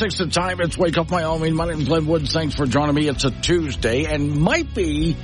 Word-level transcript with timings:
Six 0.00 0.16
the 0.16 0.28
time. 0.28 0.62
It's 0.62 0.78
Wake 0.78 0.96
Up 0.96 1.10
Wyoming. 1.10 1.54
My 1.54 1.66
name 1.66 1.82
is 1.82 1.86
Glenn 1.86 2.06
Woods. 2.06 2.32
Thanks 2.32 2.54
for 2.54 2.64
joining 2.64 2.94
me. 2.94 3.06
It's 3.06 3.24
a 3.24 3.30
Tuesday 3.30 4.06
and 4.06 4.34
might 4.34 4.74
be 4.74 5.14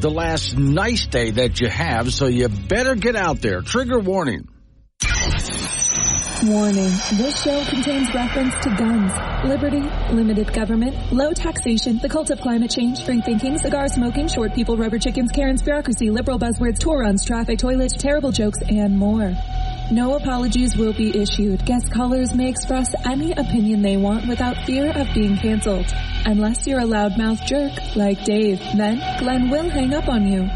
the 0.00 0.10
last 0.10 0.56
nice 0.56 1.04
day 1.04 1.32
that 1.32 1.60
you 1.60 1.68
have, 1.68 2.14
so 2.14 2.28
you 2.28 2.48
better 2.48 2.94
get 2.94 3.14
out 3.14 3.42
there. 3.42 3.60
Trigger 3.60 3.98
warning. 3.98 4.48
Warning. 6.44 6.92
This 7.18 7.42
show 7.42 7.62
contains 7.66 8.14
reference 8.14 8.54
to 8.62 8.74
guns, 8.74 9.12
liberty, 9.44 9.86
limited 10.14 10.50
government, 10.54 11.12
low 11.12 11.32
taxation, 11.32 11.98
the 11.98 12.08
cult 12.08 12.30
of 12.30 12.40
climate 12.40 12.70
change, 12.70 13.04
free 13.04 13.20
thinking, 13.20 13.58
cigar 13.58 13.86
smoking, 13.88 14.28
short 14.28 14.54
people, 14.54 14.78
rubber 14.78 14.98
chickens, 14.98 15.30
Karen's 15.30 15.60
bureaucracy, 15.60 16.10
liberal 16.10 16.38
buzzwords, 16.38 16.78
tour 16.78 17.00
runs, 17.00 17.22
traffic, 17.22 17.58
toilets, 17.58 17.98
terrible 17.98 18.32
jokes, 18.32 18.60
and 18.66 18.96
more. 18.96 19.34
No 19.92 20.14
apologies 20.14 20.74
will 20.74 20.94
be 20.94 21.20
issued. 21.20 21.66
Guest 21.66 21.92
callers 21.92 22.34
may 22.34 22.48
express 22.48 22.94
any 23.04 23.32
opinion 23.32 23.82
they 23.82 23.98
want 23.98 24.26
without 24.26 24.56
fear 24.64 24.90
of 24.90 25.06
being 25.12 25.36
canceled. 25.36 25.84
Unless 26.24 26.66
you're 26.66 26.80
a 26.80 26.84
loudmouth 26.84 27.44
jerk 27.44 27.72
like 27.94 28.24
Dave, 28.24 28.58
then 28.74 29.02
Glenn 29.18 29.50
will 29.50 29.68
hang 29.68 29.92
up 29.92 30.08
on 30.08 30.26
you. 30.26 30.48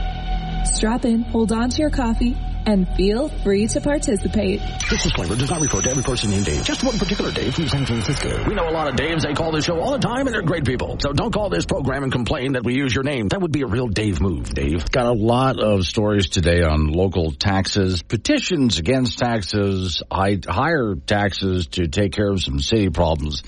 Strap 0.65 1.05
in, 1.05 1.21
hold 1.21 1.53
on 1.53 1.69
to 1.69 1.83
your 1.83 1.91
coffee, 1.91 2.35
and 2.67 2.89
feel 2.97 3.29
free 3.29 3.69
to 3.69 3.81
participate. 3.81 4.61
This 4.91 5.05
disclaimer 5.05 5.37
does 5.37 5.49
not 5.49 5.61
refer 5.61 5.81
to 5.81 5.91
every 5.91 6.03
person 6.03 6.31
named 6.31 6.45
Dave, 6.45 6.65
just 6.65 6.83
one 6.83 6.99
particular 6.99 7.31
Dave 7.31 7.55
from 7.55 7.69
San 7.69 7.87
Francisco. 7.87 8.45
We 8.49 8.55
know 8.55 8.69
a 8.69 8.71
lot 8.71 8.89
of 8.89 8.97
Daves. 8.97 9.23
They 9.23 9.35
call 9.35 9.53
this 9.53 9.65
show 9.65 9.79
all 9.79 9.93
the 9.93 9.99
time, 9.99 10.27
and 10.27 10.35
they're 10.35 10.43
great 10.43 10.67
people. 10.67 10.99
So 11.01 11.13
don't 11.13 11.33
call 11.33 11.49
this 11.49 11.65
program 11.65 12.03
and 12.03 12.11
complain 12.11 12.53
that 12.55 12.65
we 12.65 12.75
use 12.75 12.95
your 12.95 13.05
name. 13.05 13.29
That 13.29 13.41
would 13.41 13.53
be 13.53 13.63
a 13.63 13.67
real 13.67 13.87
Dave 13.87 14.21
move, 14.21 14.53
Dave. 14.53 14.91
Got 14.91 15.07
a 15.07 15.13
lot 15.13 15.61
of 15.61 15.87
stories 15.87 16.29
today 16.29 16.63
on 16.63 16.89
local 16.89 17.31
taxes, 17.31 18.03
petitions 18.03 18.79
against 18.79 19.19
taxes, 19.19 20.03
higher 20.11 20.97
taxes 20.97 21.69
to 21.69 21.87
take 21.87 22.13
care 22.13 22.31
of 22.31 22.43
some 22.43 22.59
city 22.59 22.91
problems. 22.91 23.45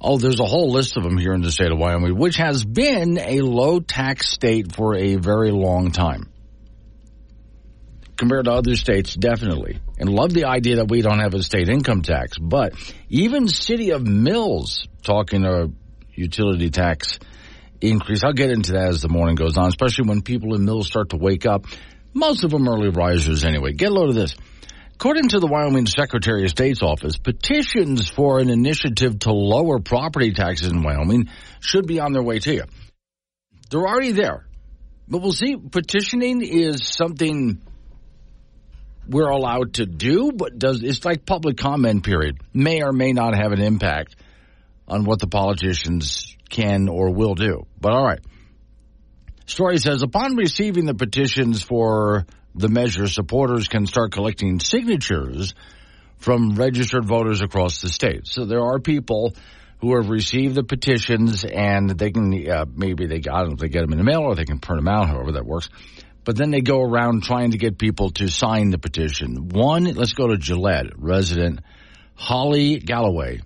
Oh, 0.00 0.18
there's 0.18 0.40
a 0.40 0.44
whole 0.44 0.70
list 0.70 0.96
of 0.96 1.02
them 1.02 1.18
here 1.18 1.32
in 1.32 1.42
the 1.42 1.50
state 1.50 1.72
of 1.72 1.78
Wyoming, 1.78 2.16
which 2.16 2.36
has 2.36 2.64
been 2.64 3.18
a 3.18 3.40
low 3.40 3.80
tax 3.80 4.30
state 4.30 4.74
for 4.74 4.94
a 4.94 5.16
very 5.16 5.50
long 5.50 5.90
time 5.90 6.30
compared 8.16 8.46
to 8.46 8.52
other 8.52 8.76
states, 8.76 9.14
definitely. 9.14 9.78
And 9.98 10.08
love 10.08 10.32
the 10.32 10.46
idea 10.46 10.76
that 10.76 10.90
we 10.90 11.02
don't 11.02 11.20
have 11.20 11.34
a 11.34 11.42
state 11.42 11.68
income 11.68 12.02
tax. 12.02 12.38
But 12.38 12.74
even 13.08 13.48
City 13.48 13.90
of 13.90 14.06
Mills 14.06 14.86
talking 15.02 15.44
a 15.44 15.68
utility 16.14 16.70
tax 16.70 17.18
increase. 17.80 18.24
I'll 18.24 18.32
get 18.32 18.50
into 18.50 18.72
that 18.72 18.88
as 18.88 19.02
the 19.02 19.08
morning 19.08 19.36
goes 19.36 19.56
on, 19.56 19.68
especially 19.68 20.08
when 20.08 20.22
people 20.22 20.54
in 20.54 20.64
Mills 20.64 20.86
start 20.86 21.10
to 21.10 21.16
wake 21.16 21.46
up. 21.46 21.66
Most 22.14 22.44
of 22.44 22.50
them 22.50 22.68
early 22.68 22.88
risers 22.88 23.44
anyway. 23.44 23.72
Get 23.72 23.90
a 23.90 23.94
load 23.94 24.08
of 24.08 24.14
this. 24.14 24.34
According 24.94 25.28
to 25.28 25.40
the 25.40 25.46
Wyoming 25.46 25.86
Secretary 25.86 26.44
of 26.44 26.50
State's 26.50 26.82
office, 26.82 27.18
petitions 27.18 28.08
for 28.08 28.38
an 28.38 28.48
initiative 28.48 29.18
to 29.20 29.32
lower 29.32 29.78
property 29.78 30.32
taxes 30.32 30.72
in 30.72 30.82
Wyoming 30.82 31.28
should 31.60 31.86
be 31.86 32.00
on 32.00 32.12
their 32.12 32.22
way 32.22 32.38
to 32.38 32.54
you. 32.54 32.64
They're 33.70 33.86
already 33.86 34.12
there. 34.12 34.46
But 35.06 35.18
we'll 35.18 35.32
see. 35.32 35.56
Petitioning 35.56 36.40
is 36.40 36.88
something 36.88 37.60
we're 39.08 39.28
allowed 39.28 39.74
to 39.74 39.86
do, 39.86 40.32
but 40.32 40.58
does 40.58 40.82
it's 40.82 41.04
like 41.04 41.24
public 41.26 41.56
comment 41.56 42.04
period 42.04 42.38
may 42.52 42.82
or 42.82 42.92
may 42.92 43.12
not 43.12 43.36
have 43.36 43.52
an 43.52 43.60
impact 43.60 44.16
on 44.88 45.04
what 45.04 45.18
the 45.18 45.26
politicians 45.26 46.36
can 46.48 46.88
or 46.88 47.12
will 47.12 47.34
do. 47.34 47.66
But 47.80 47.92
all 47.92 48.04
right. 48.04 48.20
Story 49.46 49.78
says 49.78 50.02
upon 50.02 50.36
receiving 50.36 50.86
the 50.86 50.94
petitions 50.94 51.62
for 51.62 52.26
the 52.54 52.68
measure, 52.68 53.06
supporters 53.06 53.68
can 53.68 53.86
start 53.86 54.12
collecting 54.12 54.58
signatures 54.60 55.54
from 56.18 56.56
registered 56.56 57.06
voters 57.06 57.42
across 57.42 57.80
the 57.80 57.88
state. 57.88 58.26
So 58.26 58.44
there 58.44 58.62
are 58.62 58.80
people 58.80 59.34
who 59.80 59.94
have 59.96 60.08
received 60.08 60.54
the 60.54 60.64
petitions 60.64 61.44
and 61.44 61.90
they 61.90 62.10
can 62.10 62.48
uh, 62.48 62.64
maybe 62.74 63.06
they 63.06 63.18
don't 63.18 63.48
know 63.48 63.52
if 63.52 63.58
they 63.58 63.68
get 63.68 63.82
them 63.82 63.92
in 63.92 63.98
the 63.98 64.04
mail 64.04 64.22
or 64.22 64.34
they 64.34 64.44
can 64.44 64.58
print 64.58 64.82
them 64.82 64.88
out, 64.88 65.08
however 65.08 65.32
that 65.32 65.44
works 65.44 65.68
but 66.26 66.36
then 66.36 66.50
they 66.50 66.60
go 66.60 66.82
around 66.82 67.22
trying 67.22 67.52
to 67.52 67.56
get 67.56 67.78
people 67.78 68.10
to 68.10 68.26
sign 68.28 68.70
the 68.70 68.78
petition. 68.78 69.48
One, 69.48 69.84
let's 69.84 70.12
go 70.12 70.26
to 70.26 70.36
Gillette, 70.36 70.86
resident 70.96 71.60
Holly 72.16 72.78
Galloway. 72.78 73.40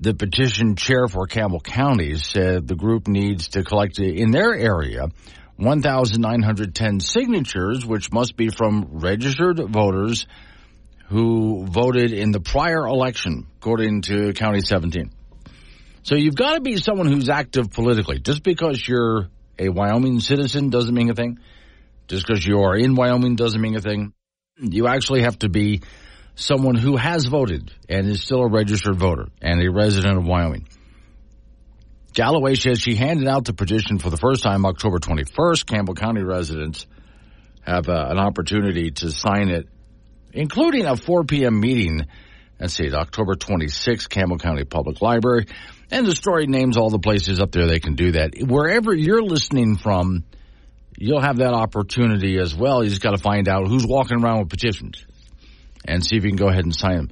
The 0.00 0.12
petition 0.12 0.74
chair 0.74 1.06
for 1.06 1.26
Campbell 1.26 1.60
County 1.60 2.16
said 2.16 2.66
the 2.66 2.74
group 2.74 3.06
needs 3.06 3.50
to 3.50 3.62
collect 3.62 4.00
in 4.00 4.32
their 4.32 4.52
area 4.52 5.10
1,910 5.58 7.00
signatures, 7.00 7.86
which 7.86 8.10
must 8.10 8.36
be 8.36 8.48
from 8.48 8.88
registered 8.94 9.60
voters 9.70 10.26
who 11.08 11.66
voted 11.66 12.12
in 12.12 12.32
the 12.32 12.40
prior 12.40 12.84
election, 12.84 13.46
according 13.58 14.02
to 14.02 14.32
County 14.32 14.60
17. 14.60 15.12
So 16.02 16.16
you've 16.16 16.34
got 16.34 16.54
to 16.54 16.60
be 16.60 16.78
someone 16.78 17.06
who's 17.06 17.28
active 17.28 17.70
politically. 17.70 18.18
Just 18.18 18.42
because 18.42 18.82
you're 18.88 19.28
a 19.56 19.68
Wyoming 19.68 20.18
citizen 20.18 20.70
doesn't 20.70 20.94
mean 20.94 21.10
a 21.10 21.14
thing. 21.14 21.38
Just 22.10 22.26
because 22.26 22.44
you 22.44 22.62
are 22.62 22.76
in 22.76 22.96
Wyoming 22.96 23.36
doesn't 23.36 23.60
mean 23.60 23.76
a 23.76 23.80
thing. 23.80 24.12
You 24.58 24.88
actually 24.88 25.22
have 25.22 25.38
to 25.38 25.48
be 25.48 25.82
someone 26.34 26.74
who 26.74 26.96
has 26.96 27.26
voted 27.26 27.72
and 27.88 28.08
is 28.08 28.20
still 28.20 28.40
a 28.40 28.50
registered 28.50 28.98
voter 28.98 29.28
and 29.40 29.62
a 29.62 29.70
resident 29.70 30.18
of 30.18 30.26
Wyoming. 30.26 30.66
Galloway 32.12 32.56
says 32.56 32.80
she 32.80 32.96
handed 32.96 33.28
out 33.28 33.44
the 33.44 33.52
petition 33.52 34.00
for 34.00 34.10
the 34.10 34.16
first 34.16 34.42
time 34.42 34.66
October 34.66 34.98
21st. 34.98 35.66
Campbell 35.66 35.94
County 35.94 36.24
residents 36.24 36.84
have 37.60 37.88
uh, 37.88 38.08
an 38.08 38.18
opportunity 38.18 38.90
to 38.90 39.12
sign 39.12 39.48
it, 39.48 39.68
including 40.32 40.86
a 40.86 40.96
4 40.96 41.22
p.m. 41.22 41.60
meeting. 41.60 42.08
Let's 42.58 42.74
see, 42.74 42.92
October 42.92 43.36
26th, 43.36 44.08
Campbell 44.08 44.38
County 44.38 44.64
Public 44.64 45.00
Library. 45.00 45.46
And 45.92 46.04
the 46.04 46.16
story 46.16 46.48
names 46.48 46.76
all 46.76 46.90
the 46.90 46.98
places 46.98 47.40
up 47.40 47.52
there 47.52 47.68
they 47.68 47.78
can 47.78 47.94
do 47.94 48.12
that. 48.12 48.34
Wherever 48.40 48.92
you're 48.92 49.22
listening 49.22 49.76
from, 49.76 50.24
you'll 51.00 51.20
have 51.20 51.38
that 51.38 51.54
opportunity 51.54 52.38
as 52.38 52.54
well. 52.54 52.84
You 52.84 52.90
just 52.90 53.02
got 53.02 53.12
to 53.12 53.22
find 53.22 53.48
out 53.48 53.66
who's 53.66 53.86
walking 53.86 54.22
around 54.22 54.40
with 54.40 54.50
petitions 54.50 55.04
and 55.84 56.04
see 56.04 56.16
if 56.16 56.24
you 56.24 56.30
can 56.30 56.36
go 56.36 56.48
ahead 56.48 56.64
and 56.64 56.76
sign 56.76 56.96
them. 56.96 57.10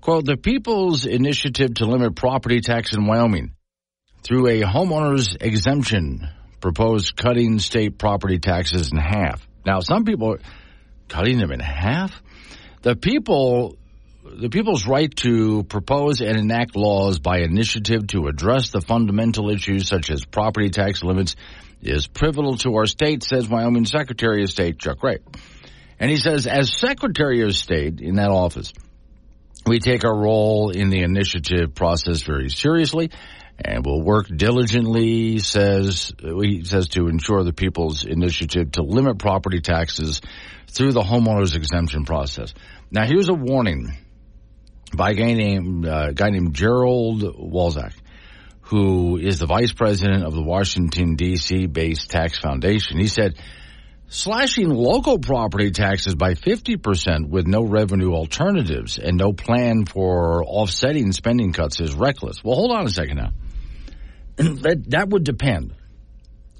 Quote, 0.00 0.24
the 0.24 0.36
People's 0.36 1.04
Initiative 1.04 1.74
to 1.74 1.86
Limit 1.86 2.16
Property 2.16 2.60
Tax 2.60 2.94
in 2.94 3.06
Wyoming 3.06 3.54
through 4.22 4.46
a 4.46 4.62
homeowner's 4.62 5.36
exemption 5.40 6.28
proposed 6.60 7.16
cutting 7.16 7.58
state 7.58 7.98
property 7.98 8.38
taxes 8.38 8.90
in 8.92 8.98
half. 8.98 9.46
Now, 9.64 9.80
some 9.80 10.04
people 10.04 10.34
are 10.34 10.40
cutting 11.08 11.38
them 11.38 11.52
in 11.52 11.60
half. 11.60 12.22
The 12.82 12.96
people 12.96 13.76
the 14.38 14.50
people's 14.50 14.86
right 14.86 15.14
to 15.16 15.62
propose 15.64 16.20
and 16.20 16.36
enact 16.36 16.76
laws 16.76 17.18
by 17.18 17.38
initiative 17.38 18.06
to 18.08 18.26
address 18.26 18.70
the 18.70 18.82
fundamental 18.82 19.50
issues 19.50 19.88
such 19.88 20.10
as 20.10 20.24
property 20.24 20.68
tax 20.68 21.02
limits 21.02 21.36
is 21.80 22.06
pivotal 22.06 22.56
to 22.58 22.74
our 22.74 22.86
state, 22.86 23.22
says 23.22 23.48
Wyoming 23.48 23.86
Secretary 23.86 24.42
of 24.42 24.50
State 24.50 24.78
Chuck 24.78 24.98
Gray. 24.98 25.18
And 25.98 26.10
he 26.10 26.18
says, 26.18 26.46
as 26.46 26.76
Secretary 26.76 27.42
of 27.42 27.56
State 27.56 28.00
in 28.00 28.16
that 28.16 28.28
office, 28.28 28.72
we 29.66 29.78
take 29.78 30.04
our 30.04 30.16
role 30.16 30.70
in 30.70 30.90
the 30.90 31.02
initiative 31.02 31.74
process 31.74 32.22
very 32.22 32.50
seriously 32.50 33.10
and 33.58 33.86
will 33.86 34.02
work 34.02 34.26
diligently, 34.28 35.38
says, 35.38 36.12
he 36.20 36.62
says 36.64 36.88
to 36.88 37.08
ensure 37.08 37.42
the 37.42 37.54
people's 37.54 38.04
initiative 38.04 38.72
to 38.72 38.82
limit 38.82 39.18
property 39.18 39.60
taxes 39.60 40.20
through 40.68 40.92
the 40.92 41.00
homeowner's 41.00 41.56
exemption 41.56 42.04
process. 42.04 42.52
Now 42.90 43.06
here's 43.06 43.30
a 43.30 43.34
warning 43.34 43.96
by 44.94 45.10
a 45.10 45.14
guy 45.14 45.32
named, 45.32 45.86
uh, 45.86 46.12
guy 46.12 46.30
named 46.30 46.54
Gerald 46.54 47.22
Walczak 47.22 47.92
who 48.66 49.16
is 49.16 49.38
the 49.38 49.46
vice 49.46 49.72
president 49.72 50.24
of 50.24 50.34
the 50.34 50.42
Washington, 50.42 51.14
D.C. 51.14 51.66
based 51.66 52.10
tax 52.10 52.38
foundation. 52.38 52.98
He 52.98 53.06
said, 53.06 53.36
slashing 54.08 54.70
local 54.70 55.20
property 55.20 55.70
taxes 55.70 56.16
by 56.16 56.34
50% 56.34 57.28
with 57.28 57.46
no 57.46 57.62
revenue 57.62 58.12
alternatives 58.12 58.98
and 58.98 59.16
no 59.16 59.32
plan 59.32 59.86
for 59.86 60.44
offsetting 60.44 61.12
spending 61.12 61.52
cuts 61.52 61.80
is 61.80 61.94
reckless. 61.94 62.42
Well, 62.42 62.56
hold 62.56 62.72
on 62.72 62.86
a 62.86 62.90
second 62.90 63.18
now. 63.18 63.30
that, 64.36 64.84
that 64.88 65.10
would 65.10 65.22
depend 65.22 65.72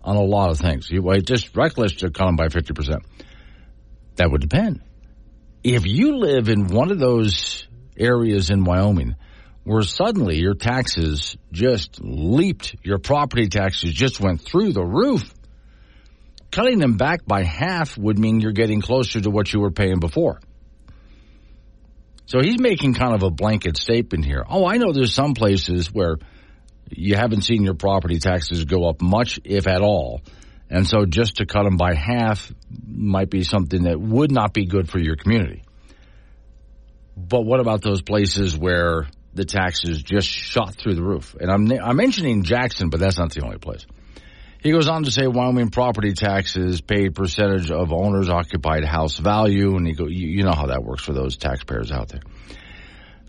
on 0.02 0.14
a 0.14 0.22
lot 0.22 0.50
of 0.50 0.58
things. 0.58 0.88
Well, 0.92 1.20
just 1.20 1.56
reckless 1.56 1.96
to 1.96 2.10
cut 2.10 2.26
them 2.26 2.36
by 2.36 2.46
50%. 2.46 3.00
That 4.14 4.30
would 4.30 4.40
depend. 4.40 4.80
If 5.64 5.86
you 5.86 6.18
live 6.18 6.48
in 6.48 6.68
one 6.68 6.92
of 6.92 7.00
those 7.00 7.66
areas 7.98 8.50
in 8.50 8.64
Wyoming 8.64 9.16
where 9.66 9.82
suddenly 9.82 10.38
your 10.38 10.54
taxes 10.54 11.36
just 11.50 11.98
leaped, 12.00 12.76
your 12.84 12.98
property 12.98 13.48
taxes 13.48 13.92
just 13.92 14.20
went 14.20 14.40
through 14.40 14.72
the 14.72 14.84
roof. 14.84 15.34
Cutting 16.52 16.78
them 16.78 16.96
back 16.96 17.26
by 17.26 17.42
half 17.42 17.98
would 17.98 18.16
mean 18.16 18.38
you're 18.38 18.52
getting 18.52 18.80
closer 18.80 19.20
to 19.20 19.28
what 19.28 19.52
you 19.52 19.58
were 19.58 19.72
paying 19.72 19.98
before. 19.98 20.38
So 22.26 22.38
he's 22.40 22.60
making 22.60 22.94
kind 22.94 23.12
of 23.12 23.24
a 23.24 23.30
blanket 23.30 23.76
statement 23.76 24.24
here. 24.24 24.44
Oh, 24.48 24.64
I 24.64 24.76
know 24.76 24.92
there's 24.92 25.12
some 25.12 25.34
places 25.34 25.92
where 25.92 26.18
you 26.88 27.16
haven't 27.16 27.42
seen 27.42 27.64
your 27.64 27.74
property 27.74 28.20
taxes 28.20 28.64
go 28.66 28.88
up 28.88 29.02
much, 29.02 29.40
if 29.42 29.66
at 29.66 29.82
all. 29.82 30.20
And 30.70 30.86
so 30.86 31.06
just 31.06 31.38
to 31.38 31.46
cut 31.46 31.64
them 31.64 31.76
by 31.76 31.94
half 31.94 32.52
might 32.86 33.30
be 33.30 33.42
something 33.42 33.82
that 33.82 34.00
would 34.00 34.30
not 34.30 34.52
be 34.52 34.66
good 34.66 34.88
for 34.88 35.00
your 35.00 35.16
community. 35.16 35.64
But 37.16 37.42
what 37.42 37.60
about 37.60 37.80
those 37.82 38.02
places 38.02 38.56
where 38.56 39.08
the 39.32 39.44
taxes 39.44 40.02
just 40.02 40.28
shot 40.28 40.76
through 40.76 40.94
the 40.94 41.02
roof? 41.02 41.34
And 41.40 41.50
I'm, 41.50 41.70
I'm 41.72 41.96
mentioning 41.96 42.42
Jackson, 42.42 42.90
but 42.90 43.00
that's 43.00 43.18
not 43.18 43.32
the 43.32 43.42
only 43.42 43.58
place. 43.58 43.86
He 44.62 44.72
goes 44.72 44.88
on 44.88 45.04
to 45.04 45.10
say 45.10 45.26
Wyoming 45.26 45.70
property 45.70 46.12
taxes 46.12 46.80
paid 46.80 47.14
percentage 47.14 47.70
of 47.70 47.92
owner's 47.92 48.28
occupied 48.28 48.84
house 48.84 49.16
value, 49.16 49.76
and 49.76 49.86
he 49.86 49.94
go, 49.94 50.08
you, 50.08 50.28
you 50.28 50.42
know 50.42 50.52
how 50.52 50.66
that 50.66 50.82
works 50.82 51.04
for 51.04 51.12
those 51.12 51.36
taxpayers 51.36 51.92
out 51.92 52.08
there. 52.08 52.22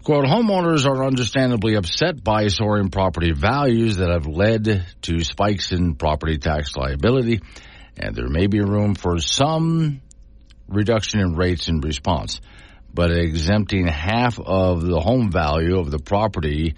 Quote, 0.03 0.25
homeowners 0.25 0.85
are 0.85 1.05
understandably 1.05 1.75
upset 1.75 2.23
by 2.23 2.47
soaring 2.47 2.89
property 2.89 3.33
values 3.33 3.97
that 3.97 4.09
have 4.09 4.25
led 4.25 4.85
to 5.01 5.23
spikes 5.23 5.71
in 5.71 5.95
property 5.95 6.37
tax 6.37 6.75
liability, 6.75 7.41
and 7.97 8.15
there 8.15 8.29
may 8.29 8.47
be 8.47 8.61
room 8.61 8.95
for 8.95 9.19
some 9.19 10.01
reduction 10.67 11.19
in 11.19 11.35
rates 11.35 11.67
in 11.67 11.81
response. 11.81 12.41
But 12.97 13.11
exempting 13.11 13.85
half 13.85 14.39
of 14.39 14.81
the 14.81 14.99
home 14.99 15.29
value 15.31 15.77
of 15.77 15.91
the 15.91 15.99
property 15.99 16.73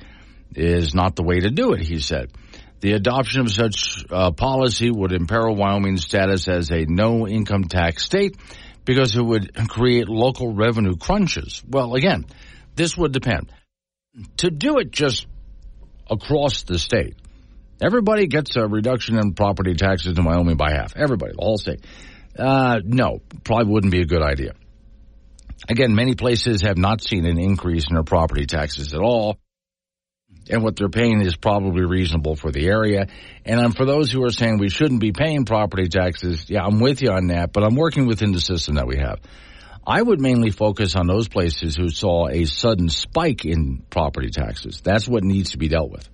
is 0.54 0.94
not 0.94 1.16
the 1.16 1.24
way 1.24 1.39
to 1.39 1.50
do 1.50 1.71
it, 1.71 1.80
he 1.80 2.00
said. 2.00 2.33
The 2.81 2.92
adoption 2.92 3.39
of 3.39 3.50
such 3.50 4.04
uh, 4.10 4.31
policy 4.31 4.92
would 4.92 5.13
imperil 5.13 5.56
Wyoming's 5.56 6.04
status 6.04 6.50
as 6.50 6.71
a 6.71 6.83
no 6.86 7.25
income 7.25 7.69
tax 7.69 8.04
state 8.04 8.36
because 8.83 9.16
it 9.16 9.21
would 9.21 9.56
create 9.69 10.10
local 10.10 10.54
revenue 10.54 10.98
crunches. 10.98 11.63
Well, 11.66 11.95
again, 11.95 12.25
this 12.75 12.98
would 12.98 13.13
depend. 13.13 13.50
To 14.39 14.51
do 14.51 14.80
it 14.80 14.92
just 14.92 15.25
across 16.12 16.63
the 16.63 16.80
state, 16.80 17.16
everybody 17.81 18.27
gets 18.27 18.57
a 18.57 18.68
reduction 18.68 19.18
in 19.18 19.36
property 19.36 19.74
taxes 19.74 20.18
in 20.18 20.25
Wyoming 20.25 20.57
by 20.57 20.71
half. 20.71 20.98
Everybody, 20.98 21.31
the 21.38 21.45
whole 21.45 21.57
state. 21.57 21.86
Uh, 22.38 22.81
no, 22.83 23.21
probably 23.45 23.71
wouldn't 23.71 23.94
be 23.94 24.01
a 24.01 24.06
good 24.06 24.21
idea. 24.21 24.51
Again, 25.67 25.94
many 25.94 26.15
places 26.15 26.61
have 26.61 26.77
not 26.77 27.03
seen 27.03 27.25
an 27.25 27.38
increase 27.39 27.88
in 27.89 27.95
their 27.95 28.03
property 28.03 28.45
taxes 28.45 28.94
at 28.94 29.01
all. 29.01 29.38
And 30.50 30.63
what 30.63 30.75
they're 30.75 30.89
paying 30.89 31.21
is 31.21 31.35
probably 31.35 31.85
reasonable 31.85 32.35
for 32.35 32.51
the 32.51 32.67
area. 32.67 33.07
And 33.45 33.75
for 33.75 33.85
those 33.85 34.11
who 34.11 34.23
are 34.23 34.31
saying 34.31 34.57
we 34.57 34.69
shouldn't 34.69 35.00
be 35.00 35.11
paying 35.11 35.45
property 35.45 35.88
taxes, 35.88 36.50
yeah, 36.50 36.63
I'm 36.63 36.79
with 36.79 37.01
you 37.01 37.11
on 37.11 37.27
that, 37.27 37.53
but 37.53 37.63
I'm 37.63 37.75
working 37.75 38.07
within 38.07 38.31
the 38.31 38.39
system 38.39 38.75
that 38.75 38.88
we 38.88 38.97
have. 38.97 39.19
I 39.85 40.01
would 40.01 40.19
mainly 40.19 40.51
focus 40.51 40.95
on 40.95 41.07
those 41.07 41.27
places 41.27 41.75
who 41.75 41.89
saw 41.89 42.27
a 42.27 42.45
sudden 42.45 42.89
spike 42.89 43.45
in 43.45 43.83
property 43.89 44.29
taxes. 44.29 44.81
That's 44.81 45.07
what 45.07 45.23
needs 45.23 45.51
to 45.51 45.57
be 45.57 45.67
dealt 45.67 45.91
with. 45.91 46.07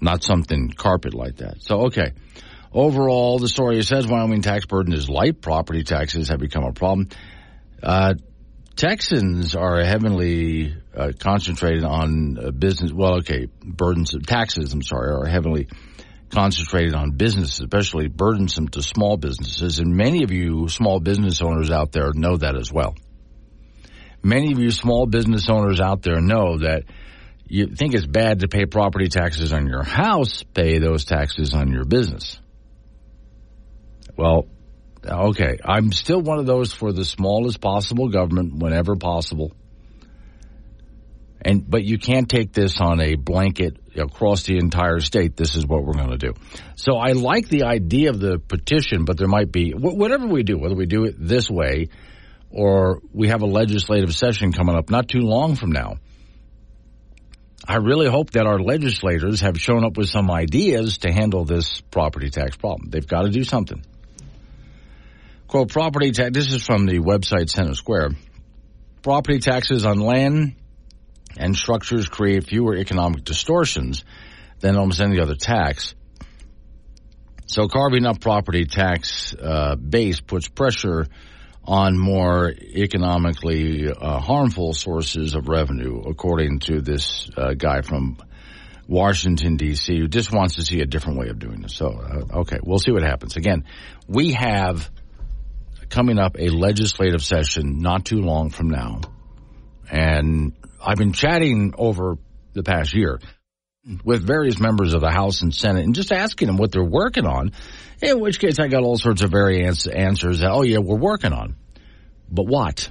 Not 0.00 0.22
something 0.22 0.70
carpet 0.70 1.14
like 1.14 1.36
that. 1.36 1.62
So, 1.62 1.86
okay. 1.86 2.12
Overall, 2.72 3.38
the 3.38 3.48
story 3.48 3.82
says 3.82 4.06
Wyoming 4.06 4.42
tax 4.42 4.64
burden 4.64 4.92
is 4.92 5.08
light. 5.08 5.40
Property 5.40 5.82
taxes 5.82 6.28
have 6.28 6.38
become 6.38 6.64
a 6.64 6.72
problem. 6.72 7.08
Uh, 7.82 8.14
Texans 8.76 9.54
are 9.54 9.84
heavily 9.84 10.74
uh, 10.96 11.12
concentrated 11.18 11.84
on 11.84 12.38
uh, 12.38 12.50
business. 12.50 12.92
Well, 12.92 13.18
okay, 13.18 13.48
burdens 13.62 14.14
of 14.14 14.26
taxes. 14.26 14.72
I'm 14.72 14.82
sorry, 14.82 15.12
are 15.12 15.26
heavily 15.26 15.68
concentrated 16.30 16.94
on 16.94 17.10
business, 17.10 17.60
especially 17.60 18.08
burdensome 18.08 18.68
to 18.68 18.82
small 18.82 19.16
businesses. 19.16 19.80
And 19.80 19.96
many 19.96 20.24
of 20.24 20.30
you 20.30 20.68
small 20.68 21.00
business 21.00 21.42
owners 21.42 21.70
out 21.70 21.92
there 21.92 22.12
know 22.14 22.36
that 22.36 22.56
as 22.56 22.72
well. 22.72 22.94
Many 24.22 24.52
of 24.52 24.58
you 24.58 24.70
small 24.70 25.06
business 25.06 25.48
owners 25.50 25.80
out 25.80 26.02
there 26.02 26.20
know 26.20 26.58
that 26.58 26.84
you 27.46 27.74
think 27.74 27.94
it's 27.94 28.06
bad 28.06 28.40
to 28.40 28.48
pay 28.48 28.64
property 28.64 29.08
taxes 29.08 29.52
on 29.52 29.66
your 29.66 29.82
house, 29.82 30.44
pay 30.54 30.78
those 30.78 31.04
taxes 31.04 31.52
on 31.52 31.72
your 31.72 31.84
business. 31.84 32.40
Well, 34.16 34.46
okay, 35.06 35.58
I'm 35.64 35.92
still 35.92 36.20
one 36.20 36.38
of 36.38 36.46
those 36.46 36.72
for 36.72 36.92
the 36.92 37.04
smallest 37.04 37.60
possible 37.60 38.08
government 38.08 38.54
whenever 38.54 38.96
possible. 38.96 39.52
And 41.42 41.68
but 41.68 41.84
you 41.84 41.98
can't 41.98 42.28
take 42.28 42.52
this 42.52 42.80
on 42.80 43.00
a 43.00 43.14
blanket 43.14 43.78
across 43.96 44.42
the 44.42 44.58
entire 44.58 45.00
state. 45.00 45.36
This 45.36 45.56
is 45.56 45.66
what 45.66 45.84
we're 45.84 45.94
going 45.94 46.10
to 46.10 46.18
do. 46.18 46.34
So 46.76 46.96
I 46.96 47.12
like 47.12 47.48
the 47.48 47.64
idea 47.64 48.10
of 48.10 48.20
the 48.20 48.38
petition, 48.38 49.06
but 49.06 49.16
there 49.16 49.28
might 49.28 49.50
be 49.50 49.72
whatever 49.72 50.26
we 50.26 50.42
do, 50.42 50.58
whether 50.58 50.74
we 50.74 50.86
do 50.86 51.04
it 51.04 51.14
this 51.18 51.48
way 51.48 51.88
or 52.50 53.00
we 53.12 53.28
have 53.28 53.42
a 53.42 53.46
legislative 53.46 54.14
session 54.14 54.52
coming 54.52 54.76
up 54.76 54.90
not 54.90 55.08
too 55.08 55.20
long 55.20 55.54
from 55.54 55.72
now. 55.72 55.96
I 57.66 57.76
really 57.76 58.08
hope 58.08 58.30
that 58.32 58.46
our 58.46 58.58
legislators 58.58 59.42
have 59.42 59.60
shown 59.60 59.84
up 59.84 59.96
with 59.96 60.08
some 60.08 60.30
ideas 60.30 60.98
to 60.98 61.12
handle 61.12 61.44
this 61.44 61.80
property 61.80 62.30
tax 62.30 62.56
problem. 62.56 62.90
They've 62.90 63.06
got 63.06 63.22
to 63.22 63.30
do 63.30 63.44
something. 63.44 63.84
Quote, 65.50 65.68
property 65.68 66.12
tax, 66.12 66.30
this 66.32 66.52
is 66.52 66.64
from 66.64 66.86
the 66.86 67.00
website 67.00 67.50
Center 67.50 67.74
Square. 67.74 68.10
Property 69.02 69.40
taxes 69.40 69.84
on 69.84 69.98
land 69.98 70.54
and 71.36 71.56
structures 71.56 72.08
create 72.08 72.44
fewer 72.44 72.76
economic 72.76 73.24
distortions 73.24 74.04
than 74.60 74.76
almost 74.76 75.00
any 75.00 75.18
other 75.18 75.34
tax. 75.34 75.96
So 77.46 77.66
carving 77.66 78.06
up 78.06 78.20
property 78.20 78.64
tax 78.64 79.34
uh, 79.34 79.74
base 79.74 80.20
puts 80.20 80.46
pressure 80.46 81.08
on 81.64 81.98
more 81.98 82.52
economically 82.52 83.90
uh, 83.90 84.20
harmful 84.20 84.72
sources 84.72 85.34
of 85.34 85.48
revenue, 85.48 86.00
according 86.06 86.60
to 86.60 86.80
this 86.80 87.28
uh, 87.36 87.54
guy 87.54 87.80
from 87.80 88.18
Washington 88.86 89.56
D.C. 89.56 89.98
who 89.98 90.06
just 90.06 90.32
wants 90.32 90.54
to 90.54 90.62
see 90.62 90.80
a 90.80 90.86
different 90.86 91.18
way 91.18 91.26
of 91.26 91.40
doing 91.40 91.60
this. 91.60 91.74
So, 91.74 91.88
uh, 91.88 92.38
okay, 92.42 92.60
we'll 92.62 92.78
see 92.78 92.92
what 92.92 93.02
happens. 93.02 93.36
Again, 93.36 93.64
we 94.06 94.30
have 94.34 94.88
coming 95.90 96.18
up 96.18 96.36
a 96.38 96.48
legislative 96.48 97.22
session 97.22 97.80
not 97.80 98.04
too 98.04 98.20
long 98.20 98.50
from 98.50 98.70
now, 98.70 99.00
and 99.90 100.52
I've 100.84 100.98
been 100.98 101.12
chatting 101.12 101.74
over 101.76 102.16
the 102.52 102.62
past 102.62 102.94
year 102.94 103.20
with 104.04 104.26
various 104.26 104.60
members 104.60 104.94
of 104.94 105.00
the 105.00 105.10
House 105.10 105.42
and 105.42 105.54
Senate 105.54 105.84
and 105.84 105.94
just 105.94 106.12
asking 106.12 106.46
them 106.46 106.56
what 106.56 106.70
they're 106.70 106.84
working 106.84 107.26
on. 107.26 107.52
In 108.02 108.20
which 108.20 108.38
case, 108.38 108.58
I 108.58 108.68
got 108.68 108.82
all 108.82 108.96
sorts 108.96 109.22
of 109.22 109.30
various 109.30 109.86
answers. 109.86 110.40
That, 110.40 110.50
oh, 110.50 110.62
yeah, 110.62 110.78
we're 110.78 110.96
working 110.98 111.32
on. 111.32 111.56
But 112.30 112.46
what 112.46 112.90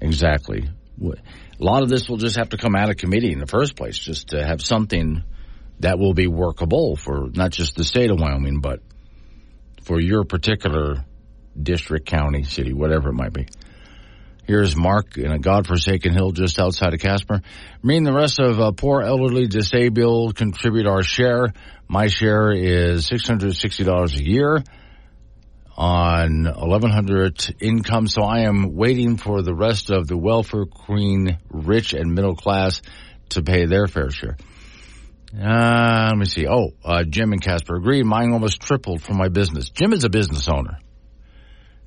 exactly? 0.00 0.68
A 1.02 1.64
lot 1.64 1.82
of 1.82 1.88
this 1.88 2.08
will 2.08 2.18
just 2.18 2.36
have 2.36 2.50
to 2.50 2.56
come 2.56 2.74
out 2.74 2.90
of 2.90 2.96
committee 2.96 3.32
in 3.32 3.38
the 3.38 3.46
first 3.46 3.76
place, 3.76 3.96
just 3.96 4.28
to 4.28 4.44
have 4.44 4.60
something 4.60 5.22
that 5.80 5.98
will 5.98 6.14
be 6.14 6.26
workable 6.26 6.96
for 6.96 7.28
not 7.32 7.50
just 7.50 7.76
the 7.76 7.84
state 7.84 8.10
of 8.10 8.20
Wyoming, 8.20 8.60
but 8.60 8.80
for 9.82 10.00
your 10.00 10.24
particular 10.24 11.04
district, 11.60 12.06
county, 12.06 12.42
city, 12.44 12.72
whatever 12.72 13.10
it 13.10 13.14
might 13.14 13.32
be. 13.32 13.46
Here's 14.44 14.74
Mark 14.74 15.18
in 15.18 15.30
a 15.30 15.38
godforsaken 15.38 16.12
hill 16.12 16.32
just 16.32 16.58
outside 16.58 16.94
of 16.94 17.00
Casper. 17.00 17.42
Me 17.82 17.96
and 17.96 18.04
the 18.04 18.12
rest 18.12 18.40
of 18.40 18.60
uh, 18.60 18.72
poor 18.72 19.00
elderly 19.00 19.46
disabled 19.46 20.34
contribute 20.34 20.86
our 20.86 21.02
share. 21.02 21.52
My 21.86 22.08
share 22.08 22.50
is 22.50 23.08
$660 23.08 24.16
a 24.18 24.22
year 24.22 24.64
on 25.76 26.44
1100 26.44 27.56
income. 27.60 28.08
So 28.08 28.22
I 28.22 28.40
am 28.40 28.74
waiting 28.74 29.16
for 29.16 29.42
the 29.42 29.54
rest 29.54 29.90
of 29.90 30.08
the 30.08 30.16
welfare 30.16 30.66
queen, 30.66 31.38
rich 31.48 31.94
and 31.94 32.12
middle 32.12 32.34
class 32.34 32.82
to 33.30 33.42
pay 33.42 33.66
their 33.66 33.86
fair 33.86 34.10
share. 34.10 34.36
Uh, 35.40 36.08
let 36.08 36.18
me 36.18 36.26
see. 36.26 36.48
Oh, 36.48 36.72
uh, 36.84 37.04
Jim 37.04 37.32
and 37.32 37.40
Casper 37.40 37.76
agree. 37.76 38.02
Mine 38.02 38.32
almost 38.32 38.60
tripled 38.60 39.02
for 39.02 39.14
my 39.14 39.28
business. 39.28 39.70
Jim 39.70 39.92
is 39.92 40.04
a 40.04 40.10
business 40.10 40.48
owner 40.48 40.78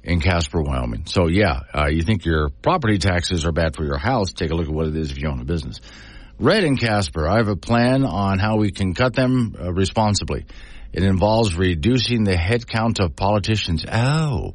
in 0.05 0.21
Casper, 0.21 0.61
Wyoming. 0.61 1.05
So 1.07 1.27
yeah, 1.27 1.61
uh, 1.73 1.87
you 1.87 2.03
think 2.03 2.25
your 2.25 2.49
property 2.49 2.97
taxes 2.97 3.45
are 3.45 3.51
bad 3.51 3.75
for 3.75 3.83
your 3.83 3.97
house? 3.97 4.31
Take 4.31 4.51
a 4.51 4.55
look 4.55 4.67
at 4.67 4.73
what 4.73 4.87
it 4.87 4.95
is 4.95 5.11
if 5.11 5.21
you 5.21 5.27
own 5.27 5.41
a 5.41 5.45
business. 5.45 5.81
Red 6.39 6.63
and 6.63 6.79
Casper, 6.79 7.27
I 7.27 7.37
have 7.37 7.47
a 7.47 7.55
plan 7.55 8.05
on 8.05 8.39
how 8.39 8.57
we 8.57 8.71
can 8.71 8.93
cut 8.93 9.13
them 9.13 9.55
uh, 9.59 9.73
responsibly. 9.73 10.45
It 10.93 11.03
involves 11.03 11.55
reducing 11.55 12.23
the 12.23 12.37
head 12.37 12.67
count 12.67 12.99
of 12.99 13.15
politicians. 13.15 13.83
Oh, 13.91 14.53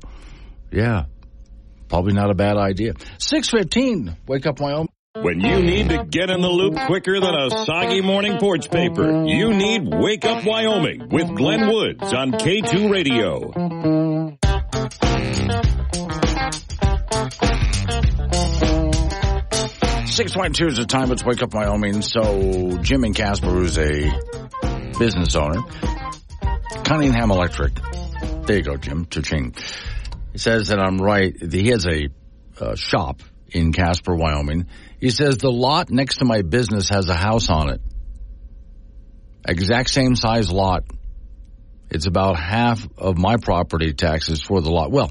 yeah, 0.71 1.05
probably 1.89 2.15
not 2.15 2.31
a 2.31 2.35
bad 2.35 2.57
idea. 2.57 2.95
Six 3.19 3.51
fifteen. 3.51 4.17
Wake 4.27 4.47
up, 4.47 4.61
Wyoming. 4.61 4.89
When 5.15 5.41
you 5.41 5.61
need 5.61 5.89
to 5.89 6.05
get 6.05 6.31
in 6.31 6.41
the 6.41 6.49
loop 6.49 6.77
quicker 6.87 7.19
than 7.19 7.35
a 7.35 7.51
soggy 7.65 8.01
morning 8.01 8.39
porch 8.39 8.71
paper, 8.71 9.27
you 9.27 9.53
need 9.53 9.93
Wake 9.93 10.25
Up 10.25 10.45
Wyoming 10.47 11.09
with 11.09 11.35
Glenn 11.35 11.69
Woods 11.69 12.13
on 12.15 12.31
K2 12.31 12.89
Radio. 12.89 14.31
622 20.21 20.67
is 20.67 20.77
the 20.77 20.87
time. 20.87 21.09
Let's 21.09 21.25
wake 21.25 21.43
up 21.43 21.55
Wyoming. 21.55 22.03
So 22.03 22.79
Jim 22.83 23.05
in 23.05 23.15
Casper, 23.15 23.49
who's 23.49 23.79
a 23.79 24.13
business 24.99 25.35
owner, 25.35 25.63
Cunningham 26.85 27.31
Electric. 27.31 27.73
There 28.47 28.59
you 28.59 28.63
go, 28.63 28.77
Jim. 28.77 29.07
Cha-ching. 29.07 29.55
He 30.33 30.39
says 30.39 30.69
that 30.69 30.79
I'm 30.79 30.99
right. 30.99 31.35
He 31.41 31.69
has 31.69 31.87
a 31.87 32.09
uh, 32.61 32.77
shop 32.77 33.23
in 33.49 33.73
Casper, 33.73 34.15
Wyoming. 34.15 34.67
He 35.01 35.11
says 35.11 35.39
the 35.39 35.51
lot 35.51 35.91
next 35.91 36.19
to 36.19 36.25
my 36.25 36.43
business 36.43 36.91
has 36.91 37.09
a 37.09 37.15
house 37.15 37.49
on 37.51 37.71
it. 37.71 37.81
Exact 39.49 39.91
same 39.91 40.15
size 40.15 40.53
lot. 40.53 40.85
It's 41.91 42.07
about 42.07 42.39
half 42.39 42.87
of 42.97 43.19
my 43.19 43.37
property 43.37 43.93
taxes 43.93 44.43
for 44.43 44.61
the 44.61 44.71
lot. 44.71 44.91
Well, 44.91 45.11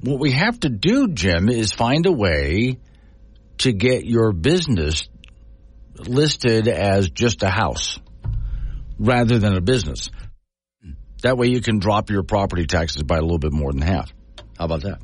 what 0.00 0.20
we 0.20 0.32
have 0.32 0.60
to 0.60 0.68
do, 0.68 1.08
Jim, 1.08 1.48
is 1.48 1.72
find 1.72 2.06
a 2.06 2.12
way 2.12 2.78
to 3.58 3.72
get 3.72 4.04
your 4.04 4.32
business 4.32 5.08
listed 5.96 6.68
as 6.68 7.10
just 7.10 7.42
a 7.42 7.48
house 7.48 7.98
rather 8.98 9.38
than 9.38 9.56
a 9.56 9.60
business. 9.60 10.10
That 11.22 11.36
way 11.36 11.48
you 11.48 11.60
can 11.60 11.78
drop 11.78 12.10
your 12.10 12.22
property 12.22 12.66
taxes 12.66 13.02
by 13.02 13.16
a 13.16 13.22
little 13.22 13.38
bit 13.38 13.52
more 13.52 13.72
than 13.72 13.82
half. 13.82 14.12
How 14.56 14.66
about 14.66 14.82
that? 14.82 15.00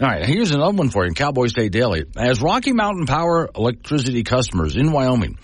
All 0.00 0.08
right, 0.08 0.24
here's 0.26 0.50
another 0.50 0.76
one 0.76 0.90
for 0.90 1.04
you 1.04 1.08
in 1.08 1.14
Cowboy 1.14 1.46
State 1.46 1.72
Daily. 1.72 2.04
As 2.16 2.42
Rocky 2.42 2.72
Mountain 2.72 3.06
Power 3.06 3.48
electricity 3.54 4.24
customers 4.24 4.76
in 4.76 4.90
Wyoming 4.90 5.38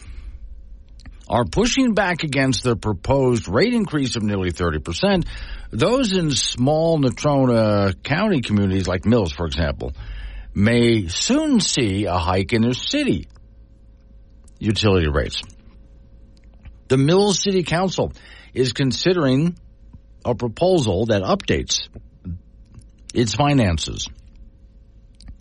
are 1.29 1.45
pushing 1.45 1.95
back 1.95 2.23
against 2.25 2.63
the 2.63 2.77
proposed 2.77 3.49
rate 3.49 3.75
increase 3.75 4.17
of 4.17 4.23
nearly 4.23 4.51
30%, 4.51 5.27
those 5.71 6.17
in 6.17 6.31
small 6.31 6.99
Natrona 6.99 8.03
County 8.03 8.41
communities 8.41 8.89
like 8.89 9.05
Mills, 9.05 9.33
for 9.33 9.47
example, 9.47 9.93
may 10.55 11.09
soon 11.09 11.61
see 11.61 12.07
a 12.07 12.17
hike 12.17 12.53
in 12.53 12.63
their 12.63 12.73
city 12.73 13.29
utility 14.59 15.09
rates. 15.09 15.43
The 16.89 16.97
Mills 16.97 17.41
City 17.41 17.63
Council 17.63 18.13
is 18.55 18.73
considering 18.73 19.59
a 20.25 20.35
proposal 20.35 21.07
that 21.07 21.23
updates 21.23 21.89
its 23.15 23.35
finances 23.35 24.09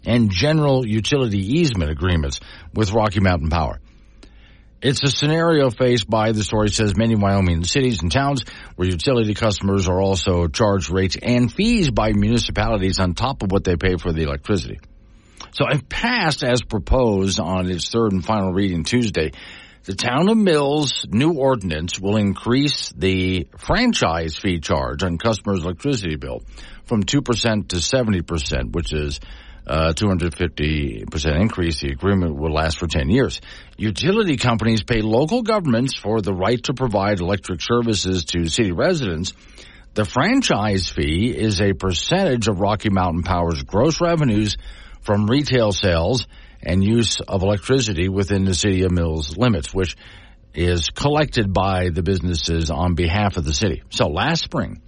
and 0.06 0.30
general 0.30 0.86
utility 0.86 1.60
easement 1.60 1.92
agreements 1.92 2.40
with 2.74 2.92
Rocky 2.92 3.22
Mountain 3.22 3.50
Power. 3.50 3.80
It's 4.80 5.04
a 5.04 5.08
scenario 5.08 5.72
faced 5.72 6.08
by, 6.08 6.34
the 6.34 6.44
story 6.44 6.70
says, 6.70 6.96
many 6.96 7.16
Wyoming 7.16 7.64
cities 7.64 8.02
and 8.04 8.12
towns 8.12 8.44
where 8.76 8.88
utility 8.88 9.34
customers 9.34 9.88
are 9.88 10.00
also 10.00 10.48
charged 10.48 10.92
rates 10.92 11.18
and 11.22 11.52
fees 11.52 11.90
by 11.90 12.14
municipalities 12.14 13.00
on 13.00 13.16
top 13.16 13.42
of 13.42 13.52
what 13.52 13.64
they 13.64 13.76
pay 13.76 13.98
for 13.98 14.14
the 14.14 14.22
electricity. 14.22 14.80
So 15.52 15.66
if 15.68 15.90
passed 15.90 16.44
as 16.44 16.62
proposed 16.62 17.40
on 17.40 17.72
its 17.72 17.90
third 17.90 18.12
and 18.12 18.24
final 18.24 18.54
reading 18.54 18.84
Tuesday, 18.84 19.32
the 19.86 19.96
town 19.96 20.30
of 20.30 20.38
Mills 20.38 21.08
new 21.10 21.34
ordinance 21.34 22.00
will 22.00 22.18
increase 22.18 22.92
the 22.96 23.48
franchise 23.58 24.36
fee 24.36 24.60
charge 24.60 25.02
on 25.02 25.18
customers' 25.18 25.64
electricity 25.64 26.18
bill 26.18 26.44
from 26.86 27.04
2% 27.04 27.68
to 27.70 27.76
70%, 27.78 28.74
which 28.74 28.94
is 28.94 29.20
Uh, 29.68 29.92
a 29.92 29.94
250% 29.94 31.42
increase. 31.42 31.82
The 31.82 31.90
agreement 31.90 32.38
will 32.38 32.54
last 32.54 32.78
for 32.78 32.88
10 32.88 33.10
years. 33.10 33.42
Utility 33.76 34.38
companies 34.38 34.82
pay 34.82 35.02
local 35.02 35.42
governments 35.42 35.94
for 35.94 36.22
the 36.22 36.34
right 36.34 36.64
to 36.64 36.74
provide 36.74 37.20
electric 37.20 37.62
services 37.62 38.24
to 38.26 38.48
city 38.48 38.72
residents. 38.72 39.34
The 39.94 40.06
franchise 40.06 40.90
fee 40.90 41.36
is 41.36 41.60
a 41.60 41.74
percentage 41.74 42.48
of 42.48 42.62
Rocky 42.62 42.90
Mountain 42.90 43.24
Power's 43.24 43.64
gross 43.64 44.00
revenues 44.00 44.56
from 45.02 45.28
retail 45.28 45.74
sales 45.74 46.28
and 46.64 46.82
use 46.82 47.20
of 47.20 47.44
electricity 47.44 48.08
within 48.08 48.46
the 48.46 48.54
city 48.54 48.84
of 48.84 48.92
Mills 48.92 49.36
limits, 49.36 49.74
which 49.74 49.98
is 50.54 50.90
collected 50.90 51.52
by 51.52 51.90
the 51.90 52.04
businesses 52.04 52.72
on 52.72 52.96
behalf 52.96 53.36
of 53.36 53.44
the 53.44 53.54
city. 53.54 53.84
So 53.90 54.08
last 54.08 54.44
spring, 54.44 54.82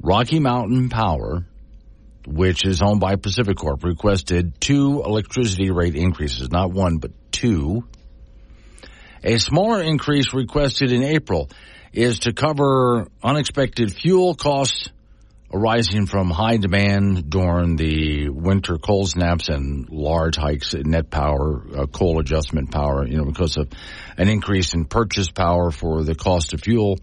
Rocky 0.00 0.38
Mountain 0.38 0.88
Power, 0.88 1.46
which 2.26 2.64
is 2.64 2.82
owned 2.82 3.00
by 3.00 3.16
PacifiCorp, 3.16 3.84
requested 3.84 4.60
two 4.60 5.02
electricity 5.04 5.70
rate 5.70 5.94
increases, 5.94 6.50
not 6.50 6.72
one, 6.72 6.98
but 6.98 7.12
two. 7.30 7.84
A 9.22 9.38
smaller 9.38 9.82
increase 9.82 10.34
requested 10.34 10.92
in 10.92 11.02
April 11.02 11.50
is 11.92 12.20
to 12.20 12.32
cover 12.32 13.08
unexpected 13.22 13.92
fuel 13.92 14.34
costs 14.34 14.90
arising 15.52 16.06
from 16.06 16.30
high 16.30 16.56
demand 16.56 17.30
during 17.30 17.76
the 17.76 18.28
winter 18.28 18.78
cold 18.78 19.08
snaps 19.08 19.48
and 19.48 19.88
large 19.90 20.36
hikes 20.36 20.74
in 20.74 20.90
net 20.90 21.08
power, 21.10 21.64
uh, 21.74 21.86
coal 21.86 22.18
adjustment 22.18 22.70
power, 22.70 23.06
you 23.06 23.16
know, 23.16 23.24
because 23.24 23.56
of 23.56 23.70
an 24.18 24.28
increase 24.28 24.74
in 24.74 24.84
purchase 24.84 25.30
power 25.30 25.70
for 25.70 26.02
the 26.02 26.14
cost 26.14 26.52
of 26.52 26.60
fuel. 26.60 26.98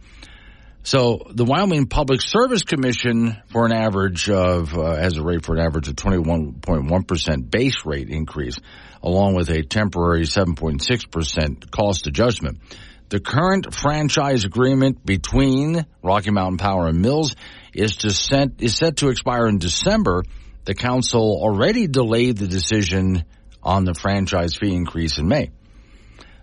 So 0.85 1.25
the 1.29 1.45
Wyoming 1.45 1.87
Public 1.87 2.19
Service 2.21 2.63
Commission 2.63 3.37
for 3.47 3.65
an 3.65 3.71
average 3.71 4.29
of, 4.29 4.77
uh, 4.77 4.95
has 4.95 5.15
a 5.15 5.23
rate 5.23 5.45
for 5.45 5.55
an 5.55 5.61
average 5.61 5.87
of 5.87 5.95
21.1% 5.95 7.49
base 7.49 7.85
rate 7.85 8.09
increase, 8.09 8.59
along 9.01 9.35
with 9.35 9.49
a 9.49 9.63
temporary 9.63 10.23
7.6% 10.23 11.71
cost 11.71 12.07
adjustment. 12.07 12.59
The 13.07 13.21
current 13.21 13.73
franchise 13.73 14.43
agreement 14.43 15.05
between 15.05 15.85
Rocky 16.03 16.31
Mountain 16.31 16.57
Power 16.57 16.87
and 16.87 17.01
Mills 17.01 17.33
is 17.73 17.95
to 17.97 18.09
set, 18.11 18.49
is 18.59 18.75
set 18.75 18.97
to 18.97 19.07
expire 19.07 19.47
in 19.47 19.59
December. 19.59 20.23
The 20.65 20.73
council 20.73 21.39
already 21.41 21.87
delayed 21.87 22.37
the 22.37 22.47
decision 22.47 23.23
on 23.61 23.85
the 23.85 23.93
franchise 23.93 24.55
fee 24.55 24.75
increase 24.75 25.17
in 25.17 25.29
May. 25.29 25.51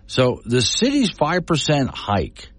So 0.07 0.41
the 0.45 0.61
city's 0.61 1.11
5% 1.11 1.89
hike 1.89 2.50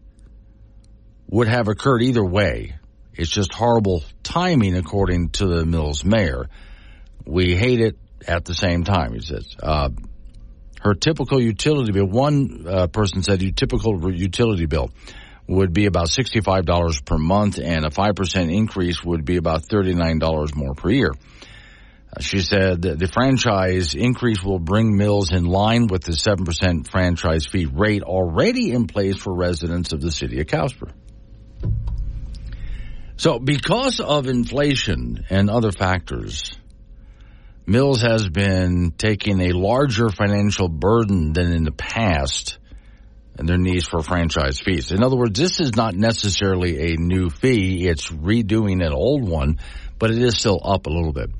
would 1.32 1.48
have 1.48 1.66
occurred 1.66 2.02
either 2.02 2.22
way. 2.22 2.74
It's 3.14 3.30
just 3.30 3.54
horrible 3.54 4.04
timing, 4.22 4.76
according 4.76 5.30
to 5.30 5.46
the 5.46 5.64
Mills 5.64 6.04
mayor. 6.04 6.50
We 7.24 7.56
hate 7.56 7.80
it 7.80 7.96
at 8.28 8.44
the 8.44 8.54
same 8.54 8.84
time, 8.84 9.14
he 9.14 9.20
says. 9.20 9.56
Uh, 9.60 9.88
her 10.82 10.94
typical 10.94 11.40
utility 11.40 11.90
bill, 11.90 12.04
one 12.04 12.66
uh, 12.68 12.86
person 12.88 13.22
said, 13.22 13.40
your 13.40 13.52
typical 13.52 14.12
utility 14.12 14.66
bill 14.66 14.90
would 15.46 15.72
be 15.72 15.86
about 15.86 16.08
$65 16.08 17.04
per 17.06 17.16
month 17.16 17.58
and 17.58 17.86
a 17.86 17.90
5% 17.90 18.54
increase 18.54 19.02
would 19.02 19.24
be 19.24 19.36
about 19.38 19.62
$39 19.62 20.54
more 20.54 20.74
per 20.74 20.90
year. 20.90 21.12
Uh, 22.14 22.20
she 22.20 22.40
said 22.40 22.82
the 22.82 23.08
franchise 23.08 23.94
increase 23.94 24.42
will 24.44 24.58
bring 24.58 24.98
Mills 24.98 25.32
in 25.32 25.46
line 25.46 25.86
with 25.86 26.04
the 26.04 26.12
7% 26.12 26.90
franchise 26.90 27.46
fee 27.46 27.64
rate 27.64 28.02
already 28.02 28.72
in 28.72 28.86
place 28.86 29.16
for 29.16 29.34
residents 29.34 29.94
of 29.94 30.02
the 30.02 30.10
city 30.10 30.38
of 30.38 30.46
Casper. 30.46 30.88
So 33.22 33.38
because 33.38 34.00
of 34.00 34.26
inflation 34.26 35.26
and 35.30 35.48
other 35.48 35.70
factors, 35.70 36.50
Mills 37.64 38.02
has 38.02 38.28
been 38.28 38.94
taking 38.98 39.40
a 39.42 39.52
larger 39.52 40.08
financial 40.08 40.68
burden 40.68 41.32
than 41.32 41.52
in 41.52 41.62
the 41.62 41.70
past 41.70 42.58
and 43.38 43.48
their 43.48 43.58
needs 43.58 43.86
for 43.86 44.02
franchise 44.02 44.58
fees. 44.58 44.90
In 44.90 45.04
other 45.04 45.14
words, 45.14 45.38
this 45.38 45.60
is 45.60 45.76
not 45.76 45.94
necessarily 45.94 46.94
a 46.94 46.96
new 46.96 47.30
fee. 47.30 47.86
It's 47.86 48.10
redoing 48.10 48.84
an 48.84 48.92
old 48.92 49.22
one, 49.22 49.60
but 50.00 50.10
it 50.10 50.18
is 50.18 50.36
still 50.36 50.58
up 50.60 50.86
a 50.86 50.90
little 50.90 51.12
bit. 51.12 51.30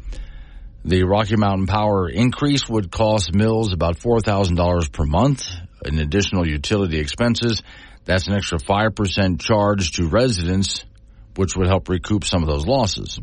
The 0.85 1.03
Rocky 1.03 1.35
Mountain 1.35 1.67
Power 1.67 2.09
increase 2.09 2.69
would 2.69 2.93
cost 2.93 3.35
Mills 3.35 3.73
about 3.73 3.99
$4,000 3.99 4.93
per 4.93 5.05
month 5.05 5.49
in 5.85 5.99
additional 5.99 6.47
utility 6.47 7.01
expenses. 7.01 7.61
That's 8.05 8.29
an 8.29 8.35
extra 8.35 8.59
5% 8.59 9.41
charge 9.41 9.91
to 9.95 10.07
residents, 10.07 10.85
which 11.37 11.57
would 11.57 11.67
help 11.67 11.89
recoup 11.89 12.25
some 12.25 12.43
of 12.43 12.49
those 12.49 12.67
losses. 12.67 13.19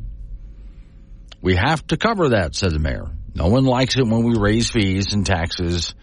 We 1.41 1.55
have 1.55 1.85
to 1.87 1.97
cover 1.97 2.29
that, 2.29 2.55
said 2.55 2.71
the 2.71 2.79
mayor. 2.79 3.07
No 3.33 3.47
one 3.47 3.65
likes 3.65 3.97
it 3.97 4.05
when 4.05 4.23
we 4.23 4.37
raise 4.37 4.69
fees 4.69 5.13
and 5.13 5.25
taxes 5.25 5.93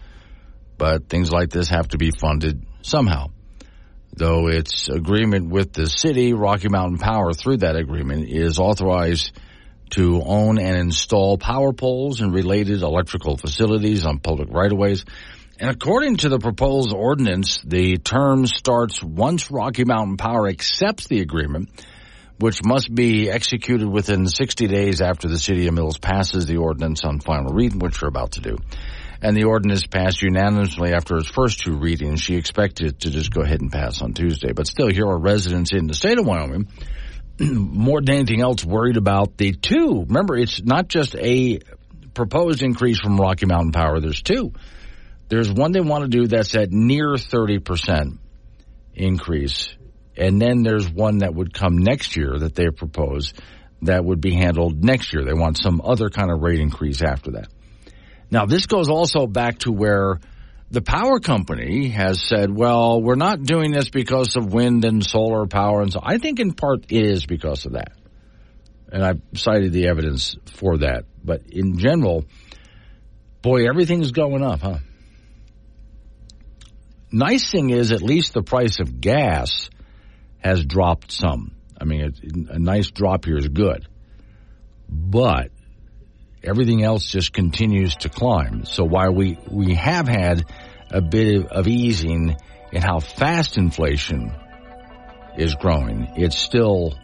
but 0.77 1.09
things 1.09 1.31
like 1.31 1.49
this 1.49 1.69
have 1.69 1.89
to 1.89 1.97
be 1.97 2.11
funded 2.11 2.65
somehow. 2.81 3.27
Though 4.13 4.47
its 4.47 4.89
agreement 4.89 5.49
with 5.49 5.73
the 5.73 5.87
city, 5.87 6.33
Rocky 6.33 6.69
Mountain 6.69 6.99
Power, 6.99 7.33
through 7.33 7.57
that 7.57 7.75
agreement, 7.75 8.29
is 8.29 8.57
authorized 8.57 9.37
to 9.91 10.21
own 10.23 10.59
and 10.59 10.75
install 10.75 11.37
power 11.37 11.71
poles 11.71 12.21
and 12.21 12.33
related 12.33 12.81
electrical 12.81 13.37
facilities 13.37 14.05
on 14.05 14.19
public 14.19 14.49
right-of-ways. 14.51 15.05
And 15.59 15.69
according 15.69 16.17
to 16.17 16.29
the 16.29 16.39
proposed 16.39 16.93
ordinance, 16.93 17.59
the 17.63 17.97
term 17.97 18.47
starts 18.47 19.01
once 19.03 19.49
Rocky 19.49 19.85
Mountain 19.85 20.17
Power 20.17 20.47
accepts 20.47 21.07
the 21.07 21.21
agreement, 21.21 21.69
which 22.39 22.63
must 22.63 22.93
be 22.93 23.29
executed 23.29 23.87
within 23.87 24.27
60 24.27 24.67
days 24.67 25.01
after 25.01 25.27
the 25.27 25.39
City 25.39 25.67
of 25.67 25.73
Mills 25.73 25.97
passes 25.97 26.45
the 26.45 26.57
ordinance 26.57 27.03
on 27.03 27.19
final 27.19 27.53
reading, 27.53 27.79
which 27.79 28.01
we're 28.01 28.09
about 28.09 28.33
to 28.33 28.41
do 28.41 28.57
and 29.21 29.35
the 29.35 29.45
ordinance 29.45 29.85
passed 29.87 30.21
unanimously 30.21 30.93
after 30.93 31.17
its 31.17 31.29
first 31.29 31.59
two 31.59 31.77
readings. 31.77 32.21
She 32.21 32.35
expected 32.35 33.01
to 33.01 33.09
just 33.09 33.31
go 33.31 33.41
ahead 33.41 33.61
and 33.61 33.71
pass 33.71 34.01
on 34.01 34.13
Tuesday. 34.13 34.53
But 34.53 34.67
still, 34.67 34.89
here 34.89 35.07
are 35.07 35.17
residents 35.17 35.73
in 35.73 35.87
the 35.87 35.93
state 35.93 36.19
of 36.19 36.25
Wyoming 36.25 36.67
more 37.39 38.01
than 38.01 38.15
anything 38.15 38.41
else 38.41 38.63
worried 38.63 38.97
about 38.97 39.37
the 39.37 39.53
two. 39.53 40.05
Remember, 40.07 40.37
it's 40.37 40.61
not 40.63 40.87
just 40.87 41.15
a 41.15 41.59
proposed 42.13 42.63
increase 42.63 42.99
from 42.99 43.17
Rocky 43.17 43.45
Mountain 43.45 43.71
Power, 43.71 43.99
there's 43.99 44.21
two. 44.21 44.53
There's 45.29 45.51
one 45.51 45.71
they 45.71 45.81
want 45.81 46.03
to 46.03 46.09
do 46.09 46.27
that's 46.27 46.55
at 46.55 46.71
near 46.71 47.13
30% 47.15 48.17
increase. 48.93 49.69
And 50.17 50.41
then 50.41 50.63
there's 50.63 50.89
one 50.89 51.19
that 51.19 51.33
would 51.33 51.53
come 51.53 51.77
next 51.77 52.17
year 52.17 52.37
that 52.39 52.55
they 52.55 52.69
propose 52.69 53.33
that 53.83 54.03
would 54.03 54.19
be 54.19 54.33
handled 54.33 54.83
next 54.83 55.13
year. 55.13 55.23
They 55.23 55.33
want 55.33 55.59
some 55.61 55.81
other 55.83 56.09
kind 56.09 56.31
of 56.31 56.41
rate 56.41 56.59
increase 56.59 57.01
after 57.03 57.31
that. 57.31 57.49
Now, 58.31 58.45
this 58.45 58.65
goes 58.65 58.89
also 58.89 59.27
back 59.27 59.59
to 59.59 59.71
where 59.71 60.19
the 60.69 60.81
power 60.81 61.19
company 61.19 61.89
has 61.89 62.21
said, 62.27 62.53
well, 62.53 63.01
we're 63.01 63.15
not 63.15 63.43
doing 63.43 63.71
this 63.71 63.89
because 63.89 64.35
of 64.35 64.51
wind 64.51 64.83
and 64.83 65.05
solar 65.05 65.45
power. 65.45 65.81
And 65.81 65.93
so 65.93 65.99
I 66.03 66.17
think 66.17 66.39
in 66.39 66.53
part 66.53 66.85
it 66.89 67.05
is 67.05 67.25
because 67.25 67.65
of 67.65 67.73
that. 67.73 67.93
And 68.91 69.03
I've 69.03 69.21
cited 69.35 69.71
the 69.71 69.87
evidence 69.87 70.35
for 70.45 70.79
that. 70.79 71.05
But 71.23 71.43
in 71.51 71.77
general, 71.77 72.25
boy, 73.41 73.67
everything's 73.69 74.11
going 74.11 74.43
up, 74.43 74.61
huh? 74.61 74.79
Nice 77.11 77.49
thing 77.49 77.69
is, 77.69 77.91
at 77.91 78.01
least 78.01 78.33
the 78.33 78.43
price 78.43 78.79
of 78.79 78.99
gas 78.99 79.69
has 80.39 80.65
dropped 80.65 81.11
some. 81.11 81.51
I 81.79 81.85
mean, 81.85 82.47
a 82.49 82.59
nice 82.59 82.89
drop 82.89 83.25
here 83.25 83.37
is 83.37 83.47
good. 83.47 83.87
But 84.89 85.51
everything 86.43 86.83
else 86.83 87.05
just 87.05 87.33
continues 87.33 87.95
to 87.97 88.09
climb. 88.09 88.65
So 88.65 88.83
while 88.83 89.13
we, 89.13 89.37
we 89.49 89.75
have 89.75 90.07
had 90.07 90.45
a 90.89 91.01
bit 91.01 91.47
of 91.47 91.67
easing 91.67 92.35
in 92.71 92.81
how 92.81 92.99
fast 92.99 93.57
inflation 93.57 94.33
is 95.37 95.55
growing, 95.55 96.07
it's 96.15 96.37
still 96.37 96.97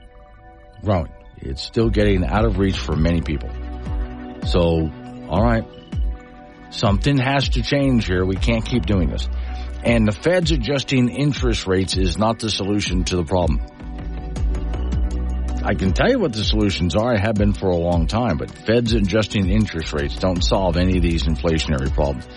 growing. 0.82 1.12
It's 1.38 1.62
still 1.62 1.90
getting 1.90 2.26
out 2.26 2.46
of 2.46 2.58
reach 2.58 2.78
for 2.78 2.96
many 2.96 3.22
people. 3.22 3.50
So, 4.46 4.90
all 5.30 5.44
right, 5.44 5.66
something 6.70 7.18
has 7.18 7.50
to 7.50 7.62
change 7.62 8.06
here. 8.08 8.26
We 8.26 8.36
can't 8.36 8.66
keep 8.66 8.86
doing 8.86 9.10
this. 9.10 9.28
And 9.86 10.08
the 10.08 10.14
Fed's 10.14 10.52
adjusting 10.52 11.10
interest 11.10 11.68
rates 11.68 11.98
is 11.98 12.18
not 12.18 12.40
the 12.40 12.50
solution 12.50 13.04
to 13.06 13.18
the 13.18 13.26
problem. 13.26 13.60
I 15.66 15.76
can 15.76 15.94
tell 15.94 16.10
you 16.10 16.20
what 16.20 16.34
the 16.34 16.44
solutions 16.44 16.96
are. 16.96 17.16
I 17.16 17.20
have 17.20 17.36
been 17.36 17.54
for 17.54 17.70
a 17.70 17.76
long 17.76 18.08
time, 18.08 18.38
but 18.38 18.52
Feds 18.52 18.94
adjusting 18.94 19.50
interest 19.50 19.94
rates 19.94 20.18
don't 20.18 20.42
solve 20.42 20.78
any 20.78 20.98
of 20.98 21.04
these 21.04 21.24
inflationary 21.24 21.94
problems. 21.94 22.28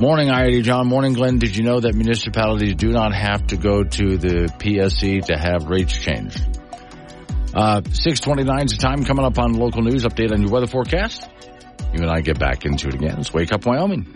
Morning, 0.00 0.28
IID 0.28 0.62
John. 0.62 0.88
Morning, 0.88 1.14
Glenn. 1.14 1.38
Did 1.38 1.56
you 1.56 1.64
know 1.64 1.80
that 1.80 1.94
municipalities 1.94 2.74
do 2.74 2.90
not 2.90 3.14
have 3.14 3.46
to 3.48 3.56
go 3.56 3.82
to 3.82 4.18
the 4.18 4.52
PSC 4.58 5.24
to 5.26 5.36
have 5.36 5.64
rates 5.64 5.96
changed? 5.96 6.38
Uh, 7.54 7.80
629 7.82 8.66
is 8.66 8.72
the 8.72 8.78
time 8.78 9.04
coming 9.04 9.24
up 9.24 9.38
on 9.38 9.54
local 9.54 9.82
news. 9.82 10.04
Update 10.04 10.32
on 10.32 10.42
your 10.42 10.50
weather 10.50 10.66
forecast. 10.66 11.28
You 11.94 12.02
and 12.02 12.10
I 12.10 12.20
get 12.20 12.38
back 12.38 12.66
into 12.66 12.88
it 12.88 12.94
again. 12.94 13.14
Let's 13.16 13.32
wake 13.32 13.52
up 13.52 13.64
Wyoming. 13.64 14.06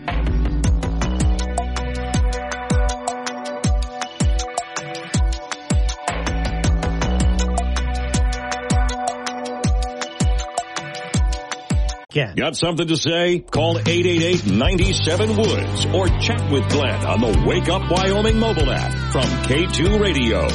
Got 12.35 12.57
something 12.57 12.87
to 12.87 12.97
say? 12.97 13.39
Call 13.39 13.75
888-97-WOODS 13.75 15.85
or 15.95 16.07
chat 16.19 16.51
with 16.51 16.69
Glenn 16.69 17.05
on 17.05 17.21
the 17.21 17.43
Wake 17.47 17.69
Up 17.69 17.89
Wyoming 17.89 18.37
mobile 18.37 18.69
app 18.69 18.91
from 19.11 19.23
K2 19.23 19.99
Radio. 20.01 20.45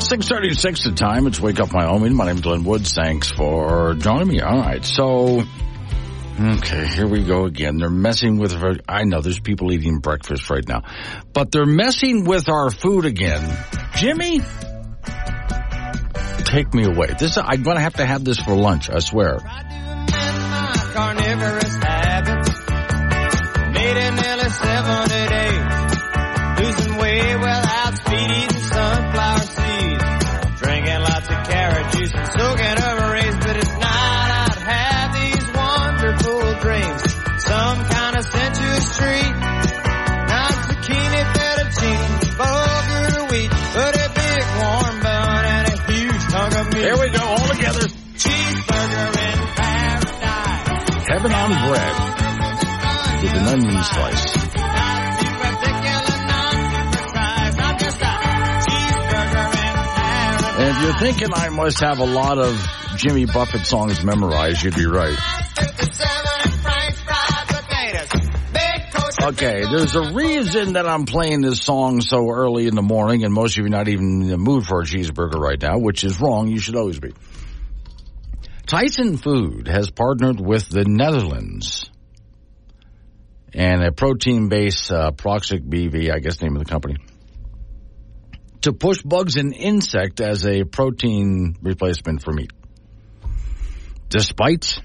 Six 0.00 0.28
thirty 0.28 0.54
six 0.54 0.82
the 0.82 0.90
time. 0.92 1.28
It's 1.28 1.38
Wake 1.38 1.60
Up 1.60 1.72
Wyoming. 1.72 2.16
My 2.16 2.26
name's 2.26 2.40
Glenn 2.40 2.64
Woods. 2.64 2.92
Thanks 2.94 3.30
for 3.30 3.94
joining 3.94 4.26
me. 4.26 4.40
All 4.40 4.58
right, 4.58 4.84
so 4.84 5.44
Okay, 6.38 6.86
here 6.86 7.06
we 7.06 7.24
go 7.24 7.44
again. 7.44 7.78
They're 7.78 7.90
messing 7.90 8.38
with 8.38 8.54
our, 8.54 8.76
I 8.88 9.04
know 9.04 9.20
there's 9.20 9.40
people 9.40 9.72
eating 9.72 9.98
breakfast 9.98 10.48
right 10.48 10.66
now, 10.66 10.82
but 11.32 11.50
they're 11.50 11.66
messing 11.66 12.24
with 12.24 12.48
our 12.48 12.70
food 12.70 13.04
again. 13.04 13.56
Jimmy, 13.96 14.40
take 16.44 16.72
me 16.72 16.84
away. 16.84 17.14
This, 17.18 17.36
I'm 17.36 17.62
going 17.62 17.76
to 17.76 17.82
have 17.82 17.94
to 17.94 18.06
have 18.06 18.24
this 18.24 18.40
for 18.40 18.54
lunch, 18.54 18.88
I 18.88 19.00
swear. 19.00 19.38
Heaven 51.20 51.36
on 51.36 51.50
bread 51.68 51.94
with 53.22 53.32
an 53.34 53.46
onion 53.48 53.84
slice. 53.84 54.36
And 60.56 60.68
if 60.70 60.82
you're 60.82 60.98
thinking 60.98 61.28
I 61.34 61.50
must 61.50 61.80
have 61.80 61.98
a 61.98 62.06
lot 62.06 62.38
of 62.38 62.56
Jimmy 62.96 63.26
Buffett 63.26 63.66
songs 63.66 64.02
memorized, 64.02 64.62
you'd 64.62 64.74
be 64.74 64.86
right. 64.86 65.18
Okay, 69.22 69.60
there's 69.70 69.94
a 69.94 70.14
reason 70.14 70.72
that 70.72 70.86
I'm 70.86 71.04
playing 71.04 71.42
this 71.42 71.60
song 71.60 72.00
so 72.00 72.30
early 72.30 72.66
in 72.66 72.74
the 72.74 72.80
morning, 72.80 73.24
and 73.24 73.34
most 73.34 73.58
of 73.58 73.64
you 73.64 73.68
not 73.68 73.88
even 73.88 74.22
in 74.22 74.28
the 74.28 74.38
mood 74.38 74.64
for 74.64 74.80
a 74.80 74.84
cheeseburger 74.86 75.38
right 75.38 75.60
now, 75.60 75.76
which 75.76 76.02
is 76.02 76.18
wrong. 76.18 76.48
You 76.48 76.60
should 76.60 76.76
always 76.76 76.98
be. 76.98 77.12
Tyson 78.70 79.16
Food 79.16 79.66
has 79.66 79.90
partnered 79.90 80.38
with 80.38 80.68
the 80.68 80.84
Netherlands 80.84 81.90
and 83.52 83.82
a 83.82 83.90
protein-based 83.90 84.92
uh, 84.92 85.10
Protix 85.10 85.58
BV, 85.58 86.14
I 86.14 86.20
guess 86.20 86.40
name 86.40 86.54
of 86.54 86.62
the 86.62 86.70
company, 86.70 86.98
to 88.60 88.72
push 88.72 89.02
bugs 89.02 89.34
and 89.34 89.52
insect 89.52 90.20
as 90.20 90.46
a 90.46 90.62
protein 90.62 91.56
replacement 91.60 92.22
for 92.22 92.32
meat. 92.32 92.52
Despite 94.08 94.80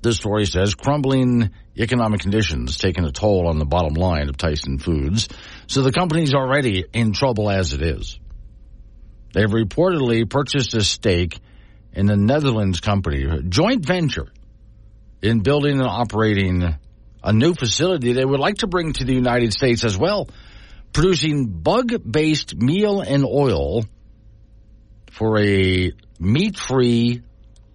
the 0.00 0.12
story 0.12 0.46
says 0.46 0.74
crumbling 0.74 1.52
economic 1.78 2.22
conditions 2.22 2.78
taking 2.78 3.04
a 3.04 3.12
toll 3.12 3.46
on 3.46 3.60
the 3.60 3.64
bottom 3.64 3.94
line 3.94 4.28
of 4.28 4.36
Tyson 4.36 4.80
Foods, 4.80 5.28
so 5.68 5.82
the 5.82 5.92
company's 5.92 6.34
already 6.34 6.84
in 6.92 7.12
trouble 7.12 7.48
as 7.48 7.74
it 7.74 7.80
is. 7.80 8.18
They've 9.34 9.48
reportedly 9.48 10.28
purchased 10.28 10.74
a 10.74 10.82
stake 10.82 11.38
in 11.94 12.06
the 12.06 12.16
Netherlands 12.16 12.80
company, 12.80 13.26
joint 13.48 13.84
venture 13.84 14.28
in 15.20 15.40
building 15.40 15.78
and 15.78 15.88
operating 15.88 16.76
a 17.22 17.32
new 17.32 17.54
facility 17.54 18.12
they 18.12 18.24
would 18.24 18.40
like 18.40 18.56
to 18.58 18.66
bring 18.66 18.92
to 18.94 19.04
the 19.04 19.14
United 19.14 19.52
States 19.52 19.84
as 19.84 19.96
well, 19.96 20.28
producing 20.92 21.46
bug-based 21.46 22.56
meal 22.56 23.00
and 23.00 23.24
oil 23.24 23.84
for 25.10 25.38
a 25.38 25.92
meat-free 26.18 27.22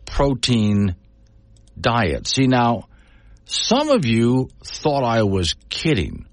protein 0.06 0.96
diet. 1.80 2.28
See 2.28 2.48
now, 2.48 2.88
some 3.46 3.90
of 3.90 4.06
you 4.06 4.50
thought 4.64 5.04
I 5.04 5.24
was 5.24 5.56
kidding 5.70 6.27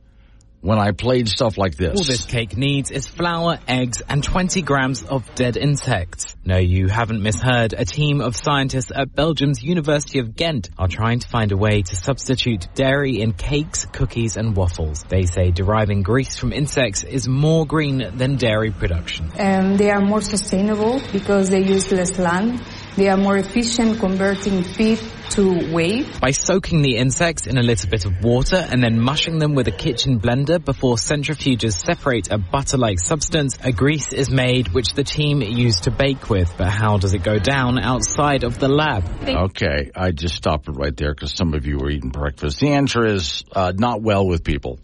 when 0.64 0.78
I 0.78 0.92
played 0.92 1.28
stuff 1.28 1.58
like 1.58 1.76
this. 1.76 1.94
All 1.98 2.04
this 2.04 2.24
cake 2.24 2.56
needs 2.56 2.90
is 2.90 3.06
flour, 3.06 3.58
eggs, 3.68 4.00
and 4.08 4.24
20 4.24 4.62
grams 4.62 5.02
of 5.02 5.34
dead 5.34 5.58
insects. 5.58 6.34
No, 6.42 6.56
you 6.56 6.88
haven't 6.88 7.22
misheard. 7.22 7.74
A 7.74 7.84
team 7.84 8.22
of 8.22 8.34
scientists 8.34 8.90
at 8.94 9.14
Belgium's 9.14 9.62
University 9.62 10.20
of 10.20 10.34
Ghent 10.34 10.70
are 10.78 10.88
trying 10.88 11.18
to 11.18 11.28
find 11.28 11.52
a 11.52 11.56
way 11.56 11.82
to 11.82 11.96
substitute 11.96 12.68
dairy 12.74 13.20
in 13.20 13.34
cakes, 13.34 13.84
cookies, 13.84 14.38
and 14.38 14.56
waffles. 14.56 15.04
They 15.06 15.26
say 15.26 15.50
deriving 15.50 16.02
grease 16.02 16.38
from 16.38 16.50
insects 16.50 17.04
is 17.04 17.28
more 17.28 17.66
green 17.66 18.16
than 18.16 18.36
dairy 18.36 18.70
production. 18.70 19.32
Um, 19.38 19.76
they 19.76 19.90
are 19.90 20.00
more 20.00 20.22
sustainable 20.22 20.98
because 21.12 21.50
they 21.50 21.62
use 21.62 21.92
less 21.92 22.18
land 22.18 22.62
They 22.96 23.08
are 23.08 23.16
more 23.16 23.36
efficient 23.36 23.98
converting 23.98 24.62
feed 24.62 25.00
to 25.30 25.72
weight. 25.72 26.20
By 26.20 26.30
soaking 26.30 26.82
the 26.82 26.96
insects 26.96 27.48
in 27.48 27.58
a 27.58 27.62
little 27.62 27.90
bit 27.90 28.04
of 28.04 28.22
water 28.22 28.56
and 28.56 28.80
then 28.80 29.00
mushing 29.00 29.40
them 29.40 29.56
with 29.56 29.66
a 29.66 29.72
kitchen 29.72 30.20
blender 30.20 30.64
before 30.64 30.94
centrifuges 30.94 31.72
separate 31.72 32.30
a 32.30 32.38
butter-like 32.38 33.00
substance, 33.00 33.58
a 33.64 33.72
grease 33.72 34.12
is 34.12 34.30
made 34.30 34.68
which 34.68 34.94
the 34.94 35.02
team 35.02 35.42
used 35.42 35.84
to 35.84 35.90
bake 35.90 36.30
with. 36.30 36.56
But 36.56 36.68
how 36.68 36.98
does 36.98 37.14
it 37.14 37.24
go 37.24 37.40
down 37.40 37.80
outside 37.80 38.44
of 38.44 38.60
the 38.60 38.68
lab? 38.68 39.04
Okay, 39.28 39.90
I 39.96 40.12
just 40.12 40.36
stopped 40.36 40.68
it 40.68 40.76
right 40.76 40.96
there 40.96 41.12
because 41.12 41.34
some 41.34 41.52
of 41.54 41.66
you 41.66 41.78
were 41.78 41.90
eating 41.90 42.10
breakfast. 42.10 42.60
The 42.60 42.74
answer 42.74 43.04
is 43.04 43.42
uh, 43.50 43.72
not 43.76 44.02
well 44.02 44.24
with 44.24 44.44
people. 44.44 44.78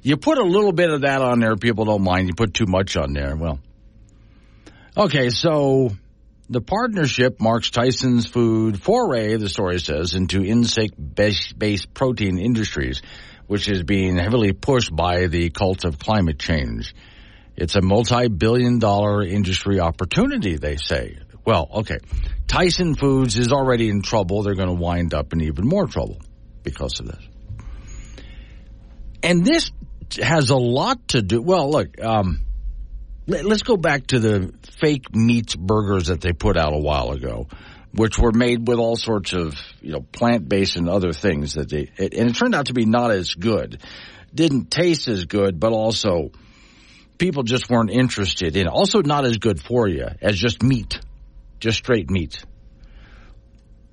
You 0.00 0.16
put 0.16 0.38
a 0.38 0.44
little 0.44 0.72
bit 0.72 0.88
of 0.88 1.02
that 1.02 1.20
on 1.20 1.40
there, 1.40 1.54
people 1.56 1.84
don't 1.84 2.02
mind. 2.02 2.28
You 2.28 2.34
put 2.34 2.54
too 2.54 2.66
much 2.66 2.96
on 2.96 3.12
there, 3.12 3.36
well. 3.36 3.60
Okay, 4.96 5.28
so 5.28 5.90
the 6.52 6.60
partnership 6.60 7.40
marks 7.40 7.70
Tyson's 7.70 8.26
food 8.26 8.82
foray, 8.82 9.36
the 9.36 9.48
story 9.48 9.80
says, 9.80 10.14
into 10.14 10.44
insect-based 10.44 11.94
protein 11.94 12.38
industries, 12.38 13.00
which 13.46 13.70
is 13.70 13.82
being 13.82 14.16
heavily 14.16 14.52
pushed 14.52 14.94
by 14.94 15.28
the 15.28 15.48
cult 15.48 15.84
of 15.84 15.98
climate 15.98 16.38
change. 16.38 16.94
It's 17.56 17.74
a 17.74 17.80
multi-billion 17.80 18.78
dollar 18.78 19.22
industry 19.22 19.80
opportunity, 19.80 20.56
they 20.56 20.76
say. 20.76 21.18
Well, 21.44 21.68
okay. 21.76 21.98
Tyson 22.46 22.96
Foods 22.96 23.38
is 23.38 23.50
already 23.50 23.88
in 23.88 24.02
trouble. 24.02 24.42
They're 24.42 24.54
going 24.54 24.68
to 24.68 24.74
wind 24.74 25.14
up 25.14 25.32
in 25.32 25.40
even 25.40 25.66
more 25.66 25.86
trouble 25.86 26.20
because 26.62 27.00
of 27.00 27.06
this. 27.06 27.28
And 29.22 29.44
this 29.44 29.70
has 30.20 30.50
a 30.50 30.56
lot 30.56 31.08
to 31.08 31.22
do. 31.22 31.40
Well, 31.40 31.70
look, 31.70 31.98
um, 32.00 32.40
let, 33.26 33.46
us 33.46 33.62
go 33.62 33.76
back 33.76 34.08
to 34.08 34.18
the 34.18 34.52
fake 34.80 35.14
meats 35.14 35.54
burgers 35.54 36.08
that 36.08 36.20
they 36.20 36.32
put 36.32 36.56
out 36.56 36.72
a 36.72 36.78
while 36.78 37.12
ago, 37.12 37.48
which 37.92 38.18
were 38.18 38.32
made 38.32 38.66
with 38.66 38.78
all 38.78 38.96
sorts 38.96 39.32
of 39.32 39.54
you 39.80 39.92
know 39.92 40.00
plant 40.00 40.48
based 40.48 40.76
and 40.76 40.88
other 40.88 41.12
things 41.12 41.54
that 41.54 41.68
they 41.68 41.90
it, 41.96 42.14
and 42.14 42.30
it 42.30 42.36
turned 42.36 42.54
out 42.54 42.66
to 42.66 42.74
be 42.74 42.84
not 42.84 43.10
as 43.10 43.34
good, 43.34 43.80
didn't 44.34 44.70
taste 44.70 45.08
as 45.08 45.24
good, 45.26 45.60
but 45.60 45.72
also 45.72 46.30
people 47.18 47.42
just 47.42 47.70
weren't 47.70 47.90
interested 47.90 48.56
in. 48.56 48.66
Also, 48.66 49.02
not 49.02 49.24
as 49.24 49.38
good 49.38 49.60
for 49.62 49.86
you 49.86 50.06
as 50.20 50.36
just 50.36 50.62
meat, 50.62 50.98
just 51.60 51.78
straight 51.78 52.10
meat. 52.10 52.44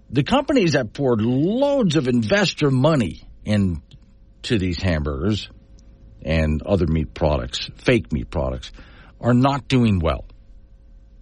The 0.09 0.23
companies 0.23 0.73
that 0.73 0.91
poured 0.93 1.21
loads 1.21 1.95
of 1.95 2.07
investor 2.07 2.71
money 2.71 3.21
into 3.45 4.57
these 4.57 4.81
hamburgers 4.81 5.49
and 6.23 6.63
other 6.63 6.87
meat 6.87 7.13
products, 7.13 7.69
fake 7.77 8.11
meat 8.11 8.31
products, 8.31 8.71
are 9.21 9.33
not 9.33 9.67
doing 9.67 9.99
well. 9.99 10.25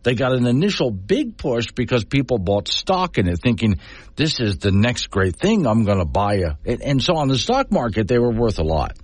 They 0.04 0.16
got 0.16 0.32
an 0.34 0.46
initial 0.48 0.90
big 0.90 1.38
push 1.38 1.72
because 1.72 2.06
people 2.06 2.38
bought 2.38 2.70
stock 2.70 3.18
in 3.18 3.28
it 3.28 3.40
thinking 3.42 3.80
this 4.16 4.40
is 4.40 4.58
the 4.58 4.72
next 4.72 5.08
great 5.08 5.36
thing 5.36 5.68
I'm 5.68 5.84
going 5.84 5.98
to 5.98 6.06
buy. 6.06 6.36
A, 6.36 6.56
and 6.66 7.04
so 7.04 7.18
on 7.18 7.28
the 7.28 7.38
stock 7.38 7.72
market, 7.72 8.08
they 8.08 8.18
were 8.18 8.32
worth 8.32 8.60
a 8.60 8.64
lot. 8.64 8.96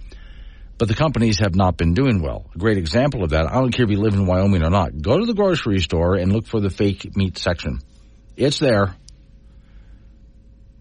But 0.77 0.87
the 0.87 0.93
companies 0.95 1.39
have 1.39 1.55
not 1.55 1.77
been 1.77 1.93
doing 1.93 2.21
well. 2.21 2.49
A 2.55 2.57
great 2.57 2.77
example 2.77 3.23
of 3.23 3.31
that, 3.31 3.47
I 3.47 3.55
don't 3.55 3.71
care 3.71 3.85
if 3.85 3.91
you 3.91 3.99
live 3.99 4.13
in 4.13 4.25
Wyoming 4.25 4.63
or 4.63 4.69
not, 4.69 5.01
go 5.01 5.19
to 5.19 5.25
the 5.25 5.33
grocery 5.33 5.79
store 5.79 6.15
and 6.15 6.31
look 6.31 6.47
for 6.47 6.61
the 6.61 6.69
fake 6.69 7.15
meat 7.15 7.37
section. 7.37 7.79
It's 8.37 8.59
there 8.59 8.95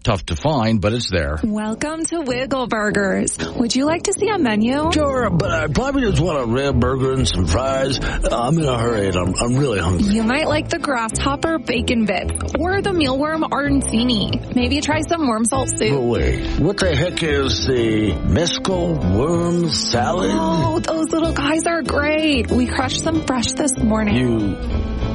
tough 0.03 0.25
to 0.25 0.35
find, 0.35 0.81
but 0.81 0.93
it's 0.93 1.09
there. 1.09 1.39
Welcome 1.43 2.03
to 2.05 2.21
Wiggle 2.21 2.67
Burgers. 2.67 3.37
Would 3.55 3.75
you 3.75 3.85
like 3.85 4.03
to 4.03 4.13
see 4.13 4.27
a 4.27 4.37
menu? 4.37 4.91
Sure, 4.91 5.29
but 5.29 5.49
I 5.49 5.67
probably 5.67 6.01
just 6.03 6.21
want 6.21 6.39
a 6.39 6.45
rib 6.45 6.79
burger 6.79 7.13
and 7.13 7.27
some 7.27 7.47
fries. 7.47 7.99
I'm 8.01 8.57
in 8.57 8.65
a 8.65 8.77
hurry 8.77 9.07
and 9.07 9.15
I'm, 9.15 9.33
I'm 9.39 9.57
really 9.57 9.79
hungry. 9.79 10.13
You 10.13 10.23
might 10.23 10.47
like 10.47 10.69
the 10.69 10.79
grasshopper 10.79 11.59
bacon 11.59 12.05
bits 12.05 12.53
or 12.59 12.81
the 12.81 12.91
mealworm 12.91 13.43
arancini. 13.43 14.53
Maybe 14.55 14.81
try 14.81 15.01
some 15.01 15.27
worm 15.27 15.45
salt 15.45 15.69
soup. 15.69 15.91
But 15.91 16.01
wait, 16.01 16.59
what 16.59 16.77
the 16.77 16.95
heck 16.95 17.23
is 17.23 17.65
the 17.65 18.13
mescal 18.27 18.95
worm 18.95 19.69
salad? 19.69 20.31
Oh, 20.33 20.79
those 20.79 21.09
little 21.11 21.33
guys 21.33 21.65
are 21.65 21.81
great. 21.81 22.51
We 22.51 22.67
crushed 22.67 23.03
them 23.03 23.21
fresh 23.25 23.53
this 23.53 23.77
morning. 23.77 24.15
You 24.15 25.12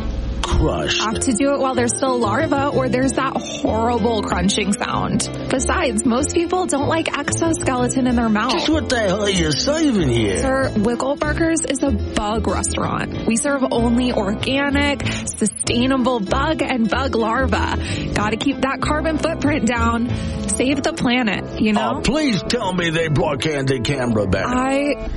crushed. 0.49 1.03
Have 1.03 1.21
to 1.21 1.33
do 1.33 1.55
it 1.55 1.61
while 1.61 1.75
they're 1.75 1.89
still 1.89 2.19
larva 2.19 2.69
or 2.69 2.89
there's 2.89 3.13
that 3.13 3.37
horrible 3.37 4.23
crunching 4.23 4.73
sound. 4.73 5.29
Besides, 5.51 6.05
most 6.05 6.35
people 6.35 6.67
don't 6.67 6.89
like 6.89 7.17
exoskeleton 7.17 8.07
in 8.07 8.17
their 8.17 8.29
mouth. 8.29 8.53
Just 8.53 8.69
what 8.69 8.89
the 8.89 8.99
hell 8.99 9.23
are 9.25 9.31
you 9.31 9.53
saving 9.53 10.09
here? 10.09 10.39
Sir, 10.39 10.73
Wiggle 10.77 11.17
Burgers 11.17 11.61
is 11.69 11.83
a 11.83 11.91
bug 11.91 12.47
restaurant. 12.47 13.27
We 13.27 13.37
serve 13.37 13.65
only 13.71 14.13
organic, 14.13 15.07
sustainable 15.07 16.21
bug 16.21 16.63
and 16.63 16.89
bug 16.89 17.15
larvae. 17.15 18.13
Gotta 18.15 18.37
keep 18.37 18.63
that 18.63 18.81
carbon 18.81 19.19
footprint 19.19 19.67
down. 19.67 20.09
Save 20.49 20.83
the 20.83 20.93
planet, 20.93 21.61
you 21.61 21.73
know? 21.73 21.99
Oh, 21.99 22.01
please 22.01 22.43
tell 22.43 22.73
me 22.73 22.91
they 22.91 23.09
brought 23.09 23.43
Candid 23.43 23.85
Camera 23.85 24.27
back. 24.27 24.47
I 24.47 25.09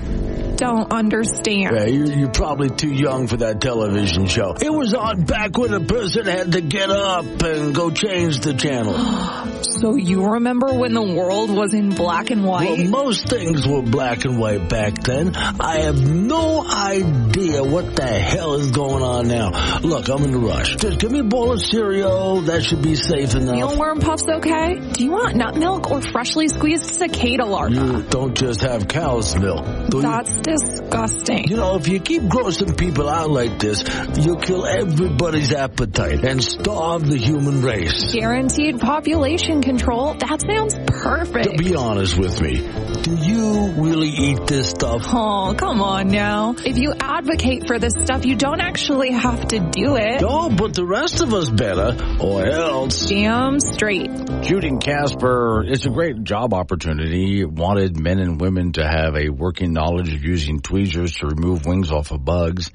don't 0.62 0.94
understand. 0.94 1.76
Yeah, 1.76 1.86
you're, 1.86 2.06
you're, 2.06 2.30
probably 2.30 2.70
too 2.70 2.94
young 2.94 3.26
for 3.26 3.38
that 3.38 3.60
television 3.60 4.28
show. 4.28 4.54
It 4.62 4.72
was 4.72 4.94
back 5.26 5.58
when 5.58 5.74
a 5.74 5.80
person 5.80 6.26
had 6.26 6.52
to 6.54 6.62
get 6.62 6.90
up 6.90 7.26
and 7.44 7.74
go 7.74 7.92
change 7.92 8.40
the 8.40 8.54
channel. 8.54 8.94
so 9.64 9.96
you 9.96 10.26
remember 10.26 10.74
when 10.74 10.94
the 10.94 11.02
world 11.02 11.50
was 11.50 11.74
in 11.74 11.90
black 11.90 12.32
and 12.32 12.44
white? 12.44 12.78
Well, 12.92 13.06
most 13.06 13.28
things 13.28 13.68
were 13.68 13.82
black 13.82 14.26
and 14.26 14.40
white 14.40 14.70
back 14.70 15.04
then. 15.04 15.36
I 15.36 15.82
have 15.82 16.02
no 16.02 16.66
idea 16.68 17.64
what 17.64 17.96
the 17.96 18.08
hell 18.08 18.56
is 18.56 18.72
going 18.72 19.04
on 19.04 19.28
now. 19.28 19.80
Look, 19.80 20.10
I'm 20.10 20.24
in 20.24 20.34
a 20.34 20.40
rush. 20.40 20.76
Just 20.78 21.00
give 21.00 21.12
me 21.12 21.20
a 21.20 21.24
bowl 21.24 21.52
of 21.52 21.62
cereal. 21.62 22.42
That 22.42 22.64
should 22.64 22.82
be 22.82 22.96
safe 22.96 23.36
enough. 23.36 23.56
Mealworm 23.56 24.02
puffs 24.02 24.28
okay? 24.28 24.80
Do 24.80 25.04
you 25.04 25.12
want 25.12 25.36
nut 25.36 25.56
milk 25.56 25.92
or 25.92 26.02
freshly 26.02 26.48
squeezed 26.48 26.86
cicada 26.86 27.46
larvae? 27.46 27.76
You 27.76 28.04
don't 28.04 28.36
just 28.36 28.62
have 28.62 28.88
cow's 28.88 29.38
milk. 29.38 29.66
That's 29.90 30.38
disgusting. 30.38 31.48
You 31.48 31.58
know, 31.58 31.76
if 31.76 31.88
you 31.88 32.00
keep 32.00 32.24
grossing 32.24 32.78
people 32.78 33.10
out 33.10 33.30
like 33.30 33.60
this, 33.60 33.84
you'll 34.18 34.38
kill 34.38 34.66
everybody's 35.12 35.52
appetite 35.52 36.24
and 36.24 36.42
starve 36.42 37.06
the 37.06 37.18
human 37.18 37.62
race. 37.62 38.14
Guaranteed 38.14 38.80
population 38.80 39.62
control? 39.62 40.14
That 40.14 40.42
sounds 40.42 40.74
perfect. 40.88 41.58
To 41.58 41.64
be 41.64 41.76
honest 41.76 42.18
with 42.18 42.42
me, 42.42 42.62
do 43.02 43.16
you 43.18 43.72
really 43.74 44.08
eat 44.08 44.48
this 44.48 44.70
stuff? 44.70 45.04
Oh, 45.08 45.54
come 45.58 45.82
on 45.82 46.08
now. 46.08 46.56
If 46.58 46.78
you 46.78 46.94
advocate 46.98 47.68
for 47.68 47.78
this 47.78 47.94
stuff, 47.94 48.26
you 48.26 48.36
don't 48.36 48.62
actually 48.62 49.12
have 49.12 49.50
to 49.50 49.60
do 49.60 49.98
it. 49.98 50.24
Oh, 50.26 50.50
but 50.50 50.74
the 50.76 50.86
rest 50.86 51.22
of 51.22 51.34
us 51.34 51.50
better, 51.50 51.98
or 52.22 52.46
else. 52.46 53.08
Damn 53.08 53.60
straight. 53.60 54.10
Shooting 54.46 54.80
Casper 54.80 55.66
is 55.68 55.86
a 55.86 55.90
great 55.90 56.24
job 56.24 56.54
opportunity. 56.54 57.44
Wanted 57.44 58.00
men 58.00 58.20
and 58.20 58.40
women 58.40 58.72
to 58.74 58.88
have 58.88 59.18
a 59.18 59.28
working 59.28 59.74
knowledge 59.74 60.14
of 60.14 60.24
using 60.24 60.62
tweezers 60.62 61.16
to 61.16 61.28
remove 61.28 61.66
wings 61.66 61.92
off 61.92 62.12
of 62.12 62.24
bugs. 62.24 62.72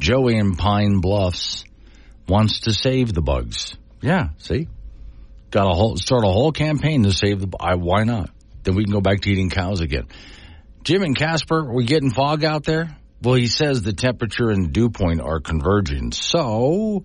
Joey 0.00 0.36
in 0.36 0.56
Pine 0.56 1.00
Bluffs 1.00 1.64
wants 2.28 2.60
to 2.60 2.72
save 2.72 3.12
the 3.12 3.22
bugs. 3.22 3.76
Yeah, 4.00 4.30
see? 4.38 4.68
Got 5.50 5.70
a 5.70 5.74
whole, 5.74 5.96
start 5.96 6.24
a 6.24 6.28
whole 6.28 6.52
campaign 6.52 7.04
to 7.04 7.12
save 7.12 7.40
the, 7.40 7.56
I, 7.58 7.76
why 7.76 8.04
not? 8.04 8.30
Then 8.64 8.74
we 8.74 8.84
can 8.84 8.92
go 8.92 9.00
back 9.00 9.20
to 9.22 9.30
eating 9.30 9.50
cows 9.50 9.80
again. 9.80 10.08
Jim 10.82 11.02
and 11.02 11.16
Casper, 11.16 11.58
are 11.58 11.74
we 11.74 11.84
getting 11.84 12.10
fog 12.10 12.44
out 12.44 12.64
there? 12.64 12.96
Well, 13.22 13.34
he 13.34 13.46
says 13.46 13.82
the 13.82 13.92
temperature 13.92 14.50
and 14.50 14.72
dew 14.72 14.90
point 14.90 15.20
are 15.20 15.40
converging. 15.40 16.12
So, 16.12 17.04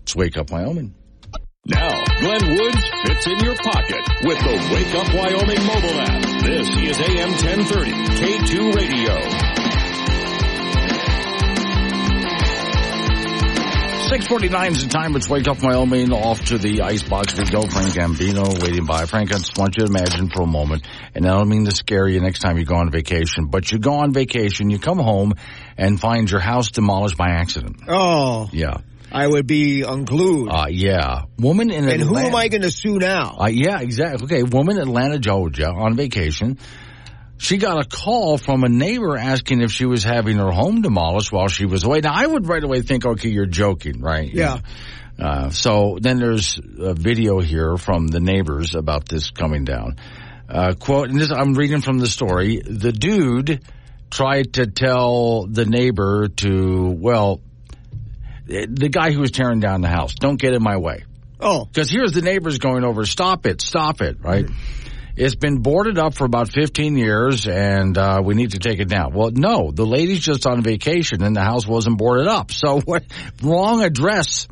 let's 0.00 0.14
wake 0.14 0.36
up 0.36 0.50
Wyoming. 0.50 0.94
Now, 1.66 2.04
Glenn 2.20 2.58
Woods 2.58 2.84
fits 3.06 3.26
in 3.26 3.38
your 3.40 3.56
pocket 3.56 4.06
with 4.22 4.38
the 4.38 4.70
Wake 4.74 4.94
Up 4.94 5.14
Wyoming 5.14 5.66
mobile 5.66 6.00
app. 6.00 6.22
This 6.44 6.68
is 6.68 6.98
AM 7.00 7.30
1030, 7.30 7.90
K2 7.90 8.74
Radio. 8.74 9.53
649 14.08 14.72
is 14.72 14.84
the 14.84 14.90
time. 14.90 15.16
It's 15.16 15.28
Wake 15.28 15.48
Up 15.48 15.62
Wyoming. 15.62 16.12
Off 16.12 16.44
to 16.46 16.58
the 16.58 16.82
icebox 16.82 17.38
we 17.38 17.46
go. 17.46 17.62
Frank 17.62 17.94
Gambino 17.94 18.62
waiting 18.62 18.84
by. 18.84 19.06
Frank, 19.06 19.32
I 19.32 19.38
just 19.38 19.56
want 19.58 19.76
you 19.78 19.86
to 19.86 19.90
imagine 19.90 20.28
for 20.30 20.42
a 20.42 20.46
moment, 20.46 20.86
and 21.14 21.26
I 21.26 21.30
don't 21.30 21.48
mean 21.48 21.64
to 21.64 21.72
scare 21.72 22.06
you 22.06 22.20
next 22.20 22.40
time 22.40 22.58
you 22.58 22.64
go 22.66 22.76
on 22.76 22.90
vacation, 22.90 23.46
but 23.46 23.72
you 23.72 23.78
go 23.78 23.94
on 23.94 24.12
vacation, 24.12 24.68
you 24.70 24.78
come 24.78 24.98
home 24.98 25.32
and 25.78 25.98
find 25.98 26.30
your 26.30 26.40
house 26.40 26.70
demolished 26.70 27.16
by 27.16 27.30
accident. 27.30 27.76
Oh. 27.88 28.48
Yeah. 28.52 28.78
I 29.10 29.26
would 29.26 29.46
be 29.46 29.82
unglued. 29.82 30.50
Uh, 30.50 30.66
yeah. 30.68 31.22
Woman 31.38 31.70
in 31.70 31.84
And 31.84 32.02
Atlanta. 32.02 32.06
who 32.20 32.26
am 32.28 32.34
I 32.34 32.48
going 32.48 32.62
to 32.62 32.70
sue 32.70 32.98
now? 32.98 33.36
Uh, 33.40 33.46
yeah, 33.46 33.80
exactly. 33.80 34.24
Okay, 34.26 34.42
woman 34.42 34.76
in 34.76 34.82
Atlanta, 34.82 35.18
Georgia, 35.18 35.68
on 35.68 35.96
vacation. 35.96 36.58
She 37.36 37.58
got 37.58 37.84
a 37.84 37.88
call 37.88 38.38
from 38.38 38.64
a 38.64 38.68
neighbor 38.68 39.16
asking 39.16 39.60
if 39.60 39.70
she 39.72 39.86
was 39.86 40.02
having 40.04 40.36
her 40.38 40.50
home 40.50 40.82
demolished 40.82 41.32
while 41.32 41.48
she 41.48 41.66
was 41.66 41.84
away. 41.84 42.00
Now, 42.00 42.12
I 42.14 42.26
would 42.26 42.48
right 42.48 42.62
away 42.62 42.80
think, 42.82 43.04
okay, 43.04 43.28
you're 43.28 43.46
joking, 43.46 44.00
right? 44.00 44.32
Yeah. 44.32 44.60
Uh, 45.18 45.50
so 45.50 45.98
then 46.00 46.18
there's 46.18 46.58
a 46.78 46.94
video 46.94 47.40
here 47.40 47.76
from 47.76 48.06
the 48.06 48.20
neighbors 48.20 48.74
about 48.74 49.08
this 49.08 49.30
coming 49.30 49.64
down. 49.64 49.96
Uh, 50.48 50.74
quote, 50.78 51.10
and 51.10 51.20
this, 51.20 51.30
I'm 51.30 51.54
reading 51.54 51.80
from 51.80 51.98
the 51.98 52.06
story. 52.06 52.60
The 52.64 52.92
dude 52.92 53.60
tried 54.10 54.54
to 54.54 54.66
tell 54.66 55.46
the 55.46 55.64
neighbor 55.66 56.28
to, 56.28 56.90
well, 56.98 57.40
the 58.46 58.88
guy 58.90 59.10
who 59.12 59.20
was 59.20 59.30
tearing 59.30 59.60
down 59.60 59.80
the 59.80 59.88
house. 59.88 60.14
Don't 60.14 60.36
get 60.40 60.52
in 60.52 60.62
my 60.62 60.76
way. 60.76 61.04
Oh, 61.40 61.64
Because 61.64 61.90
here's 61.90 62.12
the 62.12 62.22
neighbors 62.22 62.58
going 62.58 62.84
over, 62.84 63.04
stop 63.06 63.46
it, 63.46 63.60
stop 63.60 64.00
it, 64.00 64.18
right? 64.20 64.46
It's 65.16 65.36
been 65.36 65.58
boarded 65.58 65.96
up 65.96 66.14
for 66.14 66.24
about 66.24 66.50
15 66.52 66.96
years 66.96 67.46
and 67.46 67.96
uh, 67.96 68.20
we 68.24 68.34
need 68.34 68.52
to 68.52 68.58
take 68.58 68.80
it 68.80 68.88
down. 68.88 69.14
Well, 69.14 69.30
no, 69.32 69.70
the 69.70 69.86
lady's 69.86 70.20
just 70.20 70.44
on 70.44 70.62
vacation 70.62 71.22
and 71.22 71.36
the 71.36 71.42
house 71.42 71.66
wasn't 71.66 71.98
boarded 71.98 72.26
up. 72.26 72.50
So 72.50 72.80
what, 72.84 73.04
wrong 73.40 73.84
address. 73.84 74.48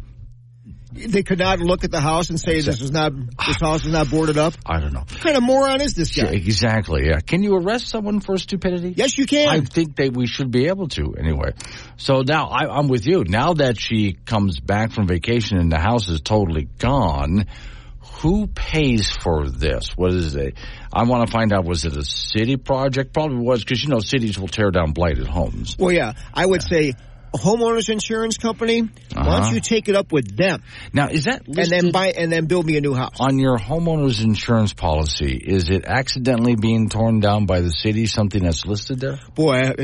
they 0.92 1.24
could 1.24 1.40
not 1.40 1.58
look 1.58 1.82
at 1.82 1.90
the 1.90 2.00
house 2.00 2.30
and 2.30 2.38
say 2.38 2.60
this 2.60 2.80
is 2.80 2.92
not 2.92 3.12
this 3.14 3.56
house 3.60 3.84
is 3.84 3.90
not 3.90 4.08
boarded 4.08 4.38
up. 4.38 4.54
I 4.64 4.78
don't 4.78 4.92
know. 4.92 5.00
What 5.00 5.20
kind 5.20 5.36
of 5.36 5.42
moron 5.42 5.80
is 5.80 5.94
this 5.94 6.14
guy? 6.14 6.26
Exactly, 6.28 7.08
yeah. 7.08 7.18
Can 7.18 7.42
you 7.42 7.56
arrest 7.56 7.88
someone 7.88 8.20
for 8.20 8.36
stupidity? 8.38 8.94
Yes, 8.96 9.18
you 9.18 9.26
can. 9.26 9.48
I 9.48 9.60
think 9.62 9.96
that 9.96 10.14
we 10.14 10.28
should 10.28 10.52
be 10.52 10.68
able 10.68 10.86
to 10.88 11.14
anyway. 11.18 11.54
So 11.96 12.20
now 12.20 12.48
I, 12.48 12.68
I'm 12.68 12.86
with 12.86 13.04
you. 13.04 13.24
Now 13.26 13.54
that 13.54 13.80
she 13.80 14.12
comes 14.12 14.60
back 14.60 14.92
from 14.92 15.08
vacation 15.08 15.58
and 15.58 15.72
the 15.72 15.80
house 15.80 16.08
is 16.08 16.20
totally 16.20 16.68
gone, 16.78 17.46
who 18.22 18.46
pays 18.46 19.10
for 19.10 19.48
this? 19.48 19.90
What 19.96 20.12
is 20.12 20.34
it? 20.36 20.54
I 20.92 21.02
want 21.04 21.26
to 21.26 21.32
find 21.32 21.52
out. 21.52 21.64
Was 21.64 21.84
it 21.84 21.96
a 21.96 22.04
city 22.04 22.56
project? 22.56 23.12
Probably 23.12 23.38
was 23.38 23.62
because 23.64 23.82
you 23.82 23.90
know 23.90 24.00
cities 24.00 24.38
will 24.38 24.48
tear 24.48 24.70
down 24.70 24.92
blighted 24.92 25.26
homes. 25.26 25.76
well, 25.78 25.92
yeah, 25.92 26.12
I 26.32 26.46
would 26.46 26.62
say 26.62 26.94
homeowners 27.34 27.88
insurance 27.88 28.36
company. 28.36 28.82
Why 28.82 28.88
Uh-huh. 29.16 29.40
don't 29.44 29.54
you 29.54 29.60
take 29.60 29.88
it 29.88 29.96
up 29.96 30.12
with 30.12 30.36
them 30.36 30.62
Now 30.92 31.08
is 31.08 31.24
that 31.24 31.46
and 31.46 31.56
then 31.70 31.90
buy 31.90 32.08
and 32.12 32.30
then 32.30 32.44
build 32.46 32.66
me 32.66 32.76
a 32.76 32.80
new 32.82 32.92
house? 32.94 33.18
on 33.20 33.38
your 33.38 33.56
homeowner's 33.58 34.20
insurance 34.20 34.74
policy? 34.74 35.34
Is 35.42 35.70
it 35.70 35.84
accidentally 35.86 36.56
being 36.56 36.90
torn 36.90 37.20
down 37.20 37.46
by 37.46 37.60
the 37.62 37.70
city? 37.70 38.04
Something 38.06 38.42
that's 38.44 38.66
listed 38.66 39.00
there? 39.00 39.18
Boy, 39.34 39.54
I- 39.54 39.74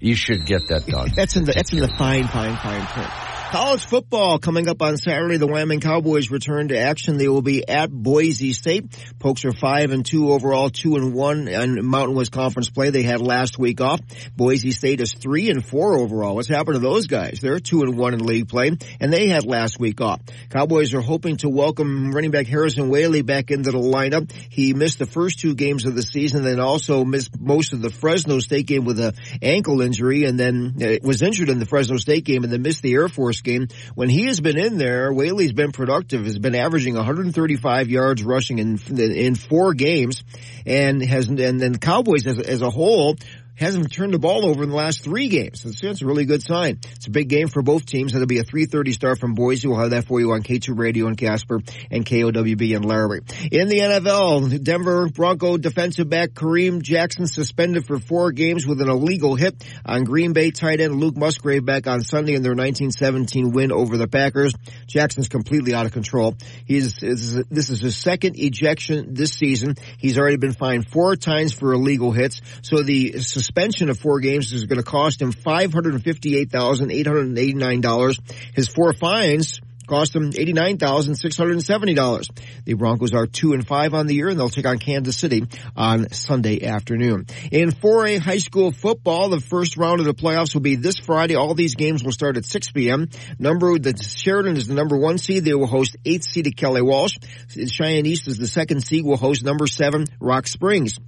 You 0.00 0.14
should 0.14 0.46
get 0.46 0.62
that 0.68 0.86
done. 0.86 1.10
That's 1.16 1.34
in 1.36 1.44
the 1.44 1.52
that's 1.52 1.72
in 1.72 1.80
the 1.80 1.88
fine, 1.88 2.28
fine, 2.28 2.56
fine 2.56 2.86
print. 2.86 3.10
College 3.50 3.86
football 3.86 4.38
coming 4.38 4.68
up 4.68 4.82
on 4.82 4.98
Saturday. 4.98 5.38
The 5.38 5.46
Wyoming 5.46 5.80
Cowboys 5.80 6.30
return 6.30 6.68
to 6.68 6.78
action. 6.78 7.16
They 7.16 7.28
will 7.28 7.40
be 7.40 7.66
at 7.66 7.90
Boise 7.90 8.52
State. 8.52 8.84
Pokes 9.18 9.46
are 9.46 9.52
five 9.52 9.90
and 9.90 10.04
two 10.04 10.32
overall, 10.32 10.68
two 10.68 10.96
and 10.96 11.14
one 11.14 11.48
in 11.48 11.82
Mountain 11.86 12.14
West 12.14 12.30
Conference 12.30 12.68
play. 12.68 12.90
They 12.90 13.04
had 13.04 13.22
last 13.22 13.58
week 13.58 13.80
off. 13.80 14.00
Boise 14.36 14.70
State 14.72 15.00
is 15.00 15.14
three 15.14 15.48
and 15.48 15.64
four 15.64 15.96
overall. 15.96 16.34
What's 16.34 16.48
happened 16.48 16.74
to 16.74 16.80
those 16.80 17.06
guys? 17.06 17.38
They're 17.40 17.58
two 17.58 17.80
and 17.80 17.96
one 17.96 18.12
in 18.12 18.20
league 18.20 18.48
play, 18.48 18.76
and 19.00 19.10
they 19.10 19.28
had 19.28 19.46
last 19.46 19.80
week 19.80 20.02
off. 20.02 20.20
Cowboys 20.50 20.92
are 20.92 21.00
hoping 21.00 21.38
to 21.38 21.48
welcome 21.48 22.10
running 22.12 22.30
back 22.30 22.46
Harrison 22.46 22.90
Waylee 22.90 23.24
back 23.24 23.50
into 23.50 23.70
the 23.70 23.78
lineup. 23.78 24.30
He 24.30 24.74
missed 24.74 24.98
the 24.98 25.06
first 25.06 25.40
two 25.40 25.54
games 25.54 25.86
of 25.86 25.94
the 25.94 26.02
season, 26.02 26.44
then 26.44 26.60
also 26.60 27.02
missed 27.02 27.40
most 27.40 27.72
of 27.72 27.80
the 27.80 27.90
Fresno 27.90 28.40
State 28.40 28.66
game 28.66 28.84
with 28.84 29.00
an 29.00 29.14
ankle 29.40 29.80
injury, 29.80 30.24
and 30.24 30.38
then 30.38 30.76
uh, 30.82 30.98
was 31.02 31.22
injured 31.22 31.48
in 31.48 31.60
the 31.60 31.66
Fresno 31.66 31.96
State 31.96 32.24
game, 32.24 32.44
and 32.44 32.52
then 32.52 32.60
missed 32.60 32.82
the 32.82 32.92
Air 32.92 33.08
Force 33.08 33.37
game. 33.42 33.68
When 33.94 34.08
he 34.08 34.26
has 34.26 34.40
been 34.40 34.58
in 34.58 34.78
there, 34.78 35.12
Waylee's 35.12 35.52
been 35.52 35.72
productive. 35.72 36.24
Has 36.24 36.38
been 36.38 36.54
averaging 36.54 36.94
135 36.94 37.88
yards 37.88 38.22
rushing 38.22 38.58
in 38.58 38.78
in 38.98 39.34
four 39.34 39.74
games, 39.74 40.22
and 40.66 41.02
has 41.02 41.28
and 41.28 41.38
then 41.38 41.78
Cowboys 41.78 42.26
as 42.26 42.38
as 42.38 42.62
a 42.62 42.70
whole 42.70 43.16
hasn't 43.58 43.92
turned 43.92 44.14
the 44.14 44.18
ball 44.18 44.46
over 44.46 44.62
in 44.62 44.70
the 44.70 44.76
last 44.76 45.02
three 45.02 45.28
games. 45.28 45.62
So 45.62 45.70
that's 45.70 46.02
a 46.02 46.06
really 46.06 46.24
good 46.24 46.42
sign. 46.42 46.78
It's 46.96 47.08
a 47.08 47.10
big 47.10 47.28
game 47.28 47.48
for 47.48 47.60
both 47.60 47.84
teams. 47.86 48.14
It'll 48.14 48.26
be 48.26 48.38
a 48.38 48.44
3.30 48.44 48.92
start 48.92 49.18
from 49.18 49.34
Boise. 49.34 49.66
We'll 49.66 49.78
have 49.78 49.90
that 49.90 50.06
for 50.06 50.20
you 50.20 50.32
on 50.32 50.42
K2 50.42 50.78
Radio 50.78 51.08
in 51.08 51.16
Casper 51.16 51.60
and 51.90 52.06
KOWB 52.06 52.76
in 52.76 52.82
Laramie. 52.82 53.20
In 53.50 53.68
the 53.68 53.78
NFL, 53.78 54.62
Denver 54.62 55.08
Bronco 55.08 55.56
defensive 55.56 56.08
back 56.08 56.30
Kareem 56.30 56.82
Jackson 56.82 57.26
suspended 57.26 57.84
for 57.84 57.98
four 57.98 58.32
games 58.32 58.66
with 58.66 58.80
an 58.80 58.88
illegal 58.88 59.34
hit 59.34 59.64
on 59.84 60.04
Green 60.04 60.32
Bay 60.32 60.50
tight 60.50 60.80
end 60.80 60.96
Luke 60.96 61.16
Musgrave 61.16 61.64
back 61.64 61.86
on 61.86 62.02
Sunday 62.02 62.34
in 62.34 62.42
their 62.42 62.54
1917 62.54 63.50
win 63.50 63.72
over 63.72 63.96
the 63.96 64.08
Packers. 64.08 64.54
Jackson's 64.86 65.28
completely 65.28 65.74
out 65.74 65.86
of 65.86 65.92
control. 65.92 66.36
He's, 66.64 66.96
this 66.96 67.70
is 67.70 67.80
his 67.80 67.96
second 67.96 68.38
ejection 68.38 69.14
this 69.14 69.32
season. 69.32 69.74
He's 69.98 70.16
already 70.16 70.36
been 70.36 70.52
fined 70.52 70.88
four 70.88 71.16
times 71.16 71.52
for 71.52 71.72
illegal 71.72 72.12
hits. 72.12 72.40
So 72.62 72.82
the 72.82 73.18
suspension 73.18 73.47
of 73.56 73.98
four 73.98 74.20
games 74.20 74.52
is 74.52 74.66
going 74.66 74.78
to 74.78 74.84
cost 74.84 75.22
him 75.22 75.32
$558,889. 75.32 78.32
His 78.54 78.68
four 78.68 78.92
fines 78.92 79.60
cost 79.88 80.14
him 80.14 80.30
$89,670. 80.30 82.28
The 82.64 82.74
Broncos 82.74 83.12
are 83.14 83.26
2 83.26 83.54
and 83.54 83.66
5 83.66 83.94
on 83.94 84.06
the 84.06 84.14
year 84.14 84.28
and 84.28 84.38
they'll 84.38 84.48
take 84.48 84.66
on 84.66 84.78
Kansas 84.78 85.16
City 85.16 85.42
on 85.76 86.10
Sunday 86.10 86.64
afternoon. 86.64 87.26
In 87.50 87.72
4A 87.72 88.20
high 88.20 88.38
school 88.38 88.70
football, 88.70 89.30
the 89.30 89.40
first 89.40 89.76
round 89.76 89.98
of 89.98 90.06
the 90.06 90.14
playoffs 90.14 90.54
will 90.54 90.60
be 90.60 90.76
this 90.76 90.98
Friday. 90.98 91.34
All 91.34 91.54
these 91.54 91.74
games 91.74 92.04
will 92.04 92.12
start 92.12 92.36
at 92.36 92.44
6 92.44 92.70
p.m. 92.70 93.08
Number, 93.38 93.76
the 93.78 93.96
Sheridan 93.96 94.56
is 94.56 94.68
the 94.68 94.74
number 94.74 94.96
one 94.96 95.18
seed. 95.18 95.44
They 95.44 95.54
will 95.54 95.66
host 95.66 95.96
8th 96.04 96.22
seeded 96.24 96.56
Kelly 96.56 96.82
Walsh. 96.82 97.18
Cheyenne 97.48 98.06
East 98.06 98.28
is 98.28 98.38
the 98.38 98.46
second 98.46 98.82
seed. 98.82 99.04
Will 99.04 99.16
host 99.16 99.42
number 99.42 99.66
7 99.66 100.04
Rock 100.20 100.46
Springs. 100.46 101.00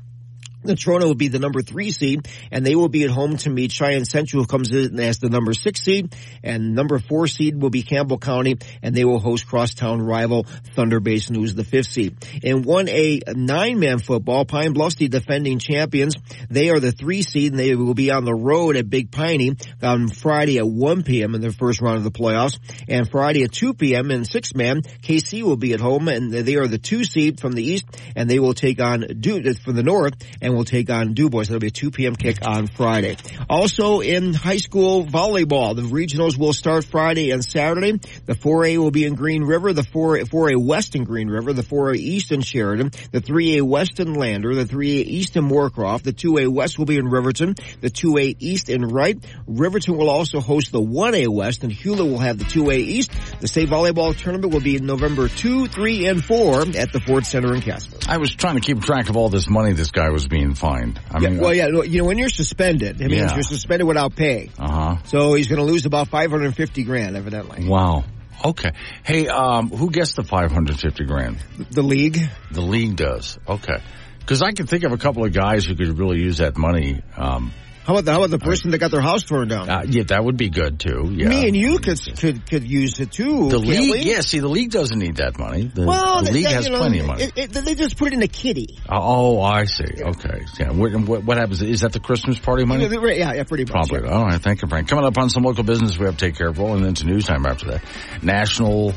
The 0.62 0.74
Natrona 0.74 1.04
will 1.04 1.14
be 1.14 1.28
the 1.28 1.38
number 1.38 1.62
three 1.62 1.90
seed, 1.90 2.28
and 2.50 2.64
they 2.64 2.74
will 2.74 2.88
be 2.88 3.04
at 3.04 3.10
home 3.10 3.36
to 3.38 3.50
meet 3.50 3.72
Cheyenne 3.72 4.04
Central, 4.04 4.42
who 4.42 4.46
comes 4.46 4.70
in 4.72 4.98
as 5.00 5.18
the 5.18 5.30
number 5.30 5.54
six 5.54 5.82
seed, 5.82 6.14
and 6.42 6.74
number 6.74 6.98
four 6.98 7.26
seed 7.28 7.60
will 7.60 7.70
be 7.70 7.82
Campbell 7.82 8.18
County, 8.18 8.58
and 8.82 8.94
they 8.94 9.04
will 9.04 9.18
host 9.18 9.46
crosstown 9.46 10.02
rival 10.02 10.44
Thunder 10.74 11.00
Basin, 11.00 11.34
who's 11.34 11.54
the 11.54 11.64
fifth 11.64 11.88
seed. 11.88 12.16
In 12.42 12.64
1A 12.64 13.34
nine-man 13.34 14.00
football, 14.00 14.44
Pine 14.44 14.72
Bluff's 14.72 14.96
the 14.96 15.08
defending 15.08 15.58
champions. 15.58 16.16
They 16.50 16.70
are 16.70 16.80
the 16.80 16.92
three 16.92 17.22
seed, 17.22 17.52
and 17.52 17.58
they 17.58 17.74
will 17.74 17.94
be 17.94 18.10
on 18.10 18.24
the 18.24 18.34
road 18.34 18.76
at 18.76 18.90
Big 18.90 19.10
Piney 19.10 19.56
on 19.82 20.08
Friday 20.08 20.58
at 20.58 20.68
1 20.68 21.02
p.m. 21.04 21.34
in 21.34 21.40
their 21.40 21.52
first 21.52 21.80
round 21.80 21.96
of 21.96 22.04
the 22.04 22.10
playoffs, 22.10 22.58
and 22.88 23.10
Friday 23.10 23.44
at 23.44 23.52
2 23.52 23.74
p.m. 23.74 24.10
in 24.10 24.24
six-man, 24.24 24.82
Kaycee 24.82 25.42
will 25.42 25.56
be 25.56 25.72
at 25.72 25.80
home, 25.80 26.08
and 26.08 26.32
they 26.32 26.56
are 26.56 26.66
the 26.66 26.78
two 26.78 27.04
seed 27.04 27.40
from 27.40 27.52
the 27.52 27.64
east, 27.64 27.86
and 28.14 28.28
they 28.28 28.38
will 28.38 28.54
take 28.54 28.80
on 28.80 29.06
Du 29.20 29.38
uh, 29.38 29.54
from 29.64 29.74
the 29.74 29.82
north, 29.82 30.14
and 30.42 30.49
will 30.54 30.64
take 30.64 30.90
on 30.90 31.14
Dubois. 31.14 31.44
That'll 31.44 31.60
be 31.60 31.68
a 31.68 31.70
2 31.70 31.90
p.m. 31.90 32.14
kick 32.14 32.46
on 32.46 32.66
Friday. 32.66 33.16
Also 33.48 34.00
in 34.00 34.34
high 34.34 34.56
school 34.58 35.04
volleyball, 35.04 35.74
the 35.76 35.82
regionals 35.82 36.38
will 36.38 36.52
start 36.52 36.84
Friday 36.84 37.30
and 37.30 37.44
Saturday. 37.44 37.92
The 38.26 38.34
4A 38.34 38.78
will 38.78 38.90
be 38.90 39.04
in 39.04 39.14
Green 39.14 39.42
River, 39.42 39.72
the 39.72 39.82
4A, 39.82 40.28
4A 40.28 40.64
West 40.64 40.94
in 40.94 41.04
Green 41.04 41.28
River, 41.28 41.52
the 41.52 41.62
4A 41.62 41.96
East 41.96 42.32
in 42.32 42.42
Sheridan, 42.42 42.90
the 43.12 43.20
3A 43.20 43.62
West 43.62 44.00
in 44.00 44.14
Lander, 44.14 44.54
the 44.54 44.64
3A 44.64 45.04
East 45.04 45.36
in 45.36 45.44
Moorcroft, 45.44 46.02
the 46.02 46.12
2A 46.12 46.48
West 46.48 46.78
will 46.78 46.86
be 46.86 46.96
in 46.96 47.08
Riverton, 47.08 47.54
the 47.80 47.90
2A 47.90 48.36
East 48.38 48.68
in 48.68 48.84
Wright. 48.84 49.18
Riverton 49.46 49.96
will 49.96 50.10
also 50.10 50.40
host 50.40 50.72
the 50.72 50.80
1A 50.80 51.28
West 51.28 51.64
and 51.64 51.72
Hulett 51.72 52.08
will 52.08 52.18
have 52.18 52.38
the 52.38 52.44
2A 52.44 52.78
East. 52.78 53.12
The 53.40 53.48
state 53.48 53.68
volleyball 53.68 54.16
tournament 54.16 54.52
will 54.52 54.60
be 54.60 54.76
in 54.76 54.86
November 54.86 55.28
2, 55.28 55.66
3, 55.66 56.06
and 56.06 56.24
4 56.24 56.60
at 56.76 56.92
the 56.92 57.00
Ford 57.06 57.26
Center 57.26 57.54
in 57.54 57.60
Casper. 57.60 57.98
I 58.08 58.16
was 58.16 58.34
trying 58.34 58.54
to 58.56 58.60
keep 58.60 58.82
track 58.82 59.08
of 59.08 59.16
all 59.16 59.28
this 59.28 59.48
money 59.48 59.72
this 59.72 59.90
guy 59.90 60.10
was 60.10 60.26
being 60.26 60.39
fined. 60.54 61.00
I 61.10 61.20
Yeah, 61.20 61.28
mean, 61.30 61.40
well, 61.40 61.54
yeah, 61.54 61.68
you 61.68 61.98
know, 61.98 62.04
when 62.04 62.18
you're 62.18 62.28
suspended, 62.28 63.00
it 63.00 63.08
means 63.08 63.22
Yeah. 63.30 63.34
you're 63.34 63.42
suspended 63.42 63.86
without 63.86 64.16
pay. 64.16 64.50
uh 64.58 64.70
huh. 64.96 64.96
So 65.04 65.34
he's 65.34 65.46
going 65.48 65.58
to 65.60 65.64
lose 65.70 65.86
about 65.86 66.08
550 66.08 66.82
grand, 66.84 67.16
evidently. 67.16 67.66
Wow. 67.68 68.04
Okay. 68.44 68.70
Hey, 69.04 69.28
um, 69.28 69.68
who 69.70 69.90
gets 69.90 70.14
the 70.14 70.22
550 70.24 71.04
grand? 71.04 71.36
The 71.70 71.82
league. 71.82 72.18
The 72.50 72.62
league 72.62 72.96
does. 72.96 73.38
Okay. 73.46 73.78
Because 74.20 74.42
I 74.42 74.52
can 74.52 74.66
think 74.66 74.84
of 74.84 74.92
a 74.92 74.96
couple 74.98 75.24
of 75.24 75.32
guys 75.32 75.64
who 75.66 75.74
could 75.74 75.98
really 75.98 76.20
use 76.20 76.38
that 76.38 76.56
money. 76.56 77.02
Um, 77.16 77.52
How 77.84 77.94
about 77.94 78.04
the, 78.04 78.12
how 78.12 78.18
about 78.18 78.30
the 78.30 78.38
person 78.38 78.70
that 78.72 78.78
got 78.78 78.90
their 78.90 79.00
house 79.00 79.22
torn 79.22 79.48
down? 79.48 79.68
uh, 79.68 79.82
yeah, 79.88 80.02
that 80.08 80.22
would 80.22 80.36
be 80.36 80.50
good 80.50 80.78
too. 80.78 81.10
Yeah. 81.12 81.28
Me 81.28 81.48
and 81.48 81.56
you 81.56 81.78
could 81.78 81.98
could 82.18 82.48
could 82.48 82.70
use 82.70 83.00
it 83.00 83.10
too. 83.10 83.48
the 83.48 83.58
league, 83.58 83.90
we? 83.90 83.98
yeah. 84.02 84.20
See, 84.20 84.38
the 84.38 84.48
league 84.48 84.70
doesn't 84.70 84.98
need 84.98 85.16
that 85.16 85.38
money. 85.38 85.64
The, 85.64 85.86
Well, 85.86 86.22
the 86.22 86.30
league 86.30 86.44
that- 86.44 86.52
has 86.52 86.66
you 86.66 86.72
know, 86.72 86.78
plenty 86.78 87.00
of 87.00 87.06
money. 87.06 87.24
It, 87.24 87.32
it, 87.36 87.52
they 87.52 87.74
just 87.74 87.96
put 87.96 88.08
it 88.08 88.14
in 88.14 88.22
a 88.22 88.28
kitty. 88.28 88.78
oh, 88.88 89.40
I 89.40 89.64
see. 89.64 89.84
Okay. 90.00 90.44
Yeah. 90.58 90.70
What, 90.72 91.24
what, 91.24 91.36
happens? 91.38 91.62
Is 91.62 91.80
that 91.80 91.92
the 91.92 92.00
Christmas 92.00 92.38
party 92.38 92.64
money? 92.64 92.84
Yeah, 92.84 93.00
yeah, 93.12 93.32
yeah, 93.32 93.44
pretty 93.44 93.64
much. 93.64 93.72
Probably. 93.88 94.06
yeah. 94.08 94.14
All 94.14 94.24
right. 94.26 94.40
Thank 94.40 94.62
you, 94.62 94.68
Frank. 94.68 94.86
Coming 94.86 95.06
up 95.06 95.16
on 95.18 95.30
some 95.30 95.42
local 95.42 95.64
business, 95.64 95.98
we 95.98 96.04
have 96.04 96.16
to 96.16 96.26
take 96.26 96.36
care 96.36 96.48
of. 96.48 96.58
Rolling 96.58 96.84
into 96.84 97.06
news 97.06 97.26
time 97.26 97.46
after 97.46 97.70
that. 97.70 97.82
National, 98.22 98.92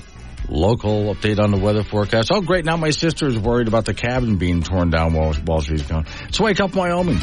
local 0.49 1.15
update 1.15 1.39
on 1.39 1.51
the 1.51 1.57
weather 1.57 1.83
forecast. 1.83 2.31
Oh, 2.31 2.41
great. 2.41 2.65
Now 2.65 2.75
my 2.77 2.89
sister 2.91 3.27
is 3.27 3.39
worried 3.39 3.67
about 3.69 3.85
the 3.85 3.93
cabin 3.93 4.35
being 4.37 4.61
torn 4.61 4.89
down 4.89 5.13
while, 5.13 5.33
while 5.33 5.61
she's 5.61 5.83
gone. 5.83 6.05
Let's 6.23 6.39
wake 6.39 6.59
up 6.59 6.75
Wyoming. 6.75 7.19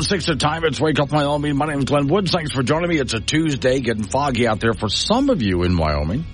Six 0.00 0.26
the 0.26 0.36
time. 0.36 0.64
It's 0.64 0.80
wake 0.80 1.00
up 1.00 1.10
Wyoming. 1.10 1.56
My 1.56 1.66
name 1.66 1.80
is 1.80 1.84
Glenn 1.84 2.06
Woods. 2.06 2.30
Thanks 2.30 2.52
for 2.52 2.62
joining 2.62 2.88
me. 2.88 2.98
It's 2.98 3.14
a 3.14 3.20
Tuesday, 3.20 3.80
getting 3.80 4.04
foggy 4.04 4.46
out 4.46 4.60
there 4.60 4.72
for 4.72 4.88
some 4.88 5.28
of 5.28 5.42
you 5.42 5.64
in 5.64 5.76
Wyoming. 5.76 6.24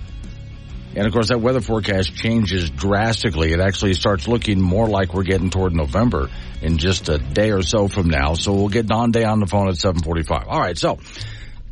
And 0.95 1.07
of 1.07 1.11
course, 1.11 1.29
that 1.29 1.41
weather 1.41 1.61
forecast 1.61 2.15
changes 2.15 2.69
drastically. 2.69 3.53
It 3.53 3.59
actually 3.59 3.95
starts 3.95 4.27
looking 4.27 4.61
more 4.61 4.87
like 4.87 5.15
we're 5.15 5.23
getting 5.23 5.49
toward 5.49 5.73
November 5.73 6.29
in 6.61 6.77
just 6.77 7.09
a 7.09 7.17
day 7.17 7.51
or 7.51 7.63
so 7.63 7.87
from 7.87 8.07
now. 8.07 8.35
So 8.35 8.53
we'll 8.53 8.69
get 8.69 8.85
Don 8.85 9.11
Day 9.11 9.23
on 9.23 9.39
the 9.39 9.47
phone 9.47 9.67
at 9.67 9.77
745. 9.77 10.47
All 10.47 10.59
right. 10.59 10.77
So 10.77 10.99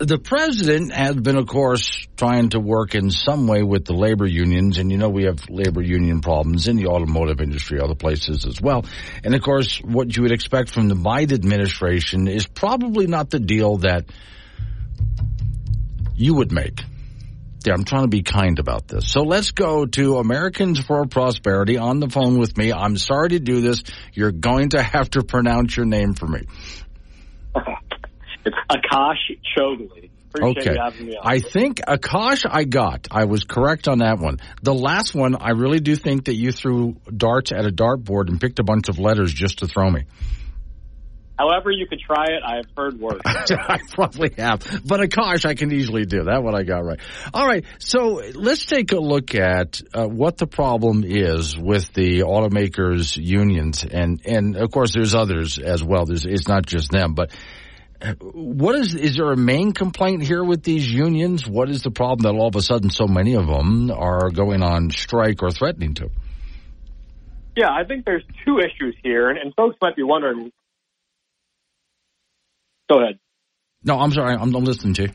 the 0.06 0.18
president 0.18 0.92
has 0.94 1.16
been, 1.16 1.38
of 1.38 1.48
course, 1.48 2.08
trying 2.18 2.50
to 2.50 2.60
work 2.60 2.96
in 2.96 3.12
some 3.12 3.48
way 3.48 3.64
with 3.64 3.86
the 3.86 3.94
labor 3.94 4.26
unions. 4.26 4.78
And 4.78 4.92
you 4.92 4.98
know, 4.98 5.10
we 5.10 5.26
have 5.26 5.50
labor 5.50 5.82
union 5.82 6.22
problems 6.22 6.68
in 6.68 6.78
the 6.78 6.88
automotive 6.88 7.42
industry, 7.42 7.80
other 7.80 7.96
places 7.96 8.46
as 8.46 8.62
well. 8.62 8.86
And 9.24 9.36
of 9.36 9.42
course, 9.42 9.80
what 9.80 10.16
you 10.16 10.24
would 10.24 10.32
expect 10.32 10.70
from 10.70 10.88
the 10.88 10.96
Biden 10.96 11.34
administration 11.34 12.28
is 12.28 12.48
probably 12.48 13.08
not 13.08 13.30
the 13.30 13.40
deal 13.40 13.78
that 13.78 14.06
you 16.16 16.36
would 16.36 16.52
make. 16.52 16.80
Yeah, 17.66 17.74
I'm 17.74 17.86
trying 17.86 18.04
to 18.04 18.10
be 18.10 18.24
kind 18.24 18.60
about 18.60 18.90
this. 18.90 19.10
So 19.10 19.22
let's 19.22 19.52
go 19.52 19.86
to 19.86 20.18
Americans 20.18 20.80
for 20.80 21.06
Prosperity 21.06 21.78
on 21.78 22.02
the 22.02 22.10
phone 22.10 22.38
with 22.38 22.58
me. 22.58 22.74
I'm 22.74 22.98
sorry 22.98 23.30
to 23.30 23.40
do 23.40 23.62
this. 23.62 23.84
You're 24.12 24.34
going 24.34 24.70
to 24.72 24.84
have 24.84 25.10
to 25.12 25.24
pronounce 25.24 25.78
your 25.78 25.86
name 25.86 26.14
for 26.14 26.28
me. 26.28 26.42
It's 28.46 28.56
Akash 28.70 29.40
Chougule. 29.56 30.10
Okay. 30.42 30.76
I 31.22 31.40
think 31.40 31.82
Akash 31.82 32.46
I 32.50 32.64
got. 32.64 33.08
I 33.12 33.26
was 33.26 33.44
correct 33.44 33.88
on 33.88 34.00
that 34.00 34.18
one. 34.18 34.40
The 34.64 34.74
last 34.74 35.14
one, 35.14 35.36
I 35.36 35.52
really 35.52 35.80
do 35.80 35.96
think 35.96 36.26
that 36.26 36.36
you 36.36 36.52
threw 36.52 36.96
darts 37.16 37.52
at 37.52 37.66
a 37.66 37.70
dartboard 37.70 38.30
and 38.30 38.42
picked 38.42 38.60
a 38.60 38.64
bunch 38.64 38.90
of 38.90 38.98
letters 38.98 39.32
just 39.32 39.60
to 39.60 39.68
throw 39.68 39.90
me. 39.92 40.06
However, 41.38 41.72
you 41.72 41.88
could 41.88 42.00
try 42.00 42.26
it. 42.26 42.44
I 42.46 42.58
have 42.58 42.68
heard 42.78 43.00
worse. 43.00 43.22
I 43.26 43.80
probably 43.92 44.32
have. 44.38 44.62
But 44.86 45.00
Akash, 45.02 45.46
I 45.46 45.56
can 45.56 45.72
easily 45.74 46.06
do. 46.06 46.24
That 46.24 46.44
one 46.44 46.56
I 46.56 46.64
got 46.64 46.86
right. 46.86 47.00
All 47.34 47.46
right. 47.46 47.66
So 47.80 48.22
let's 48.36 48.66
take 48.66 48.92
a 48.92 49.00
look 49.00 49.34
at 49.34 49.82
uh, 49.94 50.08
what 50.08 50.38
the 50.38 50.46
problem 50.46 51.04
is 51.04 51.58
with 51.58 51.92
the 51.94 52.20
automakers 52.20 53.18
unions. 53.18 53.84
And, 53.84 54.22
and 54.26 54.56
of 54.56 54.70
course, 54.72 54.94
there's 54.94 55.16
others 55.16 55.58
as 55.58 55.84
well. 55.84 56.06
There's, 56.06 56.26
it's 56.26 56.48
not 56.48 56.68
just 56.68 56.92
them, 56.92 57.16
but 57.16 57.32
what 58.20 58.76
is 58.76 58.96
is 58.96 59.16
there 59.16 59.32
a 59.32 59.38
main 59.38 59.72
complaint 59.72 60.24
here 60.24 60.44
with 60.44 60.64
these 60.64 60.92
unions? 60.92 61.48
What 61.48 61.70
is 61.70 61.84
the 61.84 61.92
problem 61.92 62.24
that 62.24 62.38
all 62.38 62.48
of 62.48 62.56
a 62.56 62.62
sudden 62.62 62.90
so 62.90 63.08
many 63.08 63.36
of 63.36 63.48
them 63.48 63.92
are 63.92 64.30
going 64.30 64.62
on 64.62 64.90
strike 64.90 65.42
or 65.42 65.52
threatening 65.52 65.94
to? 65.96 66.10
Yeah, 67.56 67.70
I 67.70 67.84
think 67.86 68.06
there's 68.06 68.24
two 68.46 68.58
issues 68.60 68.96
here, 69.04 69.30
and, 69.30 69.38
and 69.38 69.54
folks 69.56 69.78
might 69.82 69.96
be 69.96 70.04
wondering. 70.04 70.52
Go 72.90 73.02
ahead. 73.02 73.20
No, 73.84 74.00
I'm 74.00 74.12
sorry. 74.12 74.36
I'm, 74.36 74.54
I'm 74.54 74.64
listening 74.64 74.96
to 74.96 75.02
you. 75.04 75.10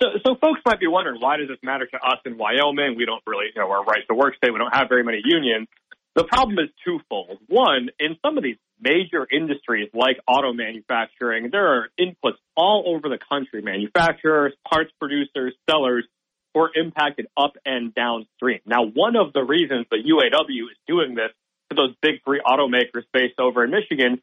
So, 0.00 0.08
so 0.24 0.34
folks 0.40 0.60
might 0.66 0.80
be 0.80 0.86
wondering 0.86 1.20
why 1.20 1.38
does 1.38 1.48
this 1.48 1.58
matter 1.62 1.86
to 1.86 1.96
us 1.96 2.18
in 2.24 2.36
Wyoming? 2.38 2.94
We 2.96 3.04
don't 3.04 3.22
really, 3.26 3.46
you 3.54 3.60
know, 3.60 3.68
we're 3.68 3.84
right 3.84 4.04
to 4.08 4.14
work 4.14 4.36
state. 4.36 4.52
We 4.52 4.58
don't 4.58 4.74
have 4.74 4.88
very 4.88 5.02
many 5.02 5.20
unions. 5.24 5.66
The 6.14 6.24
problem 6.24 6.58
is 6.58 6.70
twofold. 6.84 7.38
One, 7.48 7.88
in 7.98 8.16
some 8.24 8.36
of 8.36 8.44
these 8.44 8.56
major 8.80 9.26
industries 9.30 9.88
like 9.94 10.18
auto 10.26 10.52
manufacturing, 10.52 11.50
there 11.50 11.66
are 11.66 11.88
inputs 11.98 12.38
all 12.56 12.84
over 12.86 13.08
the 13.08 13.18
country, 13.28 13.62
manufacturers, 13.62 14.52
parts 14.68 14.90
producers, 14.98 15.54
sellers, 15.68 16.04
who 16.54 16.60
are 16.60 16.70
impacted 16.74 17.26
up 17.36 17.52
and 17.64 17.94
downstream. 17.94 18.60
Now, 18.66 18.84
one 18.84 19.16
of 19.16 19.32
the 19.32 19.42
reasons 19.42 19.86
the 19.90 19.98
UAW 19.98 20.70
is 20.70 20.76
doing 20.86 21.14
this 21.14 21.30
to 21.70 21.76
those 21.76 21.94
big 22.00 22.22
three 22.24 22.40
automakers 22.44 23.04
based 23.12 23.38
over 23.38 23.64
in 23.64 23.70
Michigan 23.70 24.22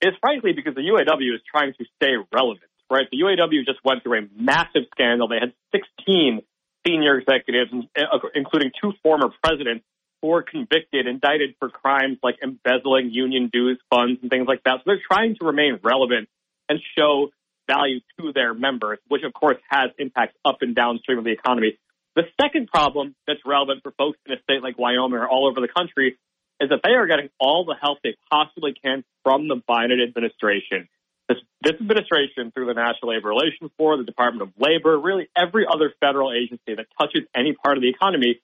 is 0.00 0.12
frankly 0.20 0.52
because 0.52 0.74
the 0.74 0.82
UAW 0.82 1.34
is 1.34 1.40
trying 1.50 1.72
to 1.74 1.84
stay 1.96 2.14
relevant, 2.32 2.70
right? 2.90 3.06
The 3.10 3.18
UAW 3.18 3.64
just 3.64 3.78
went 3.84 4.02
through 4.02 4.18
a 4.18 4.22
massive 4.36 4.82
scandal. 4.92 5.28
They 5.28 5.38
had 5.40 5.52
16 5.72 6.42
senior 6.86 7.18
executives, 7.18 7.70
including 8.34 8.72
two 8.80 8.92
former 9.02 9.30
presidents, 9.42 9.84
or 10.22 10.42
convicted, 10.42 11.06
indicted 11.06 11.56
for 11.58 11.68
crimes 11.68 12.18
like 12.22 12.36
embezzling 12.42 13.10
union 13.10 13.50
dues 13.52 13.78
funds 13.90 14.20
and 14.22 14.30
things 14.30 14.46
like 14.46 14.62
that. 14.64 14.78
So 14.78 14.82
they're 14.86 15.02
trying 15.06 15.36
to 15.40 15.46
remain 15.46 15.80
relevant 15.82 16.28
and 16.68 16.78
show 16.96 17.28
value 17.68 18.00
to 18.18 18.32
their 18.32 18.54
members, 18.54 18.98
which 19.08 19.22
of 19.24 19.32
course 19.32 19.58
has 19.68 19.90
impacts 19.98 20.36
up 20.44 20.58
and 20.62 20.74
downstream 20.74 21.18
of 21.18 21.24
the 21.24 21.32
economy. 21.32 21.78
The 22.14 22.24
second 22.40 22.68
problem 22.68 23.14
that's 23.26 23.40
relevant 23.44 23.82
for 23.82 23.92
folks 23.92 24.18
in 24.26 24.32
a 24.32 24.40
state 24.42 24.62
like 24.62 24.78
Wyoming 24.78 25.18
or 25.18 25.28
all 25.28 25.46
over 25.48 25.60
the 25.60 25.72
country 25.72 26.18
is 26.60 26.68
that 26.68 26.80
they 26.84 26.92
are 26.92 27.06
getting 27.06 27.28
all 27.40 27.64
the 27.64 27.74
help 27.80 27.98
they 28.04 28.16
possibly 28.30 28.74
can 28.74 29.04
from 29.24 29.48
the 29.48 29.56
Biden 29.56 30.02
administration. 30.02 30.88
This, 31.28 31.38
this 31.62 31.74
administration, 31.80 32.52
through 32.52 32.66
the 32.66 32.74
National 32.74 33.14
Labor 33.14 33.28
Relations 33.28 33.70
Board, 33.78 34.00
the 34.00 34.04
Department 34.04 34.42
of 34.42 34.50
Labor, 34.58 34.98
really 34.98 35.28
every 35.36 35.66
other 35.66 35.92
federal 36.00 36.32
agency 36.32 36.74
that 36.74 36.86
touches 37.00 37.22
any 37.34 37.54
part 37.54 37.78
of 37.78 37.82
the 37.82 37.88
economy, 37.88 38.40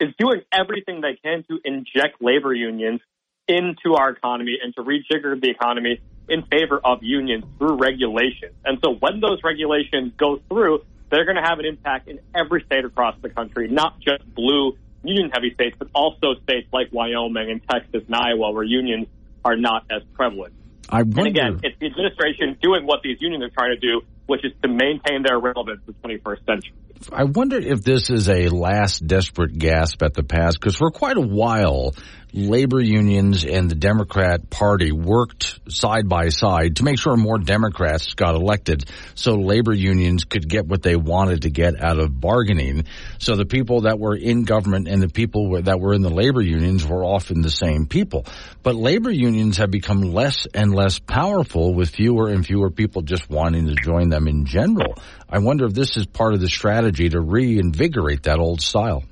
is 0.00 0.14
doing 0.18 0.42
everything 0.52 1.00
they 1.00 1.18
can 1.22 1.44
to 1.48 1.58
inject 1.64 2.20
labor 2.20 2.52
unions 2.54 3.00
into 3.46 3.94
our 3.94 4.10
economy 4.10 4.58
and 4.62 4.74
to 4.76 4.82
rejigger 4.82 5.40
the 5.40 5.50
economy 5.50 6.00
in 6.28 6.42
favor 6.42 6.78
of 6.84 7.02
unions 7.02 7.44
through 7.58 7.76
regulations. 7.76 8.54
And 8.64 8.78
so 8.84 8.94
when 8.94 9.20
those 9.20 9.40
regulations 9.42 10.12
go 10.16 10.40
through, 10.48 10.84
they're 11.10 11.24
going 11.24 11.36
to 11.36 11.42
have 11.42 11.58
an 11.58 11.64
impact 11.64 12.08
in 12.08 12.20
every 12.34 12.62
state 12.64 12.84
across 12.84 13.16
the 13.22 13.30
country, 13.30 13.68
not 13.68 13.98
just 14.00 14.22
blue 14.34 14.76
union 15.02 15.30
heavy 15.32 15.54
states, 15.54 15.76
but 15.78 15.88
also 15.94 16.34
states 16.42 16.68
like 16.72 16.88
Wyoming 16.92 17.50
and 17.50 17.60
Texas 17.68 18.02
and 18.06 18.14
Iowa 18.14 18.52
where 18.52 18.64
unions 18.64 19.06
are 19.44 19.56
not 19.56 19.86
as 19.90 20.02
prevalent. 20.14 20.52
I 20.90 21.02
wonder... 21.02 21.20
And 21.20 21.28
again, 21.28 21.60
it's 21.62 21.78
the 21.78 21.86
administration 21.86 22.58
doing 22.60 22.86
what 22.86 23.00
these 23.02 23.16
unions 23.20 23.44
are 23.44 23.50
trying 23.50 23.70
to 23.70 23.80
do, 23.80 24.02
which 24.26 24.44
is 24.44 24.52
to 24.62 24.68
maintain 24.68 25.22
their 25.22 25.38
relevance 25.38 25.80
in 25.86 25.94
the 26.02 26.08
21st 26.08 26.44
century. 26.44 26.72
I 27.12 27.24
wonder 27.24 27.58
if 27.58 27.82
this 27.82 28.10
is 28.10 28.28
a 28.28 28.48
last 28.48 29.06
desperate 29.06 29.56
gasp 29.56 30.02
at 30.02 30.14
the 30.14 30.22
pass, 30.22 30.54
because 30.54 30.76
for 30.76 30.90
quite 30.90 31.16
a 31.16 31.22
while, 31.22 31.94
labor 32.32 32.80
unions 32.80 33.44
and 33.44 33.70
the 33.70 33.74
Democrat 33.74 34.50
Party 34.50 34.92
worked 34.92 35.60
side 35.70 36.08
by 36.08 36.28
side 36.28 36.76
to 36.76 36.84
make 36.84 36.98
sure 36.98 37.16
more 37.16 37.38
Democrats 37.38 38.14
got 38.14 38.34
elected 38.34 38.84
so 39.14 39.34
labor 39.34 39.72
unions 39.72 40.24
could 40.24 40.48
get 40.48 40.66
what 40.66 40.82
they 40.82 40.96
wanted 40.96 41.42
to 41.42 41.50
get 41.50 41.82
out 41.82 41.98
of 41.98 42.20
bargaining. 42.20 42.84
So 43.18 43.36
the 43.36 43.46
people 43.46 43.82
that 43.82 43.98
were 43.98 44.16
in 44.16 44.44
government 44.44 44.88
and 44.88 45.02
the 45.02 45.08
people 45.08 45.62
that 45.62 45.80
were 45.80 45.94
in 45.94 46.02
the 46.02 46.10
labor 46.10 46.42
unions 46.42 46.86
were 46.86 47.04
often 47.04 47.40
the 47.40 47.50
same 47.50 47.86
people. 47.86 48.26
But 48.62 48.74
labor 48.74 49.10
unions 49.10 49.56
have 49.58 49.70
become 49.70 50.00
less 50.00 50.46
and 50.52 50.74
less 50.74 50.98
powerful 50.98 51.74
with 51.74 51.90
fewer 51.90 52.28
and 52.28 52.44
fewer 52.44 52.70
people 52.70 53.02
just 53.02 53.30
wanting 53.30 53.66
to 53.68 53.74
join 53.74 54.10
them 54.10 54.28
in 54.28 54.44
general. 54.44 54.96
I 55.30 55.38
wonder 55.38 55.66
if 55.66 55.74
this 55.74 55.96
is 55.96 56.06
part 56.06 56.34
of 56.34 56.40
the 56.40 56.48
strategy 56.48 57.08
to 57.10 57.20
reinvigorate 57.20 58.22
that 58.22 58.38
old 58.38 58.62
style. 58.62 59.04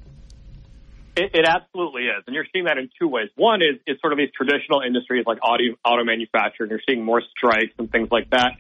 It, 1.17 1.31
it, 1.35 1.47
absolutely 1.47 2.03
is, 2.03 2.25
and 2.27 2.35
you're 2.35 2.47
seeing 2.53 2.67
that 2.67 2.77
in 2.77 2.91
two 2.99 3.09
ways. 3.09 3.31
One 3.37 3.63
is 3.63 3.81
is 3.87 3.99
sort 4.01 4.13
of 4.13 4.19
these 4.19 4.31
traditional 4.37 4.83
industries 4.83 5.25
like 5.27 5.39
auto 5.43 5.65
auto 5.83 6.05
manufacturing. 6.05 6.69
You're 6.71 6.83
seeing 6.87 7.03
more 7.03 7.23
strikes 7.37 7.73
and 7.79 7.91
things 7.91 8.09
like 8.11 8.31
that. 8.31 8.53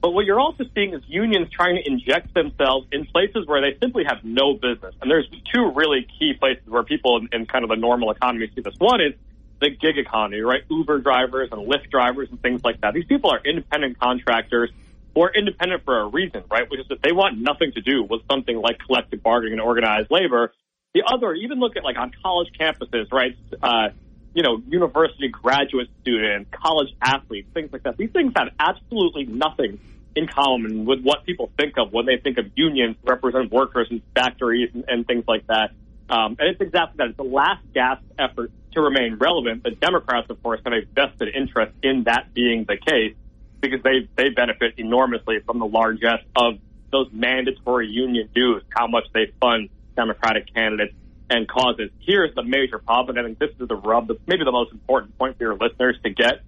But 0.00 0.12
what 0.12 0.24
you're 0.24 0.38
also 0.38 0.64
seeing 0.72 0.94
is 0.94 1.02
unions 1.08 1.48
trying 1.50 1.76
to 1.76 1.90
inject 1.90 2.32
themselves 2.32 2.86
in 2.92 3.06
places 3.06 3.46
where 3.46 3.60
they 3.60 3.76
simply 3.80 4.04
have 4.06 4.22
no 4.22 4.54
business. 4.54 4.94
And 5.00 5.10
there's 5.10 5.28
two 5.52 5.72
really 5.74 6.06
key 6.18 6.34
places 6.38 6.62
where 6.66 6.84
people 6.84 7.16
in, 7.18 7.28
in 7.32 7.46
kind 7.46 7.64
of 7.64 7.70
the 7.70 7.76
normal 7.76 8.12
economy 8.12 8.48
see 8.54 8.60
this. 8.60 8.74
One 8.78 9.00
is 9.00 9.14
the 9.60 9.70
gig 9.70 9.98
economy, 9.98 10.42
right? 10.42 10.62
Uber 10.70 11.00
drivers 11.00 11.48
and 11.50 11.66
Lyft 11.66 11.90
drivers 11.90 12.28
and 12.30 12.40
things 12.40 12.62
like 12.62 12.82
that. 12.82 12.94
These 12.94 13.06
people 13.06 13.30
are 13.30 13.40
independent 13.44 13.98
contractors 13.98 14.70
or 15.16 15.30
independent 15.34 15.82
for 15.82 15.98
a 15.98 16.06
reason, 16.06 16.44
right? 16.50 16.70
Which 16.70 16.78
is 16.78 16.88
that 16.88 17.02
they 17.02 17.10
want 17.10 17.40
nothing 17.40 17.72
to 17.72 17.80
do 17.80 18.04
with 18.04 18.20
something 18.30 18.54
like 18.54 18.78
collective 18.78 19.22
bargaining 19.22 19.54
and 19.54 19.62
organized 19.62 20.10
labor. 20.10 20.52
The 20.92 21.02
other, 21.10 21.32
even 21.32 21.58
look 21.58 21.74
at 21.76 21.82
like 21.82 21.96
on 21.96 22.12
college 22.22 22.48
campuses, 22.60 23.10
right? 23.10 23.34
Uh, 23.62 23.88
you 24.34 24.42
know, 24.42 24.62
university 24.68 25.28
graduate 25.28 25.88
students, 26.02 26.50
college 26.52 26.94
athletes, 27.00 27.48
things 27.54 27.72
like 27.72 27.84
that. 27.84 27.96
These 27.96 28.10
things 28.10 28.34
have 28.36 28.48
absolutely 28.60 29.24
nothing 29.24 29.80
in 30.14 30.26
common 30.26 30.84
with 30.84 31.00
what 31.00 31.24
people 31.24 31.50
think 31.58 31.78
of 31.78 31.94
when 31.94 32.04
they 32.04 32.18
think 32.18 32.36
of 32.36 32.50
unions 32.54 32.96
represent 33.02 33.50
workers 33.50 33.88
in 33.90 34.02
factories 34.14 34.68
and, 34.74 34.84
and 34.86 35.06
things 35.06 35.24
like 35.26 35.46
that. 35.46 35.70
Um, 36.10 36.36
and 36.38 36.50
it's 36.50 36.60
exactly 36.60 36.98
that. 36.98 37.08
It's 37.08 37.18
a 37.18 37.22
last 37.22 37.64
gasp 37.72 38.02
effort 38.18 38.50
to 38.72 38.82
remain 38.82 39.16
relevant. 39.16 39.62
The 39.62 39.70
Democrats, 39.70 40.28
of 40.28 40.42
course, 40.42 40.60
have 40.62 40.74
a 40.74 40.82
vested 40.94 41.34
interest 41.34 41.72
in 41.82 42.04
that 42.04 42.34
being 42.34 42.66
the 42.68 42.76
case 42.76 43.14
because 43.60 43.82
they, 43.82 44.08
they 44.16 44.30
benefit 44.30 44.74
enormously 44.78 45.38
from 45.44 45.58
the 45.58 45.66
largesse 45.66 46.24
of 46.36 46.54
those 46.92 47.08
mandatory 47.12 47.88
union 47.88 48.28
dues, 48.34 48.62
how 48.70 48.86
much 48.86 49.04
they 49.12 49.32
fund 49.40 49.68
Democratic 49.96 50.52
candidates 50.54 50.94
and 51.28 51.48
causes. 51.48 51.90
Here's 52.00 52.34
the 52.34 52.42
major 52.42 52.78
problem, 52.78 53.16
and 53.16 53.26
I 53.26 53.28
think 53.28 53.38
this 53.38 53.50
is 53.60 53.68
the 53.68 53.74
rub, 53.74 54.08
maybe 54.26 54.44
the 54.44 54.52
most 54.52 54.72
important 54.72 55.18
point 55.18 55.38
for 55.38 55.44
your 55.44 55.56
listeners 55.56 55.96
to 56.04 56.10
get. 56.10 56.42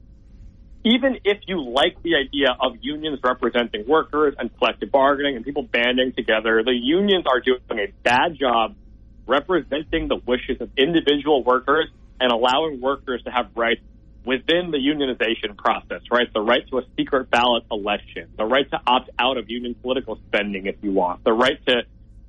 Even 0.85 1.19
if 1.25 1.39
you 1.47 1.61
like 1.61 2.01
the 2.03 2.15
idea 2.15 2.57
of 2.61 2.77
unions 2.81 3.19
representing 3.23 3.87
workers 3.89 4.35
and 4.39 4.57
collective 4.59 4.93
bargaining 4.93 5.35
and 5.35 5.45
people 5.45 5.65
banding 5.65 6.13
together, 6.13 6.63
the 6.65 6.73
unions 6.73 7.25
are 7.27 7.41
doing 7.41 7.61
a 7.73 7.93
bad 8.05 8.39
job 8.39 8.77
representing 9.27 10.09
the 10.09 10.17
wishes 10.25 10.61
of 10.61 10.71
individual 10.79 11.43
workers 11.43 11.89
and 12.21 12.31
allowing 12.31 12.81
workers 12.81 13.23
to 13.25 13.31
have 13.31 13.51
rights 13.57 13.83
within 14.29 14.71
the 14.71 14.77
unionization 14.77 15.57
process, 15.57 16.03
right? 16.13 16.31
The 16.35 16.43
right 16.43 16.63
to 16.69 16.79
a 16.79 16.83
secret 16.99 17.31
ballot 17.31 17.65
election, 17.71 18.29
the 18.37 18.45
right 18.45 18.71
to 18.71 18.79
opt 18.87 19.09
out 19.19 19.39
of 19.39 19.49
union 19.49 19.75
political 19.81 20.21
spending 20.27 20.67
if 20.67 20.77
you 20.83 20.93
want, 20.93 21.25
the 21.25 21.33
right 21.33 21.59
to 21.67 21.85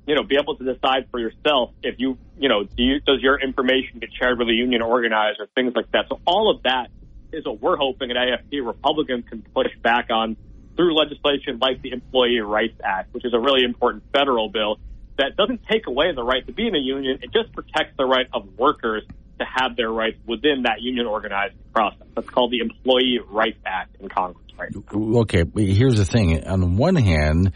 you 0.06 0.14
know, 0.14 0.22
be 0.22 0.36
able 0.40 0.56
to 0.56 0.64
decide 0.64 1.08
for 1.10 1.20
yourself 1.20 1.72
if 1.82 1.96
you, 1.98 2.16
you 2.38 2.48
know, 2.48 2.64
do 2.64 2.82
you, 2.82 3.00
does 3.00 3.20
your 3.20 3.38
information 3.38 3.98
get 4.00 4.08
shared 4.18 4.38
with 4.38 4.48
a 4.48 4.52
union 4.52 4.80
organizer, 4.80 5.46
things 5.54 5.74
like 5.76 5.90
that. 5.92 6.06
So 6.08 6.18
all 6.26 6.50
of 6.50 6.62
that 6.62 6.88
is 7.32 7.44
what 7.44 7.60
we're 7.60 7.76
hoping 7.76 8.10
at 8.10 8.16
AFP 8.16 8.66
Republicans 8.66 9.26
can 9.28 9.44
push 9.54 9.70
back 9.82 10.06
on 10.10 10.38
through 10.76 10.96
legislation 10.96 11.58
like 11.60 11.82
the 11.82 11.92
Employee 11.92 12.40
Rights 12.40 12.80
Act, 12.82 13.12
which 13.12 13.26
is 13.26 13.34
a 13.34 13.38
really 13.38 13.62
important 13.62 14.02
federal 14.12 14.48
bill 14.48 14.78
that 15.18 15.36
doesn't 15.36 15.60
take 15.70 15.86
away 15.86 16.14
the 16.14 16.24
right 16.24 16.46
to 16.46 16.52
be 16.52 16.66
in 16.66 16.74
a 16.74 16.78
union. 16.78 17.18
It 17.22 17.30
just 17.30 17.52
protects 17.52 17.94
the 17.98 18.06
right 18.06 18.26
of 18.32 18.48
workers 18.56 19.04
to 19.40 19.46
have 19.46 19.76
their 19.76 19.90
rights 19.90 20.18
within 20.26 20.62
that 20.64 20.80
union 20.80 21.06
organizing 21.06 21.58
process. 21.74 22.06
That's 22.14 22.28
called 22.28 22.52
the 22.52 22.60
Employee 22.60 23.18
Rights 23.28 23.58
Act 23.66 23.96
in 24.00 24.08
Congress, 24.08 24.46
right? 24.58 24.70
Okay, 24.94 25.44
here's 25.56 25.96
the 25.96 26.04
thing. 26.04 26.44
On 26.46 26.76
one 26.76 26.96
hand, 26.96 27.52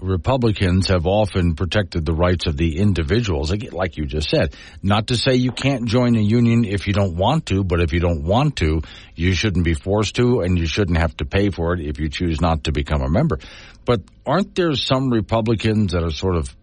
Republicans 0.00 0.88
have 0.88 1.06
often 1.06 1.54
protected 1.54 2.04
the 2.04 2.12
rights 2.12 2.46
of 2.46 2.56
the 2.56 2.78
individuals, 2.78 3.52
like 3.72 3.96
you 3.96 4.06
just 4.06 4.28
said. 4.30 4.54
Not 4.82 5.08
to 5.08 5.16
say 5.16 5.34
you 5.34 5.52
can't 5.52 5.86
join 5.86 6.16
a 6.16 6.20
union 6.20 6.64
if 6.64 6.86
you 6.86 6.92
don't 6.92 7.16
want 7.16 7.46
to, 7.46 7.64
but 7.64 7.80
if 7.80 7.92
you 7.92 8.00
don't 8.00 8.22
want 8.22 8.56
to, 8.56 8.82
you 9.14 9.34
shouldn't 9.34 9.64
be 9.64 9.74
forced 9.74 10.16
to, 10.16 10.40
and 10.40 10.58
you 10.58 10.66
shouldn't 10.66 10.98
have 10.98 11.16
to 11.16 11.24
pay 11.24 11.50
for 11.50 11.74
it 11.74 11.80
if 11.80 11.98
you 11.98 12.08
choose 12.08 12.40
not 12.40 12.64
to 12.64 12.72
become 12.72 13.02
a 13.02 13.08
member. 13.08 13.38
But 13.84 14.02
aren't 14.24 14.54
there 14.54 14.74
some 14.74 15.10
Republicans 15.10 15.92
that 15.92 16.02
are 16.02 16.10
sort 16.10 16.36
of 16.36 16.54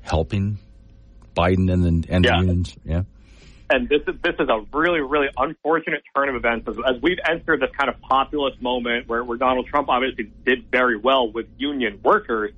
helping 0.00 0.58
Biden 1.34 1.72
and 1.72 1.84
the, 1.84 2.12
and 2.12 2.24
yeah. 2.24 2.32
the 2.32 2.38
unions? 2.38 2.76
Yeah. 2.84 3.02
And 3.72 3.88
this 3.88 4.02
is 4.06 4.14
this 4.22 4.34
is 4.38 4.48
a 4.48 4.64
really 4.72 5.00
really 5.00 5.28
unfortunate 5.36 6.02
turn 6.14 6.28
of 6.28 6.34
events 6.34 6.68
as, 6.68 6.76
as 6.86 7.00
we've 7.02 7.18
entered 7.28 7.60
this 7.60 7.70
kind 7.76 7.88
of 7.88 8.00
populist 8.02 8.60
moment 8.60 9.08
where, 9.08 9.24
where 9.24 9.38
Donald 9.38 9.66
Trump 9.66 9.88
obviously 9.88 10.30
did 10.44 10.70
very 10.70 10.96
well 10.96 11.32
with 11.32 11.46
union 11.56 11.98
workers 12.04 12.52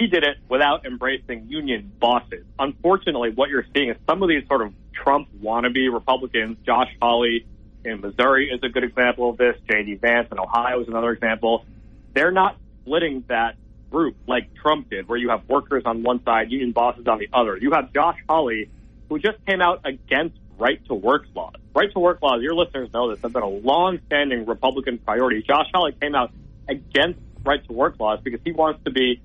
he 0.00 0.06
did 0.06 0.24
it 0.24 0.38
without 0.48 0.86
embracing 0.86 1.46
union 1.50 1.92
bosses. 2.00 2.46
Unfortunately, 2.58 3.30
what 3.34 3.50
you're 3.50 3.66
seeing 3.74 3.90
is 3.90 3.98
some 4.08 4.22
of 4.22 4.30
these 4.30 4.48
sort 4.48 4.62
of 4.62 4.72
Trump 4.94 5.28
wannabe 5.42 5.92
Republicans, 5.92 6.56
Josh 6.64 6.88
Hawley 7.02 7.44
in 7.84 8.00
Missouri 8.00 8.50
is 8.50 8.60
a 8.62 8.70
good 8.70 8.82
example 8.82 9.28
of 9.28 9.36
this. 9.36 9.56
J.D. 9.70 9.96
Vance 9.96 10.28
in 10.32 10.38
Ohio 10.38 10.80
is 10.80 10.88
another 10.88 11.10
example. 11.10 11.66
They're 12.14 12.30
not 12.30 12.56
splitting 12.80 13.24
that 13.28 13.56
group 13.90 14.16
like 14.26 14.54
Trump 14.54 14.88
did, 14.88 15.06
where 15.06 15.18
you 15.18 15.28
have 15.28 15.46
workers 15.46 15.82
on 15.84 16.02
one 16.02 16.24
side, 16.24 16.50
union 16.50 16.72
bosses 16.72 17.06
on 17.06 17.18
the 17.18 17.28
other. 17.30 17.58
You 17.58 17.72
have 17.72 17.92
Josh 17.92 18.16
Hawley, 18.26 18.70
who 19.10 19.18
just 19.18 19.44
came 19.44 19.60
out 19.60 19.82
against 19.84 20.38
right 20.60 20.84
to 20.86 20.94
work 20.94 21.24
laws. 21.34 21.54
Right 21.74 21.90
to 21.92 21.98
work 21.98 22.22
laws, 22.22 22.42
your 22.42 22.54
listeners 22.54 22.92
know 22.92 23.10
this, 23.10 23.20
have 23.22 23.32
been 23.32 23.42
a 23.42 23.48
long-standing 23.48 24.46
Republican 24.46 24.98
priority. 24.98 25.42
Josh 25.42 25.66
Hawley 25.72 25.92
came 26.00 26.14
out 26.14 26.32
against 26.68 27.18
right 27.44 27.64
to 27.66 27.72
work 27.72 27.98
laws 27.98 28.20
because 28.22 28.40
he 28.44 28.52
wants 28.52 28.84
to 28.84 28.90
be 28.90 29.20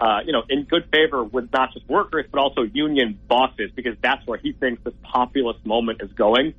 uh, 0.00 0.20
you 0.24 0.32
know, 0.32 0.42
in 0.48 0.64
good 0.64 0.88
favor 0.90 1.22
with 1.22 1.52
not 1.52 1.74
just 1.74 1.86
workers, 1.88 2.24
but 2.30 2.40
also 2.40 2.62
union 2.62 3.18
bosses, 3.28 3.70
because 3.74 3.96
that's 4.00 4.26
where 4.26 4.38
he 4.38 4.52
thinks 4.52 4.82
this 4.82 4.94
populist 5.02 5.64
moment 5.66 6.00
is 6.02 6.10
going. 6.12 6.54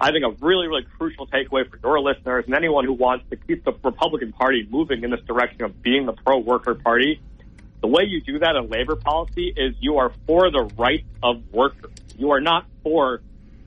I 0.00 0.12
think 0.12 0.24
a 0.24 0.30
really, 0.40 0.68
really 0.68 0.86
crucial 0.96 1.26
takeaway 1.26 1.68
for 1.68 1.78
your 1.82 2.00
listeners 2.00 2.44
and 2.46 2.54
anyone 2.54 2.84
who 2.84 2.92
wants 2.92 3.28
to 3.30 3.36
keep 3.36 3.64
the 3.64 3.72
Republican 3.72 4.32
Party 4.32 4.66
moving 4.70 5.02
in 5.02 5.10
this 5.10 5.20
direction 5.22 5.64
of 5.64 5.82
being 5.82 6.06
the 6.06 6.12
pro 6.12 6.38
worker 6.38 6.74
party. 6.74 7.20
The 7.80 7.88
way 7.88 8.04
you 8.04 8.20
do 8.20 8.38
that 8.38 8.56
in 8.56 8.70
labor 8.70 8.96
policy 8.96 9.52
is 9.54 9.74
you 9.80 9.98
are 9.98 10.12
for 10.26 10.50
the 10.50 10.70
rights 10.78 11.08
of 11.22 11.42
workers. 11.52 11.92
You 12.16 12.30
are 12.30 12.40
not 12.40 12.66
for 12.82 13.20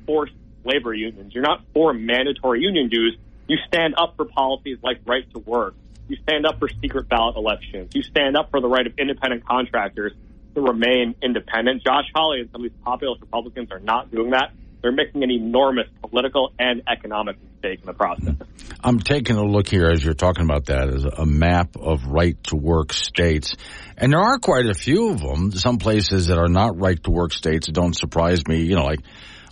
forced 0.05 0.33
labor 0.63 0.93
unions. 0.93 1.33
You're 1.33 1.43
not 1.43 1.61
for 1.73 1.93
mandatory 1.93 2.61
union 2.61 2.89
dues. 2.89 3.17
You 3.47 3.57
stand 3.67 3.95
up 3.97 4.15
for 4.15 4.25
policies 4.25 4.77
like 4.81 5.01
right 5.05 5.29
to 5.33 5.39
work, 5.39 5.75
you 6.07 6.17
stand 6.23 6.45
up 6.45 6.59
for 6.59 6.69
secret 6.81 7.07
ballot 7.07 7.35
elections. 7.37 7.95
You 7.95 8.03
stand 8.03 8.35
up 8.35 8.51
for 8.51 8.59
the 8.61 8.67
right 8.67 8.85
of 8.85 8.93
independent 8.97 9.45
contractors 9.45 10.13
to 10.55 10.61
remain 10.61 11.15
independent. 11.21 11.83
Josh 11.83 12.05
Hawley 12.13 12.41
and 12.41 12.51
some 12.51 12.63
of 12.63 12.71
these 12.71 12.79
populist 12.83 13.21
Republicans 13.21 13.71
are 13.71 13.79
not 13.79 14.11
doing 14.11 14.31
that. 14.31 14.51
They're 14.81 14.91
making 14.91 15.23
an 15.23 15.31
enormous 15.31 15.87
political 16.01 16.51
and 16.59 16.83
economic 16.89 17.37
mistake 17.41 17.79
in 17.79 17.85
the 17.85 17.93
process. 17.93 18.35
I'm 18.83 18.99
taking 18.99 19.37
a 19.37 19.43
look 19.43 19.69
here 19.69 19.89
as 19.89 20.03
you're 20.03 20.13
talking 20.13 20.43
about 20.43 20.65
that 20.65 20.89
as 20.89 21.05
a 21.05 21.25
map 21.25 21.77
of 21.77 22.05
right 22.05 22.41
to 22.45 22.57
work 22.57 22.91
states. 22.91 23.55
And 23.97 24.11
there 24.11 24.19
are 24.19 24.39
quite 24.39 24.65
a 24.65 24.73
few 24.73 25.11
of 25.11 25.21
them. 25.21 25.53
Some 25.53 25.77
places 25.77 26.27
that 26.27 26.37
are 26.37 26.49
not 26.49 26.77
right 26.77 27.01
to 27.05 27.11
work 27.11 27.31
states 27.31 27.67
don't 27.67 27.95
surprise 27.95 28.45
me, 28.45 28.63
you 28.63 28.75
know, 28.75 28.83
like 28.83 28.99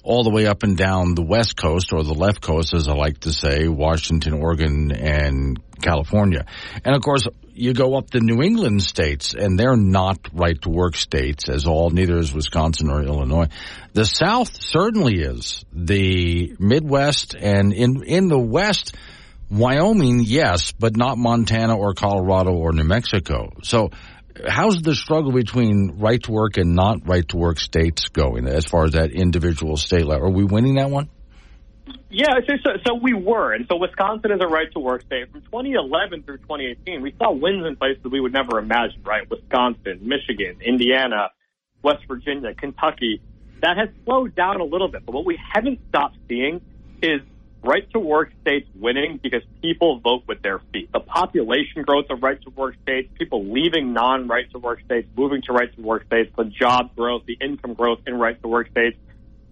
all 0.04 0.24
the 0.24 0.30
way 0.30 0.48
up 0.48 0.64
and 0.64 0.78
down 0.78 1.16
the 1.16 1.22
West 1.22 1.56
Coast 1.56 1.94
or 1.94 2.04
the 2.04 2.14
left 2.14 2.42
coast, 2.42 2.74
as 2.74 2.88
I 2.88 2.94
like 2.94 3.20
to 3.22 3.34
say, 3.34 3.68
Washington, 3.68 4.34
Oregon, 4.34 4.92
and 4.92 5.60
California. 5.82 6.46
And 6.84 6.96
of 6.96 7.02
course, 7.02 7.28
you 7.54 7.74
go 7.74 7.96
up 7.96 8.10
the 8.10 8.20
New 8.20 8.42
England 8.42 8.82
states, 8.82 9.34
and 9.34 9.60
they're 9.60 9.76
not 9.76 10.18
right 10.34 10.60
to 10.62 10.70
work 10.70 10.96
states 10.96 11.50
as 11.50 11.68
all, 11.68 11.90
neither 11.90 12.18
is 12.18 12.34
Wisconsin 12.34 12.90
or 12.90 13.04
Illinois. 13.04 13.48
The 13.94 14.06
South 14.06 14.56
certainly 14.62 15.22
is. 15.22 15.64
The 15.74 16.56
Midwest 16.60 17.36
and 17.36 17.74
in, 17.74 18.04
in 18.04 18.28
the 18.30 18.40
West, 18.40 18.96
Wyoming, 19.50 20.22
yes, 20.22 20.72
but 20.72 20.96
not 20.96 21.18
Montana 21.18 21.78
or 21.78 21.94
Colorado 21.94 22.52
or 22.54 22.72
New 22.72 22.86
Mexico. 22.86 23.52
So, 23.64 23.92
how's 24.48 24.82
the 24.82 24.96
struggle 24.96 25.32
between 25.32 25.98
right 26.00 26.22
to 26.24 26.32
work 26.32 26.58
and 26.58 26.76
not 26.76 27.08
right 27.08 27.28
to 27.30 27.38
work 27.38 27.60
states 27.60 28.10
going 28.10 28.48
as 28.48 28.66
far 28.66 28.86
as 28.86 28.92
that 28.92 29.12
individual 29.12 29.78
state 29.78 30.06
level? 30.06 30.28
Are 30.28 30.32
we 30.32 30.44
winning 30.44 30.76
that 30.76 30.90
one? 30.90 31.10
Yeah, 32.10 32.28
so, 32.48 32.56
so, 32.64 32.72
so 32.86 33.00
we 33.02 33.14
were. 33.14 33.54
And 33.54 33.66
so 33.70 33.78
Wisconsin 33.78 34.32
is 34.32 34.42
a 34.42 34.48
right 34.48 34.72
to 34.74 34.80
work 34.80 35.02
state. 35.04 35.32
From 35.32 35.42
2011 35.42 36.24
through 36.24 36.40
2018, 36.40 37.02
we 37.02 37.16
saw 37.18 37.32
wins 37.32 37.66
in 37.66 37.76
places 37.78 38.04
we 38.04 38.20
would 38.20 38.34
never 38.34 38.60
imagine, 38.60 39.02
right? 39.04 39.30
Wisconsin, 39.30 40.02
Michigan, 40.02 40.58
Indiana, 40.62 41.30
West 41.82 42.04
Virginia, 42.08 42.54
Kentucky. 42.54 43.22
That 43.62 43.78
has 43.78 43.90
slowed 44.04 44.36
down 44.36 44.60
a 44.60 44.64
little 44.66 44.90
bit. 44.90 45.06
But 45.06 45.14
what 45.14 45.26
we 45.26 45.40
haven't 45.54 45.80
stopped 45.90 46.18
seeing 46.28 46.62
is 47.02 47.22
right 47.64 47.90
to 47.92 48.00
work 48.00 48.32
states 48.42 48.68
winning 48.76 49.20
because 49.22 49.44
people 49.62 50.00
vote 50.00 50.24
with 50.28 50.42
their 50.42 50.60
feet. 50.74 50.92
The 50.92 51.00
population 51.00 51.84
growth 51.84 52.06
of 52.10 52.24
right 52.24 52.42
to 52.42 52.50
work 52.50 52.76
states, 52.84 53.10
people 53.18 53.46
leaving 53.46 53.94
non 53.94 54.28
right 54.28 54.50
to 54.52 54.60
work 54.60 54.82
states, 54.86 55.08
moving 55.16 55.42
to 55.44 55.54
right 55.54 55.74
to 55.76 55.82
work 55.82 56.06
states, 56.06 56.32
the 56.38 56.46
job 56.46 56.96
growth, 56.96 57.24
the 57.26 57.38
income 57.40 57.74
growth 57.74 58.00
in 58.08 58.16
right 58.16 58.42
to 58.42 58.48
work 58.48 58.70
states 58.70 58.98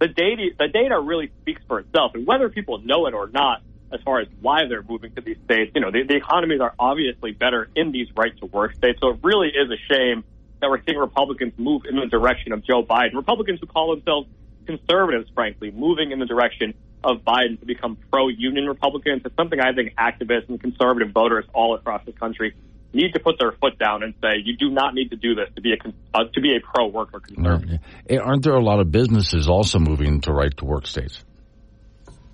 the 0.00 0.08
data 0.08 0.48
the 0.58 0.68
data 0.68 0.98
really 0.98 1.30
speaks 1.42 1.62
for 1.68 1.78
itself, 1.78 2.12
and 2.14 2.26
whether 2.26 2.48
people 2.48 2.78
know 2.78 3.06
it 3.06 3.14
or 3.14 3.28
not, 3.28 3.62
as 3.92 4.00
far 4.02 4.20
as 4.20 4.28
why 4.40 4.66
they're 4.66 4.82
moving 4.82 5.14
to 5.14 5.20
these 5.20 5.36
states, 5.44 5.72
you 5.74 5.80
know, 5.80 5.90
the, 5.90 6.04
the 6.04 6.16
economies 6.16 6.60
are 6.60 6.74
obviously 6.78 7.32
better 7.32 7.68
in 7.76 7.92
these 7.92 8.08
right 8.16 8.36
to 8.38 8.46
work 8.46 8.74
states. 8.74 8.98
So 9.00 9.10
it 9.10 9.18
really 9.22 9.48
is 9.48 9.70
a 9.70 9.76
shame 9.92 10.24
that 10.60 10.70
we're 10.70 10.82
seeing 10.84 10.98
Republicans 10.98 11.52
move 11.58 11.82
in 11.88 11.96
the 11.96 12.06
direction 12.06 12.52
of 12.52 12.64
Joe 12.64 12.82
Biden. 12.82 13.14
Republicans 13.14 13.60
who 13.60 13.66
call 13.66 13.94
themselves 13.94 14.28
conservatives, 14.64 15.28
frankly, 15.34 15.70
moving 15.70 16.12
in 16.12 16.18
the 16.18 16.26
direction 16.26 16.72
of 17.02 17.18
Biden 17.18 17.58
to 17.60 17.66
become 17.66 17.96
pro 18.10 18.28
union 18.28 18.66
Republicans. 18.66 19.22
It's 19.24 19.36
something 19.36 19.60
I 19.60 19.72
think 19.72 19.94
activists 19.96 20.48
and 20.48 20.60
conservative 20.60 21.12
voters 21.12 21.44
all 21.54 21.74
across 21.74 22.04
the 22.04 22.12
country 22.12 22.54
need 22.92 23.12
to 23.12 23.20
put 23.20 23.38
their 23.38 23.52
foot 23.52 23.78
down 23.78 24.02
and 24.02 24.14
say 24.20 24.42
you 24.44 24.56
do 24.56 24.70
not 24.70 24.94
need 24.94 25.10
to 25.10 25.16
do 25.16 25.34
this 25.34 25.48
to 25.54 25.60
be 25.60 25.72
a 25.72 25.76
uh, 26.14 26.24
to 26.34 26.40
be 26.40 26.56
a 26.56 26.60
pro 26.60 26.86
worker 26.86 27.20
conservative. 27.20 27.80
Aren't 28.22 28.42
there 28.42 28.54
a 28.54 28.62
lot 28.62 28.80
of 28.80 28.90
businesses 28.90 29.48
also 29.48 29.78
moving 29.78 30.20
to 30.22 30.32
right 30.32 30.54
to 30.58 30.64
work 30.64 30.86
states? 30.86 31.22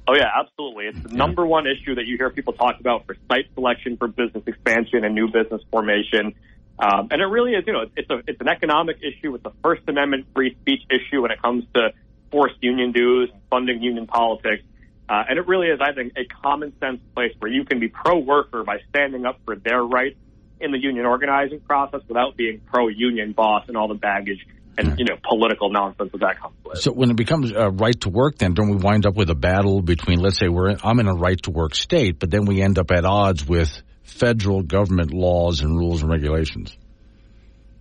Oh 0.08 0.14
yeah, 0.14 0.28
absolutely. 0.40 0.86
It's 0.86 1.02
the 1.02 1.16
number 1.16 1.44
one 1.44 1.66
issue 1.66 1.96
that 1.96 2.06
you 2.06 2.16
hear 2.16 2.30
people 2.30 2.52
talk 2.52 2.78
about 2.78 3.06
for 3.06 3.16
site 3.28 3.46
selection, 3.54 3.96
for 3.96 4.06
business 4.06 4.44
expansion, 4.46 5.04
and 5.04 5.14
new 5.14 5.26
business 5.26 5.62
formation. 5.70 6.34
Um, 6.78 7.08
and 7.10 7.20
it 7.22 7.24
really 7.24 7.52
is, 7.52 7.64
you 7.66 7.72
know, 7.72 7.86
it's 7.96 8.10
a 8.10 8.22
it's 8.26 8.40
an 8.40 8.48
economic 8.48 8.98
issue. 8.98 9.34
It's 9.34 9.44
a 9.44 9.52
First 9.62 9.82
Amendment 9.88 10.26
free 10.34 10.56
speech 10.60 10.82
issue 10.90 11.22
when 11.22 11.32
it 11.32 11.42
comes 11.42 11.64
to 11.74 11.90
forced 12.36 12.56
union 12.60 12.92
dues 12.92 13.30
funding 13.48 13.82
union 13.82 14.06
politics. 14.06 14.62
Uh, 15.08 15.22
and 15.26 15.38
it 15.38 15.46
really 15.46 15.68
is, 15.68 15.80
I 15.80 15.94
think, 15.94 16.12
a 16.18 16.26
common 16.42 16.78
sense 16.78 17.00
place 17.14 17.32
where 17.38 17.50
you 17.50 17.64
can 17.64 17.80
be 17.80 17.88
pro 17.88 18.18
worker 18.18 18.62
by 18.62 18.76
standing 18.90 19.24
up 19.24 19.40
for 19.46 19.56
their 19.56 19.82
rights 19.82 20.18
in 20.60 20.70
the 20.70 20.78
union 20.78 21.06
organizing 21.06 21.60
process 21.60 22.02
without 22.06 22.36
being 22.36 22.60
pro 22.60 22.88
union 22.88 23.32
boss 23.32 23.64
and 23.68 23.76
all 23.78 23.88
the 23.88 23.94
baggage 23.94 24.46
and 24.76 24.98
you 24.98 25.06
know 25.06 25.16
political 25.26 25.70
nonsense 25.70 26.12
that 26.12 26.20
that 26.20 26.38
comes 26.38 26.54
with. 26.62 26.78
So 26.78 26.92
when 26.92 27.10
it 27.10 27.16
becomes 27.16 27.52
a 27.52 27.70
right 27.70 27.98
to 28.02 28.10
work, 28.10 28.36
then 28.36 28.52
don't 28.52 28.68
we 28.68 28.76
wind 28.76 29.06
up 29.06 29.14
with 29.14 29.30
a 29.30 29.34
battle 29.34 29.80
between, 29.80 30.18
let's 30.18 30.38
say, 30.38 30.48
we're 30.48 30.72
in, 30.72 30.78
I'm 30.84 31.00
in 31.00 31.08
a 31.08 31.14
right 31.14 31.40
to 31.44 31.50
work 31.50 31.74
state, 31.74 32.18
but 32.18 32.30
then 32.30 32.44
we 32.44 32.60
end 32.60 32.78
up 32.78 32.90
at 32.90 33.06
odds 33.06 33.46
with 33.46 33.80
federal 34.02 34.62
government 34.62 35.14
laws 35.14 35.62
and 35.62 35.74
rules 35.74 36.02
and 36.02 36.10
regulations. 36.10 36.76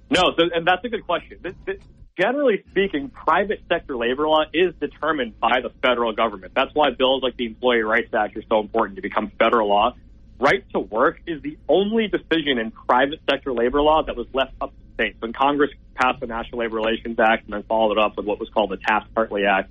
No, 0.10 0.22
so, 0.38 0.43
and 0.53 0.66
that's 0.66 0.86
a 0.86 0.89
good 0.89 1.06
question. 1.06 1.39
This, 1.41 1.56
this, 1.66 1.78
generally 2.18 2.63
speaking, 2.72 3.09
private 3.09 3.61
sector 3.70 3.95
labor 3.95 4.28
law 4.28 4.43
is 4.53 4.74
determined 4.80 5.39
by 5.39 5.61
the 5.61 5.70
federal 5.82 6.13
government. 6.13 6.53
That's 6.55 6.74
why 6.74 6.91
bills 6.91 7.24
like 7.24 7.38
the 7.38 7.45
Employee 7.45 7.82
Rights 7.82 8.13
Act 8.13 8.38
are 8.38 8.43
so 8.49 8.59
important 8.59 8.95
to 8.97 9.01
become 9.01 9.32
federal 9.38 9.70
law 9.70 9.95
right 10.39 10.63
to 10.74 10.80
work 10.80 11.20
is 11.26 11.41
the 11.41 11.57
only 11.68 12.07
decision 12.07 12.57
in 12.57 12.72
private 12.72 13.20
sector 13.30 13.53
labor 13.53 13.82
law 13.82 14.03
that 14.03 14.16
was 14.16 14.28
left 14.34 14.53
up 14.61 14.72
to 14.72 14.76
the 14.76 15.03
states. 15.03 15.22
When 15.22 15.34
Congress 15.34 15.72
passed 15.95 16.20
the 16.20 16.28
National 16.28 16.59
Labor 16.59 16.76
Relations 16.76 17.18
Act 17.20 17.45
and 17.45 17.53
then 17.53 17.63
followed 17.63 17.93
it 17.93 17.97
up 17.97 18.18
with 18.18 18.26
what 18.26 18.39
was 18.39 18.49
called 18.49 18.72
the 18.72 18.78
Taft-Hartley 18.78 19.45
Act 19.45 19.70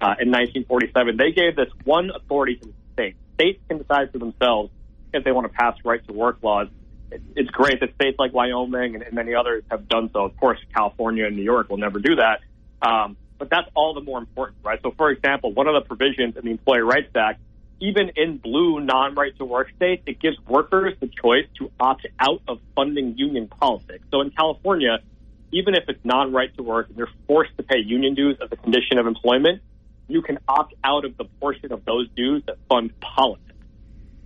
uh, 0.00 0.16
in 0.20 0.30
1947, 0.30 1.16
they 1.16 1.32
gave 1.32 1.56
this 1.56 1.68
one 1.84 2.10
authority 2.14 2.56
to 2.56 2.66
the 2.66 2.72
states. 2.94 3.18
States 3.34 3.60
can 3.68 3.78
decide 3.78 4.12
for 4.12 4.18
themselves 4.18 4.70
if 5.12 5.24
they 5.24 5.32
want 5.32 5.46
to 5.46 5.52
pass 5.52 5.76
right 5.84 6.04
to 6.06 6.12
work 6.12 6.38
laws. 6.42 6.68
It's 7.10 7.50
great 7.50 7.80
that 7.80 7.94
states 7.94 8.18
like 8.18 8.32
Wyoming 8.32 8.94
and, 8.94 9.02
and 9.02 9.14
many 9.14 9.34
others 9.34 9.64
have 9.70 9.88
done 9.88 10.10
so. 10.12 10.24
Of 10.24 10.36
course, 10.36 10.58
California 10.74 11.26
and 11.26 11.36
New 11.36 11.42
York 11.42 11.68
will 11.70 11.78
never 11.78 11.98
do 11.98 12.16
that. 12.16 12.40
Um, 12.82 13.16
but 13.38 13.50
that's 13.50 13.68
all 13.74 13.94
the 13.94 14.00
more 14.00 14.18
important, 14.18 14.58
right? 14.64 14.80
So, 14.82 14.90
for 14.96 15.10
example, 15.10 15.52
one 15.52 15.68
of 15.68 15.74
the 15.74 15.86
provisions 15.86 16.36
in 16.36 16.44
the 16.44 16.50
Employee 16.50 16.80
Rights 16.80 17.14
Act, 17.14 17.40
even 17.80 18.10
in 18.16 18.38
blue 18.38 18.80
non-right 18.80 19.36
to 19.38 19.44
work 19.44 19.70
states, 19.76 20.02
it 20.06 20.20
gives 20.20 20.36
workers 20.46 20.94
the 21.00 21.06
choice 21.08 21.46
to 21.58 21.70
opt 21.78 22.06
out 22.18 22.42
of 22.48 22.58
funding 22.74 23.16
union 23.16 23.46
politics. 23.46 24.04
So 24.10 24.20
in 24.20 24.30
California, 24.30 24.98
even 25.52 25.74
if 25.74 25.84
it's 25.88 26.04
non-right 26.04 26.56
to 26.56 26.62
work 26.62 26.88
and 26.88 26.98
you're 26.98 27.10
forced 27.26 27.56
to 27.56 27.62
pay 27.62 27.78
union 27.78 28.14
dues 28.14 28.36
as 28.42 28.48
a 28.50 28.56
condition 28.56 28.98
of 28.98 29.06
employment, 29.06 29.62
you 30.08 30.22
can 30.22 30.38
opt 30.48 30.74
out 30.82 31.04
of 31.04 31.16
the 31.16 31.24
portion 31.40 31.72
of 31.72 31.84
those 31.84 32.08
dues 32.16 32.42
that 32.46 32.56
fund 32.68 32.98
politics. 33.00 33.44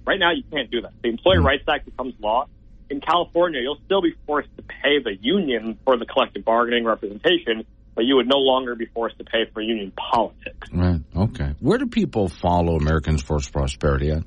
Right 0.06 0.18
now, 0.18 0.32
you 0.32 0.42
can't 0.50 0.70
do 0.70 0.80
that. 0.80 0.92
The 1.02 1.10
Employee. 1.10 1.38
Rights 1.38 1.64
Act 1.68 1.84
becomes 1.84 2.14
law. 2.20 2.48
In 2.92 3.00
California, 3.00 3.60
you'll 3.62 3.80
still 3.86 4.02
be 4.02 4.14
forced 4.26 4.54
to 4.58 4.62
pay 4.62 4.98
the 5.02 5.16
union 5.18 5.78
for 5.82 5.96
the 5.96 6.04
collective 6.04 6.44
bargaining 6.44 6.84
representation, 6.84 7.64
but 7.94 8.04
you 8.04 8.16
would 8.16 8.28
no 8.28 8.36
longer 8.36 8.74
be 8.74 8.84
forced 8.84 9.16
to 9.16 9.24
pay 9.24 9.46
for 9.50 9.62
union 9.62 9.94
politics. 9.96 10.68
Right. 10.70 11.00
Okay. 11.16 11.54
Where 11.60 11.78
do 11.78 11.86
people 11.86 12.28
follow 12.28 12.76
Americans 12.76 13.22
for 13.22 13.40
Prosperity 13.40 14.10
at? 14.10 14.24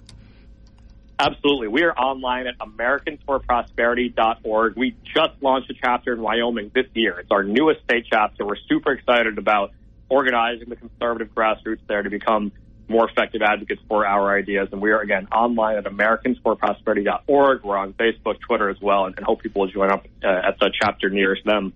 Absolutely. 1.20 1.68
We 1.68 1.84
are 1.84 1.96
online 1.96 2.48
at 2.48 2.58
americansforprosperity.org. 2.58 4.76
We 4.76 4.96
just 5.04 5.34
launched 5.42 5.70
a 5.70 5.76
chapter 5.76 6.14
in 6.14 6.22
Wyoming 6.22 6.72
this 6.74 6.88
year. 6.96 7.20
It's 7.20 7.30
our 7.30 7.44
newest 7.44 7.84
state 7.84 8.08
chapter. 8.12 8.48
We're 8.48 8.58
super 8.68 8.94
excited 8.94 9.38
about 9.38 9.74
organizing 10.10 10.70
the 10.70 10.76
conservative 10.76 11.36
grassroots 11.36 11.82
there 11.88 12.02
to 12.02 12.10
become 12.10 12.52
more 12.88 13.10
effective 13.10 13.42
advocates 13.42 13.82
for 13.88 14.06
our 14.06 14.38
ideas. 14.38 14.70
And 14.72 14.82
we 14.82 14.92
are, 14.92 15.02
again, 15.02 15.28
online 15.28 15.78
at 15.78 15.86
americansforprosperity.org. 15.86 17.64
We're 17.64 17.78
on 17.78 17.94
Facebook, 17.94 18.36
Twitter 18.48 18.70
as 18.70 18.78
well, 18.82 19.06
and, 19.06 19.16
and 19.18 19.26
hope 19.26 19.42
people 19.42 19.62
will 19.62 19.72
join 19.72 19.92
up 19.92 20.06
uh, 20.24 20.28
at 20.28 20.60
the 20.60 20.72
chapter 20.82 21.10
nearest 21.10 21.44
them. 21.46 21.74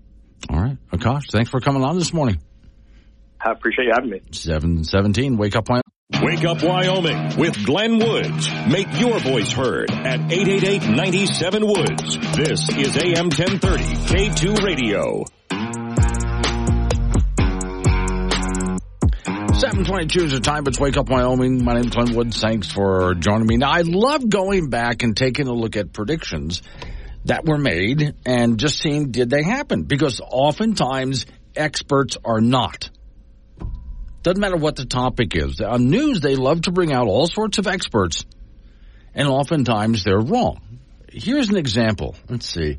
All 0.49 0.59
right. 0.59 0.77
Akash, 0.91 1.31
thanks 1.31 1.49
for 1.49 1.59
coming 1.59 1.83
on 1.83 1.97
this 1.97 2.13
morning. 2.13 2.39
I 3.41 3.51
appreciate 3.51 3.85
you 3.85 3.91
having 3.93 4.09
me. 4.09 4.21
717, 4.31 5.37
Wake 5.37 5.55
Up 5.55 5.69
Wyoming. 5.69 5.83
Wake 6.21 6.43
Up 6.43 6.61
Wyoming 6.63 7.37
with 7.37 7.65
Glenn 7.65 7.99
Woods. 7.99 8.49
Make 8.67 8.87
your 8.99 9.19
voice 9.19 9.51
heard 9.51 9.91
at 9.91 10.19
888-97-WOODS. 10.19 12.35
This 12.35 12.67
is 12.69 12.97
AM 12.97 13.29
1030, 13.29 13.83
K2 13.83 14.63
Radio. 14.63 15.23
722 19.59 20.23
is 20.23 20.31
the 20.31 20.39
time. 20.39 20.63
It's 20.67 20.79
Wake 20.79 20.95
Up 20.95 21.09
Wyoming. 21.09 21.65
My 21.65 21.73
name 21.73 21.87
is 21.87 21.89
Glenn 21.89 22.15
Woods. 22.15 22.39
Thanks 22.39 22.71
for 22.71 23.13
joining 23.13 23.45
me. 23.45 23.57
Now, 23.57 23.71
I 23.71 23.81
love 23.81 24.29
going 24.29 24.69
back 24.69 25.03
and 25.03 25.17
taking 25.17 25.47
a 25.47 25.51
look 25.51 25.75
at 25.75 25.91
predictions 25.91 26.61
that 27.25 27.43
were 27.43 27.57
made 27.57 28.15
and 28.25 28.57
just 28.57 28.79
seeing 28.79 29.11
did 29.11 29.29
they 29.29 29.43
happen 29.43 29.83
because 29.83 30.21
oftentimes 30.21 31.25
experts 31.57 32.15
are 32.23 32.39
not. 32.39 32.89
Doesn't 34.23 34.39
matter 34.39 34.55
what 34.55 34.77
the 34.77 34.85
topic 34.85 35.35
is. 35.35 35.59
On 35.59 35.89
news, 35.89 36.21
they 36.21 36.37
love 36.37 36.61
to 36.61 36.71
bring 36.71 36.93
out 36.93 37.07
all 37.07 37.27
sorts 37.27 37.57
of 37.57 37.67
experts, 37.67 38.23
and 39.13 39.27
oftentimes 39.27 40.05
they're 40.05 40.21
wrong. 40.21 40.79
Here's 41.11 41.49
an 41.49 41.57
example. 41.57 42.15
Let's 42.29 42.47
see. 42.47 42.77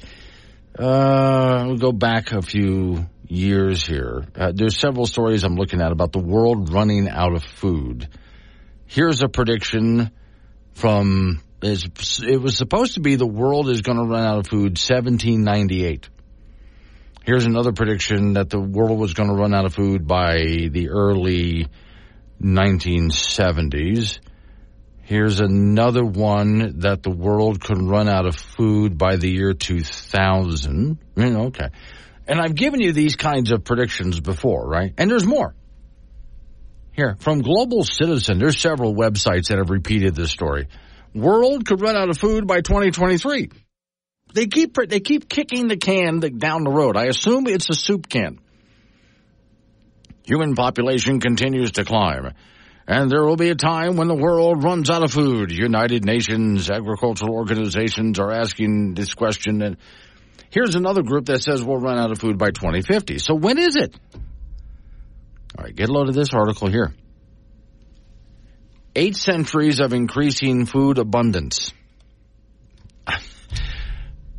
Uh, 0.79 1.65
we'll 1.67 1.77
go 1.77 1.93
back 1.93 2.33
a 2.33 2.41
few 2.41 3.07
years 3.31 3.87
here. 3.87 4.25
Uh, 4.35 4.53
there's 4.55 4.79
several 4.79 5.07
stories 5.07 5.45
I'm 5.45 5.55
looking 5.55 5.81
at 5.81 5.93
about 5.93 6.13
the 6.13 6.19
world 6.19 6.73
running 6.73 7.09
out 7.09 7.35
of 7.35 7.45
food. 7.45 8.09
Here's 8.87 9.23
a 9.23 9.29
prediction 9.29 10.11
from 10.73 11.43
it 11.63 12.41
was 12.41 12.57
supposed 12.57 12.95
to 12.95 13.01
be 13.01 13.17
the 13.17 13.27
world 13.27 13.69
is 13.69 13.83
going 13.83 13.99
to 13.99 14.05
run 14.05 14.25
out 14.25 14.39
of 14.39 14.47
food 14.47 14.79
1798. 14.79 16.09
Here's 17.23 17.45
another 17.45 17.73
prediction 17.73 18.33
that 18.33 18.49
the 18.49 18.59
world 18.59 18.99
was 18.99 19.13
going 19.13 19.29
to 19.29 19.35
run 19.35 19.55
out 19.55 19.67
of 19.67 19.75
food 19.75 20.07
by 20.07 20.39
the 20.71 20.89
early 20.91 21.69
1970s. 22.43 24.19
Here's 25.03 25.41
another 25.41 26.05
one 26.05 26.81
that 26.81 27.03
the 27.03 27.11
world 27.11 27.61
could 27.61 27.83
run 27.83 28.09
out 28.09 28.27
of 28.27 28.37
food 28.37 28.97
by 28.97 29.17
the 29.17 29.29
year 29.29 29.53
2000. 29.53 30.99
Okay. 31.19 31.69
And 32.31 32.41
I've 32.41 32.55
given 32.55 32.81
you 32.81 32.93
these 32.93 33.17
kinds 33.17 33.51
of 33.51 33.65
predictions 33.65 34.21
before, 34.21 34.65
right? 34.65 34.95
And 34.97 35.11
there's 35.11 35.27
more. 35.27 35.53
Here, 36.93 37.17
from 37.19 37.43
Global 37.43 37.83
Citizen, 37.83 38.39
there's 38.39 38.57
several 38.57 38.95
websites 38.95 39.49
that 39.49 39.59
have 39.59 39.69
repeated 39.69 40.15
this 40.15 40.31
story. 40.31 40.69
World 41.13 41.67
could 41.67 41.81
run 41.81 41.97
out 41.97 42.09
of 42.09 42.17
food 42.19 42.47
by 42.47 42.61
2023. 42.61 43.51
They 44.33 44.47
keep 44.47 44.77
they 44.77 45.01
keep 45.01 45.29
kicking 45.29 45.67
the 45.67 45.77
can 45.77 46.21
down 46.21 46.63
the 46.63 46.71
road. 46.71 46.97
I 46.97 47.07
assume 47.07 47.49
it's 47.49 47.69
a 47.69 47.75
soup 47.75 48.09
can. 48.09 48.39
Human 50.23 50.55
population 50.55 51.19
continues 51.19 51.73
to 51.73 51.85
climb, 51.85 52.33
and 52.87 53.11
there 53.11 53.25
will 53.25 53.35
be 53.35 53.49
a 53.49 53.57
time 53.57 53.97
when 53.97 54.07
the 54.07 54.15
world 54.15 54.63
runs 54.63 54.89
out 54.89 55.03
of 55.03 55.11
food. 55.11 55.51
United 55.51 56.05
Nations 56.05 56.71
agricultural 56.71 57.35
organizations 57.35 58.21
are 58.21 58.31
asking 58.31 58.95
this 58.95 59.15
question, 59.15 59.63
and 59.63 59.79
here's 60.51 60.75
another 60.75 61.03
group 61.03 61.27
that 61.27 61.43
says 61.43 61.63
we'll 61.63 61.79
run 61.79 61.99
out 61.99 62.11
of 62.11 62.19
food 62.19 62.39
by 62.39 62.51
2050. 62.51 63.19
So 63.19 63.35
when 63.35 63.59
is 63.59 63.77
it? 63.77 63.95
All 65.59 65.65
right, 65.65 65.75
get 65.75 65.89
a 65.89 65.93
load 65.93 66.09
of 66.09 66.15
this 66.15 66.33
article 66.33 66.69
here. 66.69 66.93
Eight 68.95 69.17
centuries 69.17 69.81
of 69.81 69.93
increasing 69.93 70.67
food 70.67 70.99
abundance. 70.99 71.73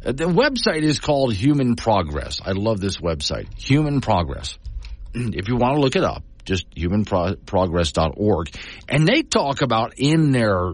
The 0.03 0.25
website 0.25 0.81
is 0.81 0.99
called 0.99 1.31
Human 1.31 1.75
Progress. 1.75 2.41
I 2.43 2.53
love 2.53 2.81
this 2.81 2.97
website, 2.97 3.53
Human 3.59 4.01
Progress. 4.01 4.57
If 5.13 5.47
you 5.47 5.57
want 5.57 5.75
to 5.75 5.79
look 5.79 5.95
it 5.95 6.03
up, 6.03 6.23
just 6.43 6.67
humanprogress.org. 6.71 8.49
And 8.89 9.07
they 9.07 9.21
talk 9.21 9.61
about 9.61 9.93
in 9.97 10.31
their, 10.31 10.73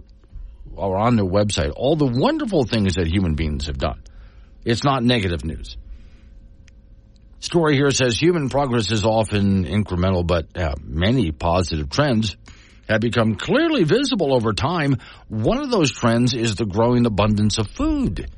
or 0.75 0.97
on 0.97 1.17
their 1.17 1.25
website, 1.25 1.73
all 1.75 1.97
the 1.97 2.05
wonderful 2.05 2.63
things 2.63 2.95
that 2.95 3.07
human 3.07 3.35
beings 3.35 3.65
have 3.67 3.77
done. 3.77 4.01
It's 4.67 4.83
not 4.83 5.01
negative 5.01 5.45
news. 5.45 5.77
Story 7.39 7.75
here 7.75 7.89
says 7.91 8.19
human 8.19 8.49
progress 8.49 8.91
is 8.91 9.05
often 9.05 9.63
incremental, 9.63 10.27
but 10.27 10.57
uh, 10.57 10.75
many 10.83 11.31
positive 11.31 11.89
trends 11.89 12.35
have 12.89 12.99
become 12.99 13.35
clearly 13.35 13.85
visible 13.85 14.33
over 14.33 14.51
time. 14.51 14.97
One 15.29 15.59
of 15.59 15.71
those 15.71 15.91
trends 15.91 16.33
is 16.33 16.55
the 16.55 16.65
growing 16.65 17.05
abundance 17.05 17.59
of 17.59 17.69
food. 17.69 18.29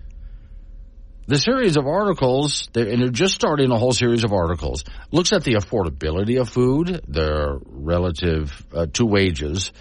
The 1.26 1.40
series 1.40 1.78
of 1.78 1.88
articles, 1.88 2.70
and 2.76 3.02
they're 3.02 3.10
just 3.10 3.34
starting 3.34 3.72
a 3.72 3.78
whole 3.78 3.94
series 3.94 4.24
of 4.24 4.32
articles, 4.32 4.84
looks 5.12 5.34
at 5.34 5.44
the 5.44 5.54
affordability 5.54 6.40
of 6.40 6.48
food, 6.48 7.02
the 7.08 7.60
relative 7.66 8.66
uh, 8.72 8.86
to 8.94 9.06
wages 9.06 9.72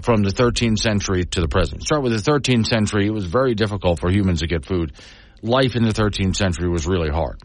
from 0.00 0.22
the 0.22 0.30
13th 0.30 0.78
century 0.78 1.24
to 1.24 1.40
the 1.42 1.48
present. 1.48 1.82
Start 1.82 2.02
with 2.02 2.12
the 2.12 2.30
13th 2.30 2.66
century. 2.66 3.06
It 3.06 3.12
was 3.12 3.24
very 3.26 3.54
difficult 3.54 4.00
for 4.00 4.10
humans 4.10 4.40
to 4.40 4.46
get 4.46 4.64
food. 4.64 4.92
Life 5.42 5.76
in 5.76 5.84
the 5.84 5.92
13th 5.92 6.36
century 6.36 6.68
was 6.68 6.86
really 6.86 7.10
hard. 7.10 7.40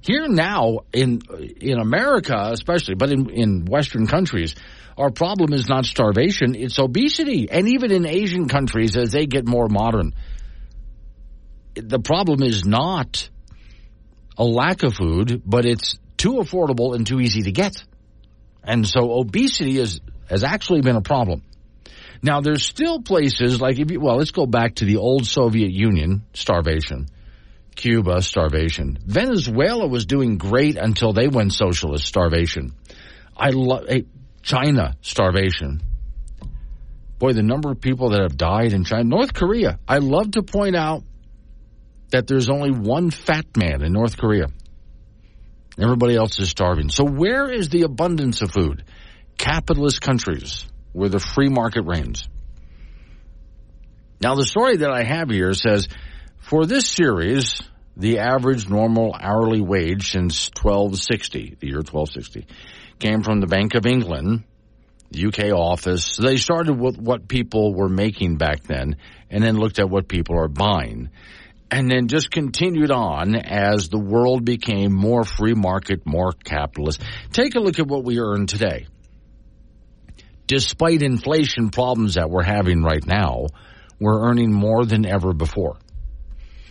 Here 0.00 0.28
now 0.28 0.80
in 0.92 1.20
in 1.60 1.78
America, 1.78 2.50
especially, 2.52 2.94
but 2.94 3.10
in, 3.10 3.30
in 3.30 3.64
Western 3.64 4.06
countries, 4.06 4.54
our 4.96 5.10
problem 5.10 5.52
is 5.52 5.68
not 5.68 5.84
starvation; 5.84 6.54
it's 6.54 6.78
obesity. 6.78 7.48
And 7.50 7.68
even 7.68 7.90
in 7.90 8.06
Asian 8.06 8.48
countries, 8.48 8.96
as 8.96 9.10
they 9.10 9.26
get 9.26 9.46
more 9.46 9.68
modern, 9.68 10.14
the 11.74 11.98
problem 11.98 12.42
is 12.42 12.64
not 12.64 13.28
a 14.36 14.44
lack 14.44 14.82
of 14.82 14.94
food, 14.94 15.42
but 15.44 15.64
it's 15.64 15.98
too 16.16 16.34
affordable 16.34 16.94
and 16.94 17.06
too 17.06 17.20
easy 17.20 17.42
to 17.42 17.52
get. 17.52 17.82
And 18.62 18.86
so 18.86 19.18
obesity 19.18 19.78
is, 19.78 20.00
has 20.28 20.44
actually 20.44 20.82
been 20.82 20.96
a 20.96 21.02
problem. 21.02 21.42
Now 22.22 22.40
there's 22.40 22.64
still 22.64 23.02
places 23.02 23.60
like 23.60 23.78
if 23.80 23.90
you, 23.90 24.00
well, 24.00 24.16
let's 24.16 24.30
go 24.30 24.46
back 24.46 24.76
to 24.76 24.84
the 24.84 24.98
old 24.98 25.26
Soviet 25.26 25.72
Union, 25.72 26.24
starvation. 26.34 27.08
Cuba, 27.74 28.22
starvation. 28.22 28.98
Venezuela 29.04 29.86
was 29.88 30.06
doing 30.06 30.38
great 30.38 30.76
until 30.76 31.12
they 31.12 31.26
went 31.26 31.52
socialist, 31.52 32.04
starvation. 32.04 32.74
I 33.36 33.50
love, 33.50 33.86
eh, 33.88 33.94
hey, 33.94 34.04
China, 34.42 34.94
starvation. 35.00 35.80
Boy, 37.18 37.32
the 37.32 37.42
number 37.42 37.70
of 37.70 37.80
people 37.80 38.10
that 38.10 38.20
have 38.20 38.36
died 38.36 38.72
in 38.72 38.84
China. 38.84 39.04
North 39.04 39.32
Korea, 39.32 39.78
I 39.88 39.98
love 39.98 40.32
to 40.32 40.42
point 40.42 40.76
out 40.76 41.02
that 42.10 42.26
there's 42.26 42.50
only 42.50 42.70
one 42.70 43.10
fat 43.10 43.46
man 43.56 43.82
in 43.82 43.92
North 43.92 44.16
Korea. 44.18 44.46
Everybody 45.80 46.14
else 46.14 46.38
is 46.38 46.50
starving. 46.50 46.90
So 46.90 47.04
where 47.04 47.50
is 47.50 47.68
the 47.70 47.82
abundance 47.82 48.42
of 48.42 48.50
food? 48.50 48.84
Capitalist 49.38 50.00
countries 50.00 50.66
where 50.92 51.08
the 51.08 51.18
free 51.18 51.48
market 51.48 51.82
reigns. 51.82 52.28
Now 54.20 54.34
the 54.34 54.46
story 54.46 54.76
that 54.78 54.90
I 54.90 55.02
have 55.02 55.30
here 55.30 55.52
says 55.52 55.88
for 56.38 56.66
this 56.66 56.88
series, 56.88 57.60
the 57.96 58.20
average 58.20 58.68
normal 58.68 59.14
hourly 59.18 59.60
wage 59.60 60.10
since 60.12 60.50
1260, 60.60 61.56
the 61.60 61.66
year 61.66 61.78
1260, 61.78 62.46
came 62.98 63.22
from 63.22 63.40
the 63.40 63.46
Bank 63.46 63.74
of 63.74 63.84
England, 63.86 64.44
UK 65.14 65.52
office. 65.52 66.16
They 66.16 66.36
started 66.36 66.78
with 66.78 66.98
what 66.98 67.28
people 67.28 67.74
were 67.74 67.88
making 67.88 68.36
back 68.36 68.62
then 68.62 68.96
and 69.30 69.42
then 69.42 69.56
looked 69.56 69.78
at 69.78 69.90
what 69.90 70.08
people 70.08 70.38
are 70.38 70.48
buying. 70.48 71.10
and 71.72 71.90
then 71.90 72.06
just 72.06 72.30
continued 72.30 72.90
on 72.90 73.34
as 73.34 73.88
the 73.88 73.98
world 73.98 74.44
became 74.44 74.92
more 74.92 75.24
free 75.24 75.54
market, 75.54 76.04
more 76.04 76.32
capitalist. 76.32 77.00
Take 77.32 77.54
a 77.54 77.60
look 77.60 77.78
at 77.78 77.86
what 77.86 78.04
we 78.04 78.20
earn 78.20 78.46
today. 78.46 78.86
Despite 80.52 81.00
inflation 81.00 81.70
problems 81.70 82.16
that 82.16 82.28
we're 82.28 82.42
having 82.42 82.82
right 82.82 83.02
now, 83.06 83.46
we're 83.98 84.28
earning 84.28 84.52
more 84.52 84.84
than 84.84 85.06
ever 85.06 85.32
before. 85.32 85.78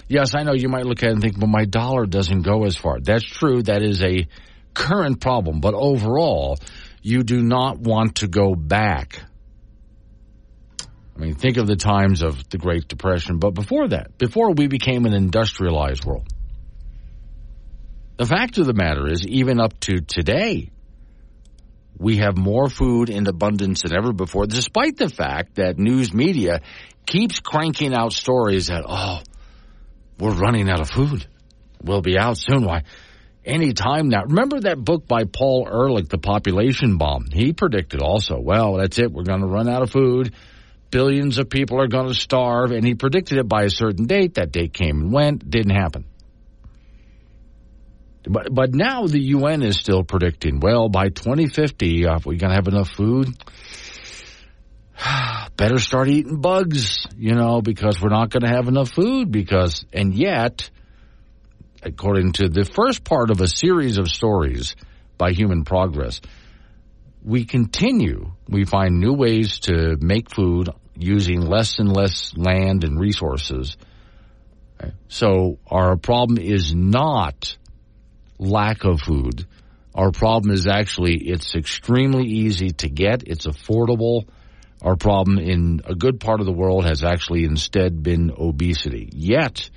Yes, 0.07 0.35
I 0.35 0.43
know 0.43 0.53
you 0.53 0.69
might 0.69 0.85
look 0.85 1.01
at 1.01 1.09
it 1.09 1.13
and 1.13 1.21
think, 1.21 1.39
well, 1.39 1.47
my 1.47 1.65
dollar 1.65 2.05
doesn't 2.05 2.43
go 2.43 2.65
as 2.65 2.77
far. 2.77 2.99
That's 2.99 3.25
true. 3.25 3.63
That 3.63 3.81
is 3.81 4.03
a 4.03 4.27
current 4.75 5.19
problem. 5.19 5.61
But 5.61 5.73
overall, 5.73 6.59
you 7.01 7.23
do 7.23 7.41
not 7.41 7.79
want 7.79 8.17
to 8.17 8.27
go 8.27 8.53
back 8.53 9.23
I 11.15 11.19
mean, 11.19 11.33
think 11.33 11.57
of 11.57 11.65
the 11.65 11.75
times 11.75 12.21
of 12.21 12.49
the 12.49 12.59
Great 12.59 12.87
Depression, 12.87 13.39
but 13.39 13.51
before 13.51 13.87
that, 13.87 14.17
before 14.17 14.53
we 14.53 14.67
became 14.67 15.05
an 15.05 15.13
industrialized 15.13 16.05
world. 16.05 16.27
The 18.17 18.25
fact 18.27 18.59
of 18.59 18.67
the 18.67 18.73
matter 18.73 19.07
is, 19.07 19.25
even 19.27 19.59
up 19.59 19.79
to 19.81 20.01
today, 20.01 20.69
we 22.01 22.17
have 22.17 22.35
more 22.35 22.67
food 22.67 23.09
in 23.09 23.27
abundance 23.27 23.83
than 23.83 23.95
ever 23.95 24.11
before, 24.11 24.47
despite 24.47 24.97
the 24.97 25.07
fact 25.07 25.55
that 25.55 25.77
news 25.77 26.13
media 26.13 26.61
keeps 27.05 27.39
cranking 27.39 27.93
out 27.93 28.11
stories 28.11 28.67
that, 28.67 28.83
oh, 28.87 29.19
we're 30.19 30.33
running 30.33 30.69
out 30.69 30.81
of 30.81 30.89
food. 30.89 31.27
We'll 31.83 32.01
be 32.01 32.17
out 32.17 32.37
soon. 32.37 32.65
Why? 32.65 32.83
Any 33.45 33.73
time 33.73 34.09
now. 34.09 34.23
Remember 34.23 34.59
that 34.61 34.83
book 34.83 35.07
by 35.07 35.23
Paul 35.25 35.67
Ehrlich, 35.71 36.09
The 36.09 36.17
Population 36.17 36.97
Bomb? 36.97 37.27
He 37.31 37.53
predicted 37.53 38.01
also, 38.01 38.39
well, 38.39 38.77
that's 38.77 38.97
it. 38.97 39.11
We're 39.11 39.23
going 39.23 39.41
to 39.41 39.47
run 39.47 39.69
out 39.69 39.83
of 39.83 39.91
food 39.91 40.33
billions 40.91 41.39
of 41.39 41.49
people 41.49 41.81
are 41.81 41.87
going 41.87 42.07
to 42.07 42.13
starve, 42.13 42.71
and 42.71 42.85
he 42.85 42.93
predicted 42.93 43.37
it 43.39 43.47
by 43.47 43.63
a 43.63 43.69
certain 43.69 44.05
date. 44.05 44.35
That 44.35 44.51
date 44.51 44.73
came 44.73 44.99
and 44.99 45.13
went, 45.13 45.49
didn't 45.49 45.73
happen. 45.73 46.05
But 48.23 48.53
but 48.53 48.73
now 48.73 49.07
the 49.07 49.19
UN 49.19 49.63
is 49.63 49.77
still 49.77 50.03
predicting. 50.03 50.59
Well, 50.59 50.89
by 50.89 51.09
2050, 51.09 52.05
uh, 52.05 52.19
we 52.25 52.37
going 52.37 52.51
to 52.51 52.55
have 52.55 52.67
enough 52.67 52.89
food. 52.89 53.29
Better 55.57 55.79
start 55.79 56.07
eating 56.07 56.39
bugs, 56.39 57.05
you 57.17 57.33
know, 57.33 57.61
because 57.61 58.01
we're 58.01 58.09
not 58.09 58.29
going 58.29 58.43
to 58.43 58.49
have 58.49 58.67
enough 58.67 58.91
food. 58.91 59.31
Because 59.31 59.85
and 59.91 60.13
yet, 60.13 60.69
according 61.81 62.33
to 62.33 62.47
the 62.47 62.65
first 62.65 63.03
part 63.03 63.31
of 63.31 63.41
a 63.41 63.47
series 63.47 63.97
of 63.97 64.07
stories 64.07 64.75
by 65.17 65.31
Human 65.31 65.63
Progress, 65.65 66.21
we 67.23 67.45
continue. 67.45 68.33
We 68.47 68.65
find 68.65 68.99
new 68.99 69.13
ways 69.13 69.59
to 69.61 69.97
make 69.99 70.33
food 70.33 70.69
using 70.95 71.41
less 71.41 71.79
and 71.79 71.91
less 71.91 72.33
land 72.35 72.83
and 72.83 72.99
resources. 72.99 73.77
So 75.07 75.59
our 75.67 75.95
problem 75.97 76.37
is 76.37 76.73
not 76.73 77.55
lack 78.41 78.83
of 78.83 78.99
food. 79.01 79.45
Our 79.93 80.11
problem 80.11 80.53
is 80.53 80.67
actually 80.67 81.15
it's 81.17 81.55
extremely 81.55 82.25
easy 82.25 82.69
to 82.69 82.89
get. 82.89 83.23
It's 83.27 83.45
affordable. 83.45 84.25
Our 84.81 84.95
problem 84.95 85.37
in 85.37 85.81
a 85.85 85.93
good 85.93 86.19
part 86.19 86.39
of 86.39 86.47
the 86.47 86.51
world 86.51 86.85
has 86.85 87.03
actually 87.03 87.43
instead 87.43 88.01
been 88.01 88.31
obesity. 88.31 89.09
Yet, 89.13 89.69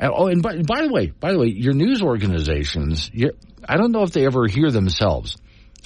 oh, 0.00 0.28
and 0.28 0.42
by, 0.42 0.62
by 0.62 0.82
the 0.82 0.90
way, 0.90 1.08
by 1.08 1.32
the 1.32 1.38
way, 1.38 1.48
your 1.48 1.74
news 1.74 2.00
organizations, 2.00 3.10
I 3.68 3.76
don't 3.76 3.92
know 3.92 4.02
if 4.02 4.12
they 4.12 4.24
ever 4.24 4.46
hear 4.46 4.70
themselves. 4.70 5.36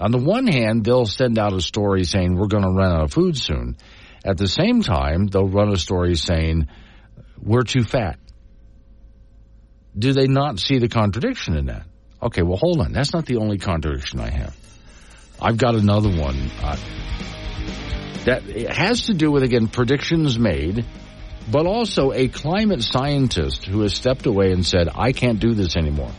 On 0.00 0.12
the 0.12 0.18
one 0.18 0.46
hand, 0.46 0.84
they'll 0.84 1.06
send 1.06 1.38
out 1.38 1.52
a 1.52 1.60
story 1.60 2.04
saying 2.04 2.36
we're 2.36 2.46
going 2.46 2.62
to 2.62 2.70
run 2.70 2.92
out 2.92 3.04
of 3.04 3.12
food 3.12 3.36
soon. 3.36 3.76
At 4.24 4.36
the 4.36 4.46
same 4.46 4.82
time, 4.82 5.26
they'll 5.26 5.48
run 5.48 5.72
a 5.72 5.76
story 5.76 6.14
saying, 6.14 6.68
we're 7.42 7.62
too 7.62 7.82
fat. 7.82 8.18
Do 9.98 10.12
they 10.12 10.26
not 10.26 10.58
see 10.58 10.78
the 10.78 10.88
contradiction 10.88 11.56
in 11.56 11.66
that? 11.66 11.86
Okay, 12.22 12.42
well, 12.42 12.56
hold 12.56 12.80
on. 12.80 12.92
That's 12.92 13.12
not 13.12 13.26
the 13.26 13.36
only 13.36 13.58
contradiction 13.58 14.20
I 14.20 14.30
have. 14.30 14.56
I've 15.40 15.56
got 15.56 15.74
another 15.74 16.08
one 16.08 16.50
uh, 16.62 16.76
that 18.24 18.42
has 18.70 19.06
to 19.06 19.14
do 19.14 19.30
with, 19.30 19.42
again, 19.42 19.66
predictions 19.66 20.38
made, 20.38 20.86
but 21.50 21.66
also 21.66 22.12
a 22.12 22.28
climate 22.28 22.82
scientist 22.82 23.66
who 23.66 23.80
has 23.82 23.92
stepped 23.92 24.26
away 24.26 24.52
and 24.52 24.64
said, 24.64 24.88
I 24.94 25.12
can't 25.12 25.40
do 25.40 25.52
this 25.54 25.76
anymore 25.76 26.12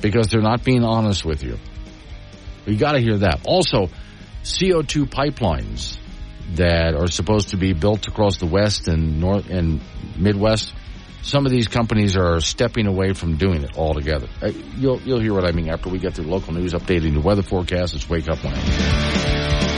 because 0.00 0.28
they're 0.28 0.40
not 0.40 0.64
being 0.64 0.82
honest 0.82 1.24
with 1.24 1.42
you. 1.42 1.58
You 2.66 2.76
got 2.76 2.92
to 2.92 3.00
hear 3.00 3.18
that. 3.18 3.40
Also, 3.44 3.90
CO2 4.42 5.06
pipelines 5.06 5.98
that 6.54 6.94
are 6.94 7.08
supposed 7.08 7.50
to 7.50 7.56
be 7.56 7.72
built 7.72 8.08
across 8.08 8.38
the 8.38 8.46
West 8.46 8.88
and 8.88 9.20
North 9.20 9.48
and 9.50 9.80
Midwest. 10.16 10.72
Some 11.22 11.44
of 11.46 11.52
these 11.52 11.68
companies 11.68 12.16
are 12.16 12.40
stepping 12.40 12.86
away 12.86 13.12
from 13.12 13.36
doing 13.36 13.62
it 13.62 13.76
altogether. 13.76 14.28
Uh, 14.42 14.48
you'll 14.76 15.00
you'll 15.02 15.20
hear 15.20 15.34
what 15.34 15.44
I 15.44 15.52
mean 15.52 15.68
after 15.68 15.88
we 15.88 15.98
get 15.98 16.14
through 16.14 16.26
local 16.26 16.54
news, 16.54 16.72
updating 16.72 17.14
the 17.14 17.20
weather 17.20 17.42
forecast. 17.42 17.94
It's 17.94 18.08
Wake 18.08 18.28
Up 18.28 18.42
Wyoming. 18.42 19.69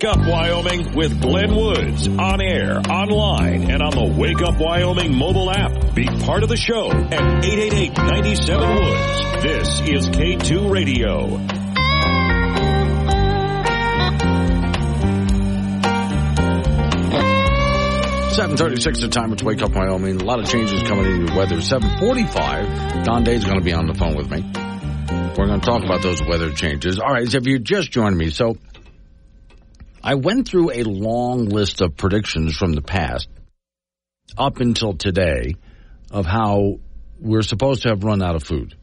Wake 0.00 0.16
Up 0.16 0.28
Wyoming 0.28 0.94
with 0.94 1.20
Glenn 1.20 1.56
Woods 1.56 2.06
on 2.06 2.40
air, 2.40 2.78
online, 2.88 3.68
and 3.68 3.82
on 3.82 3.90
the 3.90 4.14
Wake 4.16 4.40
Up 4.42 4.54
Wyoming 4.60 5.12
mobile 5.12 5.50
app. 5.50 5.92
Be 5.92 6.06
part 6.06 6.44
of 6.44 6.48
the 6.48 6.56
show 6.56 6.88
at 6.92 7.42
888-97-WOODS. 7.42 9.42
This 9.42 9.80
is 9.88 10.08
K2 10.10 10.70
Radio. 10.70 11.38
Seven 18.34 18.56
thirty-six. 18.56 19.00
The 19.00 19.08
time 19.08 19.32
it's 19.32 19.42
Wake 19.42 19.62
Up 19.62 19.72
Wyoming. 19.72 20.20
A 20.20 20.24
lot 20.24 20.38
of 20.38 20.48
changes 20.48 20.80
coming 20.84 21.06
in 21.06 21.26
your 21.26 21.36
weather. 21.36 21.60
Seven 21.60 21.98
forty-five. 21.98 23.04
Don 23.04 23.24
Day's 23.24 23.44
going 23.44 23.58
to 23.58 23.64
be 23.64 23.72
on 23.72 23.86
the 23.88 23.94
phone 23.94 24.14
with 24.14 24.30
me. 24.30 24.42
We're 25.36 25.46
going 25.46 25.60
to 25.60 25.66
talk 25.66 25.82
about 25.82 26.02
those 26.02 26.22
weather 26.22 26.52
changes. 26.52 27.00
All 27.00 27.10
right. 27.10 27.26
So 27.28 27.38
if 27.38 27.46
you 27.48 27.58
just 27.58 27.90
joined 27.90 28.16
me, 28.16 28.30
so 28.30 28.56
I 30.02 30.14
went 30.14 30.48
through 30.48 30.72
a 30.72 30.84
long 30.84 31.46
list 31.46 31.80
of 31.80 31.96
predictions 31.96 32.56
from 32.56 32.72
the 32.72 32.82
past 32.82 33.28
up 34.36 34.60
until 34.60 34.94
today 34.94 35.54
of 36.10 36.26
how 36.26 36.78
we're 37.20 37.42
supposed 37.42 37.82
to 37.82 37.88
have 37.88 38.04
run 38.04 38.22
out 38.22 38.36
of 38.36 38.44
food. 38.44 38.76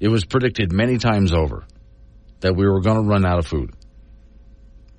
It 0.00 0.08
was 0.08 0.24
predicted 0.24 0.72
many 0.72 0.98
times 0.98 1.32
over 1.32 1.64
that 2.40 2.56
we 2.56 2.66
were 2.66 2.80
going 2.80 2.96
to 2.96 3.08
run 3.08 3.24
out 3.24 3.38
of 3.38 3.46
food. 3.46 3.74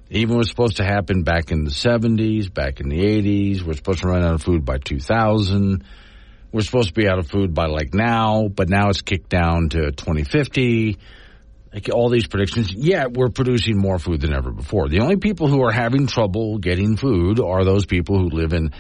Even 0.10 0.38
was 0.38 0.50
supposed 0.50 0.78
to 0.78 0.84
happen 0.84 1.24
back 1.24 1.52
in 1.52 1.64
the 1.64 1.72
70s, 1.72 2.54
back 2.54 2.80
in 2.80 2.90
the 2.90 3.00
80s. 3.00 3.62
We're 3.64 3.74
supposed 3.74 4.00
to 4.00 4.08
run 4.08 4.24
out 4.24 4.34
of 4.34 4.44
food 4.44 4.66
by 4.66 4.78
2000. 4.78 5.84
We're 6.52 6.62
supposed 6.62 6.90
to 6.90 6.94
be 6.94 7.08
out 7.08 7.18
of 7.18 7.28
food 7.28 7.54
by 7.54 7.68
like 7.68 7.94
now, 7.94 8.48
but 8.48 8.70
now 8.70 8.90
it's 8.90 9.02
kicked 9.02 9.30
down 9.30 9.70
to 9.70 9.92
2050 9.92 10.98
like 11.74 11.90
all 11.94 12.10
these 12.10 12.28
predictions, 12.28 12.74
yeah, 12.74 13.06
we're 13.08 13.30
producing 13.30 13.78
more 13.78 13.98
food 13.98 14.22
than 14.22 14.34
ever 14.34 14.52
before. 14.52 14.90
The 14.90 15.00
only 15.00 15.18
people 15.18 15.48
who 15.48 15.64
are 15.64 15.72
having 15.72 16.08
trouble 16.08 16.58
getting 16.58 16.98
food 16.98 17.40
are 17.40 17.64
those 17.64 17.86
people 17.86 18.18
who 18.18 18.30
live 18.30 18.54
in 18.54 18.72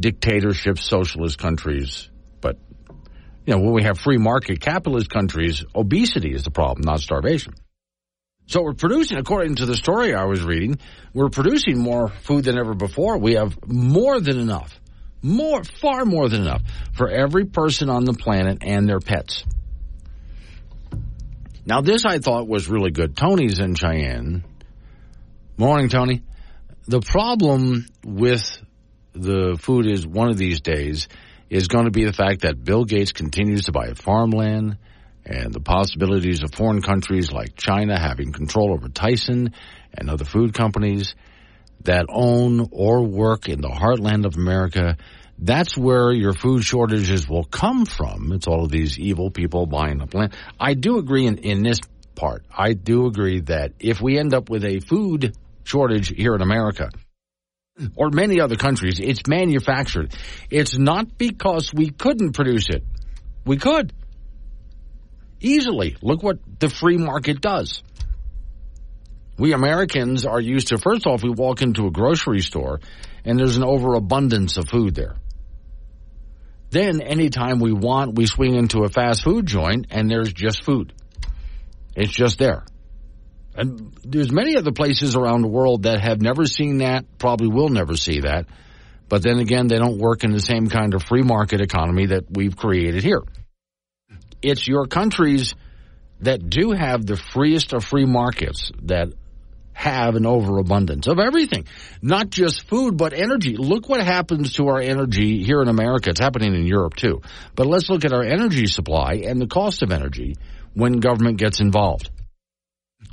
dictatorship 0.00 0.78
socialist 0.78 1.38
countries. 1.38 2.08
But, 2.40 2.56
you 3.44 3.54
know, 3.54 3.60
when 3.60 3.72
we 3.72 3.82
have 3.82 3.98
free 3.98 4.16
market 4.16 4.60
capitalist 4.60 5.10
countries, 5.10 5.64
obesity 5.74 6.32
is 6.32 6.44
the 6.44 6.50
problem, 6.50 6.86
not 6.86 7.00
starvation. 7.00 7.54
So 8.46 8.62
we're 8.62 8.72
producing, 8.72 9.18
according 9.18 9.56
to 9.56 9.66
the 9.66 9.76
story 9.76 10.14
I 10.14 10.24
was 10.24 10.42
reading, 10.42 10.78
we're 11.12 11.28
producing 11.28 11.78
more 11.78 12.08
food 12.08 12.44
than 12.44 12.56
ever 12.56 12.72
before. 12.72 13.18
We 13.18 13.34
have 13.34 13.58
more 13.66 14.20
than 14.20 14.38
enough, 14.38 14.80
more, 15.20 15.62
far 15.64 16.06
more 16.06 16.30
than 16.30 16.42
enough 16.42 16.62
for 16.94 17.10
every 17.10 17.44
person 17.44 17.90
on 17.90 18.06
the 18.06 18.14
planet 18.14 18.58
and 18.62 18.88
their 18.88 19.00
pets. 19.00 19.44
Now, 21.68 21.82
this 21.82 22.06
I 22.06 22.18
thought 22.18 22.48
was 22.48 22.66
really 22.66 22.90
good. 22.90 23.14
Tony's 23.14 23.58
in 23.58 23.74
Cheyenne. 23.74 24.42
Morning, 25.58 25.90
Tony. 25.90 26.22
The 26.86 27.00
problem 27.00 27.84
with 28.02 28.58
the 29.12 29.58
food 29.60 29.84
is 29.86 30.06
one 30.06 30.30
of 30.30 30.38
these 30.38 30.62
days 30.62 31.08
is 31.50 31.68
going 31.68 31.84
to 31.84 31.90
be 31.90 32.06
the 32.06 32.14
fact 32.14 32.40
that 32.40 32.64
Bill 32.64 32.86
Gates 32.86 33.12
continues 33.12 33.64
to 33.64 33.72
buy 33.72 33.92
farmland 33.92 34.78
and 35.26 35.52
the 35.52 35.60
possibilities 35.60 36.42
of 36.42 36.54
foreign 36.54 36.80
countries 36.80 37.30
like 37.30 37.54
China 37.54 38.00
having 38.00 38.32
control 38.32 38.72
over 38.72 38.88
Tyson 38.88 39.52
and 39.92 40.08
other 40.08 40.24
food 40.24 40.54
companies 40.54 41.14
that 41.84 42.06
own 42.08 42.66
or 42.72 43.04
work 43.04 43.46
in 43.46 43.60
the 43.60 43.68
heartland 43.68 44.24
of 44.24 44.36
America 44.36 44.96
That's 45.38 45.76
where 45.76 46.12
your 46.12 46.32
food 46.32 46.64
shortages 46.64 47.28
will 47.28 47.44
come 47.44 47.86
from. 47.86 48.32
It's 48.32 48.46
all 48.46 48.64
of 48.64 48.70
these 48.70 48.98
evil 48.98 49.30
people 49.30 49.66
buying 49.66 50.00
up 50.02 50.12
land. 50.14 50.34
I 50.58 50.74
do 50.74 50.98
agree 50.98 51.26
in, 51.26 51.38
in 51.38 51.62
this 51.62 51.78
part. 52.16 52.44
I 52.56 52.72
do 52.72 53.06
agree 53.06 53.40
that 53.42 53.72
if 53.78 54.00
we 54.00 54.18
end 54.18 54.34
up 54.34 54.50
with 54.50 54.64
a 54.64 54.80
food 54.80 55.36
shortage 55.62 56.08
here 56.08 56.34
in 56.34 56.42
America, 56.42 56.90
or 57.94 58.10
many 58.10 58.40
other 58.40 58.56
countries, 58.56 58.98
it's 59.00 59.26
manufactured. 59.28 60.12
It's 60.50 60.76
not 60.76 61.16
because 61.16 61.72
we 61.72 61.90
couldn't 61.90 62.32
produce 62.32 62.66
it. 62.68 62.84
We 63.44 63.56
could. 63.56 63.92
Easily. 65.40 65.96
Look 66.02 66.22
what 66.22 66.38
the 66.58 66.68
free 66.68 66.96
market 66.96 67.40
does. 67.40 67.82
We 69.38 69.52
Americans 69.52 70.26
are 70.26 70.40
used 70.40 70.68
to, 70.68 70.78
first 70.78 71.06
off, 71.06 71.22
we 71.22 71.30
walk 71.30 71.62
into 71.62 71.86
a 71.86 71.90
grocery 71.92 72.40
store 72.40 72.80
and 73.24 73.38
there's 73.38 73.56
an 73.56 73.64
overabundance 73.64 74.56
of 74.56 74.68
food 74.68 74.96
there. 74.96 75.14
Then 76.70 77.00
anytime 77.00 77.60
we 77.60 77.72
want, 77.72 78.14
we 78.16 78.26
swing 78.26 78.54
into 78.54 78.84
a 78.84 78.88
fast 78.88 79.22
food 79.22 79.46
joint 79.46 79.86
and 79.90 80.10
there's 80.10 80.32
just 80.32 80.64
food. 80.64 80.92
It's 81.96 82.12
just 82.12 82.38
there. 82.38 82.64
And 83.54 83.92
there's 84.04 84.30
many 84.30 84.56
other 84.56 84.72
places 84.72 85.16
around 85.16 85.42
the 85.42 85.48
world 85.48 85.84
that 85.84 86.00
have 86.00 86.20
never 86.20 86.46
seen 86.46 86.78
that, 86.78 87.06
probably 87.18 87.48
will 87.48 87.70
never 87.70 87.96
see 87.96 88.20
that. 88.20 88.46
But 89.08 89.22
then 89.22 89.38
again, 89.38 89.68
they 89.68 89.78
don't 89.78 89.98
work 89.98 90.22
in 90.22 90.32
the 90.32 90.40
same 90.40 90.68
kind 90.68 90.94
of 90.94 91.02
free 91.02 91.22
market 91.22 91.60
economy 91.60 92.06
that 92.06 92.24
we've 92.30 92.56
created 92.56 93.02
here. 93.02 93.22
It's 94.42 94.68
your 94.68 94.86
countries 94.86 95.54
that 96.20 96.48
do 96.48 96.72
have 96.72 97.06
the 97.06 97.16
freest 97.16 97.72
of 97.72 97.84
free 97.84 98.04
markets 98.04 98.70
that 98.82 99.08
have 99.78 100.16
an 100.16 100.26
overabundance 100.26 101.06
of 101.06 101.20
everything, 101.20 101.64
not 102.02 102.30
just 102.30 102.66
food, 102.66 102.96
but 102.96 103.12
energy. 103.12 103.56
Look 103.56 103.88
what 103.88 104.00
happens 104.00 104.54
to 104.54 104.66
our 104.66 104.80
energy 104.80 105.44
here 105.44 105.62
in 105.62 105.68
America. 105.68 106.10
It's 106.10 106.18
happening 106.18 106.52
in 106.52 106.66
Europe 106.66 106.96
too. 106.96 107.22
But 107.54 107.68
let's 107.68 107.88
look 107.88 108.04
at 108.04 108.12
our 108.12 108.24
energy 108.24 108.66
supply 108.66 109.22
and 109.24 109.40
the 109.40 109.46
cost 109.46 109.84
of 109.84 109.92
energy 109.92 110.34
when 110.74 110.94
government 110.94 111.38
gets 111.38 111.60
involved. 111.60 112.10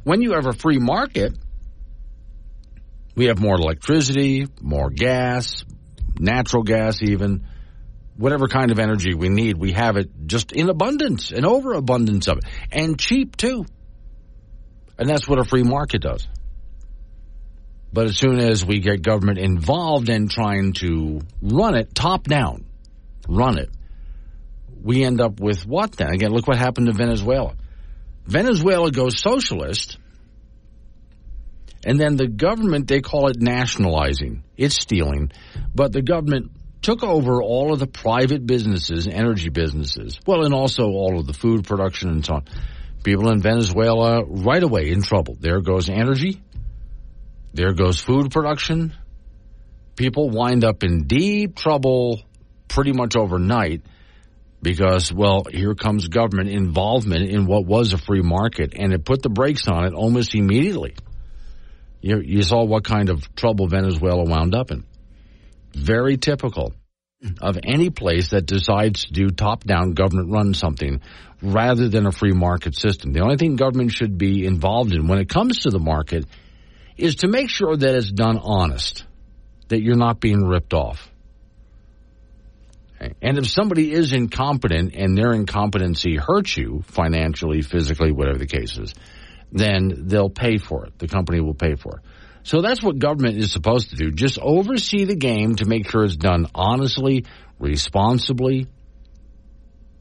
When 0.06 0.24
you 0.24 0.34
have 0.34 0.48
a 0.48 0.54
free 0.54 0.80
market, 0.80 1.38
we 3.16 3.26
have 3.26 3.40
more 3.40 3.58
electricity, 3.58 4.48
more 4.60 4.90
gas, 4.90 5.66
natural 6.20 6.64
gas 6.64 7.04
even, 7.04 7.46
whatever 8.18 8.48
kind 8.48 8.72
of 8.72 8.80
energy 8.80 9.14
we 9.14 9.30
need, 9.30 9.56
we 9.56 9.74
have 9.74 9.98
it 9.98 10.10
just 10.26 10.52
in 10.52 10.68
abundance, 10.70 11.32
an 11.32 11.46
overabundance 11.46 12.28
of 12.28 12.40
it, 12.40 12.46
and 12.72 12.98
cheap 12.98 13.38
too. 13.38 13.66
And 14.98 15.08
that's 15.08 15.28
what 15.28 15.38
a 15.38 15.44
free 15.44 15.64
market 15.64 16.02
does. 16.02 16.28
But 17.96 18.08
as 18.08 18.18
soon 18.18 18.40
as 18.40 18.66
we 18.66 18.82
get 18.82 19.04
government 19.04 19.38
involved 19.38 20.10
in 20.10 20.28
trying 20.28 20.74
to 20.82 21.22
run 21.42 21.76
it 21.76 21.96
top 21.96 22.26
down, 22.26 22.66
run 23.26 23.58
it, 23.58 23.70
we 24.84 25.06
end 25.06 25.22
up 25.22 25.40
with 25.40 25.66
what 25.66 25.94
then? 25.94 26.10
Again, 26.10 26.32
look 26.32 26.46
what 26.46 26.58
happened 26.58 26.88
to 26.88 26.92
Venezuela. 26.92 27.56
Venezuela 28.26 28.92
goes 28.92 29.22
socialist, 29.22 29.98
and 31.86 31.98
then 31.98 32.18
the 32.18 32.28
government, 32.28 32.90
they 32.90 33.00
call 33.00 33.30
it 33.30 33.38
nationalizing. 33.40 34.44
It's 34.58 34.76
stealing, 34.76 35.32
but 35.74 35.94
the 35.94 36.02
government 36.02 36.52
took 36.82 37.02
over 37.02 37.42
all 37.42 37.72
of 37.72 37.80
the 37.80 37.88
private 37.88 38.46
businesses, 38.46 39.08
energy 39.08 39.48
businesses, 39.48 40.20
well, 40.28 40.44
and 40.44 40.54
also 40.54 40.84
all 40.84 41.18
of 41.18 41.28
the 41.28 41.34
food 41.34 41.64
production 41.64 42.10
and 42.10 42.26
so 42.26 42.34
on. 42.34 42.46
People 43.06 43.30
in 43.30 43.42
Venezuela 43.42 44.26
right 44.26 44.64
away 44.64 44.92
in 44.92 45.02
trouble. 45.02 45.38
There 45.40 45.62
goes 45.62 45.90
energy, 45.90 46.42
there 47.56 47.74
goes 47.74 48.02
food 48.02 48.32
production. 48.32 48.94
People 49.96 50.30
wind 50.30 50.66
up 50.66 50.84
in 50.84 51.08
deep 51.08 51.56
trouble 51.56 52.22
pretty 52.68 52.92
much 52.92 53.16
overnight 53.16 53.82
because, 54.62 55.12
well, 55.12 55.44
here 55.50 55.74
comes 55.74 56.10
government 56.10 56.50
involvement 56.50 57.30
in 57.30 57.46
what 57.46 57.66
was 57.66 57.94
a 57.94 57.98
free 57.98 58.22
market 58.22 58.74
and 58.76 58.92
it 58.92 59.06
put 59.06 59.22
the 59.22 59.30
brakes 59.30 59.70
on 59.70 59.86
it 59.86 59.94
almost 59.94 60.36
immediately. 60.36 60.96
You, 62.02 62.20
you 62.20 62.44
saw 62.44 62.66
what 62.66 62.84
kind 62.84 63.10
of 63.10 63.34
trouble 63.36 63.68
Venezuela 63.70 64.26
wound 64.26 64.54
up 64.54 64.72
in. 64.72 64.84
Very 65.74 66.18
typical 66.18 66.74
of 67.42 67.58
any 67.64 67.90
place 67.90 68.32
that 68.32 68.46
decides 68.46 69.06
to 69.06 69.14
do 69.14 69.30
top 69.30 69.64
down 69.64 69.94
government 69.94 70.30
run 70.30 70.54
something 70.54 71.00
rather 71.42 71.88
than 71.88 72.06
a 72.06 72.12
free 72.12 72.34
market 72.34 72.76
system. 72.76 73.14
The 73.14 73.22
only 73.22 73.38
thing 73.38 73.56
government 73.56 73.94
should 73.94 74.18
be 74.18 74.46
involved 74.46 74.94
in 74.94 75.08
when 75.08 75.20
it 75.20 75.30
comes 75.30 75.60
to 75.60 75.70
the 75.70 75.80
market 75.80 76.26
is 76.98 77.16
to 77.18 77.28
make 77.28 77.50
sure 77.50 77.76
that 77.76 77.96
it's 77.96 78.12
done 78.12 78.38
honest, 78.38 79.06
that 79.68 79.82
you're 79.82 79.98
not 79.98 80.20
being 80.20 80.46
ripped 80.46 80.74
off. 80.74 81.12
And 83.22 83.38
if 83.38 83.48
somebody 83.48 83.92
is 83.92 84.14
incompetent 84.14 84.96
and 84.96 85.18
their 85.18 85.34
incompetency 85.34 86.16
hurts 86.16 86.56
you 86.56 86.84
financially, 86.88 87.62
physically, 87.62 88.12
whatever 88.12 88.38
the 88.38 88.48
case 88.48 88.78
is, 88.78 88.94
then 89.52 90.08
they'll 90.08 90.30
pay 90.30 90.58
for 90.58 90.86
it. 90.86 90.98
The 90.98 91.08
company 91.08 91.42
will 91.42 91.54
pay 91.54 91.76
for 91.76 91.98
it. 91.98 92.04
So 92.44 92.62
that's 92.62 92.82
what 92.82 93.00
government 93.00 93.38
is 93.38 93.52
supposed 93.52 93.90
to 93.90 93.96
do. 93.96 94.12
Just 94.12 94.40
oversee 94.40 95.06
the 95.06 95.16
game 95.16 95.56
to 95.56 95.66
make 95.66 95.90
sure 95.90 96.04
it's 96.04 96.16
done 96.16 96.48
honestly, 96.54 97.26
responsibly. 97.60 98.68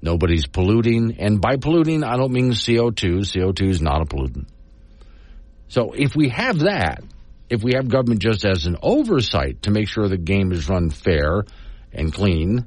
Nobody's 0.02 0.46
polluting. 0.46 1.16
And 1.18 1.40
by 1.40 1.56
polluting, 1.56 2.04
I 2.04 2.16
don't 2.16 2.32
mean 2.32 2.50
CO2. 2.52 3.20
CO2 3.20 3.70
is 3.70 3.80
not 3.80 4.02
a 4.02 4.04
pollutant. 4.04 4.46
So 5.74 5.90
if 5.90 6.14
we 6.14 6.28
have 6.28 6.60
that, 6.60 7.02
if 7.50 7.64
we 7.64 7.72
have 7.74 7.88
government 7.88 8.20
just 8.20 8.44
as 8.44 8.66
an 8.66 8.76
oversight 8.80 9.62
to 9.62 9.72
make 9.72 9.88
sure 9.88 10.06
the 10.06 10.16
game 10.16 10.52
is 10.52 10.68
run 10.68 10.88
fair 10.88 11.42
and 11.92 12.14
clean, 12.14 12.64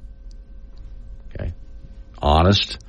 okay, 1.30 1.53
honest, 2.22 2.80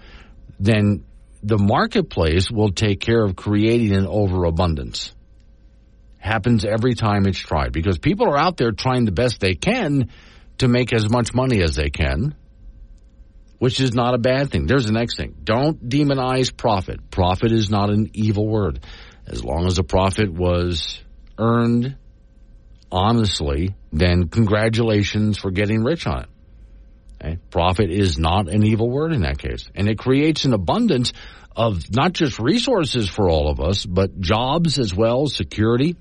then 0.59 1.05
the 1.45 1.57
marketplace 1.57 2.51
will 2.51 2.73
take 2.73 2.99
care 2.99 3.23
of 3.23 3.37
creating 3.37 3.95
an 3.95 4.09
overabundance. 4.09 5.15
Happens 6.19 6.65
every 6.65 6.95
time 6.95 7.25
it's 7.29 7.39
tried 7.39 7.71
because 7.71 8.01
people 8.01 8.27
are 8.27 8.37
out 8.37 8.57
there 8.57 8.73
trying 8.73 9.05
the 9.05 9.13
best 9.13 9.39
they 9.39 9.55
can 9.55 10.11
to 10.59 10.67
make 10.67 10.93
as 10.93 11.09
much 11.09 11.33
money 11.33 11.63
as 11.63 11.77
they 11.77 11.91
can, 11.91 12.35
which 13.59 13.79
is 13.79 13.95
not 13.95 14.15
a 14.15 14.19
bad 14.19 14.51
thing. 14.51 14.67
There's 14.67 14.87
the 14.87 14.93
next 14.93 15.17
thing. 15.17 15.37
Don't 15.45 15.89
demonize 15.89 16.55
profit. 16.55 17.09
Profit 17.09 17.53
is 17.53 17.71
not 17.71 17.91
an 17.91 18.11
evil 18.15 18.49
word. 18.49 18.81
As 19.29 19.45
long 19.45 19.67
as 19.67 19.77
the 19.77 19.85
profit 19.85 20.33
was 20.33 21.01
earned 21.37 21.97
honestly, 22.91 23.75
then 23.93 24.29
congratulations 24.29 25.37
for 25.37 25.51
getting 25.51 25.85
rich 25.85 26.07
on 26.07 26.23
it. 26.23 26.29
Okay? 27.21 27.39
Profit 27.51 27.91
is 27.91 28.19
not 28.19 28.49
an 28.49 28.65
evil 28.65 28.89
word 28.91 29.13
in 29.13 29.23
that 29.23 29.39
case. 29.39 29.69
And 29.75 29.89
it 29.89 29.99
creates 29.99 30.45
an 30.47 30.55
abundance 30.55 31.13
of 31.55 31.95
not 31.95 32.13
just 32.13 32.39
resources 32.39 33.09
for 33.09 33.29
all 33.29 33.51
of 33.51 33.61
us, 33.61 33.85
but 33.85 34.19
jobs 34.19 34.79
as 34.79 34.95
well, 34.95 35.27
security. 35.27 35.97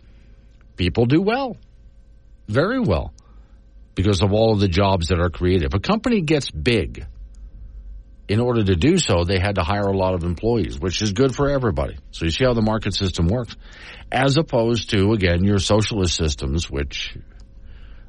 People 0.78 1.06
do 1.06 1.22
well, 1.22 1.58
very 2.48 2.80
well, 2.80 3.12
because 3.96 4.22
of 4.22 4.32
all 4.32 4.54
of 4.54 4.60
the 4.60 4.68
jobs 4.68 5.08
that 5.08 5.20
are 5.20 5.32
created. 5.32 5.64
If 5.64 5.74
a 5.74 5.80
company 5.80 6.22
gets 6.22 6.52
big, 6.52 7.06
in 8.28 8.40
order 8.40 8.64
to 8.64 8.76
do 8.76 8.98
so, 8.98 9.24
they 9.24 9.40
had 9.40 9.56
to 9.56 9.64
hire 9.64 9.88
a 9.88 9.96
lot 9.96 10.14
of 10.14 10.24
employees, 10.24 10.80
which 10.80 11.02
is 11.02 11.14
good 11.14 11.36
for 11.36 11.50
everybody. 11.50 11.98
So 12.12 12.26
you 12.26 12.32
see 12.32 12.44
how 12.44 12.54
the 12.54 12.62
market 12.62 12.94
system 12.94 13.28
works, 13.28 13.56
as 14.12 14.38
opposed 14.38 14.90
to 14.92 15.14
again 15.14 15.44
your 15.44 15.60
socialist 15.60 16.16
systems, 16.16 16.70
which 16.70 17.18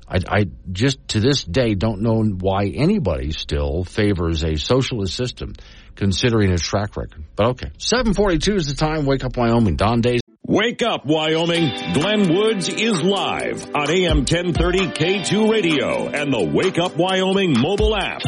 I, 0.08 0.18
I 0.28 0.44
just 0.72 1.06
to 1.08 1.20
this 1.20 1.44
day 1.44 1.74
don't 1.74 2.00
know 2.00 2.22
why 2.22 2.66
anybody 2.66 3.32
still 3.32 3.84
favors 3.84 4.42
a 4.42 4.56
socialist 4.56 5.14
system, 5.14 5.54
considering 5.94 6.50
its 6.50 6.62
track 6.62 6.96
record. 6.96 7.24
But 7.36 7.48
okay, 7.50 7.70
seven 7.78 8.14
forty-two 8.14 8.54
is 8.56 8.66
the 8.66 8.74
time. 8.74 9.06
Wake 9.06 9.24
up, 9.24 9.36
Wyoming. 9.36 9.76
Don 9.76 10.00
Days. 10.00 10.20
Wake 10.44 10.80
up, 10.82 11.04
Wyoming. 11.04 11.92
Glenn 11.92 12.34
Woods 12.34 12.70
is 12.70 13.02
live 13.02 13.66
on 13.74 13.90
AM 13.90 14.18
1030 14.24 14.78
K2 14.88 15.50
Radio 15.50 16.08
and 16.08 16.32
the 16.32 16.42
Wake 16.42 16.78
Up 16.78 16.96
Wyoming 16.96 17.52
mobile 17.52 17.94
app. 17.94 18.22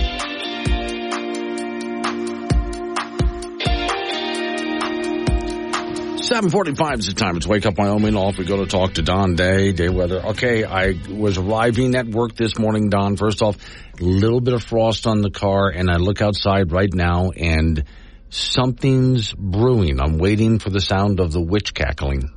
745 6.31 7.01
is 7.01 7.07
the 7.07 7.15
time. 7.15 7.37
It's 7.39 7.47
Wake 7.49 7.67
Up 7.67 7.77
Wyoming. 7.77 8.15
Off 8.15 8.39
we 8.39 8.45
go 8.45 8.59
to 8.59 8.67
talk 8.71 8.95
to 8.95 9.03
Don 9.03 9.35
Day, 9.35 9.73
day 9.73 9.89
weather. 9.89 10.25
Okay, 10.27 10.63
I 10.63 10.95
was 11.09 11.39
arriving 11.39 11.97
at 11.97 12.07
work 12.07 12.37
this 12.37 12.57
morning, 12.57 12.89
Don. 12.89 13.17
First 13.17 13.43
off, 13.43 13.57
a 13.99 14.05
little 14.05 14.41
bit 14.41 14.55
of 14.55 14.63
frost 14.63 15.09
on 15.09 15.23
the 15.23 15.33
car, 15.33 15.71
and 15.71 15.91
I 15.91 15.97
look 15.97 16.23
outside 16.23 16.71
right 16.71 16.95
now, 16.95 17.31
and 17.31 17.83
something's 18.29 19.33
brewing. 19.33 20.01
I'm 20.01 20.19
waiting 20.19 20.61
for 20.61 20.71
the 20.71 20.81
sound 20.81 21.19
of 21.19 21.33
the 21.33 21.41
witch 21.41 21.75
cackling. 21.75 22.31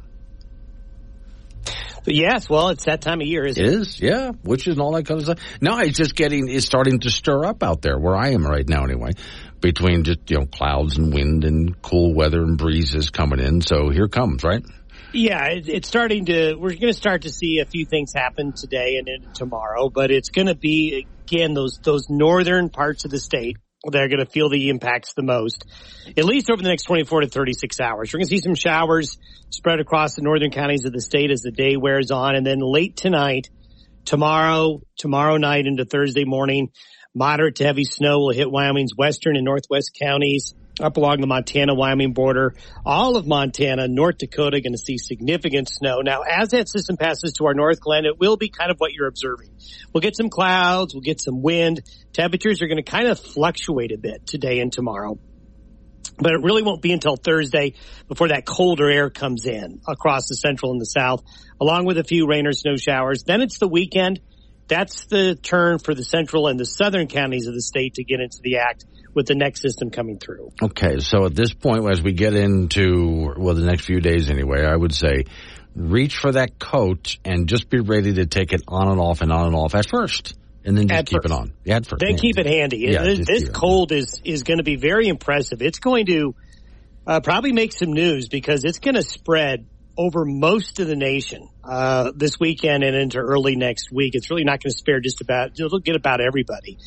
Yes, 2.07 2.49
well, 2.49 2.69
it's 2.69 2.85
that 2.85 3.01
time 3.01 3.21
of 3.21 3.27
year, 3.27 3.45
isn't 3.45 3.63
It 3.63 3.69
it? 3.69 3.73
is, 3.75 3.99
yeah, 3.99 4.31
witches 4.43 4.73
and 4.73 4.81
all 4.81 4.93
that 4.93 5.05
kind 5.05 5.19
of 5.19 5.25
stuff. 5.25 5.39
No, 5.61 5.77
it's 5.77 5.99
just 5.99 6.15
getting, 6.15 6.49
it's 6.49 6.65
starting 6.65 6.99
to 7.01 7.11
stir 7.11 7.45
up 7.45 7.61
out 7.61 7.83
there 7.83 7.99
where 7.99 8.15
I 8.15 8.29
am 8.29 8.43
right 8.43 8.67
now 8.67 8.85
anyway, 8.85 9.11
between 9.63 10.03
just, 10.03 10.29
you 10.29 10.37
know, 10.37 10.45
clouds 10.45 10.97
and 10.97 11.11
wind 11.11 11.45
and 11.45 11.81
cool 11.81 12.13
weather 12.13 12.43
and 12.43 12.57
breezes 12.57 13.09
coming 13.09 13.39
in. 13.39 13.61
So 13.61 13.89
here 13.89 14.09
comes, 14.09 14.43
right? 14.43 14.63
Yeah, 15.13 15.45
it, 15.45 15.69
it's 15.69 15.87
starting 15.87 16.25
to. 16.25 16.55
We're 16.55 16.69
going 16.69 16.81
to 16.81 16.93
start 16.93 17.23
to 17.23 17.31
see 17.31 17.59
a 17.59 17.65
few 17.65 17.85
things 17.85 18.13
happen 18.13 18.51
today 18.51 18.97
and 18.97 19.07
then 19.07 19.33
tomorrow, 19.33 19.89
but 19.89 20.11
it's 20.11 20.29
going 20.29 20.47
to 20.47 20.55
be 20.55 21.07
again 21.25 21.53
those 21.53 21.79
those 21.79 22.09
northern 22.09 22.69
parts 22.69 23.05
of 23.05 23.11
the 23.11 23.19
state 23.19 23.57
that 23.91 24.01
are 24.01 24.07
going 24.07 24.19
to 24.19 24.25
feel 24.25 24.49
the 24.49 24.69
impacts 24.69 25.13
the 25.13 25.23
most, 25.23 25.65
at 26.17 26.23
least 26.23 26.49
over 26.49 26.61
the 26.61 26.69
next 26.69 26.83
24 26.83 27.21
to 27.21 27.27
36 27.27 27.79
hours. 27.79 28.13
We're 28.13 28.19
going 28.19 28.27
to 28.27 28.35
see 28.35 28.41
some 28.41 28.55
showers 28.55 29.17
spread 29.49 29.79
across 29.79 30.15
the 30.15 30.21
northern 30.21 30.51
counties 30.51 30.85
of 30.85 30.93
the 30.93 31.01
state 31.01 31.31
as 31.31 31.41
the 31.41 31.51
day 31.51 31.75
wears 31.77 32.09
on, 32.09 32.35
and 32.35 32.45
then 32.45 32.59
late 32.59 32.95
tonight, 32.95 33.49
tomorrow, 34.05 34.81
tomorrow 34.97 35.37
night 35.37 35.67
into 35.67 35.85
Thursday 35.85 36.23
morning, 36.25 36.71
moderate 37.13 37.55
to 37.57 37.63
heavy 37.63 37.83
snow 37.83 38.19
will 38.19 38.33
hit 38.33 38.49
Wyoming's 38.49 38.95
western 38.95 39.35
and 39.35 39.45
northwest 39.45 39.97
counties 39.99 40.55
up 40.81 40.97
along 40.97 41.21
the 41.21 41.27
Montana 41.27 41.75
Wyoming 41.75 42.13
border. 42.13 42.55
All 42.85 43.15
of 43.15 43.27
Montana, 43.27 43.87
North 43.87 44.17
Dakota 44.17 44.59
going 44.59 44.73
to 44.73 44.79
see 44.79 44.97
significant 44.97 45.69
snow. 45.69 46.01
Now, 46.01 46.21
as 46.21 46.49
that 46.49 46.67
system 46.67 46.97
passes 46.97 47.33
to 47.33 47.45
our 47.45 47.53
north, 47.53 47.79
Glenn, 47.79 48.05
it 48.05 48.19
will 48.19 48.37
be 48.37 48.49
kind 48.49 48.71
of 48.71 48.77
what 48.79 48.91
you're 48.93 49.07
observing. 49.07 49.51
We'll 49.93 50.01
get 50.01 50.15
some 50.15 50.29
clouds, 50.29 50.93
we'll 50.93 51.01
get 51.01 51.21
some 51.21 51.41
wind. 51.41 51.81
Temperatures 52.13 52.61
are 52.61 52.67
going 52.67 52.83
to 52.83 52.91
kind 52.91 53.07
of 53.07 53.19
fluctuate 53.19 53.91
a 53.91 53.97
bit 53.97 54.25
today 54.25 54.59
and 54.59 54.71
tomorrow. 54.71 55.19
But 56.17 56.33
it 56.33 56.41
really 56.43 56.63
won't 56.63 56.81
be 56.81 56.91
until 56.91 57.15
Thursday 57.15 57.73
before 58.07 58.29
that 58.29 58.45
colder 58.45 58.89
air 58.89 59.09
comes 59.09 59.45
in 59.45 59.81
across 59.87 60.27
the 60.27 60.35
central 60.35 60.71
and 60.71 60.81
the 60.81 60.85
south, 60.85 61.23
along 61.59 61.85
with 61.85 61.97
a 61.97 62.03
few 62.03 62.27
rain 62.27 62.45
or 62.45 62.53
snow 62.53 62.75
showers. 62.75 63.23
Then 63.23 63.41
it's 63.41 63.57
the 63.57 63.67
weekend. 63.67 64.19
That's 64.67 65.05
the 65.05 65.35
turn 65.35 65.79
for 65.79 65.93
the 65.93 66.03
central 66.03 66.47
and 66.47 66.59
the 66.59 66.65
southern 66.65 67.07
counties 67.07 67.47
of 67.47 67.53
the 67.53 67.61
state 67.61 67.95
to 67.95 68.03
get 68.03 68.19
into 68.19 68.39
the 68.41 68.57
act 68.57 68.85
with 69.13 69.27
the 69.27 69.35
next 69.35 69.61
system 69.61 69.89
coming 69.89 70.17
through. 70.17 70.51
Okay, 70.61 70.99
so 70.99 71.25
at 71.25 71.35
this 71.35 71.53
point, 71.53 71.87
as 71.89 72.01
we 72.01 72.13
get 72.13 72.33
into, 72.33 73.33
well, 73.37 73.53
the 73.55 73.65
next 73.65 73.85
few 73.85 73.99
days 73.99 74.29
anyway, 74.29 74.63
I 74.65 74.75
would 74.75 74.93
say 74.93 75.25
reach 75.75 76.17
for 76.17 76.31
that 76.31 76.59
coat 76.59 77.17
and 77.25 77.47
just 77.47 77.69
be 77.69 77.79
ready 77.79 78.13
to 78.13 78.25
take 78.25 78.53
it 78.53 78.61
on 78.67 78.89
and 78.89 78.99
off 78.99 79.21
and 79.21 79.31
on 79.31 79.47
and 79.47 79.55
off 79.55 79.75
at 79.75 79.87
first. 79.87 80.35
And 80.65 80.77
then 80.77 80.87
just 80.87 80.99
At 80.99 81.05
keep 81.07 81.23
first. 81.23 81.25
it 81.25 81.31
on. 81.31 81.53
Yeah, 81.65 81.75
at 81.77 81.85
first. 81.85 81.99
Then 81.99 82.11
Yeah. 82.11 82.17
keep 82.17 82.37
it 82.39 82.45
handy. 82.45 82.77
Yeah, 82.77 83.03
this 83.03 83.27
this 83.27 83.49
cold 83.49 83.91
is 83.91 84.21
is 84.23 84.43
going 84.43 84.59
to 84.59 84.63
be 84.63 84.77
very 84.77 85.09
impressive. 85.09 85.61
It's 85.61 85.79
going 85.79 86.05
to 86.05 86.35
uh, 87.05 87.19
probably 87.19 87.51
make 87.51 87.73
some 87.73 87.91
news 87.91 88.29
because 88.29 88.63
it's 88.63 88.79
going 88.79 88.95
to 88.95 89.01
spread 89.01 89.65
over 89.97 90.25
most 90.25 90.79
of 90.79 90.87
the 90.87 90.95
nation 90.95 91.49
uh, 91.63 92.11
this 92.15 92.39
weekend 92.39 92.83
and 92.83 92.95
into 92.95 93.19
early 93.19 93.55
next 93.55 93.91
week. 93.91 94.15
It's 94.15 94.29
really 94.29 94.43
not 94.43 94.61
going 94.63 94.71
to 94.71 94.77
spare 94.77 94.99
just 94.99 95.21
about. 95.21 95.59
It'll 95.59 95.79
get 95.79 95.95
about 95.95 96.21
everybody, 96.21 96.77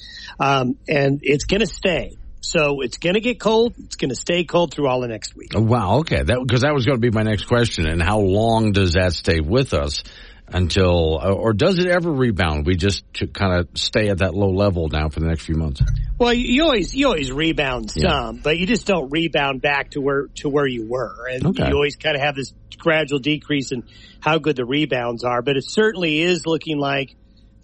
um, 0.40 0.76
and 0.88 1.20
it's 1.22 1.44
going 1.44 1.60
to 1.60 1.66
stay. 1.66 2.16
So 2.40 2.80
it's 2.80 2.98
going 2.98 3.14
to 3.14 3.20
get 3.20 3.40
cold. 3.40 3.74
It's 3.78 3.96
going 3.96 4.10
to 4.10 4.14
stay 4.14 4.44
cold 4.44 4.72
through 4.72 4.86
all 4.86 5.00
the 5.00 5.08
next 5.08 5.34
week. 5.34 5.50
Wow. 5.54 5.98
Okay. 5.98 6.22
That 6.22 6.38
because 6.40 6.60
that 6.60 6.74
was 6.74 6.86
going 6.86 6.96
to 6.96 7.00
be 7.00 7.10
my 7.10 7.22
next 7.22 7.46
question. 7.46 7.88
And 7.88 8.00
how 8.00 8.20
long 8.20 8.70
does 8.70 8.92
that 8.92 9.14
stay 9.14 9.40
with 9.40 9.74
us 9.74 10.04
until, 10.48 11.18
or 11.22 11.52
does 11.52 11.78
it 11.78 11.86
ever 11.86 12.10
rebound? 12.10 12.66
We 12.66 12.76
just 12.76 13.04
kind 13.32 13.60
of 13.60 13.68
stay 13.74 14.08
at 14.08 14.18
that 14.18 14.34
low 14.34 14.50
level 14.50 14.88
now 14.88 15.08
for 15.08 15.20
the 15.20 15.26
next 15.26 15.42
few 15.44 15.56
months. 15.56 15.82
Well, 16.18 16.32
you, 16.32 16.62
always 16.64 16.94
you 16.94 17.06
always 17.08 17.30
rebound 17.30 17.92
Yeah. 17.94 18.08
some, 18.10 18.36
but 18.36 18.56
you 18.56 18.66
just 18.66 18.86
don't 18.86 19.10
rebound 19.10 19.60
back 19.60 19.90
to 19.90 20.00
where 20.00 20.28
to 20.36 20.48
where 20.48 20.66
you 20.66 20.86
were, 20.88 21.26
and 21.30 21.46
Okay. 21.46 21.68
you 21.68 21.74
always 21.74 21.96
kind 21.96 22.16
of 22.16 22.22
have 22.22 22.34
this 22.36 22.54
gradual 22.78 23.18
decrease 23.18 23.72
in 23.72 23.82
how 24.20 24.38
good 24.38 24.56
the 24.56 24.64
rebounds 24.64 25.24
are. 25.24 25.42
But 25.42 25.56
it 25.56 25.64
certainly 25.68 26.20
is 26.22 26.46
looking 26.46 26.78
like 26.78 27.14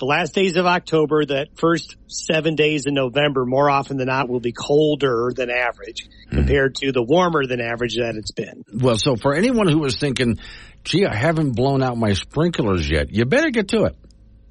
the 0.03 0.07
last 0.07 0.34
days 0.34 0.57
of 0.57 0.66
October, 0.66 1.24
that 1.26 1.57
first 1.57 1.94
seven 2.09 2.57
days 2.57 2.86
in 2.86 2.94
November, 2.94 3.46
more 3.46 3.70
often 3.70 3.98
than 3.98 4.09
not, 4.09 4.28
will 4.28 4.40
be 4.40 4.50
colder 4.50 5.30
than 5.32 5.48
average 5.48 6.09
Hmm. 6.28 6.38
compared 6.38 6.74
to 6.76 6.90
the 6.90 7.03
warmer 7.05 7.46
than 7.46 7.61
average 7.61 7.94
that 7.98 8.16
it's 8.16 8.32
been. 8.32 8.64
Well, 8.74 8.98
so 8.98 9.14
for 9.14 9.32
anyone 9.32 9.68
who 9.68 9.78
was 9.78 9.96
thinking, 9.98 10.38
gee, 10.82 11.07
I 11.07 11.14
haven't 11.14 11.53
blown 11.53 11.84
out 11.84 11.96
my 11.96 12.14
sprinklers 12.14 12.90
yet, 12.90 13.12
you 13.14 13.26
better 13.26 13.50
get 13.50 13.68
to 13.68 13.84
it. 13.84 13.94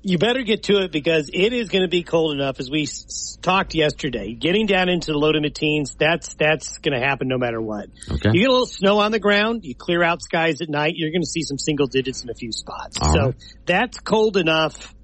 You 0.03 0.17
better 0.17 0.41
get 0.41 0.63
to 0.63 0.81
it 0.83 0.91
because 0.93 1.29
it 1.33 1.51
is 1.53 1.67
going 1.69 1.83
to 1.83 1.89
be 1.89 2.01
cold 2.03 2.31
enough 2.33 2.59
as 2.61 2.71
we 2.71 2.83
s- 2.83 3.37
talked 3.41 3.75
yesterday. 3.75 4.33
Getting 4.33 4.65
down 4.67 4.87
into 4.89 5.11
the 5.11 5.17
low 5.17 5.31
to 5.33 5.41
mid 5.41 5.53
teens, 5.53 5.95
that's, 5.99 6.33
that's 6.35 6.77
going 6.79 6.99
to 6.99 7.05
happen 7.05 7.27
no 7.27 7.37
matter 7.37 7.61
what. 7.61 7.87
Okay. 8.09 8.29
You 8.33 8.39
get 8.39 8.47
a 8.49 8.51
little 8.51 8.65
snow 8.65 8.99
on 8.99 9.11
the 9.11 9.19
ground, 9.19 9.65
you 9.65 9.75
clear 9.75 10.01
out 10.01 10.21
skies 10.23 10.61
at 10.61 10.69
night, 10.69 10.93
you're 10.95 11.11
going 11.11 11.21
to 11.21 11.27
see 11.27 11.43
some 11.43 11.57
single 11.59 11.87
digits 11.87 12.23
in 12.23 12.29
a 12.29 12.33
few 12.35 12.51
spots. 12.53 12.97
All 13.01 13.13
so 13.13 13.19
right. 13.25 13.35
that's 13.65 13.99
cold 13.99 14.37
enough, 14.37 14.95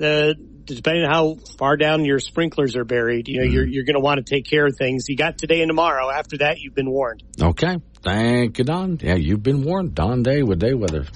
uh, 0.00 0.34
depending 0.64 1.04
on 1.04 1.10
how 1.10 1.36
far 1.58 1.76
down 1.76 2.04
your 2.04 2.18
sprinklers 2.18 2.76
are 2.76 2.84
buried, 2.84 3.28
you 3.28 3.38
know, 3.38 3.44
you're, 3.44 3.64
Mm-hmm. 3.64 3.72
you're 3.72 3.84
going 3.84 3.94
to 3.94 4.00
want 4.00 4.24
to 4.24 4.34
take 4.34 4.44
care 4.46 4.66
of 4.66 4.74
things. 4.76 5.04
You 5.08 5.16
got 5.16 5.38
today 5.38 5.60
and 5.62 5.68
tomorrow. 5.68 6.10
After 6.10 6.38
that, 6.38 6.60
you've 6.60 6.74
been 6.74 6.90
warned. 6.90 7.22
Okay. 7.40 7.76
Thank 8.02 8.58
you, 8.58 8.64
Don. 8.64 8.98
Yeah, 9.02 9.16
you've 9.16 9.42
been 9.42 9.62
warned. 9.62 9.94
Don 9.94 10.22
Day 10.22 10.42
with 10.42 10.58
day 10.58 10.74
weather. 10.74 11.06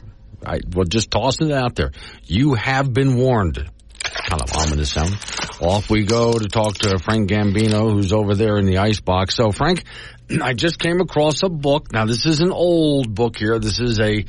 I, 0.45 0.61
well, 0.74 0.85
just 0.85 1.11
tossing 1.11 1.51
it 1.51 1.57
out 1.57 1.74
there. 1.74 1.93
You 2.24 2.55
have 2.55 2.93
been 2.93 3.16
warned. 3.16 3.57
Kind 4.03 4.43
of 4.43 4.53
ominous 4.55 4.91
sound. 4.93 5.14
Off 5.61 5.89
we 5.89 6.05
go 6.05 6.32
to 6.35 6.49
talk 6.49 6.74
to 6.78 6.99
Frank 6.99 7.30
Gambino, 7.30 7.91
who's 7.91 8.12
over 8.12 8.35
there 8.35 8.59
in 8.59 8.66
the 8.66 8.78
ice 8.78 9.01
box. 9.01 9.35
So, 9.37 9.51
Frank, 9.51 9.85
I 10.43 10.53
just 10.53 10.78
came 10.78 11.01
across 11.01 11.43
a 11.43 11.49
book. 11.49 11.93
Now, 11.93 12.05
this 12.05 12.26
is 12.26 12.41
an 12.41 12.51
old 12.53 13.14
book 13.14 13.37
here. 13.39 13.59
This 13.59 13.80
is 13.80 13.99
a 14.01 14.24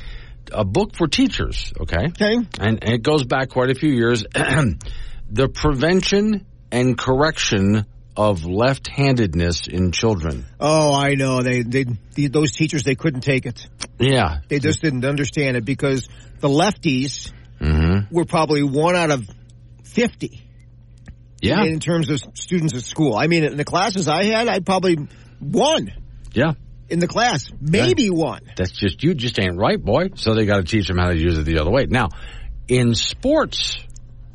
a 0.52 0.64
book 0.64 0.94
for 0.96 1.06
teachers. 1.08 1.72
Okay. 1.80 2.06
Okay. 2.08 2.34
And, 2.60 2.82
and 2.84 2.88
it 2.94 3.02
goes 3.02 3.24
back 3.24 3.50
quite 3.50 3.70
a 3.70 3.74
few 3.74 3.90
years. 3.90 4.24
the 5.30 5.48
prevention 5.52 6.46
and 6.70 6.96
correction 6.98 7.86
of 8.16 8.44
left-handedness 8.46 9.66
in 9.68 9.92
children. 9.92 10.46
Oh, 10.58 10.94
I 10.94 11.14
know. 11.14 11.42
They, 11.42 11.62
they, 11.62 11.84
the, 12.14 12.28
those 12.28 12.52
teachers, 12.52 12.82
they 12.82 12.94
couldn't 12.94 13.20
take 13.20 13.44
it. 13.46 13.66
Yeah. 13.98 14.38
They 14.48 14.58
just 14.58 14.80
didn't 14.80 15.04
understand 15.04 15.56
it 15.56 15.64
because 15.64 16.08
the 16.40 16.48
lefties 16.48 17.32
Mm-hmm. 17.58 18.14
were 18.14 18.26
probably 18.26 18.62
one 18.62 18.96
out 18.96 19.10
of 19.10 19.26
50 19.84 20.42
Yeah. 21.40 21.64
in 21.64 21.80
terms 21.80 22.10
of 22.10 22.20
students 22.34 22.74
at 22.74 22.82
school. 22.82 23.14
I 23.16 23.28
mean, 23.28 23.44
in 23.44 23.56
the 23.56 23.64
classes 23.64 24.08
I 24.08 24.24
had, 24.24 24.46
I 24.46 24.60
probably 24.60 24.98
won. 25.40 25.90
Yeah. 26.34 26.52
In 26.88 26.98
the 27.00 27.08
class, 27.08 27.50
maybe 27.60 28.10
one. 28.10 28.40
That's 28.56 28.70
just, 28.72 29.02
you 29.02 29.14
just 29.14 29.38
ain't 29.40 29.56
right, 29.58 29.82
boy. 29.82 30.10
So 30.16 30.34
they 30.34 30.46
got 30.46 30.56
to 30.58 30.62
teach 30.64 30.88
them 30.88 30.98
how 30.98 31.08
to 31.08 31.16
use 31.16 31.38
it 31.38 31.44
the 31.44 31.58
other 31.58 31.70
way. 31.70 31.86
Now, 31.88 32.08
in 32.68 32.94
sports, 32.94 33.78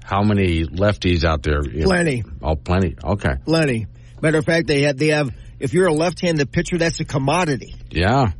how 0.03 0.23
many 0.23 0.65
lefties 0.65 1.23
out 1.23 1.43
there? 1.43 1.61
You 1.63 1.81
know- 1.81 1.85
Plenty. 1.87 2.23
Oh, 2.41 2.55
plenty. 2.55 2.95
Okay. 3.03 3.35
Plenty. 3.45 3.87
Matter 4.21 4.37
of 4.39 4.45
fact, 4.45 4.67
they 4.67 4.81
have, 4.83 4.97
they 4.97 5.07
have, 5.07 5.31
if 5.59 5.73
you're 5.73 5.87
a 5.87 5.93
left-handed 5.93 6.51
pitcher, 6.51 6.77
that's 6.77 6.99
a 6.99 7.05
commodity. 7.05 7.75
Yeah. 7.89 8.31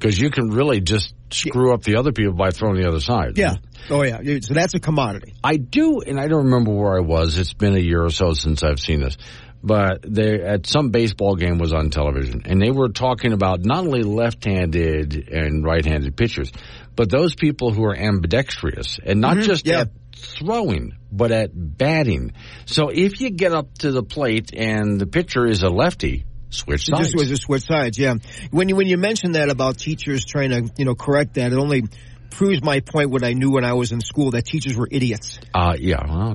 Cause 0.00 0.18
you 0.18 0.30
can 0.30 0.48
really 0.48 0.80
just 0.80 1.14
screw 1.30 1.74
up 1.74 1.82
the 1.82 1.96
other 1.96 2.10
people 2.10 2.32
by 2.32 2.52
throwing 2.52 2.80
the 2.80 2.88
other 2.88 3.00
side. 3.00 3.36
Yeah. 3.36 3.56
Oh 3.90 4.02
yeah. 4.02 4.18
So 4.40 4.54
that's 4.54 4.72
a 4.72 4.80
commodity. 4.80 5.34
I 5.44 5.58
do, 5.58 6.00
and 6.00 6.18
I 6.18 6.26
don't 6.26 6.44
remember 6.46 6.72
where 6.72 6.96
I 6.96 7.00
was. 7.00 7.36
It's 7.36 7.52
been 7.52 7.76
a 7.76 7.80
year 7.80 8.02
or 8.02 8.10
so 8.10 8.32
since 8.32 8.62
I've 8.62 8.80
seen 8.80 9.00
this. 9.00 9.18
But 9.62 10.02
they 10.02 10.40
at 10.40 10.66
some 10.66 10.88
baseball 10.90 11.36
game 11.36 11.58
was 11.58 11.74
on 11.74 11.90
television, 11.90 12.42
and 12.46 12.62
they 12.62 12.70
were 12.70 12.88
talking 12.88 13.32
about 13.32 13.64
not 13.64 13.80
only 13.80 14.02
left-handed 14.02 15.28
and 15.28 15.62
right-handed 15.62 16.16
pitchers, 16.16 16.50
but 16.96 17.10
those 17.10 17.34
people 17.34 17.70
who 17.70 17.84
are 17.84 17.94
ambidextrous, 17.94 18.98
and 19.04 19.20
not 19.20 19.36
mm-hmm. 19.36 19.46
just 19.46 19.66
yeah. 19.66 19.80
at 19.80 19.88
throwing, 20.16 20.94
but 21.12 21.30
at 21.30 21.50
batting. 21.54 22.32
So 22.64 22.88
if 22.88 23.20
you 23.20 23.30
get 23.30 23.52
up 23.52 23.76
to 23.78 23.92
the 23.92 24.02
plate 24.02 24.50
and 24.54 24.98
the 24.98 25.06
pitcher 25.06 25.46
is 25.46 25.62
a 25.62 25.68
lefty, 25.68 26.24
switch 26.50 26.88
It 26.88 26.92
sides. 26.92 27.06
just 27.06 27.16
was 27.16 27.28
just 27.28 27.42
switch 27.42 27.64
sides. 27.64 27.98
Yeah. 27.98 28.14
When 28.50 28.68
you 28.68 28.76
when 28.76 28.86
you 28.86 28.96
mentioned 28.96 29.34
that 29.34 29.50
about 29.50 29.78
teachers 29.78 30.24
trying 30.24 30.50
to 30.50 30.70
you 30.76 30.84
know 30.84 30.94
correct 30.94 31.34
that, 31.34 31.52
it 31.52 31.58
only 31.58 31.84
proves 32.30 32.62
my 32.62 32.80
point 32.80 33.10
what 33.10 33.22
I 33.24 33.32
knew 33.32 33.50
when 33.52 33.64
I 33.64 33.72
was 33.74 33.92
in 33.92 34.00
school 34.00 34.30
that 34.32 34.44
teachers 34.46 34.76
were 34.76 34.88
idiots. 34.90 35.38
Uh, 35.54 35.74
yeah. 35.78 36.34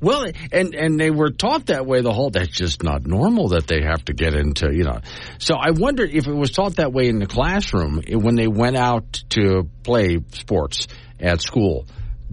Well, 0.00 0.26
and, 0.52 0.74
and 0.74 0.98
they 0.98 1.10
were 1.10 1.30
taught 1.30 1.66
that 1.66 1.86
way 1.86 2.00
the 2.00 2.12
whole, 2.12 2.30
that's 2.30 2.48
just 2.48 2.82
not 2.82 3.06
normal 3.06 3.48
that 3.48 3.66
they 3.66 3.82
have 3.82 4.04
to 4.06 4.12
get 4.12 4.34
into, 4.34 4.72
you 4.74 4.84
know. 4.84 5.00
So 5.38 5.54
I 5.54 5.70
wonder 5.70 6.02
if 6.04 6.26
it 6.26 6.32
was 6.34 6.50
taught 6.50 6.76
that 6.76 6.92
way 6.92 7.08
in 7.08 7.18
the 7.18 7.26
classroom 7.26 8.00
eh, 8.06 8.16
when 8.16 8.34
they 8.34 8.48
went 8.48 8.76
out 8.76 9.22
to 9.30 9.68
play 9.84 10.18
sports 10.32 10.88
at 11.20 11.40
school. 11.40 11.86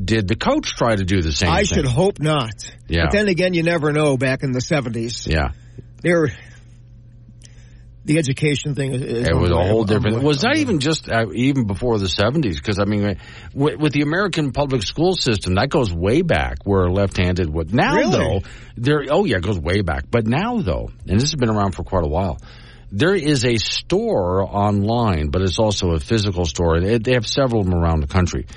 Did 0.04 0.28
the 0.28 0.36
coach 0.36 0.76
try 0.76 0.96
to 0.96 1.04
do 1.04 1.22
the 1.22 1.32
same 1.32 1.50
I 1.52 1.58
thing? 1.64 1.66
should 1.66 1.86
hope 1.86 2.20
not. 2.20 2.74
Yeah. 2.88 3.06
But 3.06 3.12
then 3.12 3.28
again, 3.28 3.54
you 3.54 3.64
never 3.64 3.92
know. 3.92 4.18
Back 4.18 4.44
in 4.44 4.52
the 4.54 4.62
seventies, 4.62 5.28
Yeah. 5.28 5.50
they 6.02 6.14
were 6.14 6.32
the 8.06 8.18
education 8.18 8.76
thing. 8.76 8.94
It 8.94 9.36
was 9.36 9.52
a 9.52 9.56
whole 9.56 9.84
different. 9.84 10.24
Was 10.24 10.42
that 10.42 10.56
even 10.58 10.80
just 10.80 11.10
uh, 11.10 11.26
even 11.34 11.68
before 11.68 12.00
the 12.00 12.10
seventies? 12.10 12.58
Because 12.58 12.80
I 12.80 12.86
mean, 12.86 13.18
with, 13.54 13.78
with 13.80 13.94
the 13.94 14.02
American 14.02 14.52
public 14.52 14.84
school 14.84 15.14
system, 15.16 15.56
that 15.56 15.70
goes 15.70 15.94
way 15.94 16.22
back. 16.22 16.60
Where 16.64 16.90
left-handed 16.90 17.54
would 17.54 17.74
now 17.74 17.96
Really? 17.96 18.12
though 18.12 18.40
there. 18.78 19.04
Oh 19.10 19.26
yeah, 19.26 19.38
it 19.38 19.44
goes 19.44 19.60
way 19.60 19.82
back. 19.82 20.06
But 20.10 20.26
now 20.28 20.62
though, 20.62 20.90
and 21.08 21.20
this 21.20 21.32
has 21.32 21.36
been 21.36 21.50
around 21.50 21.74
for 21.74 21.84
quite 21.84 22.04
a 22.04 22.10
while. 22.10 22.40
There 22.92 23.14
is 23.14 23.46
a 23.46 23.58
store 23.58 24.42
online, 24.44 25.30
but 25.30 25.44
it's 25.44 25.60
also 25.60 25.92
a 25.92 26.00
physical 26.00 26.46
store. 26.46 26.80
They 26.80 26.98
they 26.98 27.14
have 27.14 27.28
several 27.28 27.62
of 27.62 27.68
them 27.68 27.76
around 27.76 28.00
the 28.02 28.08
country 28.08 28.48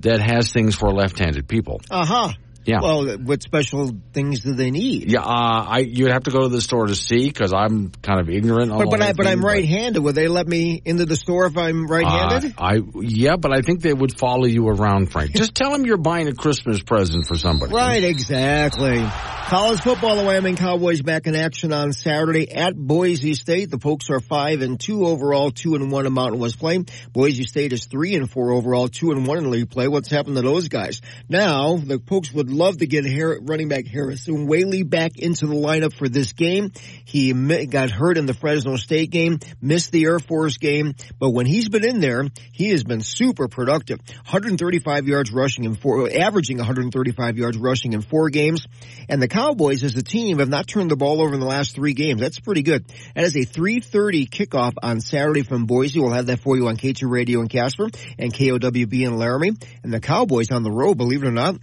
that 0.00 0.20
has 0.20 0.52
things 0.52 0.74
for 0.74 0.90
left-handed 0.92 1.48
people. 1.48 1.80
Uh 1.90 2.04
huh. 2.04 2.32
Yeah. 2.64 2.80
Well, 2.80 3.18
what 3.18 3.42
special 3.42 3.90
things 4.12 4.40
do 4.40 4.54
they 4.54 4.70
need? 4.70 5.10
Yeah, 5.10 5.20
uh, 5.20 5.66
I 5.68 5.78
you'd 5.78 6.10
have 6.10 6.24
to 6.24 6.30
go 6.30 6.42
to 6.42 6.48
the 6.48 6.60
store 6.60 6.86
to 6.86 6.94
see 6.94 7.26
because 7.26 7.52
I'm 7.52 7.90
kind 8.02 8.20
of 8.20 8.28
ignorant. 8.28 8.70
On 8.70 8.78
But 8.78 8.90
but, 8.90 9.02
I, 9.02 9.12
but 9.12 9.26
I'm 9.26 9.38
thing, 9.38 9.46
right-handed. 9.46 10.02
Would 10.02 10.14
they 10.14 10.28
let 10.28 10.46
me 10.46 10.80
into 10.84 11.04
the 11.06 11.16
store 11.16 11.46
if 11.46 11.56
I'm 11.56 11.86
right-handed? 11.86 12.54
Uh, 12.56 12.62
I 12.62 12.80
yeah, 13.00 13.36
but 13.36 13.52
I 13.52 13.62
think 13.62 13.82
they 13.82 13.92
would 13.92 14.18
follow 14.18 14.46
you 14.46 14.68
around, 14.68 15.10
Frank. 15.10 15.32
Just 15.34 15.54
tell 15.54 15.72
them 15.72 15.84
you're 15.84 15.96
buying 15.96 16.28
a 16.28 16.34
Christmas 16.34 16.82
present 16.82 17.26
for 17.26 17.36
somebody. 17.36 17.72
Right, 17.72 18.04
exactly. 18.04 19.04
College 19.52 19.80
football, 19.80 20.16
the 20.16 20.24
Wyoming 20.24 20.56
Cowboys 20.56 21.02
back 21.02 21.26
in 21.26 21.34
action 21.34 21.74
on 21.74 21.92
Saturday 21.92 22.50
at 22.50 22.74
Boise 22.74 23.34
State. 23.34 23.70
The 23.70 23.76
Pokes 23.76 24.08
are 24.08 24.20
five 24.20 24.62
and 24.62 24.80
two 24.80 25.04
overall, 25.04 25.50
two 25.50 25.74
and 25.74 25.90
one 25.90 26.06
in 26.06 26.12
Mountain 26.14 26.40
West 26.40 26.58
play. 26.58 26.82
Boise 27.12 27.44
State 27.44 27.72
is 27.74 27.84
three 27.84 28.14
and 28.14 28.30
four 28.30 28.52
overall, 28.52 28.88
two 28.88 29.10
and 29.10 29.26
one 29.26 29.36
in 29.38 29.50
league 29.50 29.68
play. 29.68 29.88
What's 29.88 30.10
happened 30.10 30.36
to 30.36 30.42
those 30.42 30.68
guys? 30.68 31.02
Now, 31.28 31.76
the 31.76 31.98
Pokes 31.98 32.32
would 32.32 32.50
love 32.52 32.78
to 32.78 32.86
get 32.86 33.04
running 33.42 33.68
back 33.68 33.86
Harrison 33.86 34.46
Waylee 34.46 34.88
back 34.88 35.18
into 35.18 35.46
the 35.46 35.54
lineup 35.54 35.92
for 35.94 36.08
this 36.08 36.32
game. 36.32 36.72
He 37.04 37.32
got 37.66 37.90
hurt 37.90 38.18
in 38.18 38.26
the 38.26 38.34
Fresno 38.34 38.76
State 38.76 39.10
game, 39.10 39.38
missed 39.60 39.92
the 39.92 40.04
Air 40.04 40.18
Force 40.18 40.58
game, 40.58 40.94
but 41.18 41.30
when 41.30 41.46
he's 41.46 41.68
been 41.68 41.84
in 41.84 42.00
there, 42.00 42.28
he 42.52 42.70
has 42.70 42.84
been 42.84 43.00
super 43.00 43.48
productive. 43.48 43.98
135 44.08 45.08
yards 45.08 45.32
rushing 45.32 45.64
in 45.64 45.74
four, 45.74 46.10
averaging 46.10 46.58
135 46.58 47.38
yards 47.38 47.56
rushing 47.58 47.92
in 47.92 48.02
four 48.02 48.30
games. 48.30 48.66
And 49.08 49.20
the 49.20 49.28
Cowboys 49.28 49.82
as 49.84 49.96
a 49.96 50.02
team 50.02 50.38
have 50.38 50.48
not 50.48 50.66
turned 50.66 50.90
the 50.90 50.96
ball 50.96 51.22
over 51.22 51.34
in 51.34 51.40
the 51.40 51.46
last 51.46 51.74
three 51.74 51.94
games. 51.94 52.20
That's 52.20 52.40
pretty 52.40 52.62
good. 52.62 52.86
That 53.14 53.24
is 53.24 53.34
a 53.36 53.46
3.30 53.46 54.28
kickoff 54.28 54.74
on 54.82 55.00
Saturday 55.00 55.42
from 55.42 55.66
Boise. 55.66 56.00
We'll 56.00 56.12
have 56.12 56.26
that 56.26 56.40
for 56.40 56.56
you 56.56 56.68
on 56.68 56.76
K2 56.76 57.10
Radio 57.10 57.40
in 57.40 57.48
Casper 57.48 57.88
and 58.18 58.32
KOWB 58.32 59.02
in 59.02 59.16
Laramie. 59.16 59.52
And 59.82 59.92
the 59.92 60.00
Cowboys 60.00 60.50
on 60.50 60.62
the 60.62 60.70
road, 60.70 60.96
believe 60.96 61.22
it 61.22 61.26
or 61.26 61.32
not, 61.32 61.56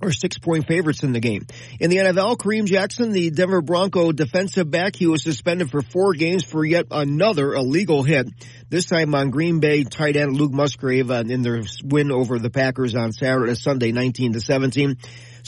are 0.00 0.12
six 0.12 0.38
point 0.38 0.66
favorites 0.66 1.02
in 1.02 1.12
the 1.12 1.20
game. 1.20 1.46
In 1.80 1.90
the 1.90 1.96
NFL, 1.96 2.36
Kareem 2.36 2.66
Jackson, 2.66 3.12
the 3.12 3.30
Denver 3.30 3.62
Bronco 3.62 4.12
defensive 4.12 4.70
back, 4.70 4.96
he 4.96 5.06
was 5.06 5.22
suspended 5.22 5.70
for 5.70 5.82
four 5.82 6.14
games 6.14 6.44
for 6.44 6.64
yet 6.64 6.86
another 6.90 7.54
illegal 7.54 8.02
hit. 8.02 8.28
This 8.68 8.86
time 8.86 9.14
on 9.14 9.30
Green 9.30 9.60
Bay 9.60 9.84
tight 9.84 10.16
end 10.16 10.36
Luke 10.36 10.52
Musgrave 10.52 11.10
uh, 11.10 11.24
in 11.26 11.42
their 11.42 11.62
win 11.82 12.12
over 12.12 12.38
the 12.38 12.50
Packers 12.50 12.94
on 12.94 13.12
Saturday, 13.12 13.54
Sunday, 13.54 13.92
19 13.92 14.34
to 14.34 14.40
17. 14.40 14.96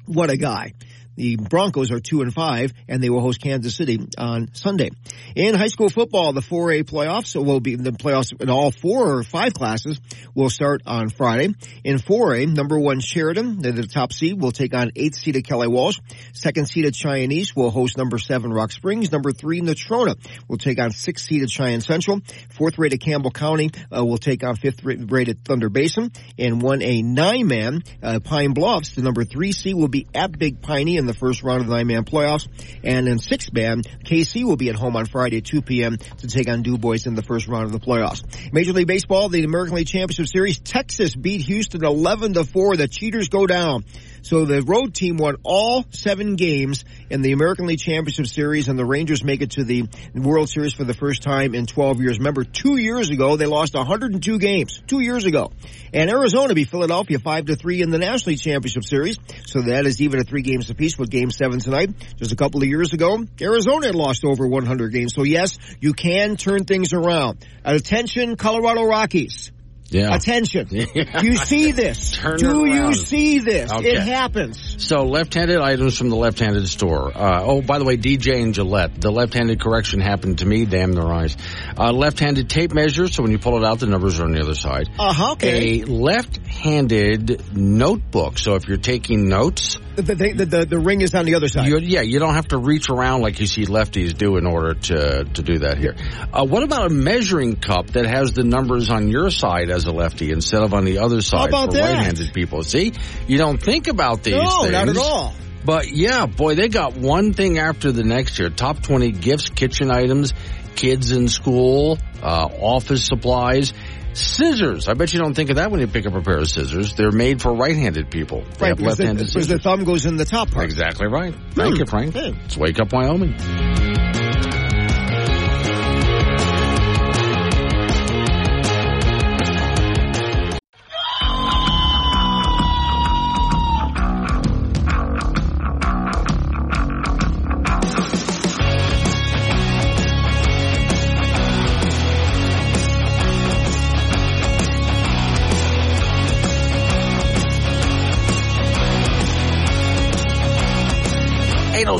What 0.06 0.30
a 0.30 0.36
guy. 0.36 0.72
The 1.18 1.34
Broncos 1.34 1.90
are 1.90 1.98
two 1.98 2.22
and 2.22 2.32
five, 2.32 2.72
and 2.86 3.02
they 3.02 3.10
will 3.10 3.20
host 3.20 3.42
Kansas 3.42 3.74
City 3.74 3.98
on 4.16 4.54
Sunday. 4.54 4.90
In 5.34 5.56
high 5.56 5.66
school 5.66 5.88
football, 5.88 6.32
the 6.32 6.40
4A 6.40 6.84
playoffs 6.84 7.34
will 7.34 7.58
be 7.58 7.74
the 7.74 7.90
playoffs 7.90 8.40
in 8.40 8.48
all 8.48 8.70
four 8.70 9.16
or 9.16 9.24
five 9.24 9.52
classes 9.52 10.00
will 10.36 10.48
start 10.48 10.82
on 10.86 11.08
Friday. 11.08 11.52
In 11.82 11.96
4A, 11.96 12.54
number 12.54 12.78
one 12.78 13.00
Sheridan, 13.00 13.58
the 13.58 13.88
top 13.88 14.12
seed, 14.12 14.40
will 14.40 14.52
take 14.52 14.72
on 14.74 14.92
eighth 14.94 15.16
seeded 15.16 15.44
Kelly 15.44 15.66
Walsh. 15.66 15.98
Second 16.34 16.68
seeded 16.68 16.94
Cheyenne 16.94 17.32
East 17.32 17.56
will 17.56 17.70
host 17.70 17.98
number 17.98 18.18
seven 18.18 18.52
Rock 18.52 18.70
Springs. 18.70 19.10
Number 19.10 19.32
three 19.32 19.60
Natrona 19.60 20.14
will 20.46 20.58
take 20.58 20.78
on 20.78 20.92
sixth 20.92 21.26
seeded 21.26 21.50
Cheyenne 21.50 21.80
Central. 21.80 22.20
Fourth 22.50 22.78
rated 22.78 23.00
Campbell 23.00 23.32
County 23.32 23.72
uh, 23.90 24.04
will 24.04 24.18
take 24.18 24.44
on 24.44 24.54
fifth 24.54 24.84
rated 24.84 25.44
Thunder 25.44 25.68
Basin. 25.68 26.12
And 26.38 26.62
one 26.62 26.80
A 26.80 27.02
nine 27.02 27.48
man 27.48 27.82
uh, 28.04 28.20
Pine 28.20 28.52
Bluffs, 28.52 28.94
the 28.94 29.02
number 29.02 29.24
three 29.24 29.50
seed 29.50 29.74
will 29.74 29.88
be 29.88 30.06
at 30.14 30.38
Big 30.38 30.62
Piney 30.62 30.96
in 30.96 31.07
the 31.08 31.14
first 31.14 31.42
round 31.42 31.62
of 31.62 31.66
the 31.66 31.74
nine-man 31.74 32.04
playoffs. 32.04 32.46
And 32.84 33.08
in 33.08 33.18
sixth 33.18 33.52
man, 33.52 33.82
Kaycee 33.82 34.44
will 34.44 34.56
be 34.56 34.68
at 34.68 34.76
home 34.76 34.94
on 34.94 35.06
Friday 35.06 35.38
at 35.38 35.44
2 35.44 35.62
p.m. 35.62 35.96
to 35.96 36.26
take 36.26 36.48
on 36.48 36.62
Dubois 36.62 37.06
in 37.06 37.14
the 37.14 37.22
first 37.22 37.48
round 37.48 37.64
of 37.64 37.72
the 37.72 37.80
playoffs. 37.80 38.22
Major 38.52 38.72
League 38.72 38.86
Baseball, 38.86 39.28
the 39.28 39.44
American 39.44 39.76
League 39.76 39.88
Championship 39.88 40.28
Series, 40.28 40.60
Texas 40.60 41.16
beat 41.16 41.40
Houston 41.42 41.84
11 41.84 42.34
to 42.34 42.44
4. 42.44 42.76
The 42.76 42.88
cheaters 42.88 43.28
go 43.28 43.46
down. 43.46 43.84
So 44.22 44.44
the 44.44 44.62
road 44.62 44.94
team 44.94 45.16
won 45.16 45.36
all 45.42 45.84
seven 45.90 46.36
games 46.36 46.84
in 47.10 47.22
the 47.22 47.32
American 47.32 47.66
League 47.66 47.78
Championship 47.78 48.26
Series, 48.26 48.68
and 48.68 48.78
the 48.78 48.84
Rangers 48.84 49.24
make 49.24 49.42
it 49.42 49.52
to 49.52 49.64
the 49.64 49.88
World 50.14 50.48
Series 50.48 50.72
for 50.72 50.84
the 50.84 50.94
first 50.94 51.22
time 51.22 51.54
in 51.54 51.66
12 51.66 52.00
years. 52.00 52.18
Remember, 52.18 52.44
two 52.44 52.76
years 52.76 53.10
ago 53.10 53.36
they 53.36 53.46
lost 53.46 53.74
102 53.74 54.38
games. 54.38 54.82
Two 54.86 55.00
years 55.00 55.24
ago, 55.24 55.52
and 55.92 56.10
Arizona 56.10 56.54
beat 56.54 56.68
Philadelphia 56.68 57.18
five 57.18 57.46
to 57.46 57.56
three 57.56 57.82
in 57.82 57.90
the 57.90 57.98
National 57.98 58.32
League 58.32 58.40
Championship 58.40 58.84
Series. 58.84 59.18
So 59.46 59.62
that 59.62 59.86
is 59.86 60.00
even 60.00 60.20
at 60.20 60.28
three 60.28 60.42
games 60.42 60.70
apiece 60.70 60.98
with 60.98 61.10
Game 61.10 61.30
Seven 61.30 61.60
tonight. 61.60 61.90
Just 62.16 62.32
a 62.32 62.36
couple 62.36 62.62
of 62.62 62.68
years 62.68 62.92
ago, 62.92 63.24
Arizona 63.40 63.86
had 63.86 63.94
lost 63.94 64.24
over 64.24 64.46
100 64.46 64.92
games. 64.92 65.14
So 65.14 65.22
yes, 65.22 65.58
you 65.80 65.92
can 65.92 66.36
turn 66.36 66.64
things 66.64 66.92
around. 66.92 67.44
Attention, 67.64 68.36
Colorado 68.36 68.84
Rockies. 68.84 69.52
Yeah. 69.90 70.14
Attention. 70.14 70.68
You 70.70 71.36
see 71.36 71.72
this. 71.72 72.12
Turn 72.12 72.38
Do 72.38 72.66
you 72.66 72.94
see 72.94 73.38
this? 73.40 73.72
Okay. 73.78 73.92
It 73.92 74.02
happens. 74.02 74.84
So 74.84 75.04
left-handed 75.04 75.58
items 75.58 75.96
from 75.96 76.10
the 76.10 76.16
left-handed 76.16 76.66
store. 76.68 77.16
Uh, 77.16 77.42
oh, 77.44 77.62
by 77.62 77.78
the 77.78 77.84
way, 77.84 77.96
DJ 77.96 78.42
and 78.42 78.54
Gillette. 78.54 79.00
The 79.00 79.10
left-handed 79.10 79.60
correction 79.60 80.00
happened 80.00 80.38
to 80.38 80.46
me. 80.46 80.64
Damn 80.64 80.92
their 80.92 81.06
eyes. 81.06 81.36
Uh, 81.78 81.92
left-handed 81.92 82.50
tape 82.50 82.72
measure. 82.72 83.06
So 83.08 83.22
when 83.22 83.30
you 83.30 83.38
pull 83.38 83.56
it 83.56 83.64
out, 83.64 83.78
the 83.80 83.86
numbers 83.86 84.18
are 84.20 84.24
on 84.24 84.32
the 84.32 84.40
other 84.40 84.54
side. 84.54 84.88
Uh-huh, 84.98 85.32
okay. 85.32 85.80
A 85.82 85.84
left-handed 85.86 87.56
notebook. 87.56 88.38
So 88.38 88.54
if 88.54 88.66
you're 88.68 88.78
taking 88.78 89.28
notes, 89.28 89.78
The, 89.98 90.14
the, 90.14 90.44
the, 90.44 90.64
the, 90.64 90.78
ring 90.78 91.00
is 91.00 91.12
on 91.16 91.24
the 91.24 91.34
other 91.34 91.48
side. 91.48 91.66
you, 91.66 91.78
yeah, 91.78 92.02
you 92.02 92.20
don't 92.20 92.34
have 92.34 92.48
to 92.48 92.58
reach 92.58 92.88
around 92.88 93.20
like 93.20 93.40
you 93.40 93.46
see 93.46 93.64
lefties 93.64 94.16
do 94.16 94.36
in 94.36 94.46
order 94.46 94.74
to 94.74 95.24
to 95.24 95.42
do 95.42 95.58
that 95.58 95.78
here. 95.78 95.96
Uh, 96.32 96.46
what 96.46 96.62
about 96.62 96.86
a 96.86 96.94
measuring 96.94 97.56
cup 97.56 97.88
that 97.88 98.06
has 98.06 98.32
the 98.32 98.44
numbers 98.44 98.90
on 98.90 99.08
your 99.08 99.28
side 99.30 99.70
as 99.70 99.86
a 99.86 99.90
lefty 99.90 100.30
instead 100.30 100.62
of 100.62 100.72
on 100.72 100.84
the 100.84 100.98
other 100.98 101.20
side 101.20 101.50
for 101.50 101.66
that? 101.66 101.94
right-handed 101.94 102.32
people? 102.32 102.62
See, 102.62 102.92
you 103.26 103.38
don't 103.38 103.60
think 103.60 103.88
about 103.88 104.22
these 104.22 104.34
no, 104.34 104.62
things. 104.62 104.72
not 104.72 104.88
at 104.88 104.96
all. 104.96 105.34
But 105.64 105.90
yeah, 105.90 106.26
boy, 106.26 106.54
they 106.54 106.68
got 106.68 106.96
one 106.96 107.32
thing 107.32 107.58
after 107.58 107.90
the 107.90 108.04
next 108.04 108.36
here. 108.36 108.50
Top 108.50 108.80
20 108.80 109.10
gifts, 109.10 109.48
kitchen 109.48 109.90
items, 109.90 110.32
kids 110.76 111.10
in 111.10 111.28
school, 111.28 111.98
uh, 112.22 112.48
office 112.60 113.04
supplies, 113.04 113.74
scissors. 114.18 114.88
I 114.88 114.94
bet 114.94 115.12
you 115.12 115.18
don't 115.20 115.34
think 115.34 115.50
of 115.50 115.56
that 115.56 115.70
when 115.70 115.80
you 115.80 115.86
pick 115.86 116.06
up 116.06 116.14
a 116.14 116.20
pair 116.20 116.38
of 116.38 116.48
scissors. 116.50 116.94
They're 116.94 117.10
made 117.12 117.40
for 117.40 117.52
right-handed 117.54 118.10
people. 118.10 118.42
They 118.58 118.66
Right, 118.68 118.76
because 118.76 118.98
left-handed 118.98 119.18
because 119.18 119.32
scissors. 119.32 119.48
the 119.48 119.58
thumb 119.58 119.84
goes 119.84 120.06
in 120.06 120.16
the 120.16 120.24
top 120.24 120.50
part. 120.50 120.64
Exactly 120.64 121.06
right. 121.06 121.34
Thank 121.52 121.74
Hmm. 121.74 121.80
you, 121.80 121.86
Frank. 121.86 122.14
Hey. 122.14 122.34
It's 122.44 122.56
Wake 122.56 122.78
Up 122.80 122.92
Wyoming. 122.92 123.34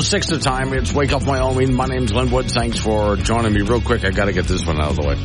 Six 0.01 0.29
the 0.29 0.39
time. 0.39 0.73
It's 0.73 0.93
Wake 0.93 1.13
Up 1.13 1.27
Wyoming. 1.27 1.75
My 1.75 1.85
name's 1.85 2.13
Glenn 2.13 2.31
Wood. 2.31 2.51
Thanks 2.51 2.79
for 2.79 3.17
joining 3.17 3.53
me. 3.53 3.61
Real 3.61 3.81
quick, 3.81 4.05
I 4.05 4.11
got 4.11 4.25
to 4.25 4.33
get 4.33 4.47
this 4.47 4.65
one 4.65 4.81
out 4.81 4.91
of 4.91 4.97
the 4.97 5.07
way. 5.07 5.17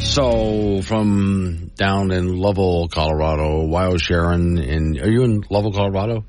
So 0.00 0.82
from 0.82 1.70
down 1.76 2.10
in 2.10 2.38
Lovell, 2.38 2.88
Colorado, 2.88 3.66
Wyo 3.66 4.00
Sharon 4.00 4.58
in. 4.58 4.98
Are 5.00 5.08
you 5.08 5.22
in 5.22 5.44
Lovell, 5.48 5.72
Colorado? 5.72 6.24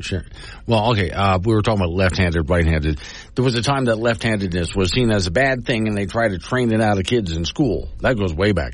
Sharon. 0.00 0.28
Well, 0.66 0.90
okay. 0.92 1.10
Uh, 1.10 1.38
we 1.38 1.54
were 1.54 1.62
talking 1.62 1.80
about 1.80 1.92
left-handed, 1.92 2.50
right-handed. 2.50 3.00
There 3.34 3.44
was 3.44 3.54
a 3.54 3.62
time 3.62 3.84
that 3.84 3.96
left-handedness 3.96 4.74
was 4.74 4.90
seen 4.90 5.12
as 5.12 5.28
a 5.28 5.30
bad 5.30 5.64
thing, 5.64 5.86
and 5.86 5.96
they 5.96 6.06
tried 6.06 6.30
to 6.30 6.38
train 6.38 6.72
it 6.72 6.80
out 6.80 6.98
of 6.98 7.04
kids 7.04 7.30
in 7.30 7.44
school. 7.44 7.88
That 8.00 8.16
goes 8.16 8.34
way 8.34 8.52
back. 8.52 8.72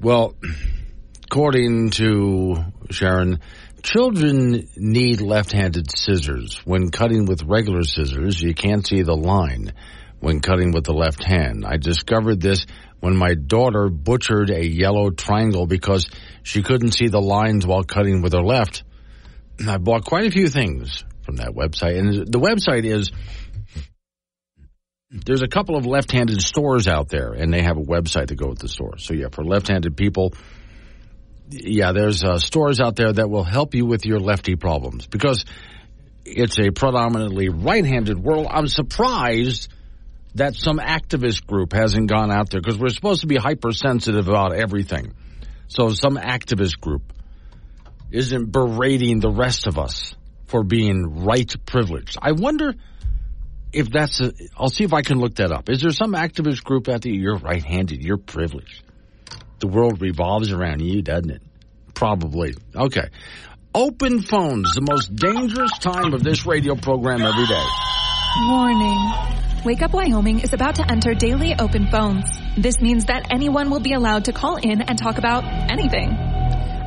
Well, 0.00 0.34
according 1.24 1.90
to 1.90 2.64
Sharon, 2.90 3.40
children 3.82 4.68
need 4.76 5.20
left-handed 5.20 5.90
scissors. 5.90 6.60
When 6.64 6.90
cutting 6.90 7.26
with 7.26 7.42
regular 7.44 7.82
scissors, 7.82 8.40
you 8.40 8.54
can't 8.54 8.86
see 8.86 9.02
the 9.02 9.16
line 9.16 9.72
when 10.20 10.40
cutting 10.40 10.72
with 10.72 10.84
the 10.84 10.94
left 10.94 11.22
hand. 11.22 11.64
I 11.66 11.76
discovered 11.76 12.40
this 12.40 12.66
when 13.00 13.16
my 13.16 13.34
daughter 13.34 13.88
butchered 13.88 14.50
a 14.50 14.66
yellow 14.66 15.10
triangle 15.10 15.66
because 15.66 16.08
she 16.42 16.62
couldn't 16.62 16.92
see 16.92 17.08
the 17.08 17.20
lines 17.20 17.66
while 17.66 17.84
cutting 17.84 18.22
with 18.22 18.32
her 18.32 18.42
left. 18.42 18.82
I 19.66 19.78
bought 19.78 20.04
quite 20.04 20.26
a 20.26 20.30
few 20.30 20.48
things 20.48 21.04
from 21.22 21.36
that 21.36 21.50
website, 21.50 21.98
and 21.98 22.26
the 22.26 22.40
website 22.40 22.84
is 22.84 23.10
there's 25.10 25.42
a 25.42 25.48
couple 25.48 25.76
of 25.76 25.86
left-handed 25.86 26.42
stores 26.42 26.88
out 26.88 27.08
there, 27.08 27.32
and 27.32 27.52
they 27.52 27.62
have 27.62 27.76
a 27.76 27.82
website 27.82 28.28
to 28.28 28.34
go 28.34 28.48
with 28.48 28.58
the 28.58 28.68
store. 28.68 28.98
So 28.98 29.14
yeah, 29.14 29.28
for 29.30 29.44
left-handed 29.44 29.96
people, 29.96 30.34
yeah, 31.50 31.92
there's 31.92 32.24
uh, 32.24 32.38
stores 32.38 32.80
out 32.80 32.96
there 32.96 33.12
that 33.12 33.28
will 33.28 33.44
help 33.44 33.74
you 33.74 33.86
with 33.86 34.04
your 34.04 34.18
lefty 34.18 34.56
problems 34.56 35.06
because 35.06 35.44
it's 36.24 36.58
a 36.58 36.70
predominantly 36.70 37.48
right-handed 37.48 38.18
world. 38.18 38.48
I'm 38.50 38.66
surprised 38.66 39.68
that 40.34 40.54
some 40.54 40.78
activist 40.78 41.46
group 41.46 41.72
hasn't 41.72 42.10
gone 42.10 42.30
out 42.30 42.50
there 42.50 42.60
because 42.60 42.78
we're 42.78 42.90
supposed 42.90 43.22
to 43.22 43.26
be 43.26 43.36
hypersensitive 43.36 44.28
about 44.28 44.52
everything. 44.52 45.14
So 45.68 45.90
some 45.90 46.16
activist 46.16 46.80
group 46.80 47.12
isn't 48.10 48.52
berating 48.52 49.20
the 49.20 49.30
rest 49.30 49.66
of 49.66 49.78
us 49.78 50.14
for 50.46 50.62
being 50.62 51.24
right 51.24 51.52
privileged. 51.64 52.18
I 52.20 52.32
wonder 52.32 52.74
if 53.72 53.90
that's 53.90 54.20
a, 54.20 54.32
I'll 54.56 54.68
see 54.68 54.84
if 54.84 54.92
I 54.92 55.02
can 55.02 55.18
look 55.18 55.36
that 55.36 55.52
up. 55.52 55.68
Is 55.68 55.82
there 55.82 55.90
some 55.90 56.12
activist 56.12 56.62
group 56.64 56.88
out 56.88 57.02
there? 57.02 57.12
You're 57.12 57.38
right 57.38 57.64
handed. 57.64 58.02
You're 58.02 58.16
privileged. 58.16 58.82
The 59.58 59.68
world 59.68 60.00
revolves 60.00 60.52
around 60.52 60.80
you, 60.80 61.02
doesn't 61.02 61.30
it? 61.30 61.42
Probably. 61.94 62.54
Okay. 62.74 63.08
Open 63.74 64.22
phones, 64.22 64.74
the 64.74 64.80
most 64.80 65.14
dangerous 65.14 65.72
time 65.78 66.14
of 66.14 66.22
this 66.22 66.46
radio 66.46 66.74
program 66.76 67.22
every 67.22 67.46
day. 67.46 67.66
Warning. 68.48 69.12
Wake 69.64 69.82
Up 69.82 69.92
Wyoming 69.92 70.40
is 70.40 70.52
about 70.52 70.76
to 70.76 70.90
enter 70.90 71.14
daily 71.14 71.54
open 71.58 71.88
phones. 71.90 72.24
This 72.56 72.80
means 72.80 73.06
that 73.06 73.26
anyone 73.30 73.70
will 73.70 73.80
be 73.80 73.94
allowed 73.94 74.26
to 74.26 74.32
call 74.32 74.56
in 74.56 74.80
and 74.80 74.98
talk 74.98 75.18
about 75.18 75.44
anything. 75.44 76.10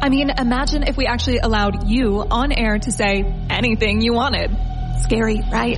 I 0.01 0.09
mean, 0.09 0.30
imagine 0.30 0.84
if 0.84 0.95
we 0.95 1.05
actually 1.05 1.39
allowed 1.39 1.89
you 1.89 2.26
on 2.32 2.51
air 2.51 2.80
to 2.80 2.91
say 2.91 3.24
anything 3.49 4.01
you 4.01 4.13
wanted. 4.13 4.55
Scary, 5.01 5.41
right? 5.51 5.78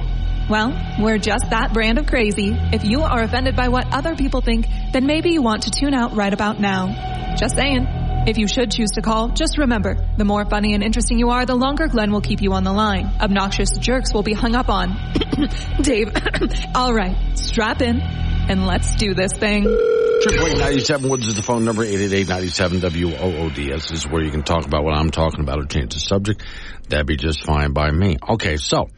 Well, 0.50 0.74
we're 1.00 1.18
just 1.18 1.50
that 1.50 1.74
brand 1.74 1.98
of 1.98 2.08
crazy. 2.08 2.56
If 2.74 2.84
you 2.84 3.02
are 3.02 3.22
offended 3.22 3.56
by 3.56 3.70
what 3.70 3.94
other 3.94 4.16
people 4.16 4.42
think, 4.42 4.68
then 4.92 5.06
maybe 5.06 5.32
you 5.32 5.42
want 5.42 5.64
to 5.64 5.72
tune 5.72 5.94
out 5.94 6.16
right 6.16 6.34
about 6.34 6.60
now. 6.60 7.36
Just 7.38 7.56
saying. 7.56 7.88
If 8.28 8.38
you 8.38 8.48
should 8.48 8.70
choose 8.70 8.92
to 8.92 9.02
call, 9.02 9.30
just 9.30 9.58
remember, 9.58 9.98
the 10.16 10.26
more 10.26 10.46
funny 10.46 10.76
and 10.76 10.84
interesting 10.84 11.18
you 11.18 11.32
are, 11.32 11.44
the 11.48 11.56
longer 11.56 11.88
Glenn 11.88 12.12
will 12.12 12.22
keep 12.22 12.44
you 12.44 12.54
on 12.54 12.64
the 12.64 12.72
line. 12.72 13.12
Obnoxious 13.20 13.76
jerks 13.80 14.14
will 14.14 14.22
be 14.22 14.34
hung 14.34 14.54
up 14.54 14.70
on. 14.70 14.96
Dave, 15.82 16.10
all 16.76 16.94
right, 16.94 17.36
strap 17.36 17.82
in 17.82 18.00
and 18.00 18.66
let's 18.66 18.96
do 18.96 19.14
this 19.14 19.34
thing. 19.34 19.64
Triple 19.64 20.48
eight 20.48 20.58
ninety 20.58 20.80
seven 20.82 21.10
Woods 21.10 21.28
is 21.28 21.36
the 21.36 21.42
phone 21.42 21.66
number. 21.66 21.84
Eight 21.84 22.00
eight 22.00 22.14
eight 22.14 22.28
ninety 22.28 22.50
seven 22.50 22.80
W 22.80 23.16
O 23.16 23.36
O 23.38 23.50
D 23.50 23.72
S 23.72 23.92
is 23.92 24.08
where 24.08 24.22
you 24.22 24.30
can 24.30 24.44
talk 24.44 24.66
about 24.66 24.84
what 24.84 24.94
I'm 24.94 25.10
talking 25.10 25.40
about 25.40 25.60
or 25.60 25.66
change 25.66 25.94
the 25.94 26.00
subject. 26.00 26.44
That'd 26.90 27.08
be 27.08 27.18
just 27.18 27.44
fine 27.44 27.74
by 27.74 27.90
me. 27.90 28.18
Okay, 28.30 28.58
so 28.58 28.90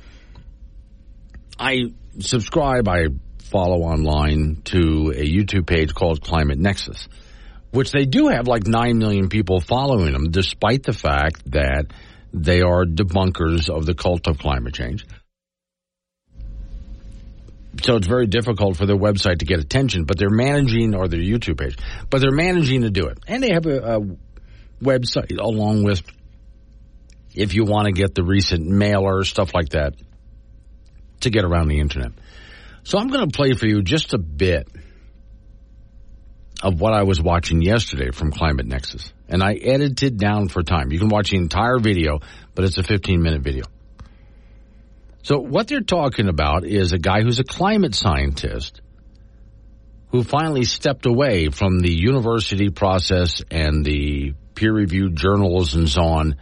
I 1.63 1.93
subscribe. 2.19 2.87
I 2.87 3.07
follow 3.43 3.83
online 3.83 4.61
to 4.65 5.13
a 5.15 5.25
YouTube 5.25 5.65
page 5.65 5.93
called 5.93 6.21
Climate 6.21 6.59
Nexus, 6.59 7.07
which 7.71 7.91
they 7.91 8.05
do 8.05 8.27
have 8.27 8.47
like 8.47 8.67
nine 8.67 8.97
million 8.97 9.29
people 9.29 9.61
following 9.61 10.11
them, 10.11 10.31
despite 10.31 10.83
the 10.83 10.93
fact 10.93 11.51
that 11.51 11.85
they 12.33 12.61
are 12.61 12.85
debunkers 12.85 13.69
of 13.69 13.85
the 13.85 13.93
cult 13.93 14.27
of 14.27 14.39
climate 14.39 14.73
change 14.73 15.05
so 17.81 17.95
it's 17.95 18.07
very 18.07 18.27
difficult 18.27 18.77
for 18.77 18.85
their 18.85 18.97
website 18.97 19.39
to 19.39 19.45
get 19.45 19.59
attention, 19.59 20.05
but 20.05 20.17
they're 20.17 20.29
managing, 20.29 20.95
or 20.95 21.07
their 21.07 21.19
YouTube 21.19 21.59
page, 21.59 21.77
but 22.09 22.21
they're 22.21 22.31
managing 22.31 22.81
to 22.81 22.89
do 22.89 23.07
it. 23.07 23.17
And 23.27 23.41
they 23.41 23.53
have 23.53 23.65
a, 23.65 23.97
a 23.97 24.01
website 24.81 25.39
along 25.39 25.83
with, 25.83 26.01
if 27.33 27.55
you 27.55 27.65
want 27.65 27.87
to 27.87 27.91
get 27.91 28.13
the 28.13 28.23
recent 28.23 28.67
mailer, 28.67 29.23
stuff 29.23 29.53
like 29.53 29.69
that, 29.69 29.95
to 31.23 31.29
get 31.29 31.43
around 31.43 31.67
the 31.67 31.79
internet. 31.79 32.11
So 32.83 32.97
I'm 32.97 33.07
going 33.07 33.29
to 33.29 33.35
play 33.35 33.53
for 33.53 33.65
you 33.65 33.81
just 33.81 34.13
a 34.13 34.17
bit 34.17 34.67
of 36.61 36.79
what 36.79 36.93
I 36.93 37.03
was 37.03 37.21
watching 37.21 37.61
yesterday 37.61 38.11
from 38.11 38.31
Climate 38.31 38.65
Nexus. 38.65 39.11
And 39.27 39.43
I 39.43 39.53
edited 39.55 40.17
down 40.17 40.47
for 40.47 40.63
time. 40.63 40.91
You 40.91 40.99
can 40.99 41.09
watch 41.09 41.31
the 41.31 41.37
entire 41.37 41.79
video, 41.79 42.19
but 42.55 42.65
it's 42.65 42.77
a 42.77 42.83
15 42.83 43.21
minute 43.21 43.41
video. 43.41 43.65
So 45.23 45.39
what 45.39 45.67
they're 45.67 45.81
talking 45.81 46.27
about 46.27 46.65
is 46.65 46.91
a 46.91 46.97
guy 46.97 47.21
who's 47.21 47.39
a 47.39 47.45
climate 47.45 47.95
scientist 47.95 48.81
who 50.09 50.23
finally 50.23 50.63
stepped 50.63 51.05
away 51.05 51.49
from 51.49 51.79
the 51.79 51.91
university 51.91 52.69
process 52.69 53.41
and 53.49 53.83
the 53.83 54.33
peer 54.55 54.73
reviewed 54.73 55.15
journals 55.15 55.75
and 55.75 55.89
so 55.89 56.03
on 56.03 56.35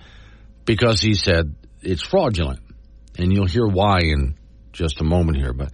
because 0.65 1.01
he 1.01 1.13
said 1.13 1.55
it's 1.81 2.01
fraudulent. 2.01 2.59
And 3.17 3.31
you'll 3.31 3.47
hear 3.47 3.67
why 3.67 3.99
in 3.99 4.35
just 4.71 5.01
a 5.01 5.03
moment 5.03 5.37
here, 5.37 5.53
but 5.53 5.71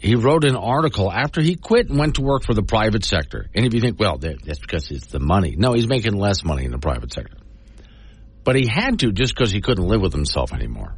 he 0.00 0.14
wrote 0.14 0.44
an 0.44 0.56
article 0.56 1.10
after 1.10 1.40
he 1.40 1.56
quit 1.56 1.88
and 1.88 1.98
went 1.98 2.16
to 2.16 2.22
work 2.22 2.44
for 2.44 2.54
the 2.54 2.62
private 2.62 3.04
sector. 3.04 3.48
And 3.54 3.66
if 3.66 3.74
you 3.74 3.80
think, 3.80 3.98
well, 3.98 4.18
that's 4.18 4.60
because 4.60 4.90
it's 4.90 5.06
the 5.06 5.18
money. 5.18 5.56
No, 5.56 5.72
he's 5.72 5.88
making 5.88 6.12
less 6.12 6.44
money 6.44 6.64
in 6.64 6.70
the 6.70 6.78
private 6.78 7.12
sector. 7.12 7.36
But 8.44 8.56
he 8.56 8.66
had 8.68 9.00
to 9.00 9.12
just 9.12 9.34
because 9.34 9.50
he 9.50 9.60
couldn't 9.60 9.86
live 9.86 10.00
with 10.00 10.12
himself 10.12 10.52
anymore. 10.52 10.94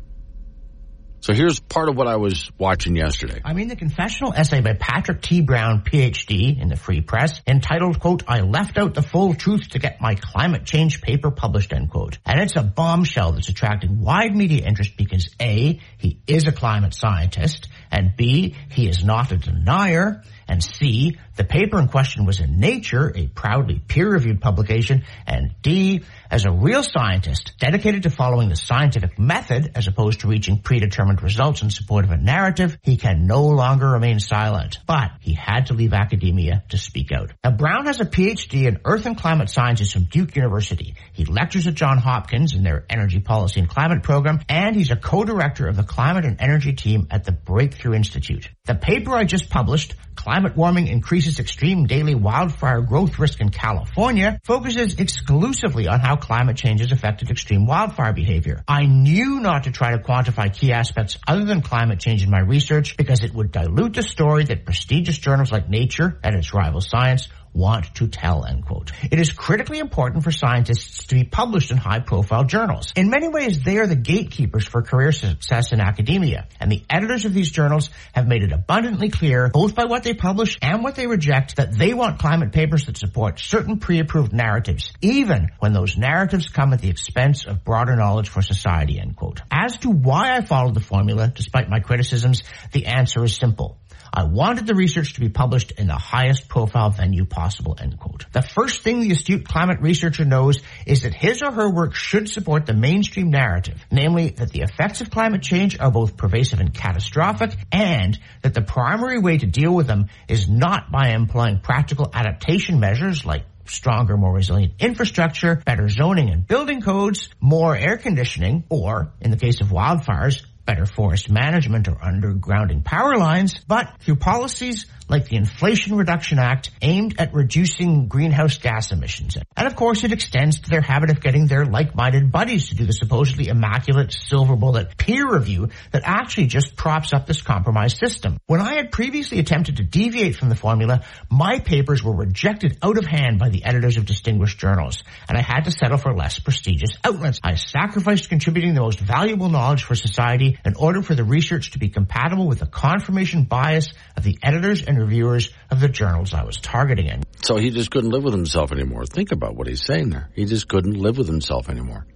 So 1.22 1.34
here's 1.34 1.60
part 1.60 1.90
of 1.90 1.96
what 1.96 2.06
I 2.06 2.16
was 2.16 2.50
watching 2.56 2.96
yesterday. 2.96 3.42
I 3.44 3.52
mean, 3.52 3.68
the 3.68 3.76
confessional 3.76 4.32
essay 4.32 4.62
by 4.62 4.72
Patrick 4.72 5.20
T. 5.20 5.42
Brown, 5.42 5.82
PhD, 5.82 6.58
in 6.58 6.68
the 6.68 6.76
Free 6.76 7.02
Press, 7.02 7.42
entitled, 7.46 8.00
quote, 8.00 8.22
I 8.26 8.40
left 8.40 8.78
out 8.78 8.94
the 8.94 9.02
full 9.02 9.34
truth 9.34 9.68
to 9.70 9.78
get 9.78 10.00
my 10.00 10.14
climate 10.14 10.64
change 10.64 11.02
paper 11.02 11.30
published, 11.30 11.74
end 11.74 11.90
quote. 11.90 12.18
And 12.24 12.40
it's 12.40 12.56
a 12.56 12.62
bombshell 12.62 13.32
that's 13.32 13.50
attracted 13.50 13.90
wide 13.90 14.34
media 14.34 14.66
interest 14.66 14.96
because 14.96 15.28
A, 15.38 15.78
he 15.98 16.20
is 16.26 16.46
a 16.46 16.52
climate 16.52 16.94
scientist, 16.94 17.68
and 17.90 18.16
B, 18.16 18.56
he 18.70 18.88
is 18.88 19.04
not 19.04 19.30
a 19.30 19.36
denier, 19.36 20.22
and 20.48 20.64
C, 20.64 21.18
the 21.36 21.44
paper 21.44 21.78
in 21.78 21.88
question 21.88 22.24
was 22.24 22.40
in 22.40 22.58
Nature, 22.58 23.12
a 23.14 23.26
proudly 23.26 23.78
peer-reviewed 23.78 24.40
publication, 24.40 25.04
and 25.26 25.54
D, 25.62 26.02
as 26.30 26.44
a 26.44 26.50
real 26.52 26.82
scientist 26.82 27.52
dedicated 27.58 28.04
to 28.04 28.10
following 28.10 28.48
the 28.48 28.56
scientific 28.56 29.18
method 29.18 29.72
as 29.74 29.88
opposed 29.88 30.20
to 30.20 30.28
reaching 30.28 30.58
predetermined 30.58 31.22
results 31.22 31.62
in 31.62 31.70
support 31.70 32.04
of 32.04 32.12
a 32.12 32.16
narrative, 32.16 32.78
he 32.82 32.96
can 32.96 33.26
no 33.26 33.46
longer 33.46 33.88
remain 33.88 34.20
silent. 34.20 34.78
But 34.86 35.10
he 35.20 35.34
had 35.34 35.66
to 35.66 35.74
leave 35.74 35.92
academia 35.92 36.62
to 36.68 36.78
speak 36.78 37.10
out. 37.12 37.32
Now, 37.42 37.50
Brown 37.50 37.86
has 37.86 38.00
a 38.00 38.04
PhD 38.04 38.66
in 38.66 38.78
Earth 38.84 39.06
and 39.06 39.18
Climate 39.18 39.50
Sciences 39.50 39.92
from 39.92 40.04
Duke 40.04 40.36
University. 40.36 40.94
He 41.12 41.24
lectures 41.24 41.66
at 41.66 41.74
Johns 41.74 42.02
Hopkins 42.02 42.54
in 42.54 42.62
their 42.62 42.86
Energy 42.88 43.18
Policy 43.18 43.60
and 43.60 43.68
Climate 43.68 44.02
program, 44.02 44.40
and 44.48 44.76
he's 44.76 44.90
a 44.90 44.96
co-director 44.96 45.66
of 45.66 45.76
the 45.76 45.82
Climate 45.82 46.24
and 46.24 46.40
Energy 46.40 46.74
team 46.74 47.08
at 47.10 47.24
the 47.24 47.32
Breakthrough 47.32 47.94
Institute. 47.94 48.48
The 48.66 48.74
paper 48.76 49.12
I 49.12 49.24
just 49.24 49.50
published, 49.50 49.94
Climate 50.14 50.56
Warming 50.56 50.86
Increases 50.86 51.40
Extreme 51.40 51.86
Daily 51.86 52.14
Wildfire 52.14 52.82
Growth 52.82 53.18
Risk 53.18 53.40
in 53.40 53.48
California, 53.48 54.38
focuses 54.44 55.00
exclusively 55.00 55.88
on 55.88 55.98
how 56.00 56.16
climate 56.20 56.56
change 56.56 56.80
has 56.80 56.92
affected 56.92 57.30
extreme 57.30 57.66
wildfire 57.66 58.12
behavior. 58.12 58.62
I 58.68 58.86
knew 58.86 59.40
not 59.40 59.64
to 59.64 59.70
try 59.70 59.92
to 59.92 59.98
quantify 59.98 60.54
key 60.54 60.72
aspects 60.72 61.18
other 61.26 61.44
than 61.44 61.62
climate 61.62 62.00
change 62.00 62.22
in 62.22 62.30
my 62.30 62.40
research 62.40 62.96
because 62.96 63.22
it 63.22 63.34
would 63.34 63.52
dilute 63.52 63.94
the 63.94 64.02
story 64.02 64.44
that 64.44 64.64
prestigious 64.64 65.18
journals 65.18 65.50
like 65.50 65.68
Nature 65.68 66.18
and 66.22 66.36
its 66.36 66.54
rival 66.54 66.80
Science 66.80 67.28
want 67.52 67.94
to 67.96 68.08
tell, 68.08 68.44
end 68.44 68.66
quote. 68.66 68.92
It 69.10 69.18
is 69.18 69.32
critically 69.32 69.78
important 69.78 70.24
for 70.24 70.30
scientists 70.30 71.06
to 71.08 71.14
be 71.14 71.24
published 71.24 71.70
in 71.70 71.76
high 71.76 72.00
profile 72.00 72.44
journals. 72.44 72.92
In 72.96 73.10
many 73.10 73.28
ways, 73.28 73.62
they 73.62 73.78
are 73.78 73.86
the 73.86 73.96
gatekeepers 73.96 74.66
for 74.66 74.82
career 74.82 75.12
success 75.12 75.72
in 75.72 75.80
academia. 75.80 76.46
And 76.60 76.70
the 76.70 76.82
editors 76.88 77.24
of 77.24 77.34
these 77.34 77.50
journals 77.50 77.90
have 78.12 78.28
made 78.28 78.42
it 78.42 78.52
abundantly 78.52 79.08
clear, 79.08 79.48
both 79.48 79.74
by 79.74 79.86
what 79.86 80.02
they 80.02 80.14
publish 80.14 80.58
and 80.62 80.82
what 80.82 80.94
they 80.94 81.06
reject, 81.06 81.56
that 81.56 81.76
they 81.76 81.94
want 81.94 82.18
climate 82.18 82.52
papers 82.52 82.86
that 82.86 82.96
support 82.96 83.40
certain 83.40 83.78
pre-approved 83.78 84.32
narratives, 84.32 84.92
even 85.00 85.50
when 85.58 85.72
those 85.72 85.96
narratives 85.96 86.48
come 86.48 86.72
at 86.72 86.80
the 86.80 86.90
expense 86.90 87.46
of 87.46 87.64
broader 87.64 87.96
knowledge 87.96 88.28
for 88.28 88.42
society, 88.42 89.00
end 89.00 89.16
quote. 89.16 89.40
As 89.50 89.76
to 89.78 89.90
why 89.90 90.36
I 90.36 90.40
followed 90.42 90.74
the 90.74 90.80
formula, 90.80 91.32
despite 91.34 91.68
my 91.68 91.80
criticisms, 91.80 92.42
the 92.72 92.86
answer 92.86 93.24
is 93.24 93.34
simple. 93.34 93.79
I 94.12 94.24
wanted 94.24 94.66
the 94.66 94.74
research 94.74 95.14
to 95.14 95.20
be 95.20 95.28
published 95.28 95.72
in 95.72 95.86
the 95.86 95.94
highest 95.94 96.48
profile 96.48 96.90
venue 96.90 97.24
possible, 97.24 97.76
end 97.80 97.98
quote. 97.98 98.26
The 98.32 98.42
first 98.42 98.82
thing 98.82 99.00
the 99.00 99.12
astute 99.12 99.46
climate 99.46 99.80
researcher 99.80 100.24
knows 100.24 100.60
is 100.86 101.02
that 101.02 101.14
his 101.14 101.42
or 101.42 101.52
her 101.52 101.70
work 101.70 101.94
should 101.94 102.28
support 102.28 102.66
the 102.66 102.74
mainstream 102.74 103.30
narrative, 103.30 103.84
namely 103.90 104.30
that 104.30 104.50
the 104.50 104.62
effects 104.62 105.00
of 105.00 105.10
climate 105.10 105.42
change 105.42 105.78
are 105.78 105.90
both 105.90 106.16
pervasive 106.16 106.60
and 106.60 106.74
catastrophic, 106.74 107.56
and 107.70 108.18
that 108.42 108.54
the 108.54 108.62
primary 108.62 109.20
way 109.20 109.38
to 109.38 109.46
deal 109.46 109.74
with 109.74 109.86
them 109.86 110.06
is 110.28 110.48
not 110.48 110.90
by 110.90 111.10
employing 111.10 111.60
practical 111.60 112.10
adaptation 112.12 112.80
measures 112.80 113.24
like 113.24 113.44
stronger, 113.66 114.16
more 114.16 114.34
resilient 114.34 114.74
infrastructure, 114.80 115.56
better 115.64 115.88
zoning 115.88 116.30
and 116.30 116.46
building 116.46 116.80
codes, 116.80 117.28
more 117.40 117.76
air 117.76 117.96
conditioning, 117.96 118.64
or, 118.68 119.12
in 119.20 119.30
the 119.30 119.36
case 119.36 119.60
of 119.60 119.68
wildfires, 119.68 120.44
better 120.64 120.86
forest 120.86 121.30
management 121.30 121.88
or 121.88 121.94
undergrounding 121.96 122.84
power 122.84 123.16
lines, 123.16 123.58
but 123.66 123.94
through 124.00 124.16
policies 124.16 124.86
like 125.10 125.28
the 125.28 125.36
Inflation 125.36 125.96
Reduction 125.96 126.38
Act 126.38 126.70
aimed 126.80 127.16
at 127.18 127.34
reducing 127.34 128.08
greenhouse 128.08 128.58
gas 128.58 128.92
emissions. 128.92 129.36
And 129.56 129.66
of 129.66 129.76
course, 129.76 130.04
it 130.04 130.12
extends 130.12 130.60
to 130.60 130.70
their 130.70 130.80
habit 130.80 131.10
of 131.10 131.20
getting 131.20 131.46
their 131.46 131.66
like-minded 131.66 132.30
buddies 132.30 132.68
to 132.68 132.76
do 132.76 132.86
the 132.86 132.92
supposedly 132.92 133.48
immaculate 133.48 134.12
silver 134.12 134.56
bullet 134.56 134.96
peer 134.96 135.30
review 135.30 135.68
that 135.90 136.02
actually 136.04 136.46
just 136.46 136.76
props 136.76 137.12
up 137.12 137.26
this 137.26 137.42
compromise 137.42 137.98
system. 137.98 138.38
When 138.46 138.60
I 138.60 138.74
had 138.74 138.92
previously 138.92 139.40
attempted 139.40 139.76
to 139.76 139.82
deviate 139.82 140.36
from 140.36 140.48
the 140.48 140.56
formula, 140.56 141.04
my 141.28 141.58
papers 141.58 142.02
were 142.02 142.14
rejected 142.14 142.78
out 142.82 142.96
of 142.96 143.06
hand 143.06 143.38
by 143.38 143.48
the 143.48 143.64
editors 143.64 143.96
of 143.96 144.06
distinguished 144.06 144.58
journals, 144.58 145.02
and 145.28 145.36
I 145.36 145.42
had 145.42 145.64
to 145.64 145.70
settle 145.70 145.98
for 145.98 146.14
less 146.14 146.38
prestigious 146.38 146.90
outlets. 147.04 147.40
I 147.42 147.56
sacrificed 147.56 148.28
contributing 148.28 148.74
the 148.74 148.80
most 148.80 149.00
valuable 149.00 149.48
knowledge 149.48 149.84
for 149.84 149.94
society 149.94 150.58
in 150.64 150.74
order 150.76 151.02
for 151.02 151.14
the 151.14 151.24
research 151.24 151.72
to 151.72 151.78
be 151.78 151.88
compatible 151.88 152.46
with 152.46 152.60
the 152.60 152.66
confirmation 152.66 153.44
bias 153.44 153.92
of 154.16 154.22
the 154.22 154.38
editors 154.42 154.84
and 154.84 154.99
reviewers 155.00 155.50
of 155.70 155.80
the 155.80 155.88
journals 155.88 156.34
I 156.34 156.44
was 156.44 156.58
targeting. 156.58 157.06
In. 157.06 157.22
So 157.42 157.56
he 157.56 157.70
just 157.70 157.90
couldn't 157.90 158.10
live 158.10 158.22
with 158.22 158.34
himself 158.34 158.72
anymore. 158.72 159.04
Think 159.06 159.32
about 159.32 159.56
what 159.56 159.66
he's 159.66 159.84
saying 159.84 160.10
there. 160.10 160.30
He 160.34 160.44
just 160.44 160.68
couldn't 160.68 160.94
live 160.94 161.18
with 161.18 161.26
himself 161.26 161.68
anymore. 161.68 162.06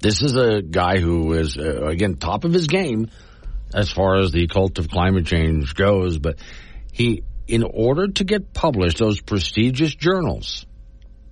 This 0.00 0.22
is 0.22 0.36
a 0.36 0.60
guy 0.60 0.98
who 0.98 1.32
is, 1.32 1.56
uh, 1.56 1.86
again, 1.86 2.16
top 2.16 2.44
of 2.44 2.52
his 2.52 2.66
game 2.66 3.08
as 3.72 3.90
far 3.90 4.20
as 4.20 4.30
the 4.30 4.46
cult 4.46 4.78
of 4.78 4.88
climate 4.88 5.26
change 5.26 5.74
goes, 5.74 6.18
but 6.18 6.38
he, 6.92 7.24
in 7.48 7.62
order 7.64 8.08
to 8.08 8.24
get 8.24 8.52
published, 8.52 8.98
those 8.98 9.20
prestigious 9.20 9.94
journals, 9.94 10.66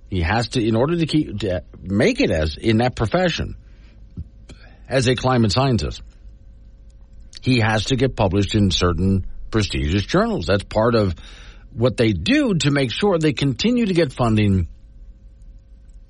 he 0.09 0.21
has 0.21 0.49
to, 0.49 0.65
in 0.65 0.75
order 0.75 0.97
to 0.97 1.05
keep, 1.05 1.39
to 1.39 1.63
make 1.81 2.19
it 2.19 2.31
as, 2.31 2.57
in 2.57 2.77
that 2.77 2.95
profession, 2.95 3.55
as 4.89 5.07
a 5.07 5.15
climate 5.15 5.51
scientist, 5.51 6.01
he 7.41 7.59
has 7.59 7.85
to 7.85 7.95
get 7.95 8.15
published 8.15 8.55
in 8.55 8.71
certain 8.71 9.25
prestigious 9.53 10.03
journals. 10.03 10.47
That's 10.47 10.63
part 10.63 10.95
of 10.95 11.13
what 11.71 11.95
they 11.95 12.11
do 12.11 12.55
to 12.55 12.71
make 12.71 12.91
sure 12.91 13.19
they 13.19 13.33
continue 13.33 13.85
to 13.85 13.93
get 13.93 14.11
funding 14.11 14.67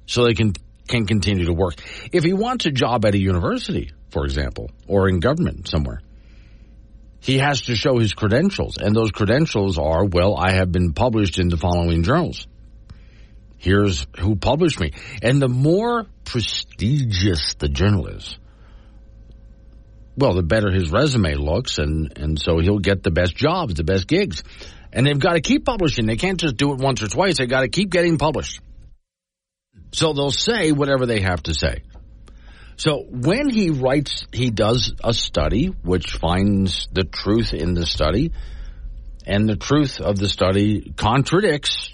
so 0.05 0.23
they 0.23 0.33
can 0.33 0.53
can 0.87 1.05
continue 1.05 1.45
to 1.45 1.53
work. 1.53 1.75
If 2.13 2.23
he 2.23 2.31
wants 2.31 2.65
a 2.65 2.71
job 2.71 3.05
at 3.05 3.15
a 3.15 3.17
university, 3.17 3.91
for 4.11 4.23
example, 4.23 4.71
or 4.87 5.09
in 5.09 5.19
government 5.19 5.67
somewhere, 5.67 6.01
he 7.19 7.39
has 7.39 7.63
to 7.63 7.75
show 7.75 7.99
his 7.99 8.13
credentials. 8.13 8.77
And 8.77 8.95
those 8.95 9.11
credentials 9.11 9.77
are, 9.77 10.05
well, 10.05 10.35
I 10.37 10.51
have 10.51 10.71
been 10.71 10.93
published 10.93 11.37
in 11.37 11.49
the 11.49 11.57
following 11.57 12.03
journals. 12.03 12.47
Here's 13.57 14.07
who 14.19 14.35
published 14.35 14.79
me. 14.79 14.91
And 15.21 15.41
the 15.41 15.49
more 15.49 16.05
prestigious 16.23 17.55
the 17.55 17.69
journal 17.69 18.07
is, 18.07 18.37
well, 20.15 20.33
the 20.33 20.43
better 20.43 20.71
his 20.71 20.91
resume 20.91 21.35
looks, 21.35 21.77
and, 21.79 22.17
and 22.17 22.39
so 22.39 22.59
he'll 22.59 22.79
get 22.79 23.03
the 23.03 23.11
best 23.11 23.35
jobs, 23.35 23.75
the 23.75 23.83
best 23.83 24.07
gigs. 24.07 24.43
And 24.91 25.07
they've 25.07 25.19
got 25.19 25.33
to 25.33 25.41
keep 25.41 25.65
publishing. 25.65 26.05
They 26.05 26.17
can't 26.17 26.39
just 26.39 26.55
do 26.55 26.71
it 26.73 26.79
once 26.79 27.01
or 27.01 27.07
twice. 27.07 27.37
They've 27.37 27.49
got 27.49 27.61
to 27.61 27.69
keep 27.69 27.89
getting 27.89 28.17
published. 28.17 28.61
So 29.91 30.13
they'll 30.13 30.31
say 30.31 30.71
whatever 30.71 31.05
they 31.05 31.21
have 31.21 31.43
to 31.43 31.53
say. 31.53 31.83
So 32.75 33.03
when 33.09 33.49
he 33.49 33.69
writes, 33.69 34.25
he 34.31 34.49
does 34.49 34.93
a 35.03 35.13
study 35.13 35.67
which 35.67 36.11
finds 36.11 36.87
the 36.91 37.03
truth 37.03 37.53
in 37.53 37.73
the 37.73 37.85
study, 37.85 38.31
and 39.25 39.47
the 39.47 39.55
truth 39.55 39.99
of 40.01 40.17
the 40.17 40.27
study 40.27 40.93
contradicts 40.95 41.93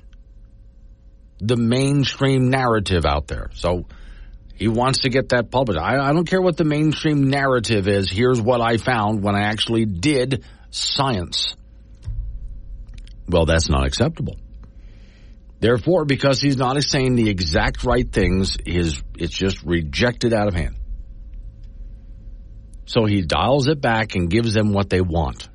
the 1.40 1.58
mainstream 1.58 2.50
narrative 2.50 3.06
out 3.06 3.28
there. 3.28 3.50
So 3.54 3.86
he 4.60 4.68
wants 4.68 5.00
to 5.00 5.10
get 5.10 5.30
that 5.30 5.50
published. 5.50 5.80
I, 5.80 5.98
I, 5.98 6.12
don't 6.12 6.30
care 6.30 6.42
what 6.42 6.58
the 6.58 6.66
mainstream 6.66 7.30
narrative 7.30 7.88
is. 7.88 8.12
Here's 8.12 8.42
what 8.42 8.60
I 8.60 8.76
found 8.76 9.24
when 9.24 9.34
I 9.34 9.44
actually 9.44 9.86
did 9.86 10.44
science. 10.70 11.56
Well, 13.30 13.46
that's 13.46 13.70
not 13.70 13.88
acceptable. 13.88 14.36
Therefore, 15.62 16.04
because 16.04 16.42
he's 16.42 16.58
not 16.58 16.82
saying 16.84 17.16
the 17.16 17.30
exact 17.30 17.86
right 17.86 18.10
things, 18.10 18.58
his 18.66 19.02
it's 19.18 19.34
just 19.34 19.64
rejected 19.64 20.34
out 20.34 20.50
of 20.50 20.54
hand. 20.54 20.76
So 22.86 23.06
he 23.06 23.22
dials 23.22 23.68
it 23.68 23.80
back 23.80 24.16
and 24.16 24.30
gives 24.30 24.54
them 24.54 24.74
what 24.74 24.90
they 24.90 25.00
want 25.00 25.48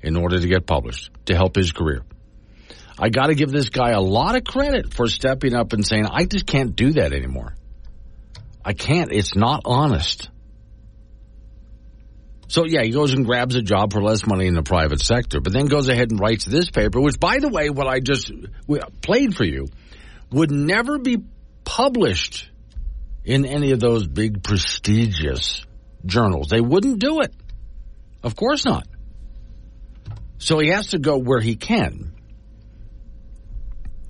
in 0.00 0.16
order 0.16 0.40
to 0.40 0.48
get 0.48 0.66
published 0.66 1.10
to 1.26 1.34
help 1.34 1.56
his 1.56 1.72
career. 1.72 2.04
I 2.98 3.10
got 3.10 3.26
to 3.26 3.34
give 3.34 3.50
this 3.50 3.68
guy 3.68 3.90
a 3.90 4.00
lot 4.00 4.36
of 4.36 4.44
credit 4.44 4.94
for 4.94 5.08
stepping 5.08 5.54
up 5.54 5.74
and 5.74 5.86
saying, 5.86 6.06
I 6.06 6.24
just 6.24 6.46
can't 6.46 6.74
do 6.74 6.92
that 6.92 7.12
anymore. 7.12 7.54
I 8.64 8.72
can't. 8.72 9.12
It's 9.12 9.34
not 9.34 9.62
honest. 9.64 10.30
So 12.48 12.64
yeah, 12.64 12.82
he 12.82 12.90
goes 12.90 13.12
and 13.14 13.24
grabs 13.24 13.54
a 13.54 13.62
job 13.62 13.92
for 13.92 14.02
less 14.02 14.26
money 14.26 14.46
in 14.46 14.54
the 14.54 14.62
private 14.62 15.00
sector, 15.00 15.40
but 15.40 15.52
then 15.52 15.66
goes 15.66 15.88
ahead 15.88 16.10
and 16.10 16.18
writes 16.18 16.44
this 16.44 16.68
paper, 16.68 17.00
which 17.00 17.20
by 17.20 17.38
the 17.38 17.48
way, 17.48 17.70
what 17.70 17.86
I 17.86 18.00
just 18.00 18.32
played 19.00 19.36
for 19.36 19.44
you 19.44 19.68
would 20.32 20.50
never 20.50 20.98
be 20.98 21.18
published 21.64 22.50
in 23.24 23.44
any 23.44 23.70
of 23.70 23.80
those 23.80 24.06
big 24.06 24.42
prestigious 24.42 25.64
journals. 26.04 26.48
They 26.48 26.60
wouldn't 26.60 26.98
do 26.98 27.20
it. 27.20 27.32
Of 28.22 28.34
course 28.34 28.64
not. 28.64 28.86
So 30.38 30.58
he 30.58 30.70
has 30.70 30.88
to 30.88 30.98
go 30.98 31.18
where 31.18 31.40
he 31.40 31.54
can. 31.54 32.14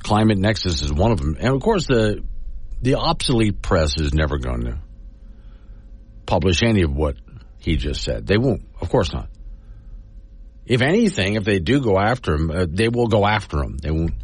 Climate 0.03 0.39
Nexus 0.39 0.81
is 0.81 0.93
one 0.93 1.13
of 1.13 1.19
them. 1.19 1.37
And 1.39 1.55
of 1.55 1.61
course 1.61 1.87
the 1.87 2.25
the 2.83 2.95
obsolete 2.95 3.61
press 3.61 3.99
is 3.99 4.15
never 4.15 4.39
going 4.39 4.65
to 4.65 4.79
publish 6.27 6.63
any 6.63 6.83
of 6.83 6.95
what 6.95 7.17
he 7.59 7.77
just 7.77 8.03
said. 8.03 8.27
They 8.27 8.39
won't. 8.39 8.63
Of 8.81 8.89
course 8.89 9.13
not. 9.13 9.29
If 10.65 10.83
anything, 10.83 11.35
if 11.35 11.45
they 11.45 11.59
do 11.59 11.81
go 11.81 11.99
after 11.99 12.35
him, 12.35 12.51
uh, 12.51 12.67
they 12.69 12.89
will 12.89 13.09
go 13.09 13.27
after 13.27 13.63
him. 13.63 13.77
They 13.79 13.91
won't 13.91 14.15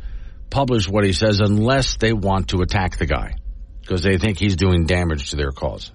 publish 0.49 0.89
what 0.89 1.05
he 1.05 1.12
says 1.12 1.41
unless 1.41 1.97
they 1.97 2.12
want 2.12 2.49
to 2.51 2.62
attack 2.62 2.99
the 2.99 3.07
guy 3.07 3.35
because 3.81 4.03
they 4.03 4.19
think 4.19 4.39
he's 4.39 4.57
doing 4.57 4.87
damage 4.87 5.31
to 5.31 5.37
their 5.37 5.51
cause. 5.51 5.91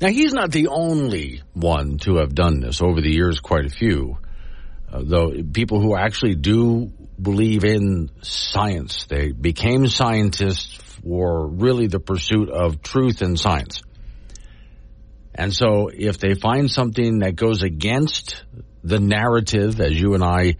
Now, 0.00 0.08
he's 0.08 0.32
not 0.32 0.50
the 0.50 0.68
only 0.68 1.42
one 1.52 1.98
to 1.98 2.16
have 2.16 2.34
done 2.34 2.60
this. 2.60 2.80
Over 2.80 3.02
the 3.02 3.12
years, 3.12 3.40
quite 3.40 3.66
a 3.66 3.70
few. 3.70 4.16
Uh, 4.90 5.02
though 5.04 5.32
people 5.52 5.80
who 5.80 5.94
actually 5.94 6.34
do 6.34 6.90
believe 7.22 7.64
in 7.64 8.10
science, 8.22 9.06
they 9.08 9.32
became 9.32 9.86
scientists 9.88 10.74
for 11.02 11.46
really 11.46 11.86
the 11.86 12.00
pursuit 12.00 12.50
of 12.50 12.82
truth 12.82 13.22
and 13.22 13.38
science. 13.38 13.82
And 15.34 15.54
so 15.54 15.90
if 15.92 16.18
they 16.18 16.34
find 16.34 16.70
something 16.70 17.20
that 17.20 17.36
goes 17.36 17.62
against 17.62 18.44
the 18.82 18.98
narrative, 18.98 19.80
as 19.80 19.98
you 19.98 20.14
and 20.14 20.24
I 20.24 20.56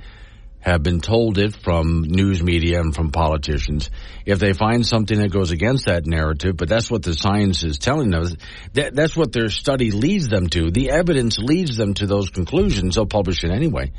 have 0.60 0.82
been 0.82 1.00
told 1.00 1.38
it 1.38 1.56
from 1.56 2.02
news 2.02 2.42
media 2.42 2.80
and 2.80 2.94
from 2.94 3.10
politicians, 3.10 3.90
if 4.26 4.38
they 4.38 4.52
find 4.52 4.86
something 4.86 5.18
that 5.18 5.30
goes 5.30 5.50
against 5.50 5.86
that 5.86 6.06
narrative, 6.06 6.56
but 6.56 6.68
that's 6.68 6.90
what 6.90 7.02
the 7.02 7.14
science 7.14 7.62
is 7.64 7.78
telling 7.78 8.14
us, 8.14 8.34
that, 8.74 8.94
that's 8.94 9.16
what 9.16 9.32
their 9.32 9.48
study 9.48 9.90
leads 9.90 10.28
them 10.28 10.48
to. 10.48 10.70
The 10.70 10.90
evidence 10.90 11.38
leads 11.38 11.76
them 11.76 11.94
to 11.94 12.06
those 12.06 12.30
conclusions. 12.30 12.94
They'll 12.94 13.06
publish 13.06 13.42
it 13.42 13.50
anyway. 13.50 13.92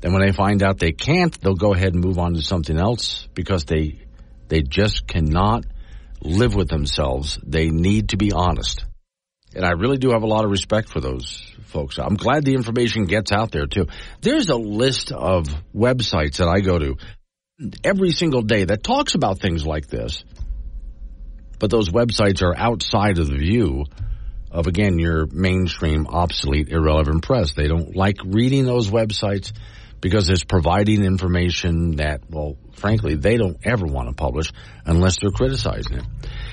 Then 0.00 0.12
when 0.12 0.22
they 0.22 0.32
find 0.32 0.62
out 0.62 0.78
they 0.78 0.92
can't, 0.92 1.38
they'll 1.40 1.54
go 1.54 1.74
ahead 1.74 1.94
and 1.94 2.04
move 2.04 2.18
on 2.18 2.34
to 2.34 2.42
something 2.42 2.78
else 2.78 3.28
because 3.34 3.64
they, 3.64 3.98
they 4.48 4.62
just 4.62 5.06
cannot 5.06 5.64
live 6.20 6.54
with 6.54 6.68
themselves. 6.68 7.38
They 7.42 7.70
need 7.70 8.10
to 8.10 8.16
be 8.16 8.32
honest. 8.32 8.84
And 9.54 9.64
I 9.64 9.70
really 9.70 9.96
do 9.96 10.10
have 10.10 10.22
a 10.22 10.26
lot 10.26 10.44
of 10.44 10.50
respect 10.50 10.90
for 10.90 11.00
those 11.00 11.54
folks. 11.64 11.98
I'm 11.98 12.16
glad 12.16 12.44
the 12.44 12.54
information 12.54 13.06
gets 13.06 13.32
out 13.32 13.50
there 13.50 13.66
too. 13.66 13.86
There's 14.20 14.50
a 14.50 14.56
list 14.56 15.12
of 15.12 15.46
websites 15.74 16.36
that 16.36 16.48
I 16.48 16.60
go 16.60 16.78
to 16.78 16.96
every 17.82 18.10
single 18.10 18.42
day 18.42 18.64
that 18.64 18.82
talks 18.82 19.14
about 19.14 19.40
things 19.40 19.64
like 19.64 19.86
this. 19.86 20.24
But 21.58 21.70
those 21.70 21.88
websites 21.88 22.42
are 22.42 22.54
outside 22.54 23.18
of 23.18 23.28
the 23.28 23.38
view 23.38 23.86
of, 24.50 24.66
again, 24.66 24.98
your 24.98 25.26
mainstream, 25.26 26.06
obsolete, 26.06 26.68
irrelevant 26.68 27.22
press. 27.22 27.52
They 27.54 27.66
don't 27.66 27.96
like 27.96 28.18
reading 28.24 28.66
those 28.66 28.90
websites 28.90 29.52
because 30.06 30.30
it's 30.30 30.44
providing 30.44 31.02
information 31.02 31.96
that, 31.96 32.20
well, 32.30 32.56
frankly, 32.74 33.16
they 33.16 33.36
don't 33.36 33.56
ever 33.64 33.86
want 33.86 34.08
to 34.08 34.14
publish 34.14 34.52
unless 34.84 35.18
they're 35.20 35.32
criticizing 35.32 35.96
it. 35.96 36.04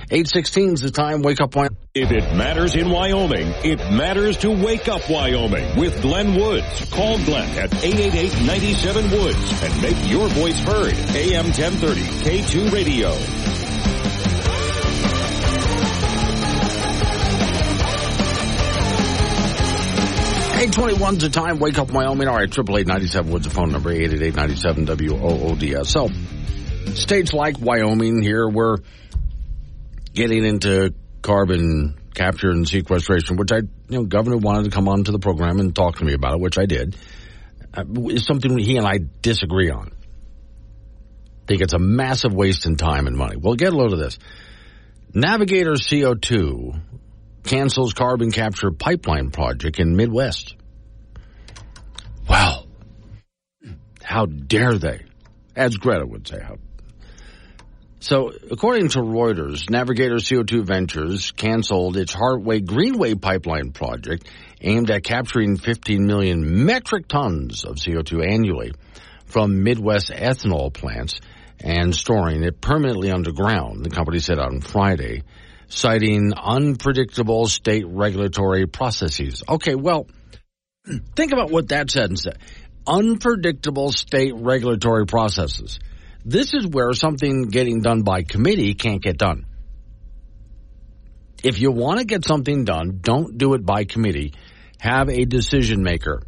816 0.10 0.74
is 0.74 0.82
the 0.82 0.90
time. 0.90 1.22
Wake 1.22 1.40
up 1.40 1.56
Wyoming. 1.56 1.78
If 1.94 2.10
it 2.10 2.36
matters 2.36 2.74
in 2.74 2.90
Wyoming, 2.90 3.54
it 3.64 3.78
matters 3.78 4.38
to 4.38 4.50
Wake 4.50 4.88
Up 4.88 5.08
Wyoming 5.08 5.78
with 5.78 6.02
Glenn 6.02 6.34
Woods. 6.34 6.90
Call 6.90 7.24
Glenn 7.26 7.48
at 7.60 7.70
888-97-WOODS 7.70 9.64
and 9.64 9.82
make 9.84 10.10
your 10.12 10.28
voice 10.30 10.58
heard. 10.58 10.96
AM 11.16 11.46
1030, 11.46 12.02
K2 12.02 12.72
Radio. 12.72 13.53
821 20.64 21.18
to 21.18 21.30
time. 21.30 21.60
Wake 21.60 21.78
up 21.78 21.92
Wyoming. 21.92 22.30
All 22.30 22.38
right, 22.38 22.44
888 22.50 23.26
Woods, 23.26 23.44
the 23.46 23.50
phone 23.50 23.74
number, 23.74 23.92
888 23.92 24.86
W-O-O-D-S. 24.86 25.90
So, 25.90 26.08
states 26.94 27.34
like 27.34 27.60
Wyoming 27.60 28.22
here, 28.22 28.48
we're 28.48 28.78
getting 30.14 30.46
into 30.46 30.94
carbon 31.22 32.00
capture 32.16 32.50
and 32.50 32.66
sequestration, 32.66 33.36
which 33.36 33.52
I, 33.52 33.58
you 33.58 33.68
know, 33.90 34.04
governor 34.06 34.38
wanted 34.38 34.64
to 34.64 34.70
come 34.70 34.88
on 34.88 35.04
to 35.04 35.12
the 35.12 35.20
program 35.20 35.60
and 35.60 35.76
talk 35.76 35.98
to 35.98 36.06
me 36.06 36.14
about 36.14 36.36
it, 36.36 36.40
which 36.40 36.58
I 36.58 36.66
did. 36.66 36.96
uh, 37.74 37.84
is 38.08 38.26
something 38.26 38.58
he 38.58 38.78
and 38.78 38.88
I 38.88 39.00
disagree 39.22 39.70
on. 39.70 39.92
Think 41.46 41.62
it's 41.62 41.74
a 41.74 41.80
massive 41.80 42.34
waste 42.34 42.66
in 42.66 42.78
time 42.78 43.08
and 43.08 43.18
money. 43.18 43.36
Well, 43.36 43.56
get 43.56 43.74
a 43.74 43.76
load 43.76 43.92
of 43.92 44.00
this. 44.00 44.18
Navigator 45.14 45.74
CO2 45.74 46.80
cancels 47.44 47.94
carbon 47.94 48.32
capture 48.32 48.72
pipeline 48.72 49.32
project 49.32 49.80
in 49.80 49.96
Midwest. 49.96 50.56
Wow. 52.28 52.66
How 54.02 54.26
dare 54.26 54.78
they? 54.78 55.06
As 55.56 55.76
Greta 55.78 56.06
would 56.06 56.28
say. 56.28 56.40
So, 58.00 58.34
according 58.52 58.90
to 58.90 59.00
Reuters, 59.00 59.70
Navigator 59.70 60.16
CO2 60.16 60.66
Ventures 60.66 61.32
canceled 61.32 61.96
its 61.96 62.14
Heartland 62.14 62.66
Greenway 62.66 63.16
pipeline 63.16 63.72
project 63.72 64.28
aimed 64.60 64.92
at 64.92 65.04
capturing 65.04 65.56
15 65.56 66.06
million 66.06 66.66
metric 66.66 67.08
tons 67.08 67.64
of 67.64 67.76
CO2 67.76 68.30
annually 68.30 68.74
from 69.26 69.64
Midwest 69.64 70.10
ethanol 70.10 70.74
plants 70.74 71.22
and 71.62 71.96
storing 71.96 72.44
it 72.44 72.60
permanently 72.60 73.10
underground, 73.10 73.86
the 73.86 73.90
company 73.90 74.20
said 74.20 74.38
on 74.38 74.60
Friday, 74.60 75.24
citing 75.74 76.34
unpredictable 76.34 77.48
state 77.48 77.86
regulatory 77.88 78.68
processes. 78.68 79.44
Okay, 79.48 79.76
well, 79.76 80.08
think 81.16 81.32
about 81.32 81.52
what 81.52 81.70
that 81.70 81.90
sentence 81.90 82.24
said. 82.24 82.38
Unpredictable 82.86 83.92
state 83.92 84.34
regulatory 84.36 85.06
processes. 85.06 85.80
This 86.26 86.54
is 86.54 86.68
where 86.68 86.94
something 86.94 87.44
getting 87.44 87.82
done 87.82 88.04
by 88.04 88.24
committee 88.24 88.74
can't 88.76 89.02
get 89.02 89.18
done. 89.18 89.46
If 91.44 91.60
you 91.60 91.72
want 91.72 92.00
to 92.00 92.06
get 92.06 92.26
something 92.26 92.64
done, 92.64 93.00
don't 93.02 93.38
do 93.38 93.54
it 93.54 93.66
by 93.66 93.84
committee. 93.84 94.34
Have 94.80 95.10
a 95.10 95.26
decision 95.26 95.84
maker. 95.84 96.22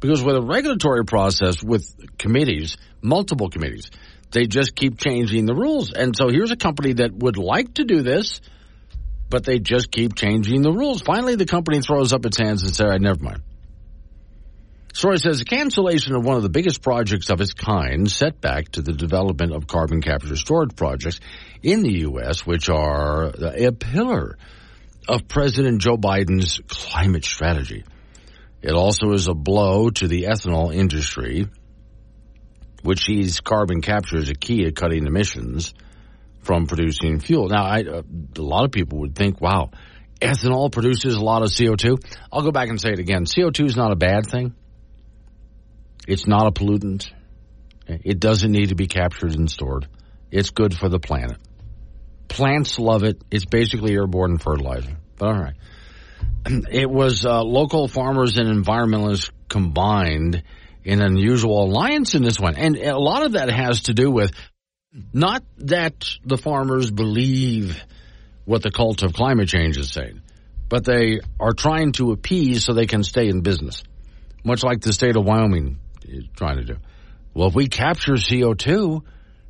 Because 0.00 0.22
with 0.22 0.34
a 0.34 0.42
regulatory 0.42 1.04
process 1.04 1.62
with 1.62 1.86
committees, 2.18 2.76
multiple 3.00 3.48
committees, 3.48 3.90
they 4.32 4.46
just 4.46 4.74
keep 4.74 4.98
changing 4.98 5.46
the 5.46 5.54
rules. 5.54 5.92
And 5.92 6.16
so 6.16 6.28
here's 6.28 6.50
a 6.50 6.56
company 6.56 6.94
that 6.94 7.12
would 7.12 7.36
like 7.36 7.74
to 7.74 7.84
do 7.84 8.02
this, 8.02 8.40
but 9.28 9.44
they 9.44 9.58
just 9.58 9.90
keep 9.90 10.14
changing 10.14 10.62
the 10.62 10.72
rules. 10.72 11.02
Finally, 11.02 11.36
the 11.36 11.46
company 11.46 11.80
throws 11.80 12.12
up 12.12 12.26
its 12.26 12.38
hands 12.38 12.62
and 12.62 12.74
says, 12.74 12.86
right, 12.86 13.00
never 13.00 13.22
mind. 13.22 13.42
Story 14.94 15.18
says 15.18 15.38
the 15.38 15.46
cancellation 15.46 16.14
of 16.14 16.24
one 16.24 16.36
of 16.36 16.42
the 16.42 16.50
biggest 16.50 16.82
projects 16.82 17.30
of 17.30 17.40
its 17.40 17.54
kind 17.54 18.10
set 18.10 18.42
back 18.42 18.68
to 18.72 18.82
the 18.82 18.92
development 18.92 19.54
of 19.54 19.66
carbon 19.66 20.02
capture 20.02 20.36
storage 20.36 20.76
projects 20.76 21.18
in 21.62 21.82
the 21.82 22.00
U.S., 22.00 22.44
which 22.44 22.68
are 22.68 23.28
a 23.28 23.72
pillar 23.72 24.36
of 25.08 25.28
President 25.28 25.80
Joe 25.80 25.96
Biden's 25.96 26.60
climate 26.68 27.24
strategy. 27.24 27.84
It 28.60 28.72
also 28.72 29.12
is 29.12 29.28
a 29.28 29.34
blow 29.34 29.88
to 29.90 30.08
the 30.08 30.24
ethanol 30.24 30.74
industry, 30.74 31.48
which 32.82 33.04
sees 33.04 33.40
carbon 33.40 33.80
capture 33.80 34.18
as 34.18 34.28
a 34.28 34.34
key 34.34 34.64
to 34.64 34.72
cutting 34.72 35.06
emissions 35.06 35.74
from 36.42 36.66
producing 36.66 37.20
fuel. 37.20 37.48
Now, 37.48 37.64
I, 37.64 37.82
uh, 37.82 38.02
a 38.36 38.42
lot 38.42 38.64
of 38.64 38.72
people 38.72 38.98
would 39.00 39.14
think, 39.14 39.40
wow, 39.40 39.70
ethanol 40.20 40.70
produces 40.70 41.14
a 41.14 41.20
lot 41.20 41.42
of 41.42 41.48
CO2. 41.48 41.98
I'll 42.32 42.42
go 42.42 42.50
back 42.50 42.68
and 42.68 42.80
say 42.80 42.90
it 42.90 42.98
again. 42.98 43.24
CO2 43.24 43.66
is 43.66 43.76
not 43.76 43.92
a 43.92 43.96
bad 43.96 44.26
thing. 44.26 44.54
It's 46.06 46.26
not 46.26 46.46
a 46.46 46.50
pollutant. 46.50 47.10
It 47.86 48.18
doesn't 48.18 48.50
need 48.50 48.70
to 48.70 48.74
be 48.74 48.86
captured 48.86 49.34
and 49.34 49.50
stored. 49.50 49.86
It's 50.30 50.50
good 50.50 50.76
for 50.76 50.88
the 50.88 50.98
planet. 50.98 51.38
Plants 52.28 52.78
love 52.78 53.04
it. 53.04 53.22
It's 53.30 53.44
basically 53.44 53.92
airborne 53.94 54.38
fertilizer. 54.38 54.96
But 55.16 55.26
all 55.26 55.40
right. 55.40 55.54
it 56.70 56.90
was 56.90 57.24
uh, 57.24 57.42
local 57.42 57.86
farmers 57.86 58.38
and 58.38 58.48
environmentalists 58.48 59.30
combined 59.48 60.36
in 60.36 60.42
an 60.84 61.02
unusual 61.02 61.64
alliance 61.64 62.14
in 62.14 62.22
this 62.22 62.38
one. 62.38 62.56
And 62.56 62.76
a 62.76 62.98
lot 62.98 63.24
of 63.24 63.32
that 63.32 63.50
has 63.50 63.82
to 63.84 63.94
do 63.94 64.10
with 64.10 64.32
not 65.12 65.42
that 65.58 66.04
the 66.24 66.36
farmers 66.36 66.90
believe 66.90 67.82
what 68.44 68.62
the 68.62 68.70
cult 68.70 69.02
of 69.02 69.12
climate 69.14 69.48
change 69.48 69.78
is 69.78 69.90
saying, 69.90 70.20
but 70.68 70.84
they 70.84 71.20
are 71.40 71.52
trying 71.52 71.92
to 71.92 72.12
appease 72.12 72.64
so 72.64 72.72
they 72.72 72.86
can 72.86 73.02
stay 73.02 73.28
in 73.28 73.40
business, 73.40 73.84
much 74.44 74.62
like 74.62 74.80
the 74.80 74.92
state 74.92 75.16
of 75.16 75.24
Wyoming 75.24 75.78
is 76.04 76.24
trying 76.36 76.58
to 76.58 76.64
do. 76.64 76.76
Well, 77.34 77.48
if 77.48 77.54
we 77.54 77.68
capture 77.68 78.14
CO2 78.14 79.02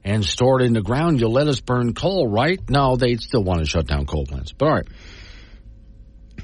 and 0.05 0.25
store 0.25 0.61
it 0.61 0.67
in 0.67 0.73
the 0.73 0.83
ground, 0.83 1.21
you'll 1.21 1.33
let 1.33 1.49
us 1.49 1.61
burn 1.61 1.95
coal, 1.95 2.29
right? 2.29 2.61
No, 2.69 2.97
they 2.97 3.17
still 3.17 3.43
want 3.43 3.61
to 3.61 3.67
shut 3.67 3.87
down 3.87 4.07
coal 4.07 4.27
plants. 4.27 4.53
But 4.53 4.67
all 4.67 4.75
right. 4.75 4.89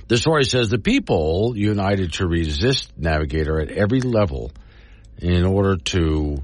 The 0.08 0.16
story 0.16 0.44
says 0.44 0.70
the 0.70 0.78
people 0.78 1.52
united 1.54 2.14
to 2.14 2.26
resist 2.26 2.92
Navigator 2.96 3.60
at 3.60 3.70
every 3.70 4.00
level 4.00 4.52
in 5.18 5.44
order 5.44 5.76
to, 5.76 6.42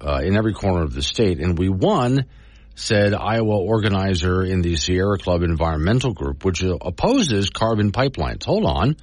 uh, 0.00 0.20
in 0.22 0.36
every 0.36 0.54
corner 0.54 0.82
of 0.82 0.94
the 0.94 1.02
state. 1.02 1.40
And 1.40 1.58
we 1.58 1.68
won, 1.68 2.26
said 2.74 3.14
Iowa 3.14 3.56
organizer 3.58 4.42
in 4.42 4.62
the 4.62 4.76
Sierra 4.76 5.18
Club 5.18 5.42
Environmental 5.42 6.12
Group, 6.12 6.44
which 6.44 6.62
opposes 6.62 7.50
carbon 7.50 7.92
pipelines. 7.92 8.44
Hold 8.44 8.64
on. 8.64 8.96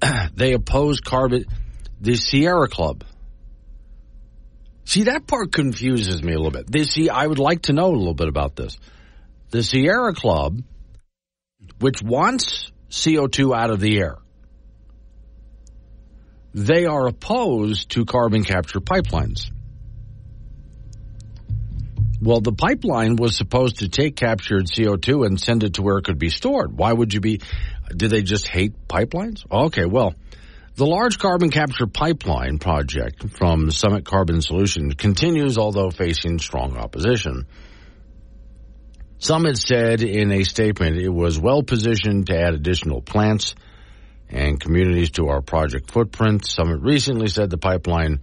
they 0.34 0.52
oppose 0.52 1.00
carbon, 1.00 1.44
the 2.00 2.16
Sierra 2.16 2.68
Club. 2.68 3.04
See, 4.86 5.04
that 5.04 5.26
part 5.26 5.50
confuses 5.50 6.22
me 6.22 6.32
a 6.34 6.36
little 6.36 6.50
bit. 6.50 6.70
They 6.70 6.84
see, 6.84 7.08
I 7.08 7.26
would 7.26 7.38
like 7.38 7.62
to 7.62 7.72
know 7.72 7.86
a 7.86 7.96
little 7.96 8.14
bit 8.14 8.28
about 8.28 8.54
this. 8.54 8.78
The 9.50 9.62
Sierra 9.62 10.12
Club 10.12 10.62
which 11.80 12.02
wants 12.02 12.72
CO2 12.90 13.56
out 13.56 13.70
of 13.70 13.80
the 13.80 13.98
air, 13.98 14.16
they 16.54 16.86
are 16.86 17.08
opposed 17.08 17.90
to 17.90 18.04
carbon 18.04 18.44
capture 18.44 18.80
pipelines. 18.80 19.50
Well, 22.22 22.40
the 22.40 22.52
pipeline 22.52 23.16
was 23.16 23.36
supposed 23.36 23.80
to 23.80 23.88
take 23.88 24.16
captured 24.16 24.66
CO2 24.66 25.26
and 25.26 25.38
send 25.38 25.64
it 25.64 25.74
to 25.74 25.82
where 25.82 25.98
it 25.98 26.04
could 26.04 26.18
be 26.18 26.30
stored. 26.30 26.78
Why 26.78 26.92
would 26.92 27.12
you 27.12 27.20
be? 27.20 27.40
Do 27.94 28.08
they 28.08 28.22
just 28.22 28.46
hate 28.48 28.88
pipelines? 28.88 29.44
Okay, 29.50 29.84
well, 29.84 30.14
the 30.76 30.86
large 30.86 31.18
carbon 31.18 31.50
capture 31.50 31.86
pipeline 31.86 32.58
project 32.58 33.28
from 33.30 33.70
Summit 33.70 34.04
Carbon 34.04 34.40
Solutions 34.40 34.94
continues, 34.94 35.58
although 35.58 35.90
facing 35.90 36.38
strong 36.38 36.76
opposition. 36.76 37.46
Summit 39.18 39.58
said 39.58 40.02
in 40.02 40.30
a 40.32 40.44
statement 40.44 40.96
it 40.96 41.10
was 41.10 41.38
well 41.38 41.62
positioned 41.62 42.28
to 42.28 42.38
add 42.38 42.54
additional 42.54 43.02
plants 43.02 43.54
and 44.34 44.60
communities 44.60 45.12
to 45.12 45.28
our 45.28 45.40
project 45.40 45.92
footprint. 45.92 46.44
Summit 46.44 46.80
recently 46.80 47.28
said 47.28 47.50
the 47.50 47.56
pipeline 47.56 48.20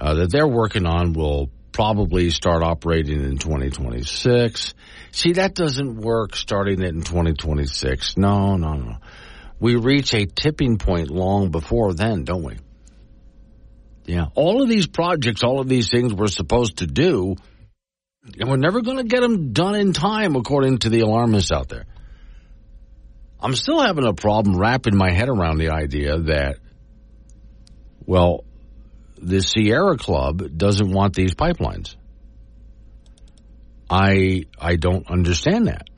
uh, 0.00 0.14
that 0.14 0.30
they're 0.30 0.46
working 0.46 0.86
on 0.86 1.12
will 1.12 1.50
probably 1.72 2.30
start 2.30 2.62
operating 2.62 3.24
in 3.24 3.38
2026. 3.38 4.74
See, 5.10 5.32
that 5.32 5.54
doesn't 5.54 5.96
work 5.96 6.36
starting 6.36 6.80
it 6.80 6.94
in 6.94 7.02
2026. 7.02 8.16
No, 8.16 8.56
no, 8.56 8.74
no. 8.74 8.96
We 9.58 9.74
reach 9.74 10.14
a 10.14 10.26
tipping 10.26 10.78
point 10.78 11.10
long 11.10 11.50
before 11.50 11.92
then, 11.92 12.24
don't 12.24 12.44
we? 12.44 12.56
Yeah. 14.06 14.26
All 14.34 14.62
of 14.62 14.68
these 14.68 14.86
projects, 14.86 15.42
all 15.42 15.60
of 15.60 15.68
these 15.68 15.90
things 15.90 16.14
we're 16.14 16.28
supposed 16.28 16.78
to 16.78 16.86
do 16.86 17.36
and 18.38 18.48
we're 18.48 18.56
never 18.56 18.82
going 18.82 18.98
to 18.98 19.04
get 19.04 19.20
them 19.20 19.52
done 19.52 19.74
in 19.74 19.92
time, 19.92 20.36
according 20.36 20.78
to 20.78 20.88
the 20.88 21.00
alarmists 21.00 21.50
out 21.50 21.68
there. 21.68 21.86
I'm 23.42 23.54
still 23.56 23.80
having 23.80 24.06
a 24.06 24.14
problem 24.14 24.56
wrapping 24.56 24.96
my 24.96 25.10
head 25.10 25.28
around 25.28 25.58
the 25.58 25.70
idea 25.70 26.18
that, 26.18 26.58
well, 28.06 28.44
the 29.18 29.40
Sierra 29.40 29.96
Club 29.98 30.56
doesn't 30.56 30.90
want 30.90 31.14
these 31.14 31.34
pipelines. 31.34 31.96
I 33.90 34.44
I 34.58 34.76
don't 34.76 35.10
understand 35.10 35.66
that. 35.66 35.88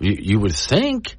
You, 0.00 0.16
you 0.18 0.40
would 0.40 0.56
think 0.56 1.16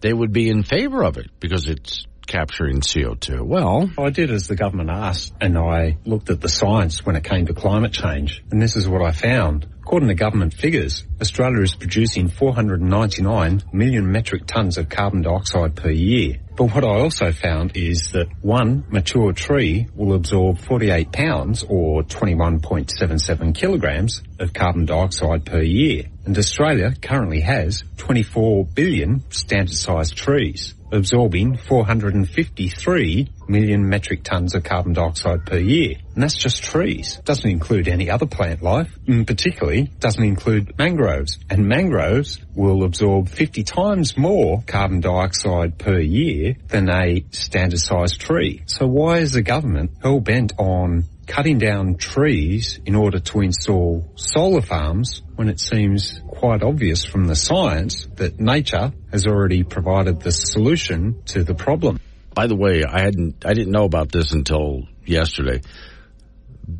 they 0.00 0.12
would 0.12 0.32
be 0.32 0.48
in 0.48 0.62
favor 0.62 1.02
of 1.02 1.16
it 1.16 1.30
because 1.40 1.66
it's 1.66 2.06
capturing 2.26 2.80
CO2? 2.80 3.40
Well, 3.42 3.90
I 3.98 4.10
did 4.10 4.30
as 4.30 4.46
the 4.46 4.54
government 4.54 4.90
asked, 4.90 5.32
and 5.40 5.58
I 5.58 5.96
looked 6.04 6.30
at 6.30 6.40
the 6.40 6.48
science 6.48 7.04
when 7.04 7.16
it 7.16 7.24
came 7.24 7.46
to 7.46 7.54
climate 7.54 7.92
change, 7.92 8.44
and 8.50 8.62
this 8.62 8.76
is 8.76 8.86
what 8.86 9.02
I 9.02 9.12
found. 9.12 9.66
According 9.88 10.08
to 10.08 10.14
government 10.16 10.52
figures, 10.52 11.06
Australia 11.18 11.62
is 11.62 11.74
producing 11.74 12.28
499 12.28 13.62
million 13.72 14.12
metric 14.12 14.44
tonnes 14.44 14.76
of 14.76 14.90
carbon 14.90 15.22
dioxide 15.22 15.76
per 15.76 15.88
year. 15.88 16.40
But 16.58 16.74
what 16.74 16.84
I 16.84 17.00
also 17.00 17.32
found 17.32 17.74
is 17.74 18.10
that 18.12 18.26
one 18.42 18.84
mature 18.90 19.32
tree 19.32 19.88
will 19.94 20.12
absorb 20.12 20.58
48 20.58 21.10
pounds 21.10 21.64
or 21.66 22.02
21.77 22.02 23.54
kilograms 23.54 24.20
of 24.38 24.52
carbon 24.52 24.84
dioxide 24.84 25.46
per 25.46 25.62
year. 25.62 26.04
And 26.26 26.36
Australia 26.36 26.92
currently 27.00 27.40
has 27.40 27.82
24 27.96 28.66
billion 28.66 29.24
standard 29.30 29.72
sized 29.72 30.18
trees. 30.18 30.74
Absorbing 30.92 31.56
453 31.56 33.28
million 33.48 33.88
metric 33.88 34.22
tons 34.22 34.54
of 34.54 34.62
carbon 34.64 34.92
dioxide 34.92 35.44
per 35.46 35.58
year. 35.58 35.96
And 36.14 36.22
that's 36.22 36.36
just 36.36 36.62
trees. 36.62 37.20
Doesn't 37.24 37.48
include 37.48 37.88
any 37.88 38.10
other 38.10 38.26
plant 38.26 38.62
life, 38.62 38.96
and 39.06 39.26
particularly 39.26 39.90
doesn't 40.00 40.22
include 40.22 40.76
mangroves. 40.78 41.38
And 41.48 41.66
mangroves 41.66 42.38
will 42.54 42.84
absorb 42.84 43.28
50 43.28 43.62
times 43.64 44.16
more 44.16 44.62
carbon 44.66 45.00
dioxide 45.00 45.78
per 45.78 45.98
year 45.98 46.56
than 46.68 46.90
a 46.90 47.24
standard 47.30 47.80
sized 47.80 48.20
tree. 48.20 48.62
So 48.66 48.86
why 48.86 49.18
is 49.18 49.32
the 49.32 49.42
government 49.42 49.92
hell 50.02 50.20
bent 50.20 50.52
on 50.58 51.04
cutting 51.28 51.58
down 51.58 51.96
trees 51.96 52.80
in 52.86 52.94
order 52.96 53.20
to 53.20 53.40
install 53.42 54.10
solar 54.16 54.62
farms 54.62 55.22
when 55.36 55.48
it 55.48 55.60
seems 55.60 56.20
quite 56.26 56.62
obvious 56.62 57.04
from 57.04 57.26
the 57.26 57.36
science 57.36 58.08
that 58.16 58.40
nature 58.40 58.92
has 59.12 59.26
already 59.26 59.62
provided 59.62 60.20
the 60.20 60.32
solution 60.32 61.22
to 61.26 61.44
the 61.44 61.54
problem. 61.54 62.00
By 62.34 62.46
the 62.46 62.56
way, 62.56 62.82
I 62.82 63.02
hadn't 63.02 63.44
I 63.44 63.52
didn't 63.52 63.72
know 63.72 63.84
about 63.84 64.10
this 64.10 64.32
until 64.32 64.88
yesterday. 65.04 65.60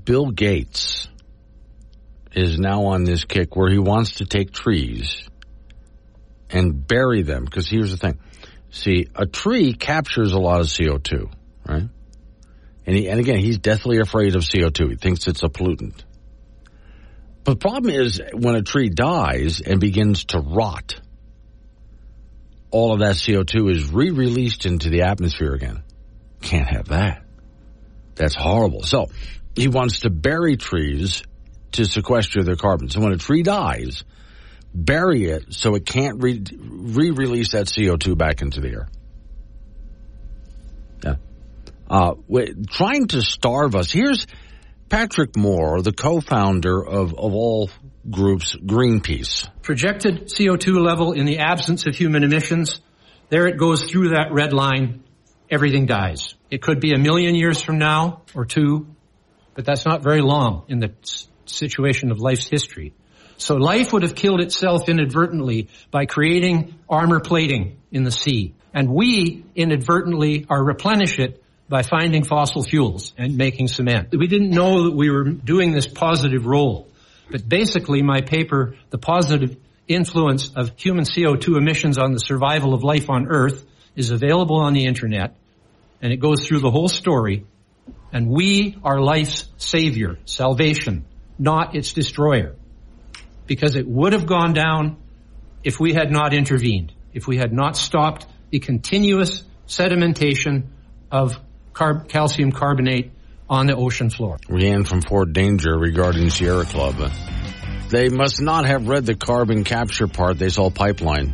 Bill 0.04 0.30
Gates 0.30 1.08
is 2.32 2.58
now 2.58 2.86
on 2.86 3.04
this 3.04 3.24
kick 3.24 3.54
where 3.54 3.70
he 3.70 3.78
wants 3.78 4.16
to 4.16 4.26
take 4.26 4.52
trees 4.52 5.28
and 6.50 6.86
bury 6.86 7.22
them 7.22 7.44
because 7.44 7.68
here's 7.68 7.90
the 7.90 7.96
thing. 7.98 8.18
See, 8.70 9.08
a 9.14 9.26
tree 9.26 9.74
captures 9.74 10.32
a 10.32 10.38
lot 10.38 10.60
of 10.60 10.66
CO2, 10.66 11.30
right? 11.66 11.88
And, 12.88 12.96
he, 12.96 13.06
and 13.10 13.20
again, 13.20 13.36
he's 13.36 13.58
deathly 13.58 13.98
afraid 13.98 14.34
of 14.34 14.40
CO2. 14.40 14.88
He 14.88 14.96
thinks 14.96 15.26
it's 15.26 15.42
a 15.42 15.48
pollutant. 15.48 16.04
But 17.44 17.52
the 17.52 17.56
problem 17.58 17.94
is 17.94 18.18
when 18.32 18.54
a 18.54 18.62
tree 18.62 18.88
dies 18.88 19.60
and 19.60 19.78
begins 19.78 20.24
to 20.26 20.40
rot, 20.40 20.98
all 22.70 22.94
of 22.94 23.00
that 23.00 23.16
CO2 23.16 23.70
is 23.70 23.92
re-released 23.92 24.64
into 24.64 24.88
the 24.88 25.02
atmosphere 25.02 25.52
again. 25.52 25.82
Can't 26.40 26.66
have 26.66 26.88
that. 26.88 27.24
That's 28.14 28.34
horrible. 28.34 28.84
So 28.84 29.10
he 29.54 29.68
wants 29.68 30.00
to 30.00 30.10
bury 30.10 30.56
trees 30.56 31.22
to 31.72 31.84
sequester 31.84 32.42
their 32.42 32.56
carbon. 32.56 32.88
So 32.88 33.00
when 33.00 33.12
a 33.12 33.18
tree 33.18 33.42
dies, 33.42 34.02
bury 34.74 35.26
it 35.26 35.52
so 35.52 35.74
it 35.74 35.84
can't 35.84 36.22
re- 36.22 36.42
re-release 36.58 37.52
that 37.52 37.66
CO2 37.66 38.16
back 38.16 38.40
into 38.40 38.62
the 38.62 38.68
air. 38.68 38.88
Uh, 41.88 42.14
trying 42.70 43.06
to 43.08 43.22
starve 43.22 43.74
us. 43.74 43.90
Here's 43.90 44.26
Patrick 44.88 45.36
Moore, 45.36 45.80
the 45.80 45.92
co-founder 45.92 46.84
of, 46.84 47.12
of 47.14 47.34
all 47.34 47.70
groups, 48.10 48.54
Greenpeace. 48.56 49.48
Projected 49.62 50.28
CO2 50.28 50.84
level 50.84 51.12
in 51.12 51.24
the 51.26 51.38
absence 51.38 51.86
of 51.86 51.94
human 51.94 52.24
emissions. 52.24 52.80
There 53.30 53.46
it 53.46 53.58
goes 53.58 53.84
through 53.84 54.10
that 54.10 54.32
red 54.32 54.52
line. 54.52 55.04
Everything 55.50 55.86
dies. 55.86 56.34
It 56.50 56.62
could 56.62 56.80
be 56.80 56.92
a 56.92 56.98
million 56.98 57.34
years 57.34 57.62
from 57.62 57.78
now 57.78 58.22
or 58.34 58.44
two, 58.44 58.86
but 59.54 59.64
that's 59.64 59.86
not 59.86 60.02
very 60.02 60.20
long 60.20 60.64
in 60.68 60.80
the 60.80 60.92
situation 61.46 62.10
of 62.10 62.18
life's 62.18 62.46
history. 62.46 62.92
So 63.38 63.54
life 63.54 63.92
would 63.92 64.02
have 64.02 64.14
killed 64.14 64.40
itself 64.40 64.88
inadvertently 64.88 65.68
by 65.90 66.06
creating 66.06 66.74
armor 66.88 67.20
plating 67.20 67.78
in 67.90 68.02
the 68.04 68.10
sea. 68.10 68.54
And 68.74 68.90
we 68.90 69.44
inadvertently 69.54 70.46
are 70.50 70.62
replenish 70.62 71.18
it 71.18 71.42
by 71.68 71.82
finding 71.82 72.24
fossil 72.24 72.62
fuels 72.62 73.12
and 73.18 73.36
making 73.36 73.68
cement. 73.68 74.08
We 74.16 74.26
didn't 74.26 74.50
know 74.50 74.84
that 74.84 74.96
we 74.96 75.10
were 75.10 75.24
doing 75.24 75.72
this 75.72 75.86
positive 75.86 76.46
role. 76.46 76.88
But 77.30 77.46
basically 77.46 78.02
my 78.02 78.22
paper, 78.22 78.76
The 78.90 78.98
Positive 78.98 79.56
Influence 79.86 80.50
of 80.56 80.72
Human 80.76 81.04
CO2 81.04 81.58
Emissions 81.58 81.98
on 81.98 82.12
the 82.12 82.20
Survival 82.20 82.72
of 82.72 82.82
Life 82.84 83.10
on 83.10 83.28
Earth, 83.28 83.66
is 83.94 84.10
available 84.10 84.56
on 84.56 84.72
the 84.72 84.86
internet 84.86 85.34
and 86.00 86.12
it 86.12 86.18
goes 86.18 86.46
through 86.46 86.60
the 86.60 86.70
whole 86.70 86.88
story. 86.88 87.44
And 88.12 88.28
we 88.28 88.78
are 88.84 89.00
life's 89.00 89.48
savior, 89.58 90.18
salvation, 90.24 91.04
not 91.38 91.74
its 91.74 91.92
destroyer. 91.92 92.54
Because 93.46 93.76
it 93.76 93.86
would 93.86 94.12
have 94.12 94.26
gone 94.26 94.52
down 94.52 94.96
if 95.64 95.80
we 95.80 95.92
had 95.92 96.10
not 96.10 96.32
intervened, 96.32 96.92
if 97.12 97.26
we 97.26 97.36
had 97.36 97.52
not 97.52 97.76
stopped 97.76 98.26
the 98.50 98.60
continuous 98.60 99.42
sedimentation 99.66 100.68
of 101.10 101.38
carb- 101.78 102.08
calcium 102.08 102.52
carbonate 102.52 103.12
on 103.48 103.66
the 103.66 103.76
ocean 103.76 104.10
floor. 104.10 104.38
Leanne 104.48 104.86
from 104.86 105.00
Fort 105.00 105.32
Danger 105.32 105.78
regarding 105.78 106.30
Sierra 106.30 106.64
Club. 106.64 106.96
They 107.88 108.08
must 108.10 108.42
not 108.42 108.66
have 108.66 108.86
read 108.88 109.06
the 109.06 109.14
carbon 109.14 109.64
capture 109.64 110.08
part. 110.08 110.38
They 110.38 110.50
saw 110.50 110.68
pipeline. 110.70 111.32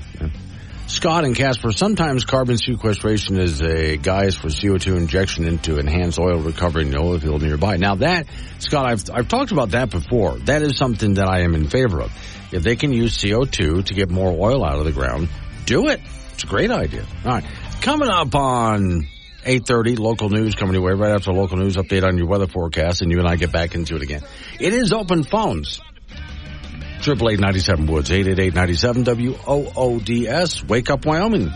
Scott 0.86 1.24
and 1.24 1.34
Casper, 1.34 1.72
sometimes 1.72 2.24
carbon 2.24 2.58
sequestration 2.58 3.38
is 3.38 3.60
a 3.62 3.96
guise 3.96 4.36
for 4.36 4.48
CO2 4.48 4.96
injection 4.96 5.46
into 5.46 5.78
enhanced 5.78 6.18
oil 6.18 6.40
recovery 6.40 6.82
in 6.82 6.90
the 6.90 6.98
oil 6.98 7.18
field 7.18 7.42
nearby. 7.42 7.78
Now 7.78 7.96
that, 7.96 8.26
Scott, 8.58 8.86
I've, 8.86 9.02
I've 9.12 9.26
talked 9.26 9.50
about 9.50 9.70
that 9.70 9.90
before. 9.90 10.38
That 10.40 10.62
is 10.62 10.76
something 10.76 11.14
that 11.14 11.26
I 11.26 11.40
am 11.40 11.54
in 11.54 11.68
favor 11.68 12.02
of. 12.02 12.12
If 12.52 12.62
they 12.62 12.76
can 12.76 12.92
use 12.92 13.16
CO2 13.16 13.86
to 13.86 13.94
get 13.94 14.10
more 14.10 14.30
oil 14.30 14.64
out 14.64 14.78
of 14.78 14.84
the 14.84 14.92
ground, 14.92 15.30
do 15.64 15.88
it. 15.88 16.00
It's 16.34 16.44
a 16.44 16.46
great 16.46 16.70
idea. 16.70 17.04
All 17.24 17.32
right. 17.32 17.44
Coming 17.80 18.10
up 18.10 18.34
on 18.34 19.08
8.30, 19.44 19.98
local 19.98 20.30
news 20.30 20.54
coming 20.54 20.74
your 20.74 20.82
way 20.82 20.92
right 20.92 21.12
after 21.12 21.32
local 21.32 21.56
news 21.56 21.76
update 21.76 22.04
on 22.04 22.18
your 22.18 22.26
weather 22.26 22.46
forecast, 22.46 23.02
and 23.02 23.10
you 23.10 23.18
and 23.18 23.28
I 23.28 23.36
get 23.36 23.52
back 23.52 23.74
into 23.74 23.96
it 23.96 24.02
again. 24.02 24.22
It 24.58 24.72
is 24.72 24.92
open 24.92 25.22
phones. 25.22 25.80
Triple 27.00 27.30
eight 27.30 27.40
ninety 27.40 27.60
seven 27.60 27.86
Woods, 27.86 28.10
eight 28.10 28.26
eight 28.26 28.38
eight 28.38 28.54
ninety 28.54 28.74
seven 28.74 29.02
W 29.02 29.36
O 29.46 29.70
O 29.76 29.98
D 29.98 30.26
S. 30.26 30.64
Wake 30.64 30.88
up, 30.88 31.04
Wyoming. 31.04 31.50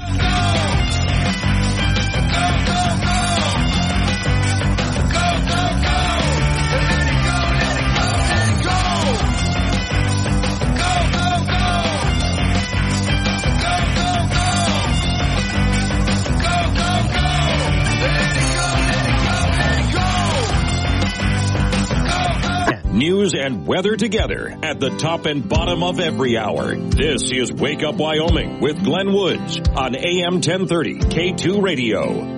News 23.09 23.33
and 23.33 23.67
weather 23.67 23.97
together 23.97 24.55
at 24.63 24.79
the 24.81 24.91
top 24.99 25.25
and 25.25 25.49
bottom 25.49 25.83
of 25.83 25.99
every 25.99 26.37
hour. 26.37 26.77
This 26.77 27.33
is 27.33 27.51
Wake 27.51 27.83
Up 27.83 27.95
Wyoming 27.95 28.61
with 28.61 28.85
Glenn 28.85 29.15
Woods 29.15 29.59
on 29.75 29.97
AM 29.97 30.35
1030 30.43 30.99
K2 30.99 31.63
Radio. 31.63 32.37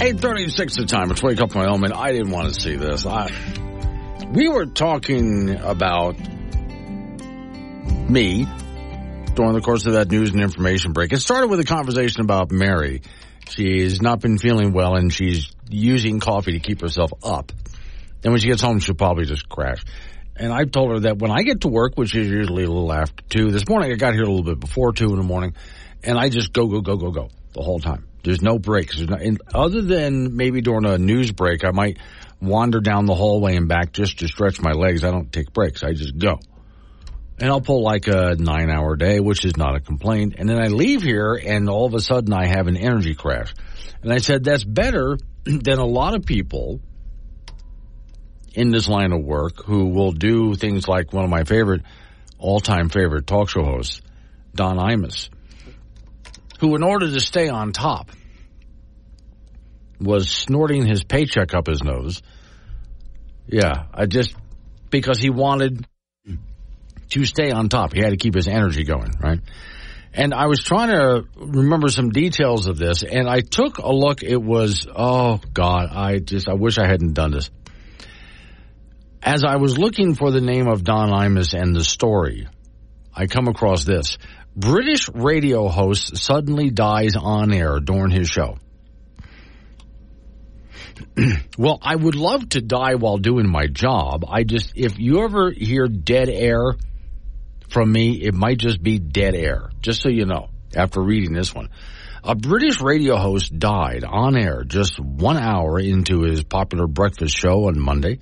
Eight 0.00 0.20
thirty-six 0.20 0.76
the 0.76 0.86
time. 0.86 1.10
It's 1.10 1.22
Wake 1.22 1.40
Up 1.42 1.54
Wyoming. 1.54 1.92
I 1.92 2.12
didn't 2.12 2.30
want 2.30 2.54
to 2.54 2.58
see 2.58 2.76
this. 2.76 3.04
I, 3.04 3.30
we 4.32 4.48
were 4.48 4.64
talking 4.64 5.50
about 5.50 6.16
me 8.08 8.46
during 9.38 9.52
the 9.52 9.60
course 9.60 9.86
of 9.86 9.92
that 9.92 10.10
news 10.10 10.32
and 10.32 10.42
information 10.42 10.92
break. 10.92 11.12
It 11.12 11.20
started 11.20 11.48
with 11.48 11.60
a 11.60 11.64
conversation 11.64 12.22
about 12.22 12.50
Mary. 12.50 13.02
She's 13.48 14.02
not 14.02 14.18
been 14.18 14.36
feeling 14.36 14.72
well 14.72 14.96
and 14.96 15.12
she's 15.12 15.52
using 15.70 16.18
coffee 16.18 16.52
to 16.52 16.58
keep 16.58 16.80
herself 16.80 17.12
up. 17.22 17.52
And 18.24 18.32
when 18.32 18.40
she 18.40 18.48
gets 18.48 18.60
home, 18.60 18.80
she'll 18.80 18.96
probably 18.96 19.26
just 19.26 19.48
crash. 19.48 19.84
And 20.34 20.52
I 20.52 20.64
told 20.64 20.90
her 20.90 21.00
that 21.00 21.18
when 21.18 21.30
I 21.30 21.42
get 21.42 21.60
to 21.60 21.68
work, 21.68 21.92
which 21.94 22.16
is 22.16 22.28
usually 22.28 22.64
a 22.64 22.68
little 22.68 22.92
after 22.92 23.22
two, 23.28 23.52
this 23.52 23.68
morning 23.68 23.92
I 23.92 23.94
got 23.94 24.14
here 24.14 24.24
a 24.24 24.26
little 24.26 24.42
bit 24.42 24.58
before 24.58 24.92
two 24.92 25.10
in 25.10 25.16
the 25.16 25.22
morning, 25.22 25.54
and 26.02 26.18
I 26.18 26.30
just 26.30 26.52
go, 26.52 26.66
go, 26.66 26.80
go, 26.80 26.96
go, 26.96 27.12
go 27.12 27.28
the 27.52 27.62
whole 27.62 27.78
time. 27.78 28.08
There's 28.24 28.42
no 28.42 28.58
breaks. 28.58 28.96
There's 28.96 29.08
no, 29.08 29.18
other 29.54 29.82
than 29.82 30.36
maybe 30.36 30.62
during 30.62 30.84
a 30.84 30.98
news 30.98 31.30
break, 31.30 31.64
I 31.64 31.70
might 31.70 31.98
wander 32.40 32.80
down 32.80 33.06
the 33.06 33.14
hallway 33.14 33.54
and 33.54 33.68
back 33.68 33.92
just 33.92 34.18
to 34.18 34.26
stretch 34.26 34.60
my 34.60 34.72
legs. 34.72 35.04
I 35.04 35.12
don't 35.12 35.32
take 35.32 35.52
breaks. 35.52 35.84
I 35.84 35.92
just 35.92 36.18
go 36.18 36.40
and 37.40 37.48
I'll 37.50 37.60
pull 37.60 37.82
like 37.82 38.08
a 38.08 38.34
nine 38.38 38.70
hour 38.70 38.96
day, 38.96 39.20
which 39.20 39.44
is 39.44 39.56
not 39.56 39.76
a 39.76 39.80
complaint. 39.80 40.34
And 40.38 40.48
then 40.48 40.60
I 40.60 40.68
leave 40.68 41.02
here 41.02 41.34
and 41.34 41.68
all 41.68 41.86
of 41.86 41.94
a 41.94 42.00
sudden 42.00 42.32
I 42.32 42.46
have 42.46 42.66
an 42.66 42.76
energy 42.76 43.14
crash. 43.14 43.54
And 44.02 44.12
I 44.12 44.18
said, 44.18 44.44
that's 44.44 44.64
better 44.64 45.18
than 45.44 45.78
a 45.78 45.86
lot 45.86 46.14
of 46.16 46.26
people 46.26 46.80
in 48.54 48.70
this 48.70 48.88
line 48.88 49.12
of 49.12 49.22
work 49.22 49.64
who 49.64 49.86
will 49.90 50.12
do 50.12 50.54
things 50.54 50.88
like 50.88 51.12
one 51.12 51.24
of 51.24 51.30
my 51.30 51.44
favorite, 51.44 51.82
all 52.38 52.60
time 52.60 52.88
favorite 52.88 53.26
talk 53.26 53.48
show 53.48 53.62
hosts, 53.62 54.02
Don 54.54 54.76
Imus, 54.76 55.28
who 56.58 56.74
in 56.74 56.82
order 56.82 57.08
to 57.08 57.20
stay 57.20 57.48
on 57.48 57.72
top 57.72 58.10
was 60.00 60.28
snorting 60.28 60.86
his 60.86 61.04
paycheck 61.04 61.54
up 61.54 61.68
his 61.68 61.82
nose. 61.82 62.22
Yeah, 63.46 63.86
I 63.94 64.06
just, 64.06 64.34
because 64.90 65.18
he 65.18 65.30
wanted 65.30 65.86
to 67.10 67.24
stay 67.24 67.50
on 67.50 67.68
top. 67.68 67.92
He 67.92 68.00
had 68.00 68.10
to 68.10 68.16
keep 68.16 68.34
his 68.34 68.48
energy 68.48 68.84
going, 68.84 69.12
right? 69.20 69.40
And 70.12 70.32
I 70.34 70.46
was 70.46 70.60
trying 70.60 70.88
to 70.88 71.24
remember 71.36 71.88
some 71.88 72.10
details 72.10 72.66
of 72.66 72.78
this, 72.78 73.02
and 73.02 73.28
I 73.28 73.40
took 73.40 73.78
a 73.78 73.92
look. 73.92 74.22
It 74.22 74.42
was, 74.42 74.86
oh 74.94 75.40
God, 75.52 75.90
I 75.90 76.18
just, 76.18 76.48
I 76.48 76.54
wish 76.54 76.78
I 76.78 76.86
hadn't 76.86 77.12
done 77.12 77.32
this. 77.32 77.50
As 79.22 79.44
I 79.44 79.56
was 79.56 79.78
looking 79.78 80.14
for 80.14 80.30
the 80.30 80.40
name 80.40 80.68
of 80.68 80.84
Don 80.84 81.10
Imus 81.10 81.52
and 81.52 81.74
the 81.74 81.84
story, 81.84 82.48
I 83.14 83.26
come 83.26 83.48
across 83.48 83.84
this. 83.84 84.16
British 84.56 85.08
radio 85.08 85.68
host 85.68 86.16
suddenly 86.16 86.70
dies 86.70 87.14
on 87.16 87.52
air 87.52 87.78
during 87.80 88.10
his 88.10 88.28
show. 88.28 88.58
well, 91.58 91.78
I 91.82 91.94
would 91.94 92.14
love 92.14 92.48
to 92.50 92.60
die 92.60 92.94
while 92.94 93.18
doing 93.18 93.48
my 93.48 93.66
job. 93.66 94.24
I 94.28 94.44
just, 94.44 94.72
if 94.74 94.98
you 94.98 95.22
ever 95.22 95.50
hear 95.50 95.86
dead 95.86 96.28
air 96.28 96.74
from 97.68 97.92
me, 97.92 98.12
it 98.22 98.34
might 98.34 98.58
just 98.58 98.82
be 98.82 98.98
dead 98.98 99.34
air, 99.34 99.70
just 99.80 100.02
so 100.02 100.08
you 100.08 100.24
know, 100.24 100.48
after 100.74 101.02
reading 101.02 101.32
this 101.32 101.54
one. 101.54 101.68
A 102.24 102.34
British 102.34 102.80
radio 102.80 103.16
host 103.16 103.56
died 103.58 104.04
on 104.04 104.36
air 104.36 104.64
just 104.64 104.98
one 104.98 105.36
hour 105.36 105.78
into 105.78 106.22
his 106.22 106.42
popular 106.42 106.86
breakfast 106.86 107.36
show 107.36 107.68
on 107.68 107.78
Monday. 107.78 108.18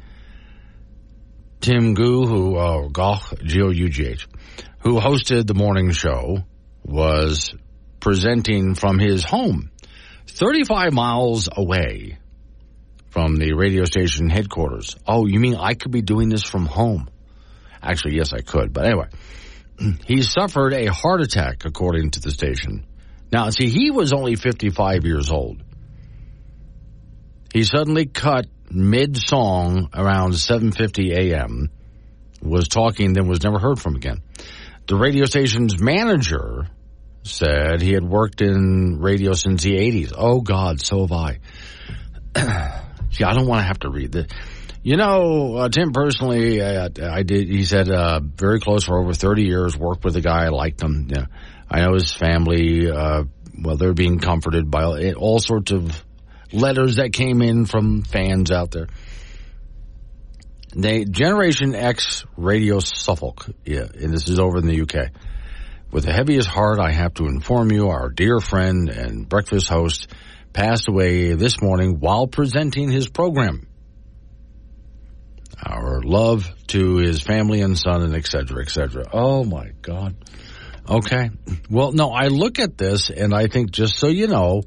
Tim 1.61 1.95
Goo, 1.95 2.27
who, 2.27 2.59
oh, 2.59 2.89
Gough, 2.91 3.33
G-O-U-G-H, 3.43 4.29
who 4.81 5.01
hosted 5.01 5.47
the 5.47 5.55
morning 5.55 5.91
show, 5.91 6.45
was 6.85 7.55
presenting 7.99 8.75
from 8.75 8.99
his 8.99 9.25
home 9.25 9.71
35 10.29 10.93
miles 10.93 11.49
away 11.51 12.19
from 13.09 13.37
the 13.37 13.55
radio 13.55 13.85
station 13.85 14.29
headquarters. 14.29 14.97
Oh, 15.07 15.27
you 15.27 15.41
mean 15.41 15.57
I 15.57 15.75
could 15.75 15.91
be 15.91 16.03
doing 16.03 16.29
this 16.29 16.45
from 16.45 16.67
home? 16.67 17.09
Actually, 17.87 18.17
yes, 18.17 18.33
I 18.33 18.41
could. 18.41 18.73
But 18.73 18.87
anyway, 18.87 19.09
he 20.07 20.23
suffered 20.23 20.73
a 20.73 20.87
heart 20.87 21.21
attack, 21.21 21.65
according 21.65 22.11
to 22.13 22.21
the 22.21 22.31
station. 22.31 22.87
Now, 23.33 23.51
see, 23.51 23.69
he 23.69 23.91
was 23.91 24.13
only 24.13 24.37
55 24.37 25.05
years 25.05 25.31
old. 25.31 25.63
He 27.53 27.65
suddenly 27.65 28.07
cut 28.07 28.47
mid-song 28.71 29.89
around 29.95 30.33
7:50 30.33 31.13
a.m. 31.17 31.71
was 32.43 32.69
talking 32.69 33.13
then 33.13 33.29
was 33.29 33.43
never 33.43 33.59
heard 33.59 33.81
from 33.81 33.97
again. 33.97 34.23
The 34.87 34.97
radio 34.97 35.25
station's 35.25 35.81
manager 35.81 36.69
said 37.23 37.81
he 37.81 37.93
had 37.93 38.05
worked 38.05 38.41
in 38.41 38.99
radio 39.01 39.33
since 39.35 39.63
the 39.63 39.77
80s. 39.77 40.13
Oh 40.17 40.41
God, 40.41 40.81
so 40.81 41.07
have 41.07 41.13
I. 41.13 41.39
See, 43.11 43.25
I 43.25 43.33
don't 43.33 43.47
want 43.47 43.61
to 43.61 43.67
have 43.67 43.81
to 43.81 43.91
read 43.91 44.13
this. 44.13 44.27
You 44.87 44.97
know, 44.97 45.57
uh, 45.57 45.69
Tim 45.69 45.91
personally, 45.91 46.61
uh, 46.61 46.89
I 47.03 47.25
did. 47.25 47.49
He 47.49 47.65
said 47.65 47.91
uh, 47.91 48.21
very 48.21 48.61
close 48.61 48.85
for 48.85 49.01
over 49.01 49.13
30 49.15 49.43
years. 49.43 49.77
Worked 49.77 50.05
with 50.05 50.15
the 50.15 50.21
guy. 50.21 50.45
I 50.45 50.51
liked 50.51 50.81
him. 50.81 51.11
I 51.69 51.81
know 51.81 51.95
his 51.95 52.15
family. 52.15 52.89
Uh, 52.89 53.25
well, 53.61 53.77
they're 53.77 53.95
being 53.95 54.21
comforted 54.21 54.71
by 54.71 55.13
all 55.15 55.41
sorts 55.41 55.73
of 55.73 56.05
letters 56.53 56.97
that 56.97 57.13
came 57.13 57.43
in 57.43 57.67
from 57.67 58.03
fans 58.03 58.53
out 58.53 58.71
there. 58.71 58.87
They 60.77 61.05
Generation 61.05 61.75
X 61.75 62.25
Radio 62.37 62.79
Suffolk. 62.79 63.45
Yeah, 63.65 63.89
and 63.93 64.15
this 64.15 64.29
is 64.29 64.39
over 64.39 64.59
in 64.59 64.69
the 64.69 64.83
UK. 64.83 65.11
With 65.91 66.05
the 66.05 66.13
heaviest 66.13 66.47
heart, 66.47 66.79
I 66.79 66.93
have 66.93 67.15
to 67.15 67.27
inform 67.27 67.73
you, 67.73 67.89
our 67.89 68.09
dear 68.09 68.39
friend 68.39 68.89
and 68.89 69.29
breakfast 69.29 69.69
host 69.69 70.07
passed 70.53 70.87
away 70.89 71.33
this 71.33 71.61
morning 71.61 71.99
while 71.99 72.29
presenting 72.29 72.89
his 72.89 73.09
program. 73.09 73.67
Our 75.65 76.03
love 76.03 76.49
to 76.69 76.97
his 76.97 77.23
family 77.23 77.61
and 77.63 77.79
son 77.79 78.03
and 78.03 78.15
etc 78.15 78.47
cetera, 78.47 78.63
et 78.63 78.71
cetera. 78.71 79.05
Oh 79.13 79.45
my 79.45 79.71
God. 79.83 80.17
Okay. 80.89 81.31
Well, 81.71 81.93
no, 81.93 82.11
I 82.11 82.29
look 82.29 82.59
at 82.59 82.79
this 82.79 83.11
and 83.11 83.35
I 83.35 83.49
think 83.49 83.71
just 83.71 83.99
so 83.99 84.09
you 84.09 84.27
know, 84.27 84.63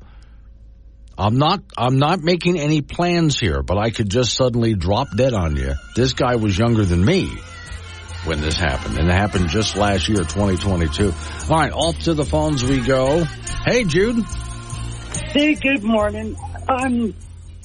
I'm 1.18 1.38
not, 1.38 1.61
I'm 1.78 1.98
not 1.98 2.22
making 2.22 2.60
any 2.60 2.82
plans 2.82 3.40
here, 3.40 3.61
but 3.61 3.78
I 3.78 3.90
could 3.91 4.10
just 4.10 4.34
suddenly 4.34 4.74
drop 4.74 5.07
dead 5.16 5.34
on 5.34 5.56
you. 5.56 5.76
This 5.95 6.14
guy 6.14 6.36
was 6.38 6.57
younger 6.57 6.86
than 6.86 7.03
me 7.03 7.28
when 8.26 8.41
this 8.41 8.57
happened 8.57 8.98
and 8.98 9.10
it 9.10 9.14
happened 9.14 9.49
just 9.49 9.76
last 9.76 10.10
year, 10.10 10.20
2022. 10.20 11.14
All 11.49 11.57
right. 11.57 11.72
Off 11.72 11.99
to 12.03 12.14
the 12.14 12.26
phones 12.26 12.64
we 12.64 12.82
go. 12.82 13.24
Hey, 13.66 13.84
Jude. 13.84 14.24
Hey, 15.34 15.56
good 15.56 15.84
morning. 15.84 16.36
Um, 16.68 17.14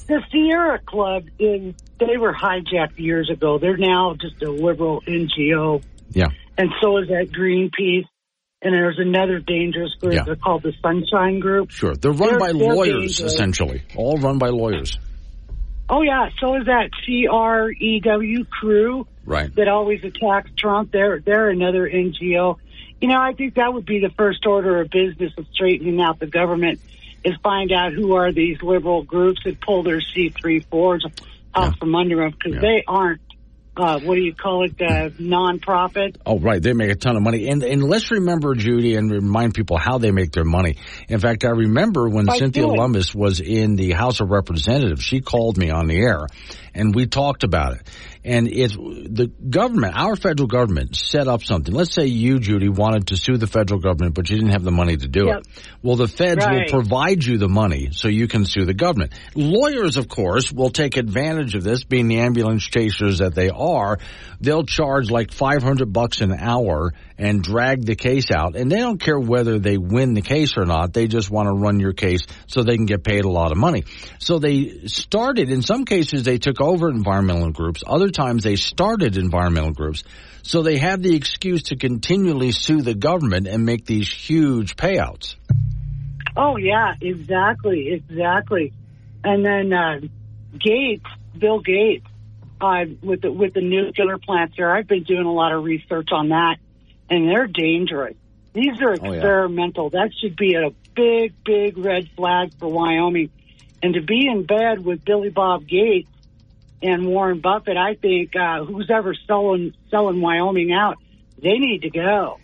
the 0.07 0.21
Sierra 0.31 0.79
Club 0.79 1.25
is, 1.39 1.73
they 1.99 2.17
were 2.17 2.33
hijacked 2.33 2.97
years 2.97 3.29
ago. 3.29 3.57
They're 3.57 3.77
now 3.77 4.15
just 4.19 4.41
a 4.41 4.51
liberal 4.51 5.01
NGO. 5.01 5.83
Yeah. 6.11 6.29
And 6.57 6.69
so 6.81 6.97
is 6.97 7.07
that 7.09 7.29
Greenpeace 7.31 8.05
and 8.61 8.73
there's 8.73 8.97
another 8.99 9.39
dangerous 9.39 9.93
group. 10.01 10.13
Yeah. 10.13 10.23
They're 10.23 10.35
called 10.35 10.63
the 10.63 10.73
Sunshine 10.81 11.39
Group. 11.39 11.71
Sure, 11.71 11.95
they're 11.95 12.11
run 12.11 12.29
they're, 12.31 12.39
by 12.39 12.47
they're 12.47 12.73
lawyers 12.73 13.17
dangerous. 13.17 13.33
essentially, 13.33 13.83
all 13.95 14.17
run 14.17 14.39
by 14.39 14.49
lawyers. 14.49 14.97
Oh 15.87 16.01
yeah, 16.01 16.29
so 16.41 16.55
is 16.55 16.65
that 16.65 16.89
CREW 17.05 18.49
crew, 18.49 19.07
right? 19.23 19.53
That 19.55 19.67
always 19.67 20.03
attacks 20.03 20.49
Trump. 20.57 20.91
They're 20.91 21.19
they're 21.19 21.49
another 21.49 21.87
NGO. 21.87 22.57
You 22.99 23.07
know, 23.07 23.19
I 23.19 23.33
think 23.33 23.55
that 23.55 23.71
would 23.71 23.85
be 23.85 23.99
the 23.99 24.09
first 24.17 24.45
order 24.47 24.81
of 24.81 24.89
business 24.89 25.33
of 25.37 25.45
straightening 25.53 26.01
out 26.01 26.19
the 26.19 26.27
government 26.27 26.79
is 27.23 27.35
find 27.43 27.71
out 27.71 27.93
who 27.93 28.15
are 28.15 28.31
these 28.31 28.61
liberal 28.63 29.03
groups 29.03 29.41
that 29.45 29.59
pull 29.61 29.83
their 29.83 30.01
C 30.01 30.29
three 30.29 30.61
fours 30.61 31.05
out 31.55 31.71
yeah. 31.71 31.79
from 31.79 31.95
under 31.95 32.17
them 32.17 32.31
because 32.31 32.55
yeah. 32.55 32.61
they 32.61 32.83
aren't 32.87 33.21
uh, 33.77 33.99
what 33.99 34.15
do 34.15 34.21
you 34.21 34.33
call 34.33 34.63
it, 34.63 34.71
uh, 34.81 35.09
nonprofit. 35.19 36.15
Oh, 36.25 36.39
right. 36.39 36.61
They 36.61 36.73
make 36.73 36.91
a 36.91 36.95
ton 36.95 37.15
of 37.17 37.23
money. 37.23 37.49
And, 37.49 37.63
and 37.63 37.83
let's 37.83 38.09
remember, 38.11 38.55
Judy, 38.55 38.95
and 38.95 39.11
remind 39.11 39.53
people 39.53 39.77
how 39.77 39.97
they 39.97 40.11
make 40.11 40.31
their 40.31 40.45
money. 40.45 40.77
In 41.09 41.19
fact, 41.19 41.43
I 41.43 41.49
remember 41.49 42.07
when 42.07 42.25
By 42.25 42.37
Cynthia 42.37 42.63
doing. 42.63 42.77
Lummis 42.77 43.13
was 43.13 43.39
in 43.41 43.75
the 43.75 43.91
House 43.91 44.21
of 44.21 44.29
Representatives, 44.29 45.03
she 45.03 45.21
called 45.21 45.57
me 45.57 45.71
on 45.71 45.87
the 45.87 45.97
air 45.97 46.25
and 46.75 46.93
we 46.93 47.07
talked 47.07 47.43
about 47.43 47.73
it. 47.73 47.89
And 48.23 48.47
it's 48.47 48.75
the 48.75 49.31
government, 49.49 49.93
our 49.95 50.15
federal 50.15 50.47
government 50.47 50.95
set 50.95 51.27
up 51.27 51.43
something. 51.43 51.73
Let's 51.73 51.93
say 51.93 52.07
you, 52.07 52.39
Judy, 52.39 52.69
wanted 52.69 53.07
to 53.07 53.17
sue 53.17 53.37
the 53.37 53.47
federal 53.47 53.79
government, 53.79 54.15
but 54.15 54.29
you 54.29 54.35
didn't 54.35 54.51
have 54.51 54.63
the 54.63 54.71
money 54.71 54.97
to 54.97 55.07
do 55.07 55.27
yep. 55.27 55.41
it. 55.41 55.47
Well, 55.83 55.95
the 55.95 56.07
feds 56.07 56.43
right. 56.43 56.63
will 56.71 56.81
provide 56.81 57.23
you 57.23 57.37
the 57.37 57.47
money 57.47 57.89
so 57.91 58.07
you 58.07 58.27
can 58.27 58.45
sue 58.45 58.65
the 58.65 58.73
government. 58.73 59.13
Lawyers, 59.35 59.97
of 59.97 60.09
course, 60.09 60.51
will 60.51 60.71
take 60.71 60.97
advantage 60.97 61.53
of 61.53 61.63
this, 61.63 61.83
being 61.83 62.07
the 62.07 62.19
ambulance 62.19 62.63
chasers 62.63 63.19
that 63.19 63.35
they 63.35 63.49
are. 63.49 63.99
They'll 64.41 64.65
charge 64.65 65.11
like 65.11 65.31
500 65.31 65.93
bucks 65.93 66.21
an 66.21 66.33
hour 66.33 66.93
and 67.17 67.43
drag 67.43 67.85
the 67.85 67.95
case 67.95 68.31
out. 68.31 68.55
And 68.55 68.71
they 68.71 68.79
don't 68.79 68.99
care 68.99 69.19
whether 69.19 69.59
they 69.59 69.77
win 69.77 70.15
the 70.15 70.21
case 70.21 70.57
or 70.57 70.65
not. 70.65 70.93
They 70.93 71.07
just 71.07 71.29
want 71.29 71.47
to 71.47 71.53
run 71.53 71.79
your 71.79 71.93
case 71.93 72.21
so 72.47 72.63
they 72.63 72.75
can 72.75 72.87
get 72.87 73.03
paid 73.03 73.23
a 73.23 73.29
lot 73.29 73.51
of 73.51 73.57
money. 73.57 73.83
So 74.19 74.39
they 74.39 74.87
started, 74.87 75.51
in 75.51 75.61
some 75.61 75.85
cases, 75.85 76.23
they 76.23 76.39
took 76.39 76.59
over 76.65 76.89
environmental 76.89 77.51
groups. 77.51 77.83
Other 77.85 78.09
times 78.09 78.43
they 78.43 78.55
started 78.55 79.17
environmental 79.17 79.71
groups. 79.71 80.03
So 80.43 80.61
they 80.61 80.77
have 80.77 81.01
the 81.01 81.15
excuse 81.15 81.63
to 81.63 81.75
continually 81.75 82.51
sue 82.51 82.81
the 82.81 82.93
government 82.93 83.47
and 83.47 83.65
make 83.65 83.85
these 83.85 84.11
huge 84.11 84.75
payouts. 84.75 85.35
Oh 86.37 86.57
yeah, 86.57 86.93
exactly, 87.01 87.93
exactly. 87.93 88.73
And 89.23 89.43
then 89.43 89.73
uh, 89.73 89.99
Gates, 90.59 91.05
Bill 91.37 91.61
Gates, 91.61 92.05
uh, 92.61 92.85
with 93.01 93.21
the 93.21 93.31
with 93.31 93.53
the 93.53 93.61
nuclear 93.61 94.17
plants 94.17 94.55
there, 94.57 94.75
I've 94.75 94.87
been 94.87 95.03
doing 95.03 95.25
a 95.25 95.31
lot 95.31 95.51
of 95.51 95.63
research 95.63 96.09
on 96.11 96.29
that, 96.29 96.57
and 97.09 97.27
they're 97.27 97.47
dangerous. 97.47 98.15
These 98.53 98.81
are 98.81 98.93
experimental. 98.93 99.85
Oh, 99.85 99.89
yeah. 99.93 100.03
That 100.05 100.13
should 100.19 100.37
be 100.37 100.55
a 100.55 100.69
big, 100.95 101.33
big 101.43 101.77
red 101.77 102.09
flag 102.15 102.53
for 102.57 102.69
Wyoming. 102.69 103.29
And 103.83 103.93
to 103.95 104.01
be 104.01 104.27
in 104.27 104.45
bed 104.45 104.83
with 104.83 105.03
Billy 105.03 105.29
Bob 105.29 105.67
Gates 105.67 106.09
and 106.85 107.07
Warren 107.07 107.39
Buffett, 107.39 107.77
I 107.77 107.95
think 107.95 108.35
uh, 108.35 108.63
who's 108.63 108.89
ever 108.93 109.15
selling 109.27 109.73
selling 109.89 110.21
Wyoming 110.21 110.71
out, 110.71 110.97
they 111.41 111.57
need 111.57 111.81
to 111.81 111.89
go 111.89 112.39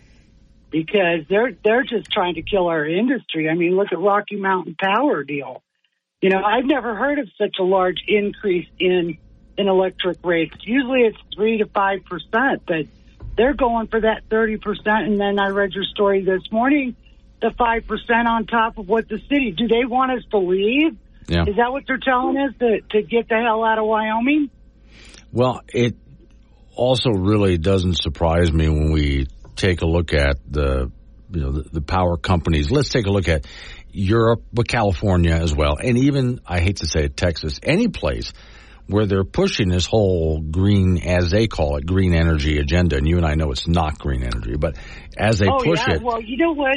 because 0.70 1.26
they're 1.28 1.52
they're 1.62 1.84
just 1.84 2.10
trying 2.10 2.34
to 2.34 2.42
kill 2.42 2.66
our 2.66 2.84
industry. 2.84 3.48
I 3.48 3.54
mean, 3.54 3.76
look 3.76 3.92
at 3.92 3.98
Rocky 4.00 4.36
Mountain 4.36 4.76
Power 4.80 5.22
deal. 5.22 5.62
You 6.20 6.30
know, 6.30 6.42
I've 6.42 6.64
never 6.64 6.94
heard 6.94 7.18
of 7.20 7.28
such 7.38 7.56
a 7.60 7.62
large 7.62 8.02
increase 8.08 8.68
in 8.80 9.18
in 9.56 9.68
electric 9.68 10.18
rates. 10.24 10.56
Usually 10.62 11.02
it's 11.02 11.18
three 11.34 11.58
to 11.58 11.66
five 11.66 12.04
percent, 12.04 12.62
but 12.66 12.86
they're 13.36 13.54
going 13.54 13.86
for 13.86 14.00
that 14.00 14.24
thirty 14.28 14.56
percent. 14.56 15.06
And 15.06 15.20
then 15.20 15.38
I 15.38 15.50
read 15.50 15.72
your 15.72 15.84
story 15.84 16.24
this 16.24 16.42
morning, 16.50 16.96
the 17.40 17.52
five 17.56 17.86
percent 17.86 18.26
on 18.26 18.46
top 18.46 18.78
of 18.78 18.88
what 18.88 19.08
the 19.08 19.20
city. 19.28 19.52
Do 19.52 19.68
they 19.68 19.84
want 19.84 20.10
us 20.10 20.24
to 20.32 20.38
leave? 20.38 20.96
Yeah. 21.28 21.42
Is 21.42 21.56
that 21.56 21.70
what 21.70 21.84
they're 21.86 21.98
telling 21.98 22.36
us 22.36 22.54
to, 22.58 22.80
to 22.80 23.02
get 23.02 23.28
the 23.28 23.36
hell 23.36 23.64
out 23.64 23.78
of 23.78 23.86
Wyoming? 23.86 24.50
Well, 25.32 25.62
it 25.68 25.96
also 26.74 27.10
really 27.10 27.58
doesn't 27.58 27.94
surprise 27.94 28.52
me 28.52 28.68
when 28.68 28.92
we 28.92 29.26
take 29.56 29.82
a 29.82 29.86
look 29.86 30.12
at 30.12 30.38
the 30.50 30.90
you 31.30 31.40
know 31.40 31.52
the, 31.52 31.62
the 31.62 31.80
power 31.80 32.16
companies. 32.16 32.70
Let's 32.70 32.90
take 32.90 33.06
a 33.06 33.10
look 33.10 33.28
at 33.28 33.46
Europe, 33.90 34.42
but 34.52 34.68
California 34.68 35.34
as 35.34 35.54
well, 35.54 35.76
and 35.76 35.96
even 35.98 36.40
I 36.46 36.60
hate 36.60 36.78
to 36.78 36.86
say 36.86 37.04
it, 37.04 37.16
Texas, 37.16 37.60
any 37.62 37.88
place 37.88 38.32
where 38.86 39.06
they're 39.06 39.24
pushing 39.24 39.68
this 39.68 39.86
whole 39.86 40.40
green, 40.40 40.98
as 40.98 41.30
they 41.30 41.46
call 41.46 41.76
it, 41.76 41.86
green 41.86 42.14
energy 42.14 42.58
agenda. 42.58 42.96
And 42.96 43.08
you 43.08 43.16
and 43.16 43.26
I 43.26 43.34
know 43.34 43.50
it's 43.52 43.68
not 43.68 43.98
green 43.98 44.22
energy, 44.22 44.56
but 44.56 44.76
as 45.16 45.38
they 45.38 45.46
oh, 45.48 45.58
push 45.62 45.80
yeah. 45.86 45.94
it, 45.94 46.02
well, 46.02 46.20
you 46.20 46.36
know 46.36 46.52
what? 46.52 46.76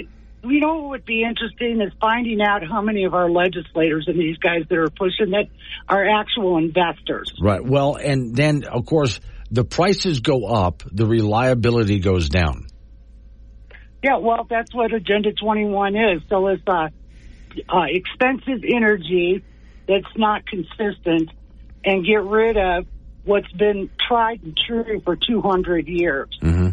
You 0.50 0.60
know 0.60 0.76
what 0.76 0.90
would 0.90 1.06
be 1.06 1.24
interesting 1.24 1.82
is 1.82 1.92
finding 2.00 2.42
out 2.42 2.62
how 2.66 2.82
many 2.82 3.06
of 3.06 3.14
our 3.14 3.30
legislators 3.30 4.06
and 4.08 4.20
these 4.20 4.38
guys 4.38 4.64
that 4.70 4.78
are 4.78 4.90
pushing 4.90 5.34
it 5.34 5.50
are 5.88 6.08
actual 6.08 6.58
investors. 6.58 7.32
Right. 7.42 7.64
Well, 7.64 7.96
and 7.96 8.36
then 8.36 8.64
of 8.66 8.86
course 8.86 9.20
the 9.52 9.64
prices 9.64 10.20
go 10.20 10.46
up, 10.46 10.84
the 10.92 11.06
reliability 11.06 12.00
goes 12.00 12.30
down. 12.30 12.68
Yeah, 14.04 14.18
well, 14.18 14.46
that's 14.48 14.74
what 14.74 14.94
Agenda 14.94 15.34
21 15.34 15.96
is. 15.96 16.22
So 16.30 16.48
it's 16.48 16.62
uh, 16.68 16.90
uh, 17.70 17.86
expensive 17.88 18.64
energy 18.64 19.44
that's 19.88 20.16
not 20.16 20.46
consistent 20.46 21.32
and 21.84 22.06
get 22.06 22.22
rid 22.24 22.58
of 22.58 22.86
what's 23.24 23.52
been 23.52 23.90
tried 24.08 24.44
and 24.44 24.58
true 24.68 25.02
for 25.04 25.16
200 25.16 25.88
years. 25.88 26.30
Mm-hmm. 26.42 26.70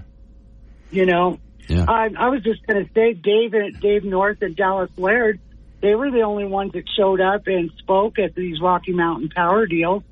You 0.90 1.06
know, 1.06 1.38
Yeah. 1.68 1.84
I, 1.88 2.08
I 2.18 2.28
was 2.28 2.42
just 2.42 2.66
going 2.66 2.84
to 2.84 2.92
say, 2.92 3.14
Dave, 3.14 3.80
Dave 3.80 4.04
North 4.04 4.42
and 4.42 4.56
Dallas 4.56 4.90
Laird, 4.96 5.40
they 5.80 5.94
were 5.94 6.10
the 6.10 6.22
only 6.22 6.44
ones 6.44 6.72
that 6.72 6.84
showed 6.96 7.20
up 7.20 7.46
and 7.46 7.70
spoke 7.78 8.18
at 8.18 8.34
these 8.34 8.60
Rocky 8.60 8.92
Mountain 8.92 9.30
power 9.30 9.66
deals. 9.66 10.02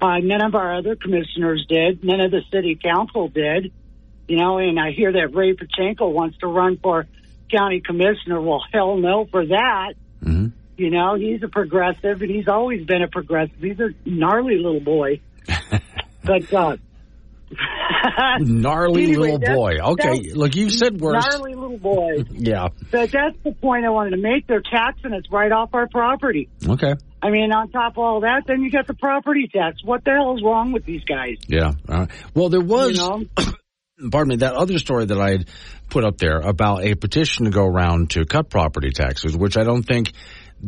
Uh, 0.00 0.18
none 0.18 0.42
of 0.42 0.54
our 0.54 0.76
other 0.76 0.96
commissioners 0.96 1.66
did. 1.68 2.04
None 2.04 2.20
of 2.20 2.30
the 2.30 2.42
city 2.52 2.78
council 2.82 3.28
did. 3.28 3.72
You 4.28 4.36
know, 4.36 4.58
and 4.58 4.78
I 4.78 4.92
hear 4.92 5.10
that 5.12 5.34
Ray 5.34 5.54
Pacheco 5.54 6.10
wants 6.10 6.38
to 6.38 6.46
run 6.46 6.76
for 6.76 7.06
county 7.50 7.80
commissioner. 7.80 8.40
Well, 8.40 8.62
hell 8.72 8.96
no 8.96 9.24
for 9.24 9.46
that. 9.46 9.94
Mm-hmm. 10.22 10.48
You 10.76 10.90
know, 10.90 11.14
he's 11.14 11.42
a 11.42 11.48
progressive, 11.48 12.22
and 12.22 12.30
he's 12.30 12.46
always 12.46 12.86
been 12.86 13.02
a 13.02 13.08
progressive. 13.08 13.56
He's 13.58 13.80
a 13.80 13.88
gnarly 14.04 14.58
little 14.58 14.80
boy. 14.80 15.20
but 16.22 16.52
uh, 16.52 16.76
Gnarly 18.40 19.04
Anyway, 19.04 19.32
little 19.32 19.54
boy. 19.54 19.78
Okay, 19.80 20.32
look, 20.32 20.54
you 20.54 20.70
said 20.70 21.00
worse. 21.00 21.24
gnarly 21.26 21.54
little 21.54 21.78
boy. 21.78 22.24
Yeah. 22.30 22.68
But 22.90 23.10
that's 23.10 23.36
the 23.44 23.52
point 23.52 23.84
I 23.84 23.90
wanted 23.90 24.10
to 24.10 24.16
make. 24.18 24.46
They're 24.46 24.60
taxing 24.62 25.12
us 25.12 25.24
right 25.30 25.50
off 25.52 25.70
our 25.72 25.88
property. 25.88 26.48
Okay. 26.66 26.94
I 27.22 27.30
mean, 27.30 27.52
on 27.52 27.70
top 27.70 27.92
of 27.92 27.98
all 27.98 28.20
that, 28.20 28.44
then 28.46 28.62
you 28.62 28.70
got 28.70 28.86
the 28.86 28.94
property 28.94 29.48
tax. 29.52 29.82
What 29.84 30.04
the 30.04 30.12
hell 30.12 30.36
is 30.36 30.42
wrong 30.42 30.72
with 30.72 30.84
these 30.84 31.02
guys? 31.04 31.36
Yeah. 31.48 31.72
Right. 31.86 32.08
Well, 32.34 32.48
there 32.48 32.60
was, 32.60 32.96
You 32.98 33.26
know? 33.38 33.50
pardon 34.10 34.28
me, 34.28 34.36
that 34.36 34.54
other 34.54 34.78
story 34.78 35.06
that 35.06 35.20
I 35.20 35.30
had 35.30 35.48
put 35.90 36.04
up 36.04 36.18
there 36.18 36.38
about 36.38 36.84
a 36.84 36.94
petition 36.94 37.46
to 37.46 37.50
go 37.50 37.64
around 37.64 38.10
to 38.10 38.24
cut 38.24 38.50
property 38.50 38.90
taxes, 38.90 39.36
which 39.36 39.56
I 39.56 39.64
don't 39.64 39.82
think 39.82 40.12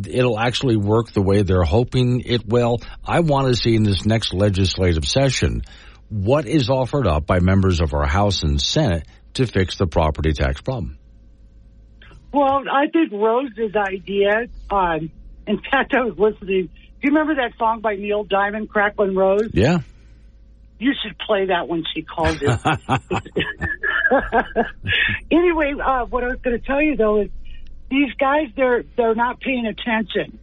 it'll 0.08 0.38
actually 0.38 0.76
work 0.76 1.12
the 1.12 1.22
way 1.22 1.42
they're 1.42 1.62
hoping 1.62 2.22
it 2.24 2.46
will. 2.46 2.78
I 3.04 3.20
want 3.20 3.48
to 3.48 3.54
see 3.54 3.74
in 3.76 3.82
this 3.82 4.04
next 4.04 4.32
legislative 4.32 5.04
session 5.06 5.62
what 6.10 6.46
is 6.46 6.68
offered 6.68 7.06
up 7.06 7.26
by 7.26 7.38
members 7.38 7.80
of 7.80 7.94
our 7.94 8.06
House 8.06 8.42
and 8.42 8.60
Senate 8.60 9.06
to 9.34 9.46
fix 9.46 9.76
the 9.76 9.86
property 9.86 10.32
tax 10.32 10.60
problem. 10.60 10.98
Well, 12.32 12.62
I 12.70 12.88
think 12.92 13.12
Rose's 13.12 13.74
idea, 13.74 14.46
um, 14.70 15.10
in 15.46 15.60
fact, 15.70 15.94
I 15.94 16.02
was 16.04 16.18
listening. 16.18 16.66
Do 16.66 17.08
you 17.08 17.10
remember 17.10 17.36
that 17.36 17.52
song 17.58 17.80
by 17.80 17.94
Neil 17.94 18.24
Diamond, 18.24 18.68
Cracklin' 18.68 19.16
Rose? 19.16 19.50
Yeah. 19.52 19.78
You 20.78 20.92
should 21.02 21.18
play 21.18 21.46
that 21.46 21.68
when 21.68 21.84
she 21.94 22.02
calls 22.02 22.38
it. 22.40 22.48
anyway, 25.30 25.74
uh, 25.84 26.06
what 26.06 26.24
I 26.24 26.28
was 26.28 26.38
going 26.42 26.58
to 26.58 26.64
tell 26.64 26.82
you 26.82 26.96
though 26.96 27.22
is 27.22 27.30
these 27.90 28.12
guys 28.18 28.46
they're 28.56 28.84
they're 28.96 29.14
not 29.14 29.40
paying 29.40 29.66
attention 29.66 30.38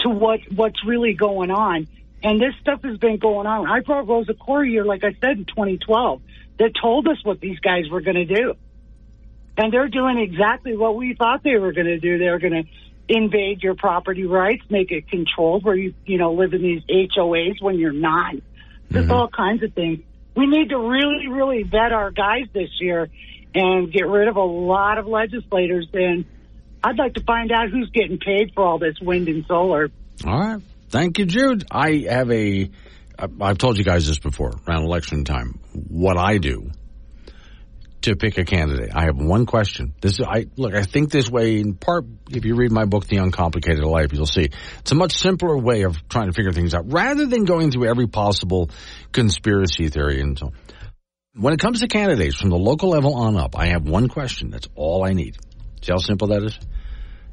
to 0.00 0.08
what 0.08 0.40
what's 0.54 0.84
really 0.84 1.14
going 1.14 1.50
on, 1.50 1.86
and 2.22 2.40
this 2.40 2.54
stuff 2.60 2.82
has 2.82 2.98
been 2.98 3.18
going 3.18 3.46
on. 3.46 3.66
I 3.68 3.80
brought 3.80 4.08
Rosa 4.08 4.34
Koire 4.34 4.68
here, 4.68 4.84
like 4.84 5.04
I 5.04 5.12
said, 5.20 5.38
in 5.38 5.44
2012, 5.44 6.22
that 6.58 6.72
told 6.80 7.06
us 7.08 7.18
what 7.24 7.40
these 7.40 7.58
guys 7.60 7.88
were 7.90 8.00
going 8.00 8.16
to 8.16 8.24
do, 8.24 8.54
and 9.56 9.72
they're 9.72 9.88
doing 9.88 10.18
exactly 10.18 10.76
what 10.76 10.96
we 10.96 11.14
thought 11.14 11.42
they 11.42 11.56
were 11.56 11.72
going 11.72 11.86
to 11.86 11.98
do. 11.98 12.18
They 12.18 12.30
were 12.30 12.38
going 12.38 12.64
to 12.64 12.64
invade 13.08 13.62
your 13.62 13.74
property 13.74 14.24
rights, 14.24 14.64
make 14.68 14.90
it 14.90 15.08
controlled, 15.08 15.64
where 15.64 15.76
you 15.76 15.94
you 16.04 16.18
know 16.18 16.32
live 16.32 16.52
in 16.54 16.62
these 16.62 16.82
HOAs 16.88 17.60
when 17.60 17.78
you're 17.78 17.92
not. 17.92 18.34
There's 18.90 19.04
mm-hmm. 19.04 19.14
all 19.14 19.28
kinds 19.28 19.62
of 19.62 19.72
things. 19.74 20.00
We 20.34 20.46
need 20.46 20.70
to 20.70 20.78
really, 20.78 21.28
really 21.28 21.62
vet 21.62 21.92
our 21.92 22.10
guys 22.10 22.46
this 22.52 22.68
year 22.80 23.08
and 23.54 23.90
get 23.90 24.06
rid 24.06 24.28
of 24.28 24.36
a 24.36 24.44
lot 24.44 24.98
of 24.98 25.06
legislators. 25.06 25.88
And 25.94 26.26
I'd 26.84 26.98
like 26.98 27.14
to 27.14 27.22
find 27.22 27.50
out 27.50 27.70
who's 27.70 27.90
getting 27.90 28.18
paid 28.18 28.52
for 28.54 28.64
all 28.64 28.78
this 28.78 29.00
wind 29.00 29.28
and 29.28 29.46
solar. 29.46 29.90
All 30.26 30.38
right. 30.38 30.62
Thank 30.88 31.18
you, 31.18 31.26
Jude. 31.26 31.64
I 31.70 32.06
have 32.08 32.30
a. 32.30 32.70
I've 33.18 33.58
told 33.58 33.78
you 33.78 33.84
guys 33.84 34.06
this 34.06 34.18
before 34.18 34.52
around 34.68 34.84
election 34.84 35.24
time. 35.24 35.58
What 35.72 36.18
I 36.18 36.38
do 36.38 36.70
to 38.06 38.14
pick 38.14 38.38
a 38.38 38.44
candidate. 38.44 38.90
I 38.94 39.06
have 39.06 39.16
one 39.16 39.46
question. 39.46 39.92
This 40.00 40.12
is, 40.12 40.20
I, 40.20 40.46
look, 40.56 40.74
I 40.74 40.84
think 40.84 41.10
this 41.10 41.28
way 41.28 41.58
in 41.58 41.74
part, 41.74 42.04
if 42.30 42.44
you 42.44 42.54
read 42.54 42.70
my 42.70 42.84
book, 42.84 43.08
The 43.08 43.16
Uncomplicated 43.16 43.82
Life, 43.82 44.12
you'll 44.12 44.26
see 44.26 44.50
it's 44.78 44.92
a 44.92 44.94
much 44.94 45.16
simpler 45.16 45.58
way 45.58 45.82
of 45.82 46.08
trying 46.08 46.26
to 46.26 46.32
figure 46.32 46.52
things 46.52 46.72
out 46.72 46.92
rather 46.92 47.26
than 47.26 47.44
going 47.44 47.72
through 47.72 47.88
every 47.88 48.06
possible 48.06 48.70
conspiracy 49.10 49.88
theory 49.88 50.20
and 50.20 50.38
so 50.38 50.46
on. 50.46 50.52
When 51.34 51.52
it 51.52 51.58
comes 51.58 51.80
to 51.80 51.88
candidates 51.88 52.36
from 52.36 52.50
the 52.50 52.56
local 52.56 52.90
level 52.90 53.14
on 53.14 53.36
up, 53.36 53.58
I 53.58 53.66
have 53.66 53.88
one 53.88 54.06
question. 54.06 54.50
That's 54.50 54.68
all 54.76 55.04
I 55.04 55.12
need. 55.12 55.36
See 55.82 55.90
how 55.90 55.98
simple 55.98 56.28
that 56.28 56.44
is? 56.44 56.56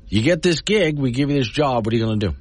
You 0.08 0.24
get 0.24 0.42
this 0.42 0.62
gig, 0.62 0.98
we 0.98 1.12
give 1.12 1.30
you 1.30 1.38
this 1.38 1.50
job, 1.50 1.86
what 1.86 1.94
are 1.94 1.98
you 1.98 2.04
going 2.04 2.20
to 2.20 2.30
do? 2.30 2.36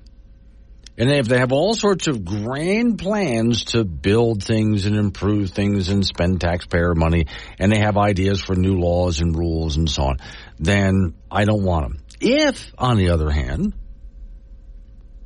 And 0.99 1.11
if 1.11 1.27
they 1.27 1.39
have 1.39 1.53
all 1.53 1.75
sorts 1.75 2.07
of 2.07 2.25
grand 2.25 2.99
plans 2.99 3.65
to 3.67 3.85
build 3.85 4.43
things 4.43 4.85
and 4.85 4.97
improve 4.97 5.51
things 5.51 5.89
and 5.89 6.05
spend 6.05 6.41
taxpayer 6.41 6.95
money, 6.95 7.27
and 7.59 7.73
they 7.73 7.79
have 7.79 7.97
ideas 7.97 8.43
for 8.43 8.55
new 8.55 8.79
laws 8.79 9.21
and 9.21 9.37
rules 9.37 9.77
and 9.77 9.89
so 9.91 10.03
on, 10.03 10.19
then 10.59 11.15
I 11.31 11.47
don't 11.47 11.65
want 11.65 11.89
them. 11.89 12.05
If, 12.21 12.73
on 12.77 12.99
the 12.99 13.11
other 13.11 13.31
hand, 13.31 13.73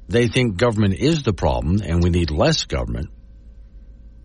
they 0.08 0.28
think 0.28 0.56
government 0.56 0.94
is 0.94 1.24
the 1.24 1.32
problem 1.32 1.80
and 1.82 2.02
we 2.02 2.10
need 2.10 2.30
less 2.30 2.64
government, 2.64 3.10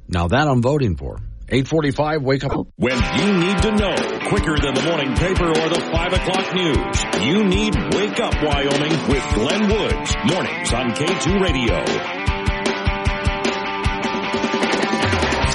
now 0.08 0.28
that 0.28 0.48
I'm 0.48 0.62
voting 0.62 0.96
for. 0.96 1.20
845, 1.54 2.24
wake 2.24 2.46
up. 2.46 2.68
When 2.78 2.96
you 2.96 3.34
need 3.38 3.58
to 3.64 3.72
know 3.76 3.96
quicker 4.30 4.56
than 4.58 4.74
the 4.74 4.84
morning 4.88 5.14
paper 5.16 5.50
or 5.50 5.68
the 5.68 5.82
5 5.82 6.14
o'clock 6.14 6.56
news, 6.56 7.04
you 7.28 7.44
need 7.44 7.76
Wake 7.94 8.20
Up 8.22 8.34
Wyoming 8.42 9.10
with 9.10 9.34
Glenn 9.34 9.68
Woods. 9.70 10.16
Mornings 10.32 10.72
on 10.72 10.92
K2 10.92 11.42
Radio. 11.42 11.76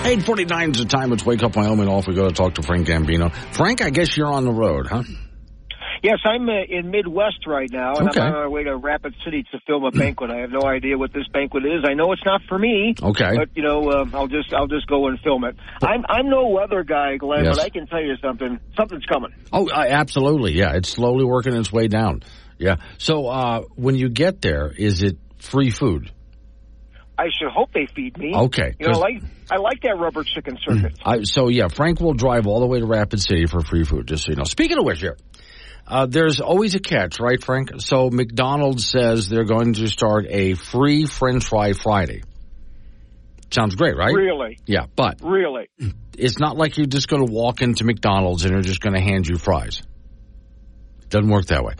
849 0.06 0.70
is 0.73 0.78
the 0.78 0.85
time. 0.85 1.12
It's 1.14 1.24
Wake 1.24 1.43
Up 1.43 1.56
Wyoming. 1.56 1.89
Off 1.89 2.06
we 2.06 2.14
go 2.14 2.28
to 2.28 2.35
talk 2.35 2.56
to 2.56 2.62
Frank 2.62 2.86
Gambino. 2.86 3.35
Frank, 3.55 3.81
I 3.81 3.89
guess 3.89 4.14
you're 4.18 4.31
on 4.31 4.44
the 4.44 4.52
road, 4.52 4.86
huh? 4.89 5.02
Yes, 6.02 6.18
I'm 6.24 6.48
uh, 6.48 6.52
in 6.68 6.90
Midwest 6.90 7.47
right 7.47 7.70
now, 7.70 7.94
and 7.97 8.09
Okay. 8.10 8.20
I'm 8.20 8.35
on 8.35 8.40
my 8.43 8.48
way 8.48 8.64
to 8.64 8.77
Rapid 8.77 9.14
City 9.24 9.44
to 9.52 9.60
film 9.66 9.85
a 9.85 9.90
banquet. 9.90 10.31
I 10.31 10.39
have 10.40 10.51
no 10.51 10.62
idea 10.62 10.97
what 10.98 11.12
this 11.12 11.27
banquet 11.32 11.64
is. 11.64 11.85
I 11.89 11.94
know 11.94 12.12
it's 12.12 12.24
not 12.24 12.43
for 12.48 12.59
me. 12.59 12.94
Okay. 13.02 13.36
But 13.36 13.51
you 13.55 13.62
know, 13.62 13.89
uh, 13.90 14.05
I'll 14.14 14.28
just 14.28 14.52
I'll 14.55 14.66
just 14.68 14.86
go 14.86 15.09
and 15.09 15.18
film 15.20 15.44
it. 15.44 15.56
I'm 15.82 16.05
I'm 16.09 16.28
no 16.28 16.48
weather 16.48 16.82
guy, 16.85 17.16
Glenn, 17.16 17.44
Yes. 17.44 17.56
but 17.56 17.64
I 17.64 17.68
can 17.70 17.86
tell 17.86 18.02
you 18.02 18.14
something. 18.23 18.60
Something's 18.77 19.06
coming. 19.06 19.31
Oh, 19.52 19.68
I, 19.70 19.89
absolutely. 19.89 20.52
Yeah, 20.52 20.73
it's 20.74 20.89
slowly 20.89 21.24
working 21.24 21.55
its 21.55 21.73
way 21.73 21.89
down. 21.89 22.23
Yeah. 22.59 22.77
So 22.98 23.27
uh, 23.27 23.62
when 23.74 23.97
you 23.97 24.09
get 24.09 24.40
there, 24.40 24.68
is 24.77 25.02
it 25.02 25.18
free 25.39 25.70
food? 25.70 26.10
I 27.18 27.28
should 27.39 27.51
hope 27.51 27.73
they 27.73 27.86
feed 27.94 28.18
me. 28.18 28.35
Okay, 28.35 28.74
You 28.78 28.89
know, 28.89 28.93
I 28.93 28.98
like 28.98 29.23
I 29.51 29.56
like 29.56 29.81
that 29.82 29.97
rubber 29.98 30.23
chicken 30.23 30.59
circuit. 30.66 30.98
I, 31.02 31.23
so 31.23 31.48
yeah, 31.48 31.68
Frank 31.68 31.98
will 32.01 32.12
drive 32.12 32.47
all 32.47 32.60
the 32.60 32.66
way 32.66 32.78
to 32.81 32.86
Rapid 32.86 33.20
City 33.23 33.47
for 33.47 33.62
free 33.62 33.85
food. 33.85 34.06
Just 34.06 34.24
so 34.24 34.32
you 34.32 34.36
know. 34.36 34.44
Speaking 34.44 34.78
of 34.78 34.85
which, 34.85 35.01
here. 35.01 35.16
Uh, 35.86 36.06
there's 36.06 36.40
always 36.40 36.74
a 36.74 36.80
catch, 36.80 37.20
right, 37.20 37.42
Frank? 37.42 37.70
So 37.80 38.10
McDonald's 38.10 38.86
says 38.88 39.28
they're 39.28 39.44
going 39.44 39.74
to 39.74 39.88
start 39.88 40.26
a 40.28 40.54
free 40.54 41.06
French 41.06 41.44
fry 41.44 41.72
Friday. 41.74 42.22
Sounds 43.52 43.76
great, 43.76 43.96
right? 43.96 44.12
Really, 44.12 44.58
Yeah, 44.66 44.86
but 44.96 45.20
really. 45.22 45.68
it's 46.18 46.38
not 46.40 46.56
like 46.56 46.76
you're 46.76 46.86
just 46.86 47.06
going 47.08 47.24
to 47.24 47.32
walk 47.32 47.62
into 47.62 47.84
McDonald's 47.84 48.44
and 48.44 48.52
they're 48.54 48.62
just 48.62 48.80
going 48.80 48.94
to 48.94 49.00
hand 49.00 49.28
you 49.28 49.38
fries. 49.38 49.82
Doesn't 51.08 51.30
work 51.30 51.46
that 51.46 51.62
way. 51.62 51.74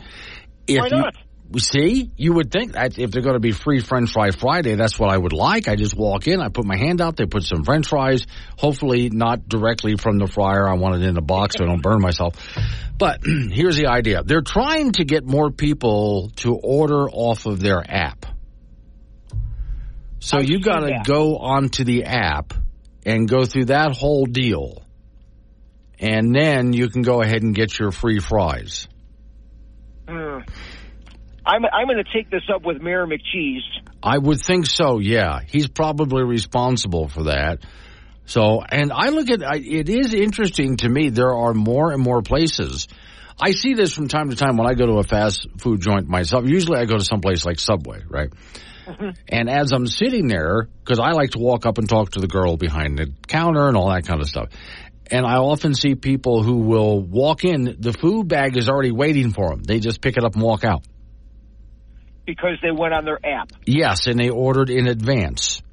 If 0.67 0.79
Why 0.79 0.85
you- 0.87 1.01
not? 1.01 1.15
See, 1.57 2.11
you 2.17 2.33
would 2.33 2.51
think 2.51 2.73
that 2.73 2.97
if 2.97 3.11
they're 3.11 3.21
going 3.21 3.35
to 3.35 3.39
be 3.39 3.51
free 3.51 3.79
French 3.79 4.11
fry 4.11 4.31
Friday, 4.31 4.75
that's 4.75 4.99
what 4.99 5.09
I 5.09 5.17
would 5.17 5.33
like. 5.33 5.67
I 5.67 5.75
just 5.75 5.95
walk 5.95 6.27
in, 6.27 6.41
I 6.41 6.49
put 6.49 6.65
my 6.65 6.77
hand 6.77 7.01
out, 7.01 7.15
they 7.15 7.25
put 7.25 7.43
some 7.43 7.63
French 7.63 7.87
fries, 7.87 8.25
hopefully 8.57 9.09
not 9.09 9.47
directly 9.47 9.95
from 9.95 10.17
the 10.17 10.27
fryer. 10.27 10.67
I 10.67 10.73
want 10.73 11.01
it 11.01 11.07
in 11.07 11.17
a 11.17 11.21
box 11.21 11.55
so 11.57 11.63
I 11.63 11.67
don't 11.67 11.81
burn 11.81 12.01
myself. 12.01 12.35
But 12.97 13.21
here's 13.51 13.77
the 13.77 13.87
idea. 13.87 14.23
They're 14.23 14.41
trying 14.41 14.91
to 14.93 15.05
get 15.05 15.25
more 15.25 15.51
people 15.51 16.31
to 16.37 16.55
order 16.55 17.09
off 17.09 17.45
of 17.45 17.59
their 17.59 17.83
app. 17.87 18.25
So 20.19 20.39
you 20.39 20.59
got 20.59 20.79
to 20.79 21.01
go 21.05 21.37
onto 21.37 21.83
the 21.83 22.05
app 22.05 22.53
and 23.05 23.29
go 23.29 23.45
through 23.45 23.65
that 23.65 23.95
whole 23.95 24.25
deal. 24.25 24.83
And 25.99 26.35
then 26.35 26.73
you 26.73 26.89
can 26.89 27.01
go 27.01 27.21
ahead 27.21 27.43
and 27.43 27.55
get 27.55 27.77
your 27.79 27.91
free 27.91 28.19
fries. 28.19 28.87
Hmm. 30.07 30.39
I'm 31.47 31.63
I'm 31.65 31.87
going 31.87 32.03
to 32.03 32.13
take 32.13 32.29
this 32.29 32.43
up 32.53 32.63
with 32.65 32.81
Mayor 32.81 33.07
McCheese. 33.07 33.61
I 34.03 34.17
would 34.17 34.41
think 34.41 34.65
so, 34.65 34.99
yeah. 34.99 35.39
He's 35.47 35.67
probably 35.67 36.23
responsible 36.23 37.07
for 37.07 37.23
that. 37.23 37.65
So, 38.25 38.61
and 38.61 38.91
I 38.91 39.09
look 39.09 39.29
at, 39.29 39.41
I, 39.41 39.55
it 39.55 39.87
is 39.87 40.13
interesting 40.13 40.77
to 40.77 40.89
me, 40.89 41.09
there 41.09 41.33
are 41.33 41.53
more 41.53 41.93
and 41.93 42.03
more 42.03 42.21
places. 42.21 42.87
I 43.39 43.51
see 43.51 43.73
this 43.73 43.93
from 43.93 44.09
time 44.09 44.29
to 44.29 44.35
time 44.35 44.57
when 44.57 44.67
I 44.67 44.73
go 44.73 44.85
to 44.85 44.97
a 44.99 45.03
fast 45.03 45.47
food 45.59 45.79
joint 45.79 46.09
myself. 46.09 46.43
Usually 46.45 46.77
I 46.77 46.85
go 46.85 46.97
to 46.97 47.05
some 47.05 47.21
place 47.21 47.45
like 47.45 47.59
Subway, 47.59 48.03
right? 48.07 48.29
And 49.27 49.49
as 49.49 49.73
I'm 49.73 49.85
sitting 49.85 50.27
there, 50.27 50.69
because 50.79 50.97
I 50.97 51.11
like 51.11 51.31
to 51.31 51.39
walk 51.39 51.65
up 51.65 51.77
and 51.77 51.89
talk 51.89 52.11
to 52.11 52.21
the 52.21 52.27
girl 52.27 52.55
behind 52.55 52.97
the 52.97 53.11
counter 53.27 53.67
and 53.67 53.75
all 53.75 53.89
that 53.89 54.07
kind 54.07 54.21
of 54.21 54.29
stuff. 54.29 54.47
And 55.11 55.25
I 55.25 55.35
often 55.35 55.73
see 55.73 55.95
people 55.95 56.41
who 56.41 56.59
will 56.59 57.01
walk 57.01 57.43
in, 57.43 57.75
the 57.79 57.91
food 57.91 58.29
bag 58.29 58.55
is 58.55 58.69
already 58.69 58.91
waiting 58.91 59.33
for 59.33 59.49
them. 59.49 59.61
They 59.61 59.81
just 59.81 59.99
pick 59.99 60.15
it 60.15 60.23
up 60.23 60.35
and 60.35 60.41
walk 60.41 60.63
out. 60.63 60.85
Because 62.27 62.59
they 62.61 62.71
went 62.71 62.93
on 62.93 63.05
their 63.05 63.19
app. 63.25 63.51
Yes, 63.65 64.05
and 64.05 64.19
they 64.19 64.29
ordered 64.29 64.69
in 64.69 64.85
advance. 64.85 65.63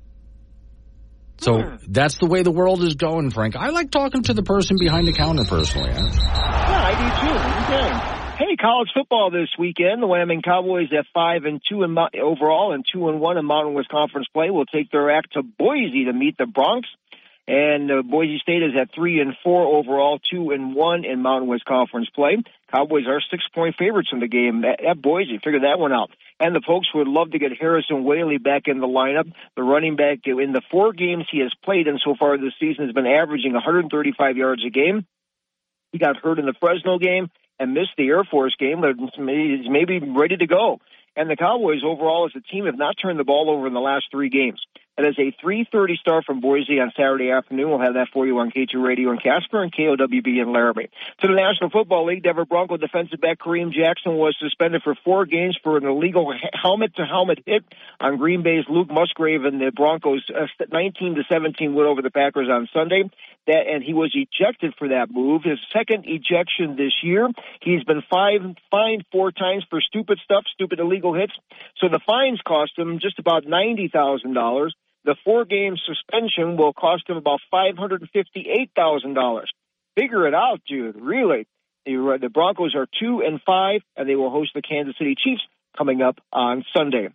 So 1.39 1.61
Hmm. 1.61 1.77
that's 1.89 2.17
the 2.19 2.27
way 2.27 2.43
the 2.43 2.53
world 2.53 2.83
is 2.83 2.95
going, 2.95 3.31
Frank. 3.31 3.57
I 3.57 3.71
like 3.71 3.91
talking 3.91 4.23
to 4.23 4.35
the 4.35 4.43
person 4.45 4.77
behind 4.79 5.09
the 5.09 5.13
counter 5.13 5.45
personally. 5.45 5.91
Yeah, 5.91 5.99
I 5.99 6.95
do 6.95 7.29
too. 7.29 7.75
Okay. 7.75 8.21
Hey, 8.37 8.57
college 8.57 8.89
football 8.95 9.31
this 9.31 9.49
weekend. 9.59 10.03
The 10.03 10.07
Wyoming 10.07 10.43
Cowboys 10.43 10.89
at 10.97 11.07
five 11.13 11.45
and 11.45 11.61
two 11.69 11.83
in 11.83 11.97
overall 12.21 12.73
and 12.73 12.85
two 12.91 13.09
and 13.09 13.21
one 13.21 13.37
in 13.37 13.45
Mountain 13.45 13.75
West 13.75 13.89
Conference 13.89 14.27
play 14.33 14.51
will 14.51 14.67
take 14.67 14.91
their 14.91 15.11
act 15.11 15.35
to 15.35 15.43
Boise 15.43 16.07
to 16.07 16.13
meet 16.13 16.37
the 16.39 16.47
Bronx. 16.47 16.89
And 17.47 17.91
uh, 17.91 18.03
Boise 18.03 18.39
State 18.39 18.62
is 18.62 18.73
at 18.81 18.95
three 18.95 19.21
and 19.21 19.35
four 19.43 19.77
overall, 19.77 20.19
two 20.33 20.51
and 20.51 20.75
one 20.75 21.05
in 21.05 21.21
Mountain 21.21 21.49
West 21.49 21.66
Conference 21.66 22.09
play. 22.15 22.39
Cowboys 22.75 23.07
are 23.07 23.21
six 23.31 23.45
point 23.55 23.77
favorites 23.79 24.09
in 24.12 24.21
the 24.21 24.29
game 24.29 24.65
at, 24.65 24.83
at 24.83 25.03
Boise. 25.03 25.39
Figure 25.45 25.61
that 25.61 25.79
one 25.79 25.93
out. 25.93 26.11
And 26.41 26.55
the 26.55 26.62
Pokes 26.62 26.89
would 26.95 27.07
love 27.07 27.33
to 27.33 27.39
get 27.39 27.53
Harrison 27.59 28.05
Waylee 28.05 28.43
back 28.43 28.62
in 28.66 28.81
the 28.81 28.87
lineup. 28.87 29.31
The 29.57 29.62
running 29.62 29.97
back 29.97 30.21
in 30.25 30.53
the 30.53 30.62
four 30.71 30.95
games 30.95 31.27
he 31.31 31.41
has 31.41 31.53
played 31.62 31.87
in 31.87 31.99
so 32.03 32.15
far 32.19 32.39
this 32.39 32.55
season 32.59 32.87
has 32.87 32.95
been 32.95 33.07
averaging 33.07 33.53
135 33.53 34.37
yards 34.37 34.65
a 34.65 34.71
game. 34.71 35.07
He 35.93 35.99
got 35.99 36.16
hurt 36.16 36.39
in 36.39 36.47
the 36.47 36.55
Fresno 36.59 36.99
game 36.99 37.31
and 37.61 37.75
missed 37.75 37.93
the 37.99 38.09
Air 38.09 38.25
Force 38.25 38.57
game, 38.59 38.81
but 38.81 38.97
he's 38.97 39.69
maybe 39.69 40.01
ready 40.01 40.37
to 40.39 40.47
go. 40.47 40.81
And 41.15 41.31
the 41.31 41.37
Cowboys 41.37 41.83
overall 41.85 42.27
as 42.27 42.33
a 42.35 42.41
team 42.41 42.66
have 42.66 42.77
not 42.79 42.97
turned 43.01 43.21
the 43.21 43.25
ball 43.25 43.51
over 43.51 43.66
in 43.66 43.75
the 43.75 43.81
last 43.81 44.07
three 44.11 44.31
games. 44.31 44.61
That 44.97 45.07
is 45.07 45.19
a 45.19 45.35
3.30 45.45 45.97
start 45.97 46.25
from 46.25 46.41
Boise 46.41 46.79
on 46.79 46.93
Saturday 46.97 47.33
afternoon. 47.33 47.69
We'll 47.69 47.81
have 47.81 47.95
that 47.95 48.11
for 48.12 48.29
you 48.29 48.39
on 48.39 48.53
K2 48.53 48.81
Radio 48.81 49.11
in 49.11 49.19
Casper 49.19 49.61
and 49.61 49.75
KOWB 49.75 50.41
in 50.41 50.53
Laramie. 50.53 50.89
To 51.21 51.27
the 51.27 51.35
National 51.35 51.69
Football 51.69 52.07
League, 52.07 52.23
Denver 52.23 52.45
Bronco 52.45 52.77
defensive 52.77 53.21
back 53.21 53.41
Kareem 53.41 53.73
Jackson 53.73 54.15
was 54.15 54.37
suspended 54.39 54.83
for 54.85 54.95
four 55.05 55.27
games 55.27 55.59
for 55.65 55.77
an 55.77 55.85
illegal 55.85 56.33
helmet-to-helmet 56.62 57.41
hit 57.45 57.65
on 57.99 58.19
Green 58.19 58.45
Bay's 58.45 58.66
Luke 58.69 58.89
Musgrave 58.89 59.45
and 59.45 59.61
the 59.61 59.73
Broncos' 59.73 60.31
uh, 60.31 60.47
19 60.71 61.16
to 61.16 61.23
17 61.29 61.75
win 61.75 61.87
over 61.87 62.01
the 62.01 62.12
Packers 62.12 62.49
on 62.49 62.69
Sunday. 62.73 63.11
That 63.49 63.66
and 63.66 63.83
he 63.83 63.93
was 63.93 64.15
ejected 64.15 64.75
for 64.79 64.89
that 64.89 65.11
move. 65.11 65.43
His 65.43 65.59
second 65.73 66.05
ejection 66.07 66.77
this 66.77 66.95
year. 67.03 67.29
He's 67.61 67.85
been 67.85 68.03
fined 68.09 68.59
fined 68.71 69.05
four 69.12 69.33
times 69.33 69.65
for 69.69 69.83
stupid 69.83 70.19
stuff, 70.25 70.45
stupid 70.55 70.81
illegal 70.81 71.12
hits. 71.12 71.33
So 71.79 71.89
the 71.89 72.01
fines 72.07 72.41
cost 72.47 72.79
him 72.79 73.01
just 73.01 73.19
about 73.19 73.45
ninety 73.45 73.89
thousand 73.89 74.33
dollars. 74.33 74.75
The 75.05 75.17
four 75.25 75.45
game 75.45 75.77
suspension 75.77 76.57
will 76.57 76.73
cost 76.73 77.09
him 77.09 77.17
about 77.17 77.41
five 77.51 77.77
hundred 77.77 78.01
and 78.03 78.11
fifty 78.11 78.47
eight 78.51 78.71
thousand 78.75 79.15
dollars. 79.15 79.53
Figure 79.97 80.27
it 80.27 80.35
out, 80.35 80.61
dude. 80.67 80.97
Really. 80.97 81.47
The 81.87 82.31
Broncos 82.33 82.75
are 82.75 82.87
two 82.99 83.21
and 83.21 83.41
five, 83.43 83.83
and 83.97 84.09
they 84.09 84.17
will 84.17 84.31
host 84.31 84.53
the 84.55 84.63
Kansas 84.63 84.97
City 84.99 85.15
Chiefs 85.17 85.43
coming 85.77 86.01
up 86.01 86.19
on 86.33 86.65
Sunday. 86.75 87.09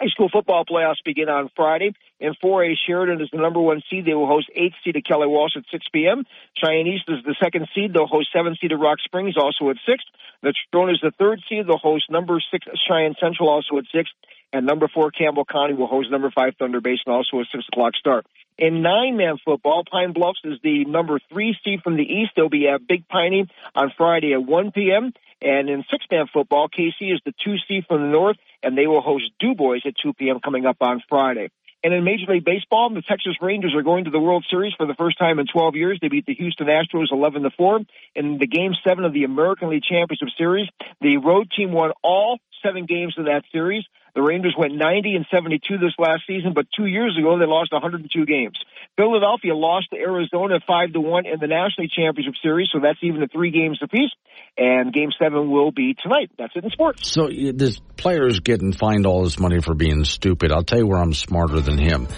High 0.00 0.08
school 0.08 0.30
football 0.32 0.64
playoffs 0.64 1.04
begin 1.04 1.28
on 1.28 1.50
Friday. 1.54 1.92
In 2.20 2.32
4A, 2.42 2.72
Sheridan 2.86 3.20
is 3.20 3.28
the 3.30 3.36
number 3.36 3.60
one 3.60 3.82
seed. 3.90 4.06
They 4.06 4.14
will 4.14 4.26
host 4.26 4.48
8th 4.56 4.72
seed 4.82 4.96
at 4.96 5.04
Kelly 5.04 5.26
Walsh 5.26 5.52
at 5.56 5.64
6 5.70 5.86
p.m. 5.92 6.24
Cheyenne 6.56 6.86
East 6.86 7.04
is 7.08 7.22
the 7.22 7.36
second 7.42 7.68
seed. 7.74 7.92
They'll 7.92 8.06
host 8.06 8.28
7th 8.34 8.58
seed 8.60 8.72
at 8.72 8.80
Rock 8.80 8.96
Springs, 9.04 9.36
also 9.36 9.68
at 9.68 9.76
6. 9.84 10.04
The 10.42 10.54
Trona 10.72 10.92
is 10.92 11.00
the 11.02 11.12
third 11.18 11.40
seed. 11.50 11.66
They'll 11.66 11.76
host 11.76 12.10
number 12.10 12.40
6 12.40 12.66
Cheyenne 12.88 13.14
Central, 13.20 13.50
also 13.50 13.76
at 13.76 13.84
6. 13.94 14.08
And 14.52 14.66
number 14.66 14.88
4 14.88 15.10
Campbell 15.12 15.44
County 15.44 15.74
will 15.74 15.86
host 15.86 16.10
number 16.10 16.30
5 16.30 16.54
Thunder 16.58 16.80
Basin, 16.80 17.12
also 17.12 17.38
a 17.38 17.44
6 17.52 17.64
o'clock 17.72 17.94
start. 17.94 18.26
In 18.58 18.82
nine-man 18.82 19.38
football, 19.44 19.84
Pine 19.90 20.12
Bluffs 20.12 20.40
is 20.44 20.58
the 20.62 20.84
number 20.84 21.18
three 21.32 21.56
seed 21.64 21.80
from 21.82 21.96
the 21.96 22.02
East. 22.02 22.32
They'll 22.36 22.50
be 22.50 22.68
at 22.68 22.86
Big 22.86 23.08
Piney 23.08 23.46
on 23.74 23.92
Friday 23.96 24.34
at 24.34 24.42
1 24.44 24.72
p.m. 24.72 25.12
And 25.40 25.70
in 25.70 25.84
six-man 25.90 26.26
football, 26.32 26.68
Kaycee 26.68 27.14
is 27.14 27.20
the 27.24 27.32
two 27.42 27.56
seed 27.66 27.86
from 27.88 28.02
the 28.02 28.08
North, 28.08 28.36
and 28.62 28.76
they 28.76 28.86
will 28.86 29.00
host 29.00 29.30
Dubois 29.38 29.80
at 29.86 29.94
2 30.02 30.12
p.m. 30.12 30.40
coming 30.40 30.66
up 30.66 30.76
on 30.80 31.02
Friday. 31.08 31.50
And 31.82 31.94
in 31.94 32.04
Major 32.04 32.30
League 32.30 32.44
Baseball, 32.44 32.90
the 32.90 33.00
Texas 33.00 33.36
Rangers 33.40 33.74
are 33.74 33.82
going 33.82 34.04
to 34.04 34.10
the 34.10 34.20
World 34.20 34.44
Series 34.50 34.74
for 34.74 34.84
the 34.86 34.94
first 34.94 35.18
time 35.18 35.38
in 35.38 35.46
12 35.46 35.76
years. 35.76 35.98
They 36.02 36.08
beat 36.08 36.26
the 36.26 36.34
Houston 36.34 36.66
Astros 36.66 37.10
11 37.10 37.42
to 37.44 37.50
4 37.56 37.80
in 38.14 38.36
the 38.36 38.46
Game 38.46 38.72
7 38.86 39.04
of 39.04 39.14
the 39.14 39.24
American 39.24 39.70
League 39.70 39.84
Championship 39.84 40.28
Series. 40.36 40.68
The 41.00 41.16
road 41.16 41.50
team 41.56 41.72
won 41.72 41.92
all 42.02 42.38
seven 42.62 42.84
games 42.84 43.14
of 43.16 43.24
that 43.24 43.44
series. 43.50 43.84
The 44.14 44.22
Rangers 44.22 44.54
went 44.58 44.74
90 44.74 45.14
and 45.16 45.26
72 45.30 45.78
this 45.78 45.94
last 45.98 46.22
season, 46.26 46.52
but 46.54 46.66
two 46.76 46.86
years 46.86 47.16
ago 47.18 47.38
they 47.38 47.46
lost 47.46 47.72
102 47.72 48.26
games. 48.26 48.58
Philadelphia 48.96 49.54
lost 49.54 49.88
to 49.92 49.96
Arizona 49.98 50.60
5 50.66 50.92
to 50.92 51.00
1 51.00 51.26
in 51.26 51.40
the 51.40 51.46
National 51.46 51.86
Championship 51.88 52.34
Series, 52.42 52.68
so 52.72 52.80
that's 52.80 52.98
even 53.02 53.22
at 53.22 53.32
three 53.32 53.50
games 53.50 53.78
apiece. 53.82 54.10
And 54.58 54.92
Game 54.92 55.10
7 55.18 55.50
will 55.50 55.70
be 55.70 55.94
tonight. 55.94 56.30
That's 56.36 56.52
it 56.56 56.64
in 56.64 56.70
sports. 56.70 57.10
So 57.10 57.28
this 57.28 57.78
player's 57.96 58.40
getting 58.40 58.72
fined 58.72 59.06
all 59.06 59.24
this 59.24 59.38
money 59.38 59.60
for 59.60 59.74
being 59.74 60.04
stupid. 60.04 60.52
I'll 60.52 60.64
tell 60.64 60.78
you 60.78 60.86
where 60.86 61.00
I'm 61.00 61.14
smarter 61.14 61.60
than 61.60 61.78
him. 61.78 62.08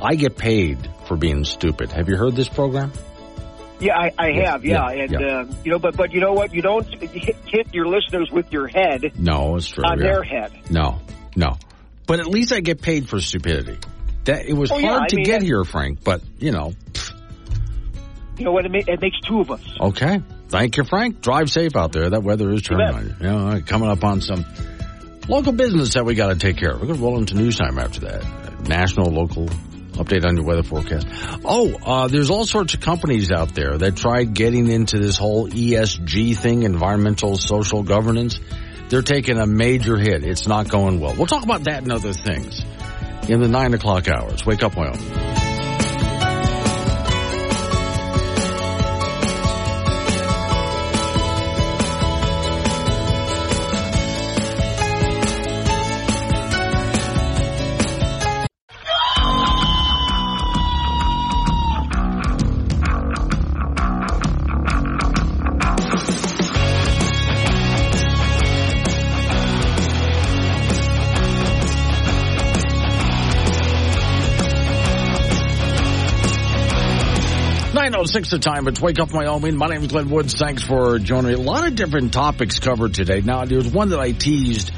I 0.00 0.14
get 0.14 0.36
paid 0.36 0.78
for 1.06 1.16
being 1.16 1.44
stupid. 1.44 1.92
Have 1.92 2.08
you 2.08 2.16
heard 2.16 2.34
this 2.34 2.48
program? 2.48 2.92
Yeah, 3.78 3.98
I, 3.98 4.12
I 4.16 4.32
have. 4.44 4.64
Yeah, 4.64 4.90
yeah, 4.90 5.02
and 5.02 5.12
yeah. 5.12 5.18
Uh, 5.18 5.44
you 5.64 5.72
know, 5.72 5.78
but 5.80 5.96
but 5.96 6.12
you 6.12 6.20
know 6.20 6.32
what? 6.32 6.54
You 6.54 6.62
don't 6.62 6.86
hit, 6.86 7.36
hit 7.46 7.74
your 7.74 7.86
listeners 7.86 8.30
with 8.30 8.52
your 8.52 8.68
head 8.68 9.12
No, 9.18 9.56
it's 9.56 9.68
true. 9.68 9.84
on 9.84 9.98
yeah. 9.98 10.04
their 10.04 10.22
head. 10.22 10.52
No, 10.70 11.00
no. 11.36 11.56
But 12.06 12.20
at 12.20 12.26
least 12.26 12.52
I 12.52 12.60
get 12.60 12.82
paid 12.82 13.08
for 13.08 13.20
stupidity. 13.20 13.78
That 14.24 14.46
it 14.46 14.54
was 14.54 14.70
Oh, 14.70 14.80
hard 14.80 15.02
yeah, 15.02 15.06
to 15.08 15.16
mean, 15.16 15.24
get 15.24 15.42
here, 15.42 15.64
Frank. 15.64 16.02
But 16.04 16.20
you 16.38 16.50
know, 16.52 16.72
You 18.38 18.44
know 18.46 18.52
what? 18.52 18.64
It, 18.66 18.72
ma- 18.72 18.78
it 18.92 19.00
makes 19.00 19.20
two 19.20 19.40
of 19.40 19.50
us. 19.50 19.60
okay. 19.80 20.20
Thank 20.48 20.76
you, 20.76 20.84
Frank. 20.84 21.22
Drive 21.22 21.48
safe 21.50 21.76
out 21.76 21.92
there. 21.92 22.10
That 22.10 22.22
weather 22.22 22.50
is 22.50 22.62
turning 22.62 22.86
on 22.94 23.04
you. 23.06 23.14
You 23.20 23.26
know, 23.26 23.62
coming 23.64 23.88
up 23.88 24.04
on 24.04 24.20
some 24.20 24.44
local 25.28 25.52
business 25.52 25.94
that 25.94 26.04
we 26.04 26.14
got 26.14 26.28
to 26.28 26.36
take 26.36 26.58
care 26.58 26.72
of. 26.72 26.80
We're 26.80 26.88
going 26.88 26.98
to 26.98 27.04
roll 27.04 27.18
into 27.18 27.36
news 27.36 27.56
time 27.56 27.78
after 27.78 28.00
that. 28.00 28.68
National, 28.68 29.10
local 29.10 29.46
update 29.92 30.26
on 30.26 30.36
your 30.36 30.44
weather 30.44 30.62
forecast. 30.62 31.06
Oh, 31.44 31.72
uh, 31.86 32.08
there's 32.08 32.28
all 32.30 32.44
sorts 32.44 32.74
of 32.74 32.80
companies 32.80 33.30
out 33.32 33.54
there 33.54 33.78
that 33.78 33.96
tried 33.96 34.34
getting 34.34 34.68
into 34.70 34.98
this 34.98 35.16
whole 35.16 35.48
ESG 35.48 36.36
thing, 36.36 36.64
environmental 36.64 37.38
social 37.38 37.82
governance. 37.82 38.38
They're 38.92 39.00
taking 39.00 39.38
a 39.38 39.46
major 39.46 39.96
hit. 39.96 40.22
It's 40.22 40.46
not 40.46 40.68
going 40.68 41.00
well. 41.00 41.14
We'll 41.16 41.26
talk 41.26 41.44
about 41.44 41.64
that 41.64 41.82
and 41.82 41.90
other 41.90 42.12
things 42.12 42.60
in 43.26 43.40
the 43.40 43.48
nine 43.48 43.72
o'clock 43.72 44.06
hours. 44.06 44.44
Wake 44.44 44.62
up, 44.62 44.76
Wyoming. 44.76 45.00
Six 78.12 78.28
the 78.28 78.38
time. 78.38 78.68
It's 78.68 78.78
Wake 78.78 79.00
Up 79.00 79.10
Wyoming. 79.10 79.56
My 79.56 79.68
name 79.68 79.80
is 79.80 79.86
Glenn 79.86 80.10
Woods. 80.10 80.34
Thanks 80.34 80.62
for 80.62 80.98
joining 80.98 81.28
me. 81.28 81.32
A 81.32 81.38
lot 81.38 81.66
of 81.66 81.74
different 81.74 82.12
topics 82.12 82.58
covered 82.58 82.92
today. 82.92 83.22
Now, 83.22 83.46
there's 83.46 83.72
one 83.72 83.88
that 83.88 84.00
I 84.00 84.12
teased 84.12 84.70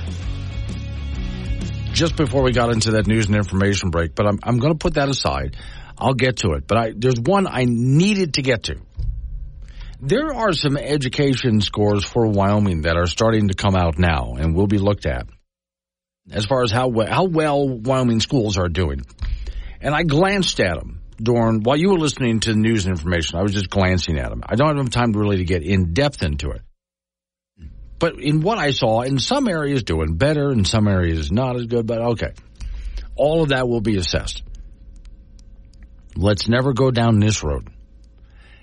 just 1.92 2.14
before 2.14 2.44
we 2.44 2.52
got 2.52 2.70
into 2.70 2.92
that 2.92 3.08
news 3.08 3.26
and 3.26 3.34
information 3.34 3.90
break, 3.90 4.14
but 4.14 4.28
I'm, 4.28 4.38
I'm 4.44 4.60
going 4.60 4.72
to 4.72 4.78
put 4.78 4.94
that 4.94 5.08
aside. 5.08 5.56
I'll 5.98 6.14
get 6.14 6.36
to 6.38 6.52
it. 6.52 6.68
But 6.68 6.78
I, 6.78 6.92
there's 6.96 7.18
one 7.18 7.48
I 7.48 7.64
needed 7.66 8.34
to 8.34 8.42
get 8.42 8.64
to. 8.64 8.76
There 10.00 10.32
are 10.32 10.52
some 10.52 10.76
education 10.76 11.60
scores 11.60 12.04
for 12.04 12.28
Wyoming 12.28 12.82
that 12.82 12.96
are 12.96 13.08
starting 13.08 13.48
to 13.48 13.54
come 13.54 13.74
out 13.74 13.98
now 13.98 14.34
and 14.38 14.54
will 14.54 14.68
be 14.68 14.78
looked 14.78 15.06
at 15.06 15.26
as 16.30 16.46
far 16.46 16.62
as 16.62 16.70
how 16.70 16.92
how 17.04 17.24
well 17.24 17.68
Wyoming 17.68 18.20
schools 18.20 18.58
are 18.58 18.68
doing. 18.68 19.02
And 19.80 19.92
I 19.92 20.04
glanced 20.04 20.60
at 20.60 20.78
them 20.78 21.00
during 21.16 21.62
while 21.62 21.76
you 21.76 21.90
were 21.90 21.98
listening 21.98 22.40
to 22.40 22.52
the 22.52 22.58
news 22.58 22.86
and 22.86 22.96
information. 22.96 23.38
I 23.38 23.42
was 23.42 23.52
just 23.52 23.70
glancing 23.70 24.18
at 24.18 24.30
them. 24.30 24.42
I 24.46 24.56
don't 24.56 24.76
have 24.76 24.90
time 24.90 25.12
really 25.12 25.38
to 25.38 25.44
get 25.44 25.62
in 25.62 25.92
depth 25.92 26.22
into 26.22 26.50
it. 26.50 26.62
But 27.98 28.18
in 28.20 28.40
what 28.40 28.58
I 28.58 28.72
saw, 28.72 29.02
in 29.02 29.18
some 29.18 29.48
areas 29.48 29.82
doing 29.82 30.16
better, 30.16 30.50
in 30.50 30.64
some 30.64 30.88
areas 30.88 31.30
not 31.30 31.56
as 31.56 31.66
good. 31.66 31.86
But 31.86 32.00
okay, 32.00 32.32
all 33.16 33.42
of 33.42 33.50
that 33.50 33.68
will 33.68 33.80
be 33.80 33.96
assessed. 33.96 34.42
Let's 36.16 36.48
never 36.48 36.72
go 36.72 36.90
down 36.90 37.18
this 37.18 37.42
road. 37.42 37.68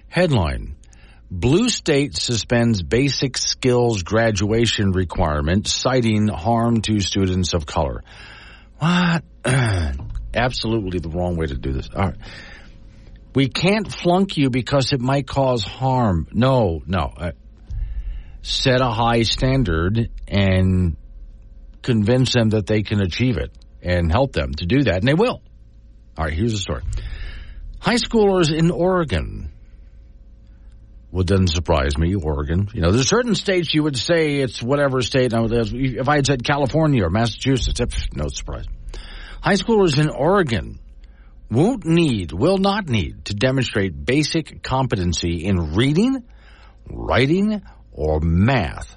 Headline. 0.08 0.76
Blue 1.30 1.70
State 1.70 2.18
suspends 2.18 2.84
basic 2.84 3.38
skills 3.38 4.04
graduation 4.04 4.92
requirement, 4.92 5.66
citing 5.66 6.28
harm 6.28 6.82
to 6.82 7.00
students 7.00 7.54
of 7.54 7.66
color. 7.66 8.04
What? 8.80 9.24
Absolutely 10.34 11.00
the 11.00 11.10
wrong 11.10 11.36
way 11.36 11.48
to 11.48 11.56
do 11.56 11.74
this. 11.74 11.90
All 11.96 12.06
right. 12.06 12.18
We 13.34 13.48
can't 13.48 13.92
flunk 13.92 14.38
you 14.38 14.50
because 14.50 14.92
it 14.92 15.00
might 15.00 15.28
cause 15.28 15.64
harm. 15.64 16.28
No, 16.34 16.82
no. 16.86 17.14
Uh, 17.16 17.32
set 18.42 18.82
a 18.82 18.90
high 18.90 19.24
standard 19.24 20.10
and 20.28 20.98
convince 21.82 22.34
them 22.34 22.50
that 22.50 22.68
they 22.68 22.84
can 22.84 23.02
achieve 23.02 23.38
it 23.38 23.52
and 23.82 24.12
help 24.12 24.34
them 24.34 24.54
to 24.54 24.66
do 24.66 24.84
that, 24.84 24.98
and 24.98 25.08
they 25.08 25.14
will. 25.14 25.42
All 26.18 26.26
right, 26.26 26.34
here's 26.34 26.52
the 26.52 26.60
story. 26.60 26.84
High 27.80 27.96
schoolers 27.96 28.56
in 28.56 28.70
Oregon. 28.70 29.52
Well, 31.12 31.24
doesn't 31.24 31.48
surprise 31.48 31.98
me, 31.98 32.16
Oregon. 32.16 32.70
You 32.74 32.82
know, 32.82 32.92
there's 32.92 33.10
certain 33.10 33.36
states 33.36 33.74
you 33.74 33.84
would 33.84 33.98
say 33.98 34.38
it's 34.38 34.62
whatever 34.62 35.02
state. 35.02 35.34
If 35.34 36.08
I 36.08 36.16
had 36.16 36.26
said 36.26 36.44
California 36.44 37.04
or 37.04 37.10
Massachusetts, 37.10 37.82
no 38.14 38.28
surprise. 38.28 38.66
High 39.42 39.56
schoolers 39.56 39.98
in 39.98 40.10
Oregon 40.10 40.80
won't 41.50 41.84
need, 41.84 42.32
will 42.32 42.60
not 42.60 42.88
need 42.88 43.26
to 43.26 43.34
demonstrate 43.34 44.06
basic 44.06 44.62
competency 44.62 45.46
in 45.46 45.74
reading, 45.74 46.24
writing, 46.88 47.64
or 47.92 48.20
math 48.20 48.96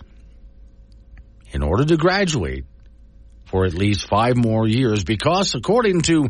in 1.50 1.62
order 1.62 1.86
to 1.86 1.96
graduate 1.96 2.66
for 3.46 3.64
at 3.64 3.72
least 3.72 4.06
five 4.06 4.36
more 4.36 4.68
years 4.68 5.02
because, 5.02 5.54
according 5.54 6.02
to 6.02 6.28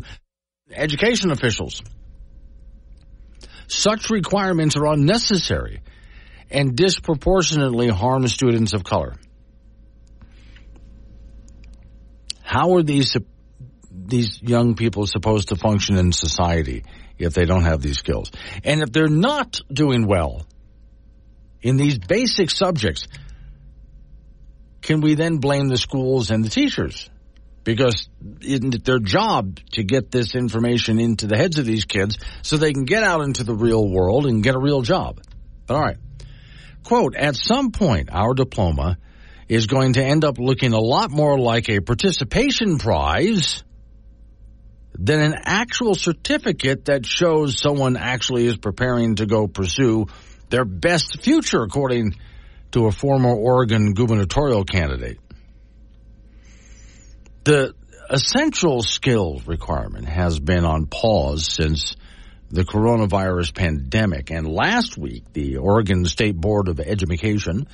education 0.71 1.31
officials, 1.31 1.81
such 3.67 4.09
requirements 4.09 4.77
are 4.77 4.85
unnecessary 4.85 5.81
and 6.49 6.75
disproportionately 6.77 7.89
harm 7.89 8.27
students 8.27 8.73
of 8.73 8.83
color. 8.83 9.15
How 12.43 12.75
are 12.75 12.83
these 12.83 13.11
these 13.95 14.41
young 14.41 14.75
people 14.75 15.07
supposed 15.07 15.49
to 15.49 15.55
function 15.55 15.97
in 15.97 16.11
society 16.11 16.83
if 17.17 17.33
they 17.33 17.45
don't 17.45 17.63
have 17.63 17.81
these 17.81 17.97
skills? 17.97 18.31
And 18.63 18.81
if 18.81 18.91
they're 18.91 19.07
not 19.07 19.59
doing 19.71 20.07
well 20.07 20.45
in 21.61 21.77
these 21.77 21.97
basic 21.97 22.51
subjects, 22.51 23.07
can 24.81 25.01
we 25.01 25.15
then 25.15 25.37
blame 25.37 25.67
the 25.67 25.77
schools 25.77 26.29
and 26.29 26.43
the 26.45 26.49
teachers? 26.49 27.09
Because 27.63 28.07
isn't 28.41 28.75
it 28.75 28.85
their 28.85 28.99
job 28.99 29.59
to 29.71 29.83
get 29.83 30.11
this 30.11 30.35
information 30.35 30.99
into 30.99 31.25
the 31.25 31.35
heads 31.35 31.57
of 31.57 31.65
these 31.65 31.85
kids 31.85 32.19
so 32.43 32.57
they 32.57 32.73
can 32.73 32.85
get 32.85 33.03
out 33.03 33.21
into 33.21 33.43
the 33.43 33.55
real 33.55 33.89
world 33.89 34.27
and 34.27 34.43
get 34.43 34.53
a 34.53 34.59
real 34.59 34.83
job? 34.83 35.19
But 35.65 35.73
all 35.73 35.81
right. 35.81 35.97
Quote, 36.83 37.15
at 37.15 37.35
some 37.35 37.71
point, 37.71 38.09
our 38.11 38.35
diploma 38.35 38.99
is 39.47 39.65
going 39.65 39.93
to 39.93 40.03
end 40.03 40.23
up 40.23 40.37
looking 40.37 40.73
a 40.73 40.79
lot 40.79 41.09
more 41.09 41.39
like 41.39 41.67
a 41.67 41.79
participation 41.79 42.77
prize 42.77 43.63
than 44.97 45.19
an 45.19 45.35
actual 45.43 45.95
certificate 45.95 46.85
that 46.85 47.05
shows 47.05 47.59
someone 47.59 47.97
actually 47.97 48.47
is 48.47 48.57
preparing 48.57 49.15
to 49.15 49.25
go 49.25 49.47
pursue 49.47 50.07
their 50.49 50.65
best 50.65 51.21
future, 51.21 51.61
according 51.63 52.15
to 52.71 52.87
a 52.87 52.91
former 52.91 53.33
Oregon 53.33 53.93
gubernatorial 53.93 54.63
candidate. 54.63 55.19
The 57.43 57.73
essential 58.09 58.81
skills 58.81 59.45
requirement 59.47 60.07
has 60.07 60.39
been 60.39 60.65
on 60.65 60.85
pause 60.85 61.51
since 61.51 61.95
the 62.49 62.63
coronavirus 62.63 63.55
pandemic. 63.55 64.31
And 64.31 64.47
last 64.47 64.97
week, 64.97 65.23
the 65.33 65.57
Oregon 65.57 66.05
State 66.05 66.35
Board 66.35 66.67
of 66.67 66.79
Education 66.79 67.67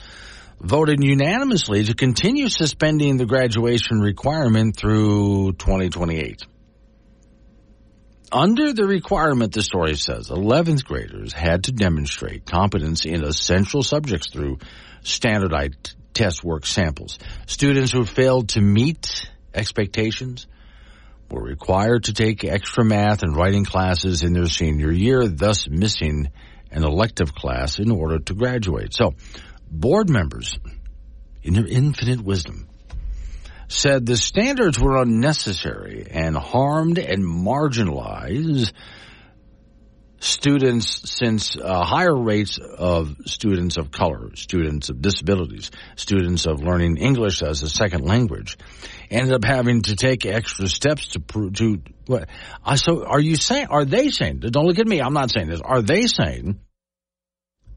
voted 0.60 1.04
unanimously 1.04 1.86
to 1.86 1.94
continue 1.94 2.48
suspending 2.48 3.18
the 3.18 3.26
graduation 3.26 4.00
requirement 4.00 4.76
through 4.78 5.54
2028. 5.54 6.46
Under 8.32 8.72
the 8.72 8.86
requirement, 8.86 9.52
the 9.52 9.62
story 9.62 9.96
says, 9.96 10.30
11th 10.30 10.86
graders 10.86 11.34
had 11.34 11.66
to 11.66 11.74
demonstrate 11.74 12.46
competence 12.46 13.04
in 13.04 13.26
essential 13.26 13.84
subjects 13.84 14.30
through 14.30 14.60
standardized 15.04 15.96
test 16.14 16.42
work 16.42 16.66
samples. 16.66 17.20
Students 17.46 17.92
who 17.92 18.06
failed 18.06 18.50
to 18.50 18.62
meet 18.62 19.30
expectations 19.54 20.48
were 21.30 21.44
required 21.44 22.06
to 22.06 22.14
take 22.14 22.46
extra 22.46 22.86
math 22.86 23.22
and 23.22 23.36
writing 23.36 23.66
classes 23.66 24.24
in 24.24 24.32
their 24.32 24.48
senior 24.48 24.92
year, 24.92 25.28
thus 25.28 25.68
missing 25.68 26.30
an 26.72 26.86
elective 26.86 27.36
class 27.36 27.80
in 27.80 27.92
order 27.92 28.20
to 28.20 28.34
graduate. 28.34 28.94
So, 28.94 29.14
board 29.70 30.10
members, 30.10 30.58
in 31.44 31.56
their 31.56 31.68
infinite 31.68 32.22
wisdom, 32.22 32.70
said 33.72 34.06
the 34.06 34.18
standards 34.18 34.80
were 34.80 35.02
unnecessary 35.02 36.08
and 36.10 36.36
harmed 36.36 36.98
and 36.98 37.24
marginalized 37.24 38.74
students 40.20 41.10
since 41.10 41.58
uh, 41.58 41.84
higher 41.84 42.16
rates 42.16 42.60
of 42.60 43.16
students 43.26 43.78
of 43.78 43.90
color, 43.90 44.36
students 44.36 44.90
of 44.90 45.02
disabilities, 45.02 45.72
students 45.96 46.46
of 46.46 46.62
learning 46.62 46.98
English 46.98 47.42
as 47.42 47.64
a 47.64 47.70
second 47.70 48.06
language 48.06 48.58
ended 49.10 49.34
up 49.34 49.44
having 49.44 49.82
to 49.82 49.96
take 49.96 50.26
extra 50.26 50.68
steps 50.68 51.08
to 51.10 51.20
prove 51.20 51.54
to 51.54 51.82
what? 52.06 52.30
Uh, 52.64 52.76
so 52.76 53.04
are 53.06 53.20
you 53.20 53.36
saying 53.36 53.68
are 53.70 53.86
they 53.86 54.10
saying 54.10 54.40
don't 54.40 54.66
look 54.66 54.80
at 54.80 54.88
me 54.88 55.02
I'm 55.02 55.14
not 55.14 55.32
saying 55.32 55.50
this 55.50 55.62
are 55.62 55.82
they 55.82 56.06
saying 56.06 56.60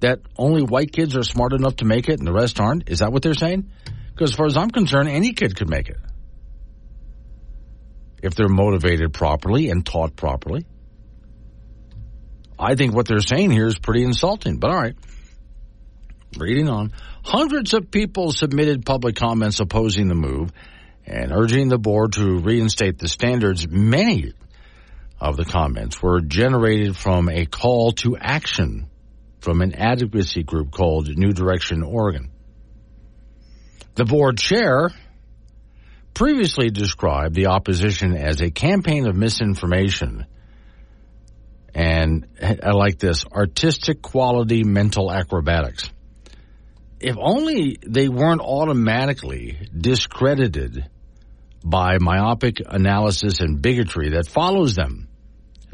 that 0.01 0.21
only 0.37 0.62
white 0.62 0.93
kids 0.93 1.16
are 1.16 1.23
smart 1.23 1.55
enough 1.55 1.77
to 1.77 1.87
make 1.87 2.09
it 2.11 2.19
and 2.19 2.29
the 2.29 2.33
rest 2.33 2.61
aren't? 2.61 2.91
Is 2.91 2.99
that 2.99 3.11
what 3.11 3.23
they're 3.23 3.33
saying 3.33 3.71
because 4.15 4.31
as 4.31 4.36
far 4.36 4.47
as 4.47 4.57
I'm 4.57 4.70
concerned, 4.70 5.09
any 5.09 5.32
kid 5.32 5.57
could 5.57 5.69
make 5.69 5.89
it. 5.89 5.99
If 8.23 8.35
they're 8.35 8.49
motivated 8.49 9.12
properly 9.12 9.70
and 9.70 9.85
taught 9.85 10.16
properly. 10.16 10.65
I 12.59 12.77
think 12.77 12.95
what 12.95 13.07
they're 13.07 13.20
saying 13.20 13.51
here 13.51 13.66
is 13.66 13.78
pretty 13.78 14.05
insulting, 14.05 14.59
but 14.59 14.70
all 14.70 14.77
right. 14.77 14.95
Reading 16.39 16.69
on. 16.69 16.93
Hundreds 17.24 17.74
of 17.74 17.91
people 17.91 18.32
submitted 18.32 18.86
public 18.86 19.16
comments 19.16 19.61
opposing 19.61 20.09
the 20.09 20.15
move 20.15 20.53
and 21.07 21.32
urging 21.32 21.69
the 21.69 21.78
board 21.78 22.12
to 22.12 22.39
reinstate 22.39 22.99
the 22.99 23.09
standards. 23.09 23.66
Many 23.69 24.32
of 25.20 25.36
the 25.36 25.45
comments 25.45 26.01
were 26.03 26.20
generated 26.20 26.97
from 26.97 27.28
a 27.28 27.47
call 27.47 27.93
to 27.93 28.16
action 28.16 28.89
from 29.41 29.61
an 29.61 29.74
advocacy 29.74 30.43
group 30.43 30.70
called 30.70 31.09
New 31.16 31.32
Direction 31.32 31.82
Oregon. 31.82 32.31
The 33.95 34.05
board 34.05 34.39
chair 34.39 34.91
previously 36.15 36.71
described 36.71 37.35
the 37.35 37.47
opposition 37.47 38.16
as 38.16 38.41
a 38.41 38.51
campaign 38.51 39.07
of 39.07 39.16
misinformation 39.16 40.27
and 41.75 42.27
I 42.41 42.71
like 42.71 42.99
this 42.99 43.25
artistic 43.27 44.01
quality 44.01 44.62
mental 44.62 45.11
acrobatics. 45.11 45.91
If 47.01 47.16
only 47.21 47.79
they 47.85 48.09
weren't 48.09 48.41
automatically 48.41 49.59
discredited 49.77 50.89
by 51.65 51.99
myopic 51.99 52.61
analysis 52.65 53.41
and 53.41 53.61
bigotry 53.61 54.11
that 54.11 54.29
follows 54.29 54.77
them. 54.77 55.09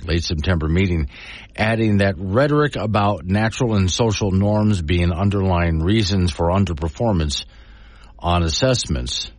Late 0.03 0.25
September 0.25 0.67
meeting, 0.67 1.11
adding 1.55 1.99
that 1.99 2.15
rhetoric 2.17 2.77
about 2.77 3.27
natural 3.27 3.75
and 3.75 3.91
social 3.91 4.31
norms 4.31 4.81
being 4.81 5.13
underlying 5.13 5.81
reasons 5.81 6.33
for 6.33 6.49
underperformance 6.49 7.45
on 8.21 8.43
assessments 8.43 9.31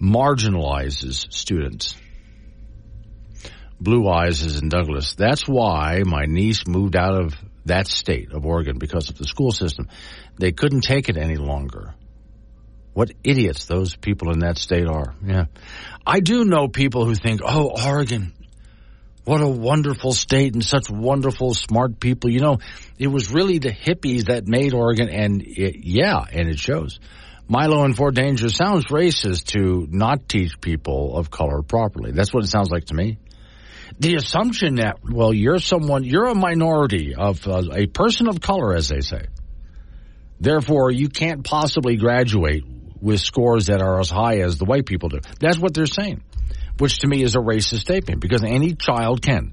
marginalizes 0.00 1.32
students. 1.32 1.96
Blue 3.80 4.08
Eyes 4.08 4.42
is 4.42 4.60
in 4.60 4.68
Douglas. 4.68 5.14
That's 5.14 5.46
why 5.46 6.02
my 6.04 6.24
niece 6.26 6.66
moved 6.66 6.96
out 6.96 7.20
of 7.20 7.34
that 7.66 7.86
state 7.86 8.32
of 8.32 8.44
Oregon 8.44 8.78
because 8.78 9.10
of 9.10 9.18
the 9.18 9.24
school 9.24 9.50
system. 9.50 9.88
They 10.38 10.52
couldn't 10.52 10.82
take 10.82 11.08
it 11.08 11.16
any 11.16 11.36
longer. 11.36 11.94
What 12.92 13.12
idiots 13.24 13.66
those 13.66 13.96
people 13.96 14.30
in 14.32 14.40
that 14.40 14.56
state 14.58 14.86
are. 14.86 15.14
Yeah. 15.24 15.46
I 16.06 16.20
do 16.20 16.44
know 16.44 16.68
people 16.68 17.04
who 17.04 17.14
think, 17.14 17.40
oh, 17.44 17.72
Oregon, 17.84 18.32
what 19.24 19.40
a 19.40 19.48
wonderful 19.48 20.12
state 20.12 20.54
and 20.54 20.64
such 20.64 20.90
wonderful, 20.90 21.54
smart 21.54 21.98
people. 21.98 22.30
You 22.30 22.40
know, 22.40 22.58
it 22.98 23.08
was 23.08 23.32
really 23.32 23.58
the 23.58 23.72
hippies 23.72 24.26
that 24.26 24.46
made 24.46 24.74
Oregon, 24.74 25.08
and 25.08 25.42
it, 25.42 25.76
yeah, 25.82 26.24
and 26.30 26.48
it 26.48 26.58
shows. 26.58 27.00
Milo 27.46 27.84
and 27.84 27.94
Fort 27.94 28.14
Danger 28.14 28.48
sounds 28.48 28.86
racist 28.86 29.46
to 29.52 29.86
not 29.90 30.28
teach 30.28 30.60
people 30.60 31.16
of 31.16 31.30
color 31.30 31.62
properly. 31.62 32.12
That's 32.12 32.32
what 32.32 32.44
it 32.44 32.48
sounds 32.48 32.70
like 32.70 32.86
to 32.86 32.94
me. 32.94 33.18
The 34.00 34.16
assumption 34.16 34.76
that, 34.76 34.98
well, 35.04 35.32
you're 35.32 35.58
someone, 35.58 36.04
you're 36.04 36.26
a 36.26 36.34
minority 36.34 37.14
of 37.14 37.46
uh, 37.46 37.62
a 37.72 37.86
person 37.86 38.28
of 38.28 38.40
color, 38.40 38.74
as 38.74 38.88
they 38.88 39.00
say. 39.00 39.26
Therefore, 40.40 40.90
you 40.90 41.08
can't 41.08 41.44
possibly 41.44 41.96
graduate 41.96 42.64
with 43.00 43.20
scores 43.20 43.66
that 43.66 43.82
are 43.82 44.00
as 44.00 44.10
high 44.10 44.38
as 44.38 44.56
the 44.56 44.64
white 44.64 44.86
people 44.86 45.10
do. 45.10 45.20
That's 45.38 45.58
what 45.58 45.74
they're 45.74 45.86
saying, 45.86 46.22
which 46.78 47.00
to 47.00 47.06
me 47.06 47.22
is 47.22 47.36
a 47.36 47.40
racist 47.40 47.80
statement 47.80 48.20
because 48.20 48.42
any 48.42 48.74
child 48.74 49.20
can. 49.22 49.52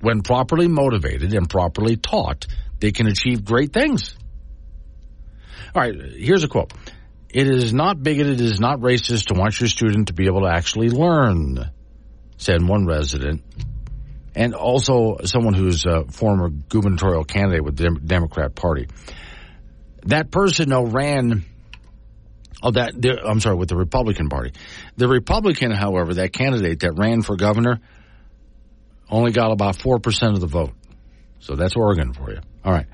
When 0.00 0.22
properly 0.22 0.68
motivated 0.68 1.34
and 1.34 1.50
properly 1.50 1.96
taught, 1.96 2.46
they 2.80 2.92
can 2.92 3.06
achieve 3.06 3.44
great 3.44 3.72
things. 3.72 4.16
All 5.74 5.82
right, 5.82 5.94
here's 5.94 6.44
a 6.44 6.48
quote. 6.48 6.72
It 7.28 7.48
is 7.48 7.72
not 7.72 8.02
bigoted, 8.02 8.40
it 8.40 8.44
is 8.44 8.60
not 8.60 8.80
racist 8.80 9.26
to 9.26 9.34
want 9.34 9.58
your 9.58 9.68
student 9.68 10.08
to 10.08 10.12
be 10.12 10.26
able 10.26 10.42
to 10.42 10.48
actually 10.48 10.90
learn, 10.90 11.70
said 12.36 12.62
one 12.62 12.86
resident. 12.86 13.42
And 14.34 14.54
also 14.54 15.18
someone 15.24 15.54
who's 15.54 15.84
a 15.84 16.04
former 16.04 16.48
gubernatorial 16.48 17.24
candidate 17.24 17.64
with 17.64 17.76
the 17.76 17.90
Democrat 18.04 18.54
Party. 18.54 18.88
That 20.06 20.30
person, 20.30 20.70
though, 20.70 20.84
ran 20.84 21.44
Oh, 22.62 22.70
that 22.70 22.94
I'm 23.24 23.40
sorry, 23.40 23.56
with 23.56 23.68
the 23.68 23.76
Republican 23.76 24.28
Party. 24.28 24.52
The 24.96 25.08
Republican, 25.08 25.72
however, 25.72 26.14
that 26.14 26.32
candidate 26.32 26.80
that 26.80 26.92
ran 26.96 27.22
for 27.22 27.34
governor, 27.34 27.80
only 29.10 29.32
got 29.32 29.50
about 29.50 29.76
four 29.76 29.98
percent 29.98 30.34
of 30.34 30.40
the 30.40 30.46
vote. 30.46 30.72
So 31.40 31.56
that's 31.56 31.74
Oregon 31.74 32.12
for 32.12 32.30
you. 32.30 32.38
All 32.64 32.72
right. 32.72 32.86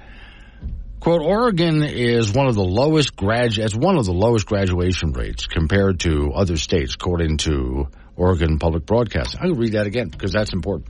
Quote, 1.00 1.22
Oregon 1.22 1.82
is 1.84 2.32
one 2.32 2.48
of 2.48 2.54
the 2.54 2.64
lowest 2.64 3.14
grad, 3.14 3.56
it's 3.56 3.74
one 3.74 3.96
of 3.96 4.04
the 4.04 4.12
lowest 4.12 4.46
graduation 4.46 5.12
rates 5.12 5.46
compared 5.46 6.00
to 6.00 6.32
other 6.34 6.56
states, 6.56 6.94
according 6.94 7.38
to 7.38 7.88
Oregon 8.16 8.58
Public 8.58 8.84
Broadcasting. 8.84 9.40
I'll 9.42 9.54
read 9.54 9.72
that 9.72 9.86
again 9.86 10.08
because 10.08 10.32
that's 10.32 10.52
important. 10.52 10.88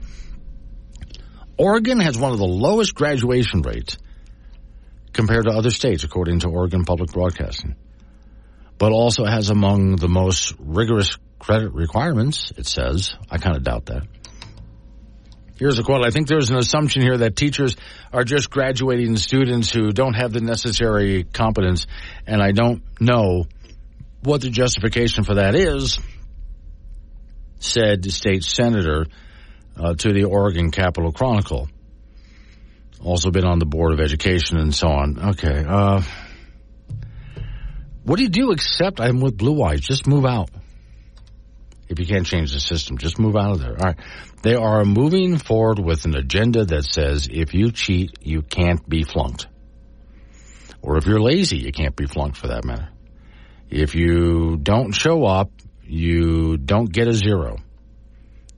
Oregon 1.57 1.99
has 1.99 2.17
one 2.17 2.31
of 2.31 2.37
the 2.37 2.47
lowest 2.47 2.95
graduation 2.95 3.61
rates 3.61 3.97
compared 5.13 5.45
to 5.45 5.51
other 5.51 5.71
states, 5.71 6.03
according 6.03 6.39
to 6.39 6.47
Oregon 6.47 6.85
Public 6.85 7.11
Broadcasting 7.11 7.75
but 8.79 8.93
also 8.93 9.25
has 9.25 9.51
among 9.51 9.97
the 9.97 10.07
most 10.07 10.55
rigorous 10.57 11.15
credit 11.37 11.73
requirements, 11.73 12.51
it 12.57 12.65
says. 12.65 13.13
I 13.29 13.37
kind 13.37 13.57
of 13.57 13.63
doubt 13.63 13.87
that. 13.87 14.03
Here's 15.59 15.77
a 15.77 15.83
quote. 15.83 16.05
I 16.05 16.09
think 16.09 16.29
there's 16.29 16.51
an 16.51 16.57
assumption 16.57 17.01
here 17.01 17.17
that 17.17 17.35
teachers 17.35 17.75
are 18.13 18.23
just 18.23 18.49
graduating 18.49 19.17
students 19.17 19.69
who 19.69 19.91
don't 19.91 20.13
have 20.13 20.31
the 20.31 20.39
necessary 20.39 21.25
competence, 21.25 21.85
and 22.25 22.41
I 22.41 22.53
don't 22.53 22.81
know 23.01 23.45
what 24.23 24.39
the 24.39 24.49
justification 24.49 25.25
for 25.25 25.35
that 25.35 25.55
is, 25.55 25.99
said 27.59 28.03
the 28.03 28.11
state 28.11 28.45
senator 28.45 29.07
uh, 29.75 29.95
to 29.95 30.13
the 30.13 30.23
Oregon 30.23 30.71
Capitol 30.71 31.11
Chronicle. 31.11 31.67
Also 33.03 33.29
been 33.29 33.45
on 33.45 33.59
the 33.59 33.65
Board 33.65 33.91
of 33.91 33.99
Education 33.99 34.57
and 34.57 34.73
so 34.73 34.87
on. 34.87 35.29
Okay. 35.31 35.65
Uh, 35.67 36.01
what 38.03 38.15
do 38.15 38.23
you 38.23 38.29
do 38.29 38.51
except 38.51 39.01
I'm 39.01 39.19
with 39.19 39.35
Blue 39.35 39.61
Eyes? 39.61 39.81
Just 39.81 40.07
move 40.07 40.25
out. 40.25 40.49
If 41.89 41.99
you 41.99 42.05
can't 42.05 42.25
change 42.25 42.53
the 42.53 42.59
system, 42.59 42.99
just 42.99 43.19
move 43.19 43.35
out 43.35 43.51
of 43.51 43.59
there. 43.59 43.71
All 43.71 43.87
right. 43.87 43.99
They 44.43 44.53
are 44.53 44.85
moving 44.85 45.37
forward 45.37 45.79
with 45.79 46.05
an 46.05 46.15
agenda 46.15 46.63
that 46.65 46.85
says 46.85 47.27
if 47.29 47.53
you 47.55 47.71
cheat, 47.71 48.11
you 48.21 48.43
can't 48.43 48.87
be 48.87 49.03
flunked. 49.03 49.47
Or 50.81 50.97
if 50.97 51.07
you're 51.07 51.19
lazy, 51.19 51.57
you 51.57 51.71
can't 51.71 51.95
be 51.95 52.05
flunked 52.05 52.37
for 52.37 52.49
that 52.49 52.63
matter. 52.63 52.89
If 53.69 53.95
you 53.95 54.57
don't 54.57 54.91
show 54.91 55.25
up, 55.25 55.51
you 55.83 56.57
don't 56.57 56.91
get 56.91 57.07
a 57.07 57.13
zero. 57.13 57.57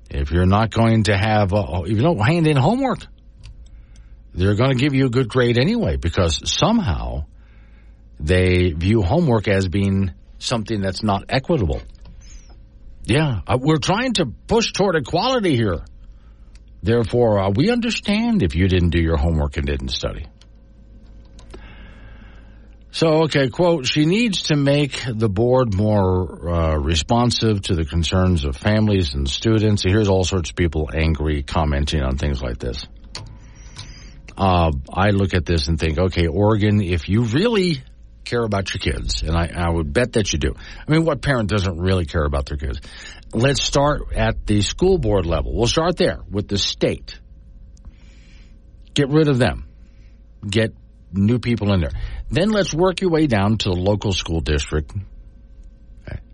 If 0.09 0.31
you're 0.31 0.45
not 0.45 0.71
going 0.71 1.03
to 1.03 1.17
have, 1.17 1.53
a, 1.53 1.83
if 1.85 1.91
you 1.91 2.01
don't 2.01 2.19
hand 2.19 2.47
in 2.47 2.57
homework, 2.57 2.99
they're 4.33 4.55
going 4.55 4.71
to 4.71 4.77
give 4.77 4.93
you 4.93 5.05
a 5.05 5.09
good 5.09 5.29
grade 5.29 5.57
anyway 5.57 5.95
because 5.95 6.41
somehow 6.49 7.25
they 8.19 8.71
view 8.71 9.01
homework 9.01 9.47
as 9.47 9.67
being 9.67 10.11
something 10.37 10.81
that's 10.81 11.01
not 11.01 11.25
equitable. 11.29 11.81
Yeah, 13.03 13.41
uh, 13.47 13.57
we're 13.59 13.77
trying 13.77 14.13
to 14.13 14.25
push 14.25 14.71
toward 14.73 14.95
equality 14.95 15.55
here. 15.55 15.83
Therefore, 16.83 17.39
uh, 17.39 17.49
we 17.49 17.69
understand 17.69 18.43
if 18.43 18.55
you 18.55 18.67
didn't 18.67 18.89
do 18.89 19.01
your 19.01 19.17
homework 19.17 19.57
and 19.57 19.65
didn't 19.65 19.89
study. 19.89 20.27
So, 22.93 23.23
okay, 23.23 23.47
quote, 23.49 23.87
she 23.87 24.05
needs 24.05 24.43
to 24.43 24.57
make 24.57 25.01
the 25.07 25.29
board 25.29 25.73
more 25.73 26.49
uh, 26.49 26.77
responsive 26.77 27.61
to 27.63 27.75
the 27.75 27.85
concerns 27.85 28.43
of 28.43 28.57
families 28.57 29.13
and 29.13 29.29
students. 29.29 29.83
here's 29.83 30.09
all 30.09 30.25
sorts 30.25 30.49
of 30.49 30.57
people 30.57 30.89
angry 30.93 31.41
commenting 31.41 32.01
on 32.01 32.17
things 32.17 32.41
like 32.41 32.57
this. 32.57 32.85
Uh, 34.37 34.71
I 34.91 35.11
look 35.11 35.33
at 35.33 35.45
this 35.45 35.67
and 35.69 35.79
think, 35.79 35.99
okay, 35.99 36.27
Oregon, 36.27 36.81
if 36.81 37.07
you 37.07 37.23
really 37.23 37.81
care 38.23 38.43
about 38.43 38.73
your 38.73 38.79
kids, 38.79 39.23
and 39.23 39.35
I, 39.35 39.51
I 39.55 39.69
would 39.69 39.93
bet 39.93 40.13
that 40.13 40.31
you 40.33 40.39
do. 40.39 40.53
I 40.55 40.91
mean, 40.91 41.05
what 41.05 41.21
parent 41.21 41.49
doesn't 41.49 41.79
really 41.79 42.05
care 42.05 42.23
about 42.23 42.45
their 42.45 42.57
kids? 42.57 42.79
Let's 43.33 43.61
start 43.61 44.13
at 44.15 44.45
the 44.45 44.61
school 44.61 44.97
board 44.97 45.25
level. 45.25 45.55
We'll 45.55 45.67
start 45.67 45.97
there 45.97 46.19
with 46.29 46.47
the 46.47 46.57
state. 46.57 47.19
Get 48.93 49.09
rid 49.09 49.27
of 49.27 49.37
them. 49.37 49.67
Get 50.47 50.73
new 51.13 51.39
people 51.39 51.73
in 51.73 51.81
there. 51.81 51.91
Then 52.29 52.49
let's 52.49 52.73
work 52.73 53.01
your 53.01 53.09
way 53.09 53.27
down 53.27 53.57
to 53.59 53.69
the 53.69 53.75
local 53.75 54.13
school 54.13 54.41
district. 54.41 54.93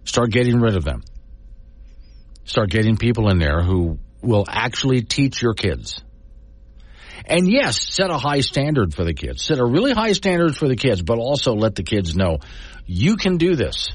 Start 0.06 0.32
getting 0.32 0.60
rid 0.60 0.76
of 0.76 0.84
them. 0.84 1.04
Start 2.46 2.70
getting 2.70 2.98
people 2.98 3.30
in 3.30 3.40
there 3.40 3.62
who 3.62 4.00
will 4.22 4.46
actually 4.48 5.02
teach 5.02 5.42
your 5.42 5.54
kids. 5.54 6.02
And 7.30 7.52
yes, 7.52 7.94
set 7.94 8.10
a 8.10 8.18
high 8.18 8.40
standard 8.40 8.94
for 8.94 9.04
the 9.04 9.14
kids. 9.14 9.44
Set 9.44 9.60
a 9.60 9.66
really 9.66 9.91
high 9.91 10.14
standard 10.14 10.56
for 10.56 10.68
the 10.68 10.78
kids, 10.78 11.02
but 11.02 11.18
also 11.18 11.54
let 11.54 11.76
the 11.76 11.84
kids 11.84 12.16
know 12.16 12.38
you 12.86 13.18
can 13.18 13.38
do 13.38 13.56
this. 13.56 13.90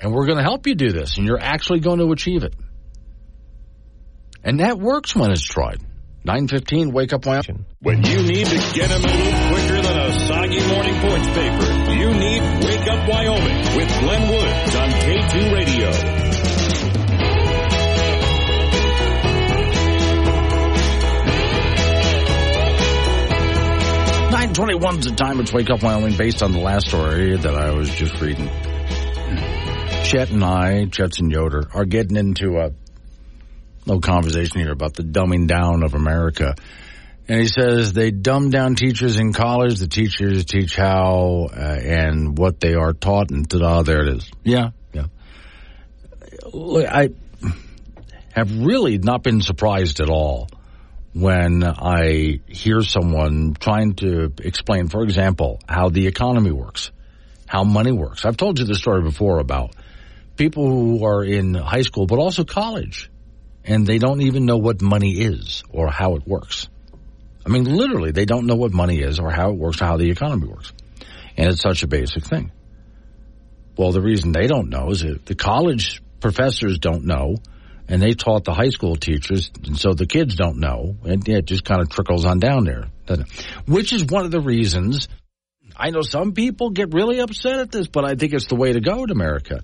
And 0.00 0.12
we're 0.12 0.26
going 0.26 0.38
to 0.38 0.44
help 0.44 0.66
you 0.66 0.74
do 0.74 0.90
this, 0.90 1.18
and 1.18 1.26
you're 1.26 1.40
actually 1.40 1.80
going 1.80 1.98
to 1.98 2.10
achieve 2.10 2.42
it. 2.42 2.54
And 4.42 4.60
that 4.60 4.78
works 4.78 5.14
when 5.14 5.30
it's 5.30 5.42
tried. 5.42 5.82
915, 6.24 6.90
wake 6.90 7.12
up 7.12 7.26
Wyoming. 7.26 7.66
When 7.80 8.02
you 8.02 8.22
need 8.22 8.46
to 8.46 8.56
get 8.74 8.90
a 8.90 8.98
move 8.98 9.52
quicker 9.52 9.82
than 9.82 9.98
a 9.98 10.12
soggy 10.26 10.66
morning 10.68 11.00
points 11.00 11.28
paper, 11.28 11.92
you 11.92 12.14
need 12.14 12.64
Wake 12.64 12.88
Up 12.88 13.08
Wyoming 13.08 13.76
with 13.76 13.88
Glenn 14.00 14.30
Woods 14.30 14.76
on 14.76 14.90
K2 14.90 15.52
Radio. 15.52 16.27
921 24.48 24.98
is 25.00 25.04
the 25.04 25.12
time 25.12 25.40
it's 25.40 25.52
Wake 25.52 25.68
Up 25.68 25.82
Wyoming 25.82 26.16
based 26.16 26.42
on 26.42 26.52
the 26.52 26.58
last 26.58 26.88
story 26.88 27.36
that 27.36 27.54
I 27.54 27.70
was 27.72 27.90
just 27.90 28.18
reading. 28.18 28.48
Chet 30.04 30.30
and 30.30 30.42
I, 30.42 30.86
Jetson 30.86 31.28
Yoder, 31.28 31.68
are 31.74 31.84
getting 31.84 32.16
into 32.16 32.56
a 32.56 32.72
little 33.84 34.00
conversation 34.00 34.60
here 34.60 34.72
about 34.72 34.94
the 34.94 35.02
dumbing 35.02 35.48
down 35.48 35.82
of 35.82 35.92
America. 35.92 36.54
And 37.28 37.40
he 37.40 37.46
says 37.46 37.92
they 37.92 38.10
dumb 38.10 38.48
down 38.48 38.74
teachers 38.74 39.18
in 39.18 39.34
college. 39.34 39.80
The 39.80 39.86
teachers 39.86 40.46
teach 40.46 40.74
how 40.76 41.50
uh, 41.54 41.58
and 41.58 42.36
what 42.36 42.58
they 42.58 42.72
are 42.72 42.94
taught, 42.94 43.30
and 43.30 43.48
ta-da, 43.48 43.82
there 43.82 44.00
it 44.00 44.16
is. 44.16 44.30
Yeah, 44.44 44.70
yeah. 44.94 45.08
Look, 46.54 46.86
I 46.86 47.10
have 48.32 48.50
really 48.50 48.96
not 48.96 49.22
been 49.22 49.42
surprised 49.42 50.00
at 50.00 50.08
all 50.08 50.48
when 51.18 51.64
I 51.64 52.40
hear 52.46 52.80
someone 52.82 53.54
trying 53.58 53.94
to 53.94 54.32
explain, 54.38 54.88
for 54.88 55.02
example, 55.02 55.58
how 55.68 55.88
the 55.88 56.06
economy 56.06 56.52
works, 56.52 56.92
how 57.46 57.64
money 57.64 57.90
works. 57.90 58.24
I've 58.24 58.36
told 58.36 58.60
you 58.60 58.64
the 58.64 58.76
story 58.76 59.02
before 59.02 59.40
about 59.40 59.74
people 60.36 60.68
who 60.68 61.04
are 61.04 61.24
in 61.24 61.54
high 61.54 61.82
school, 61.82 62.06
but 62.06 62.20
also 62.20 62.44
college, 62.44 63.10
and 63.64 63.84
they 63.84 63.98
don't 63.98 64.20
even 64.20 64.46
know 64.46 64.58
what 64.58 64.80
money 64.80 65.12
is 65.18 65.64
or 65.70 65.90
how 65.90 66.14
it 66.14 66.26
works. 66.26 66.68
I 67.44 67.48
mean, 67.48 67.64
literally, 67.64 68.12
they 68.12 68.24
don't 68.24 68.46
know 68.46 68.56
what 68.56 68.72
money 68.72 69.00
is 69.00 69.18
or 69.18 69.30
how 69.32 69.50
it 69.50 69.56
works 69.56 69.82
or 69.82 69.86
how 69.86 69.96
the 69.96 70.10
economy 70.10 70.46
works. 70.46 70.72
And 71.36 71.48
it's 71.48 71.62
such 71.62 71.82
a 71.82 71.88
basic 71.88 72.24
thing. 72.24 72.52
Well, 73.76 73.90
the 73.90 74.02
reason 74.02 74.30
they 74.30 74.46
don't 74.46 74.68
know 74.68 74.90
is 74.90 75.00
the 75.00 75.34
college 75.34 76.00
professors 76.20 76.78
don't 76.78 77.04
know 77.04 77.36
and 77.88 78.02
they 78.02 78.12
taught 78.12 78.44
the 78.44 78.52
high 78.52 78.68
school 78.68 78.96
teachers, 78.96 79.50
and 79.64 79.78
so 79.78 79.94
the 79.94 80.06
kids 80.06 80.34
don't 80.34 80.58
know, 80.58 80.96
and 81.04 81.26
it 81.28 81.46
just 81.46 81.64
kind 81.64 81.80
of 81.80 81.88
trickles 81.88 82.24
on 82.24 82.38
down 82.38 82.64
there. 82.64 82.88
Which 83.66 83.92
is 83.92 84.04
one 84.04 84.24
of 84.24 84.30
the 84.30 84.40
reasons 84.40 85.08
I 85.78 85.90
know 85.90 86.02
some 86.02 86.32
people 86.32 86.70
get 86.70 86.92
really 86.92 87.20
upset 87.20 87.60
at 87.60 87.70
this, 87.70 87.86
but 87.86 88.04
I 88.04 88.16
think 88.16 88.32
it's 88.32 88.48
the 88.48 88.56
way 88.56 88.72
to 88.72 88.80
go 88.80 89.04
in 89.04 89.10
America. 89.10 89.60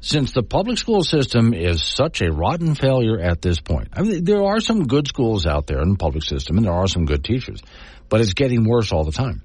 Since 0.00 0.32
the 0.32 0.42
public 0.42 0.78
school 0.78 1.02
system 1.02 1.52
is 1.52 1.82
such 1.82 2.22
a 2.22 2.32
rotten 2.32 2.74
failure 2.74 3.18
at 3.18 3.42
this 3.42 3.60
point, 3.60 3.88
I 3.92 4.02
mean, 4.02 4.24
there 4.24 4.44
are 4.44 4.60
some 4.60 4.86
good 4.86 5.06
schools 5.06 5.44
out 5.44 5.66
there 5.66 5.82
in 5.82 5.90
the 5.90 5.96
public 5.96 6.24
system, 6.24 6.56
and 6.56 6.64
there 6.64 6.72
are 6.72 6.86
some 6.86 7.04
good 7.04 7.24
teachers, 7.24 7.60
but 8.08 8.20
it's 8.20 8.32
getting 8.32 8.64
worse 8.64 8.92
all 8.92 9.04
the 9.04 9.12
time. 9.12 9.42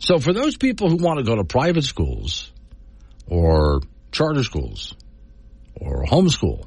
So 0.00 0.18
for 0.18 0.32
those 0.32 0.56
people 0.56 0.90
who 0.90 0.96
want 0.96 1.18
to 1.18 1.24
go 1.24 1.36
to 1.36 1.44
private 1.44 1.84
schools 1.84 2.52
or 3.26 3.80
charter 4.12 4.42
schools 4.42 4.94
or 5.80 6.04
homeschool, 6.04 6.66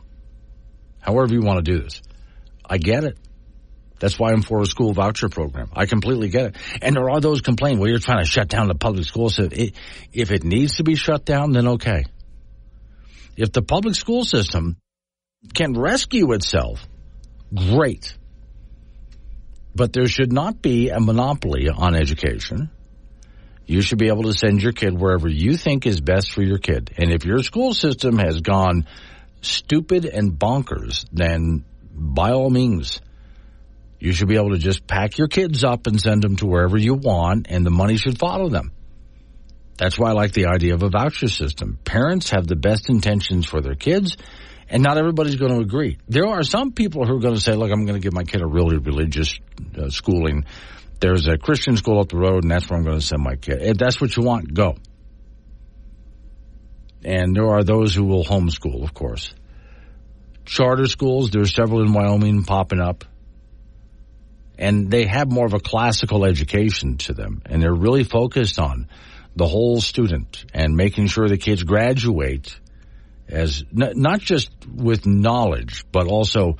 however 1.00 1.34
you 1.34 1.42
want 1.42 1.64
to 1.64 1.72
do 1.72 1.82
this. 1.82 2.02
I 2.66 2.78
get 2.78 3.04
it. 3.04 3.18
That's 4.00 4.18
why 4.18 4.32
I'm 4.32 4.42
for 4.42 4.62
a 4.62 4.66
school 4.66 4.94
voucher 4.94 5.30
program. 5.30 5.70
I 5.74 5.86
completely 5.86 6.30
get 6.30 6.46
it. 6.46 6.56
And 6.82 6.96
there 6.96 7.10
are 7.12 7.22
those 7.22 7.42
complaining, 7.42 7.80
well, 7.80 7.90
you're 7.90 8.00
trying 8.00 8.24
to 8.24 8.30
shut 8.30 8.48
down 8.48 8.68
the 8.68 8.76
public 8.76 9.06
school 9.06 9.30
system. 9.30 9.60
It, 9.60 9.76
if 10.12 10.32
it 10.32 10.44
needs 10.44 10.78
to 10.78 10.84
be 10.84 10.96
shut 10.96 11.24
down, 11.24 11.52
then 11.52 11.68
okay. 11.68 12.06
If 13.38 13.52
the 13.52 13.62
public 13.62 13.94
school 13.94 14.26
system 14.26 14.78
can 15.54 15.74
rescue 15.74 16.32
itself, 16.34 16.88
great. 17.54 18.18
But 19.76 19.94
there 19.94 20.08
should 20.08 20.34
not 20.34 20.62
be 20.64 20.90
a 20.90 21.00
monopoly 21.00 21.70
on 21.70 21.96
education. 21.96 22.72
You 23.72 23.82
should 23.82 24.00
be 24.00 24.10
able 24.10 24.24
to 24.24 24.34
send 24.34 24.62
your 24.62 24.74
kid 24.74 25.00
wherever 25.00 25.30
you 25.30 25.56
think 25.56 25.86
is 25.86 26.02
best 26.02 26.34
for 26.34 26.42
your 26.42 26.58
kid. 26.58 26.92
And 26.98 27.10
if 27.10 27.24
your 27.24 27.42
school 27.42 27.74
system 27.74 28.18
has 28.18 28.42
gone 28.42 28.86
stupid 29.40 30.04
and 30.04 30.34
bonkers, 30.34 31.06
then 31.14 31.64
by 31.94 32.32
all 32.32 32.50
means, 32.50 33.00
you 33.98 34.12
should 34.12 34.28
be 34.28 34.36
able 34.36 34.50
to 34.50 34.58
just 34.58 34.86
pack 34.88 35.18
your 35.18 35.30
kids 35.30 35.64
up 35.64 35.88
and 35.88 36.02
send 36.02 36.22
them 36.22 36.36
to 36.36 36.48
wherever 36.48 36.78
you 36.78 36.96
want, 36.96 37.48
and 37.50 37.66
the 37.66 37.72
money 37.72 37.96
should 37.96 38.20
follow 38.20 38.50
them. 38.50 38.74
That's 39.78 39.98
why 39.98 40.10
I 40.10 40.14
like 40.16 40.34
the 40.34 40.48
idea 40.48 40.74
of 40.74 40.84
a 40.84 40.90
voucher 40.90 41.30
system. 41.30 41.80
Parents 41.86 42.32
have 42.32 42.48
the 42.48 42.58
best 42.58 42.90
intentions 42.90 43.46
for 43.46 43.62
their 43.62 43.76
kids, 43.76 44.18
and 44.68 44.84
not 44.84 44.98
everybody's 44.98 45.38
going 45.38 45.56
to 45.56 45.62
agree. 45.62 45.98
There 46.10 46.28
are 46.28 46.44
some 46.44 46.74
people 46.74 47.06
who 47.06 47.16
are 47.16 47.22
going 47.22 47.36
to 47.36 47.42
say, 47.42 47.54
look, 47.54 47.72
I'm 47.72 47.86
going 47.86 48.02
to 48.02 48.04
give 48.04 48.14
my 48.14 48.26
kid 48.26 48.42
a 48.42 48.48
really 48.48 48.80
religious 48.80 49.40
uh, 49.78 49.90
schooling. 49.90 50.44
There's 51.02 51.28
a 51.28 51.38
Christian 51.38 51.76
school 51.78 52.00
up 52.00 52.10
the 52.10 52.18
road, 52.18 52.44
and 52.44 52.52
that's 52.52 52.70
where 52.70 52.78
I'm 52.78 52.86
going 52.86 53.00
to 53.00 53.06
send 53.06 53.24
my 53.24 53.36
kid. 53.36 53.62
If 53.62 53.78
that's 53.78 54.00
what 54.00 54.16
you 54.16 54.24
want, 54.24 54.54
go. 54.54 54.76
And 57.04 57.36
there 57.36 57.50
are 57.50 57.64
those 57.64 57.96
who 57.96 58.06
will 58.06 58.24
homeschool, 58.24 58.84
of 58.84 58.94
course. 58.94 59.34
Charter 60.46 60.86
schools, 60.86 61.32
there's 61.32 61.56
several 61.56 61.82
in 61.82 61.92
Wyoming 61.92 62.44
popping 62.44 62.80
up. 62.80 63.04
And 64.60 64.92
they 64.92 65.06
have 65.06 65.32
more 65.32 65.48
of 65.48 65.56
a 65.56 65.60
classical 65.60 66.24
education 66.24 66.98
to 66.98 67.14
them. 67.14 67.42
And 67.48 67.64
they're 67.64 67.74
really 67.74 68.04
focused 68.04 68.60
on 68.60 68.88
the 69.36 69.48
whole 69.48 69.82
student 69.82 70.46
and 70.54 70.76
making 70.76 71.08
sure 71.08 71.28
the 71.28 71.38
kids 71.38 71.64
graduate 71.64 72.60
as 73.28 73.64
not 73.72 74.20
just 74.20 74.52
with 74.68 75.08
knowledge, 75.08 75.86
but 75.92 76.06
also 76.06 76.58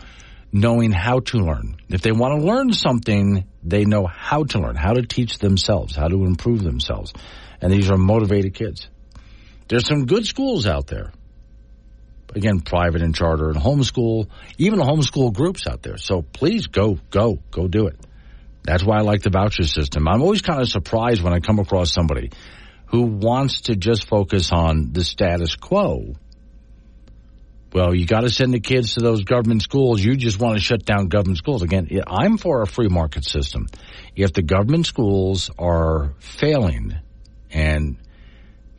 knowing 0.52 0.92
how 0.92 1.20
to 1.20 1.38
learn. 1.38 1.78
If 1.90 2.02
they 2.02 2.12
want 2.12 2.40
to 2.40 2.46
learn 2.46 2.74
something, 2.74 3.46
they 3.64 3.86
know 3.86 4.06
how 4.06 4.44
to 4.44 4.60
learn, 4.60 4.76
how 4.76 4.94
to 4.94 5.04
teach 5.04 5.38
themselves, 5.38 5.96
how 5.96 6.08
to 6.08 6.26
improve 6.26 6.64
themselves. 6.64 7.14
And 7.62 7.72
these 7.72 7.90
are 7.90 7.98
motivated 7.98 8.54
kids. 8.54 8.88
There's 9.68 9.88
some 9.88 10.06
good 10.06 10.26
schools 10.26 10.68
out 10.68 10.88
there. 10.88 11.12
Again, 12.34 12.62
private 12.62 13.02
and 13.02 13.14
charter 13.14 13.50
and 13.50 13.58
homeschool, 13.58 14.28
even 14.58 14.80
homeschool 14.80 15.34
groups 15.34 15.68
out 15.68 15.82
there. 15.82 15.98
So 15.98 16.22
please 16.22 16.68
go, 16.68 16.98
go, 17.10 17.40
go 17.52 17.68
do 17.68 17.88
it. 17.88 17.98
That's 18.64 18.84
why 18.84 18.98
I 18.98 19.02
like 19.02 19.22
the 19.22 19.30
voucher 19.30 19.64
system. 19.64 20.08
I'm 20.08 20.22
always 20.22 20.42
kind 20.42 20.62
of 20.62 20.70
surprised 20.70 21.22
when 21.22 21.34
I 21.34 21.40
come 21.40 21.60
across 21.60 21.92
somebody 21.94 22.32
who 22.88 23.04
wants 23.04 23.62
to 23.62 23.76
just 23.76 24.08
focus 24.08 24.52
on 24.52 24.92
the 24.92 25.04
status 25.04 25.56
quo 25.56 26.16
well, 27.74 27.96
you 27.96 28.06
got 28.06 28.22
to 28.22 28.30
send 28.30 28.54
the 28.54 28.60
kids 28.60 28.96
to 28.96 29.00
those 29.00 29.24
government 29.24 29.62
schools. 29.62 30.04
You 30.04 30.16
just 30.16 30.40
want 30.40 30.58
to 30.58 30.62
shut 30.62 30.84
down 30.84 31.08
government 31.08 31.38
schools. 31.38 31.62
Again, 31.62 31.88
I'm 32.06 32.38
for 32.38 32.62
a 32.62 32.68
free 32.68 32.90
market 32.90 33.24
system. 33.24 33.68
If 34.16 34.34
the 34.34 34.42
government 34.42 34.86
schools 34.86 35.50
are 35.58 36.14
failing 36.20 36.96
and 37.50 37.98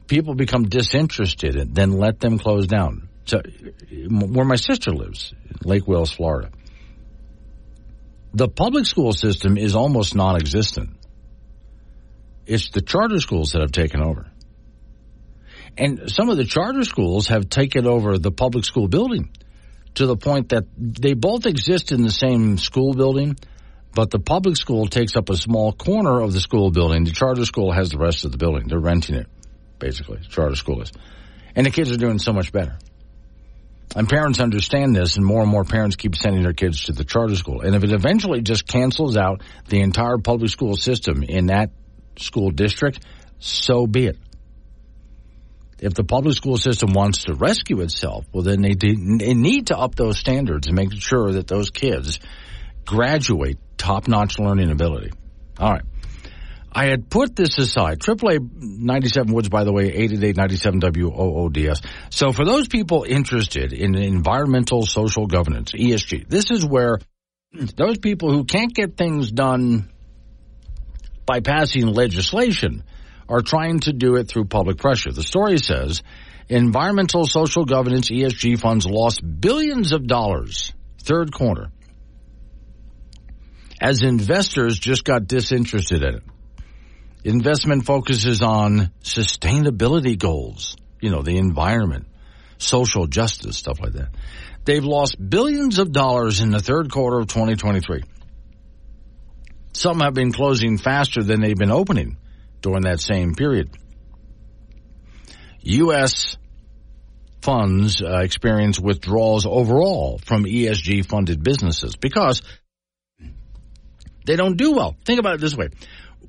people 0.09 0.35
become 0.35 0.69
disinterested, 0.69 1.75
then 1.75 1.93
let 1.93 2.21
them 2.21 2.39
close 2.39 2.67
down. 2.67 3.09
So, 3.25 3.41
where 4.11 4.45
my 4.45 4.57
sister 4.57 4.91
lives, 4.91 5.33
Lake 5.65 5.87
Wales, 5.87 6.13
Florida, 6.13 6.51
the 8.35 8.49
public 8.49 8.85
school 8.87 9.13
system 9.13 9.57
is 9.57 9.75
almost 9.75 10.15
non 10.15 10.37
existent. 10.37 10.91
It's 12.47 12.71
the 12.71 12.83
charter 12.83 13.21
schools 13.21 13.53
that 13.53 13.61
have 13.61 13.73
taken 13.73 14.03
over. 14.03 14.32
And 15.77 16.11
some 16.11 16.29
of 16.29 16.37
the 16.37 16.45
charter 16.45 16.85
schools 16.85 17.29
have 17.29 17.49
taken 17.49 17.87
over 17.87 18.19
the 18.19 18.31
public 18.31 18.65
school 18.65 18.89
building 18.89 19.31
to 19.95 20.07
the 20.07 20.17
point 20.17 20.51
that 20.51 20.65
they 20.77 21.15
both 21.15 21.47
exist 21.47 21.93
in 21.93 22.03
the 22.03 22.11
same 22.11 22.59
school 22.59 22.95
building, 22.95 23.37
but 23.95 24.11
the 24.11 24.19
public 24.19 24.57
school 24.57 24.87
takes 24.87 25.17
up 25.17 25.31
a 25.31 25.37
small 25.37 25.73
corner 25.73 26.21
of 26.21 26.33
the 26.33 26.41
school 26.41 26.71
building. 26.71 27.05
The 27.05 27.11
charter 27.13 27.45
school 27.45 27.73
has 27.73 27.91
the 27.91 27.99
rest 27.99 28.25
of 28.25 28.33
the 28.33 28.39
building. 28.39 28.69
They're 28.69 28.79
renting 28.79 29.17
it, 29.17 29.27
basically. 29.79 30.21
Charter 30.29 30.57
school 30.57 30.83
is. 30.83 30.93
And 31.55 31.67
the 31.67 31.71
kids 31.71 31.91
are 31.91 31.97
doing 31.97 32.19
so 32.19 32.33
much 32.33 32.53
better. 32.53 32.79
And 33.95 34.09
parents 34.09 34.41
understand 34.41 34.97
this, 34.97 35.17
and 35.17 35.25
more 35.25 35.43
and 35.43 35.51
more 35.51 35.65
parents 35.65 35.97
keep 35.97 36.17
sending 36.17 36.43
their 36.43 36.55
kids 36.55 36.85
to 36.85 36.93
the 36.93 37.05
charter 37.05 37.37
school. 37.37 37.61
And 37.61 37.75
if 37.75 37.85
it 37.85 37.93
eventually 37.93 38.41
just 38.41 38.67
cancels 38.67 39.19
out 39.19 39.43
the 39.69 39.81
entire 39.81 40.17
public 40.17 40.51
school 40.51 40.77
system 40.77 41.23
in 41.23 41.47
that 41.47 41.71
school 42.17 42.51
district, 42.51 43.05
so 43.39 43.87
be 43.87 44.07
it 44.07 44.19
if 45.83 45.95
the 45.95 46.05
public 46.05 46.37
school 46.37 46.57
system 46.57 46.93
wants 46.93 47.25
to 47.25 47.35
rescue 47.35 47.81
itself, 47.81 48.25
well, 48.33 48.45
then 48.45 48.63
they, 48.63 48.75
they 48.75 49.35
need 49.35 49.67
to 49.67 49.77
up 49.77 49.97
those 49.97 50.17
standards 50.17 50.69
and 50.69 50.77
make 50.77 50.93
sure 50.93 51.33
that 51.33 51.49
those 51.49 51.71
kids 51.71 52.21
graduate 52.87 53.59
top 53.77 54.07
notch 54.07 54.39
learning 54.39 54.71
ability. 54.71 55.11
All 55.59 55.73
right. 55.73 55.83
I 56.71 56.87
had 56.87 57.11
put 57.11 57.35
this 57.35 57.59
aside. 57.59 57.99
AAA 57.99 58.39
97 58.55 59.33
Woods, 59.33 59.49
by 59.49 59.65
the 59.65 59.73
way, 59.73 59.93
888 59.93 60.95
WOODS. 60.95 61.83
So 62.11 62.31
for 62.31 62.45
those 62.45 62.69
people 62.69 63.05
interested 63.07 63.73
in 63.73 63.97
environmental 63.97 64.87
social 64.87 65.27
governance, 65.27 65.73
ESG, 65.73 66.29
this 66.29 66.53
is 66.53 66.65
where 66.65 66.99
those 67.53 67.99
people 67.99 68.31
who 68.31 68.45
can't 68.45 68.73
get 68.73 68.97
things 68.97 69.33
done 69.33 69.91
by 71.27 71.41
passing 71.41 71.89
legislation 71.89 72.85
are 73.33 73.41
trying 73.41 73.81
to 73.81 73.95
do 73.95 74.17
it 74.17 74.29
through 74.29 74.45
public 74.45 74.77
pressure. 74.77 75.11
The 75.11 75.23
story 75.23 75.57
says 75.57 76.03
environmental 76.51 77.25
social 77.25 77.65
governance 77.65 78.11
ESG 78.11 78.59
funds 78.59 78.85
lost 78.85 79.23
billions 79.41 79.93
of 79.93 80.07
dollars 80.07 80.75
third 81.03 81.33
quarter 81.33 81.71
as 83.81 84.03
investors 84.03 84.79
just 84.79 85.05
got 85.05 85.27
disinterested 85.27 86.03
in 86.03 86.17
it. 86.17 86.23
Investment 87.25 87.87
focuses 87.87 88.43
on 88.43 88.93
sustainability 89.03 90.19
goals, 90.19 90.77
you 91.01 91.11
know, 91.11 91.23
the 91.23 91.39
environment, 91.39 92.07
social 92.59 93.07
justice, 93.07 93.57
stuff 93.57 93.81
like 93.81 93.95
that. 93.95 94.15
They've 94.67 94.85
lost 94.85 95.17
billions 95.19 95.79
of 95.79 95.91
dollars 95.91 96.41
in 96.41 96.51
the 96.51 96.61
third 96.61 96.91
quarter 96.93 97.19
of 97.19 97.29
2023. 97.29 98.03
Some 99.73 100.01
have 100.01 100.13
been 100.13 100.33
closing 100.33 100.77
faster 100.77 101.23
than 101.23 101.41
they've 101.41 101.57
been 101.57 101.71
opening 101.71 102.19
during 102.63 102.83
that 102.83 103.01
same 103.01 103.35
period. 103.35 103.71
U.S. 105.63 106.37
funds 107.43 108.03
uh, 108.03 108.19
experience 108.19 108.81
withdrawals 108.81 109.47
overall 109.47 110.19
from 110.25 110.45
ESG 110.45 111.07
funded 111.07 111.43
businesses 111.43 111.97
because 111.97 112.43
they 114.27 114.37
don't 114.37 114.57
do 114.57 114.73
well. 114.73 114.97
Think 115.05 115.21
about 115.21 115.35
it 115.35 115.41
this 115.41 115.57
way. 115.57 115.69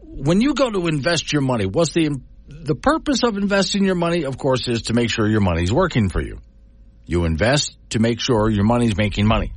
When 0.01 0.41
you 0.41 0.53
go 0.53 0.69
to 0.69 0.88
invest 0.88 1.31
your 1.34 1.41
money, 1.41 1.65
what's 1.65 1.91
the 1.91 2.19
the 2.47 2.76
purpose 2.76 3.23
of 3.23 3.38
investing 3.38 3.85
your 3.85 3.95
money, 3.95 4.23
of 4.23 4.38
course, 4.38 4.68
is 4.68 4.84
to 4.84 4.93
make 4.93 5.10
sure 5.10 5.27
your 5.27 5.41
money's 5.41 5.72
working 5.72 6.10
for 6.10 6.22
you. 6.22 6.39
You 7.05 7.26
invest 7.26 7.77
to 7.91 7.99
make 7.99 8.19
sure 8.19 8.49
your 8.49 8.64
money's 8.65 8.97
making 8.97 9.26
money. 9.26 9.53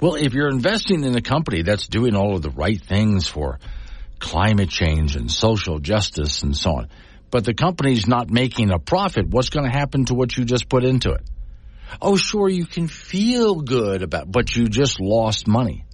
Well, 0.00 0.16
if 0.16 0.34
you're 0.34 0.48
investing 0.48 1.04
in 1.04 1.16
a 1.16 1.22
company 1.22 1.62
that's 1.62 1.86
doing 1.86 2.14
all 2.16 2.34
of 2.36 2.42
the 2.42 2.50
right 2.50 2.80
things 2.80 3.26
for 3.26 3.58
climate 4.24 4.70
change 4.70 5.16
and 5.16 5.30
social 5.30 5.78
justice 5.78 6.42
and 6.42 6.56
so 6.56 6.70
on. 6.70 6.88
But 7.30 7.44
the 7.44 7.52
company's 7.52 8.08
not 8.08 8.30
making 8.30 8.70
a 8.70 8.78
profit. 8.78 9.28
What's 9.28 9.50
going 9.50 9.66
to 9.66 9.70
happen 9.70 10.06
to 10.06 10.14
what 10.14 10.34
you 10.34 10.46
just 10.46 10.66
put 10.66 10.82
into 10.82 11.12
it? 11.12 11.20
Oh, 12.00 12.16
sure, 12.16 12.48
you 12.48 12.64
can 12.64 12.88
feel 12.88 13.56
good 13.56 14.02
about, 14.02 14.32
but 14.32 14.56
you 14.56 14.68
just 14.68 14.98
lost 14.98 15.46
money. 15.46 15.84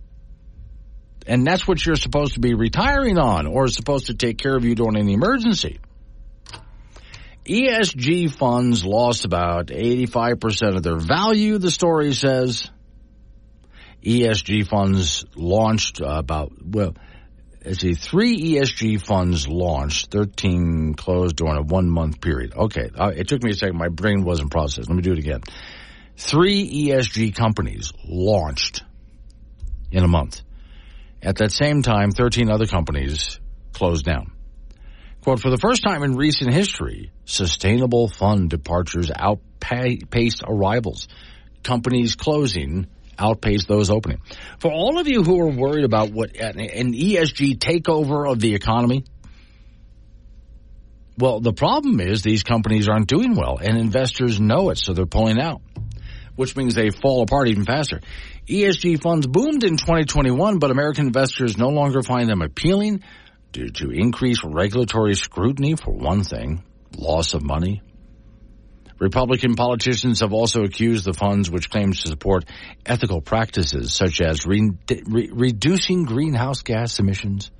And 1.27 1.44
that's 1.44 1.66
what 1.66 1.85
you're 1.85 1.97
supposed 1.97 2.35
to 2.35 2.40
be 2.40 2.55
retiring 2.55 3.19
on 3.19 3.48
or 3.48 3.66
supposed 3.66 4.07
to 4.07 4.15
take 4.15 4.39
care 4.39 4.57
of 4.57 4.65
you 4.65 4.77
during 4.77 4.97
an 4.97 5.09
emergency. 5.09 5.81
ESG 7.44 8.31
funds 8.31 8.85
lost 8.85 9.24
about 9.24 9.66
85% 9.66 10.77
of 10.77 10.82
their 10.85 10.98
value, 10.98 11.59
the 11.59 11.70
story 11.70 12.15
says. 12.15 12.70
ESG 14.05 14.69
funds 14.69 15.24
launched 15.35 16.01
about, 16.01 16.52
well, 16.65 16.94
let's 17.65 17.81
see, 17.81 17.95
three 17.95 18.55
ESG 18.55 19.01
funds 19.03 19.47
launched, 19.49 20.11
13 20.11 20.95
closed 20.95 21.37
during 21.37 21.57
a 21.57 21.62
one 21.62 21.89
month 21.89 22.20
period. 22.20 22.55
Okay, 22.55 22.91
uh, 22.95 23.12
it 23.15 23.28
took 23.28 23.43
me 23.43 23.51
a 23.51 23.55
second. 23.55 23.77
My 23.77 23.89
brain 23.89 24.24
wasn't 24.24 24.51
processed. 24.51 24.89
Let 24.89 24.97
me 24.97 25.03
do 25.03 25.12
it 25.12 25.19
again. 25.19 25.41
Three 26.16 26.89
ESG 26.89 27.35
companies 27.35 27.93
launched 28.05 28.82
in 29.91 30.05
a 30.05 30.09
month. 30.09 30.43
At 31.23 31.37
that 31.37 31.53
same 31.53 31.82
time, 31.82 32.12
13 32.12 32.51
other 32.51 32.66
companies 32.66 33.41
closed 33.73 34.05
down. 34.05 34.32
Quote, 35.23 35.41
for 35.41 35.51
the 35.51 35.59
first 35.59 35.82
time 35.82 36.03
in 36.03 36.16
recent 36.16 36.53
history, 36.53 37.11
sustainable 37.27 38.09
fund 38.09 38.49
departures 38.49 39.11
outpaced 39.15 40.43
arrivals. 40.47 41.09
Companies 41.62 42.15
closing 42.15 42.87
outpace 43.19 43.66
those 43.66 43.91
opening. 43.91 44.20
For 44.59 44.70
all 44.70 44.99
of 44.99 45.09
you 45.09 45.23
who 45.23 45.41
are 45.41 45.51
worried 45.51 45.85
about 45.85 46.11
what 46.11 46.37
an 46.37 46.93
ESG 46.93 47.59
takeover 47.59 48.31
of 48.31 48.41
the 48.41 48.55
economy, 48.55 49.05
well, 51.19 51.41
the 51.41 51.53
problem 51.53 52.01
is 52.01 52.23
these 52.23 52.43
companies 52.43 52.89
aren't 52.89 53.07
doing 53.07 53.35
well 53.35 53.59
and 53.59 53.77
investors 53.77 54.41
know 54.41 54.70
it, 54.70 54.78
so 54.78 54.95
they're 54.95 55.05
pulling 55.07 55.39
out, 55.39 55.61
which 56.35 56.57
means 56.57 56.74
they 56.74 56.91
fall 56.91 57.23
apart 57.23 57.49
even 57.49 57.65
faster. 57.65 58.01
ESG 58.49 59.03
funds 59.03 59.27
boomed 59.27 59.62
in 59.62 59.77
2021, 59.77 60.59
but 60.59 60.70
American 60.70 61.07
investors 61.07 61.59
no 61.59 61.69
longer 61.69 62.03
find 62.03 62.28
them 62.28 62.41
appealing 62.41 63.03
due 63.53 63.69
to 63.69 63.91
increased 63.91 64.43
regulatory 64.45 65.15
scrutiny, 65.15 65.77
for 65.77 65.93
one 65.93 66.24
thing, 66.24 66.65
loss 66.97 67.35
of 67.35 67.43
money. 67.43 67.82
Republican 69.01 69.57
politicians 69.57 70.21
have 70.21 70.35
also 70.35 70.63
accused 70.63 71.07
the 71.07 71.15
funds, 71.15 71.51
which 71.51 71.71
claims 71.71 72.03
to 72.03 72.09
support 72.09 72.45
ethical 72.85 73.23
practices 73.23 73.95
such 73.95 74.21
as 74.21 74.45
re- 74.45 74.73
re- 75.07 75.31
reducing 75.33 76.05
greenhouse 76.05 76.61
gas 76.61 76.99
emissions, 76.99 77.51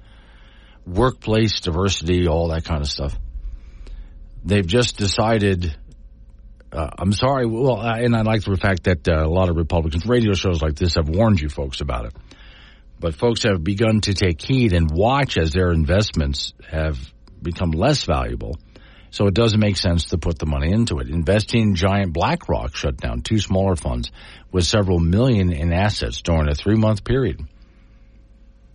workplace 0.87 1.61
diversity, 1.61 2.29
all 2.29 2.49
that 2.49 2.65
kind 2.65 2.83
of 2.83 2.89
stuff. 2.89 3.19
They've 4.45 4.67
just 4.67 4.99
decided. 4.99 5.75
Uh, 6.73 6.91
I'm 6.99 7.13
sorry, 7.13 7.47
well, 7.47 7.81
and 7.81 8.15
I 8.15 8.21
like 8.23 8.45
the 8.45 8.57
fact 8.57 8.85
that 8.85 9.09
uh, 9.09 9.25
a 9.25 9.29
lot 9.29 9.49
of 9.49 9.57
Republicans, 9.57 10.07
radio 10.07 10.35
shows 10.35 10.63
like 10.63 10.77
this, 10.77 10.95
have 10.95 11.09
warned 11.09 11.41
you 11.41 11.49
folks 11.49 11.81
about 11.81 12.05
it. 12.05 12.13
But 13.01 13.17
folks 13.17 13.43
have 13.43 13.65
begun 13.65 14.03
to 14.03 14.15
take 14.15 14.41
heed 14.41 14.73
and 14.73 14.91
watch 14.91 15.37
as 15.37 15.53
their 15.53 15.73
investments 15.73 16.53
have 16.69 16.99
become 17.43 17.71
less 17.71 18.05
valuable. 18.05 18.57
So 19.11 19.27
it 19.27 19.35
doesn't 19.35 19.59
make 19.59 19.77
sense 19.77 20.07
to 20.07 20.19
put 20.19 20.39
the 20.39 20.47
money 20.47 20.71
into 20.71 20.99
it. 20.99 21.09
Investing 21.09 21.75
giant 21.75 22.13
BlackRock 22.13 22.77
shut 22.77 22.97
down 22.97 23.23
two 23.23 23.39
smaller 23.39 23.75
funds 23.75 24.11
with 24.53 24.65
several 24.65 25.01
million 25.01 25.53
in 25.53 25.73
assets 25.73 26.23
during 26.23 26.49
a 26.49 26.55
three 26.55 26.77
month 26.77 27.05
period. 27.05 27.41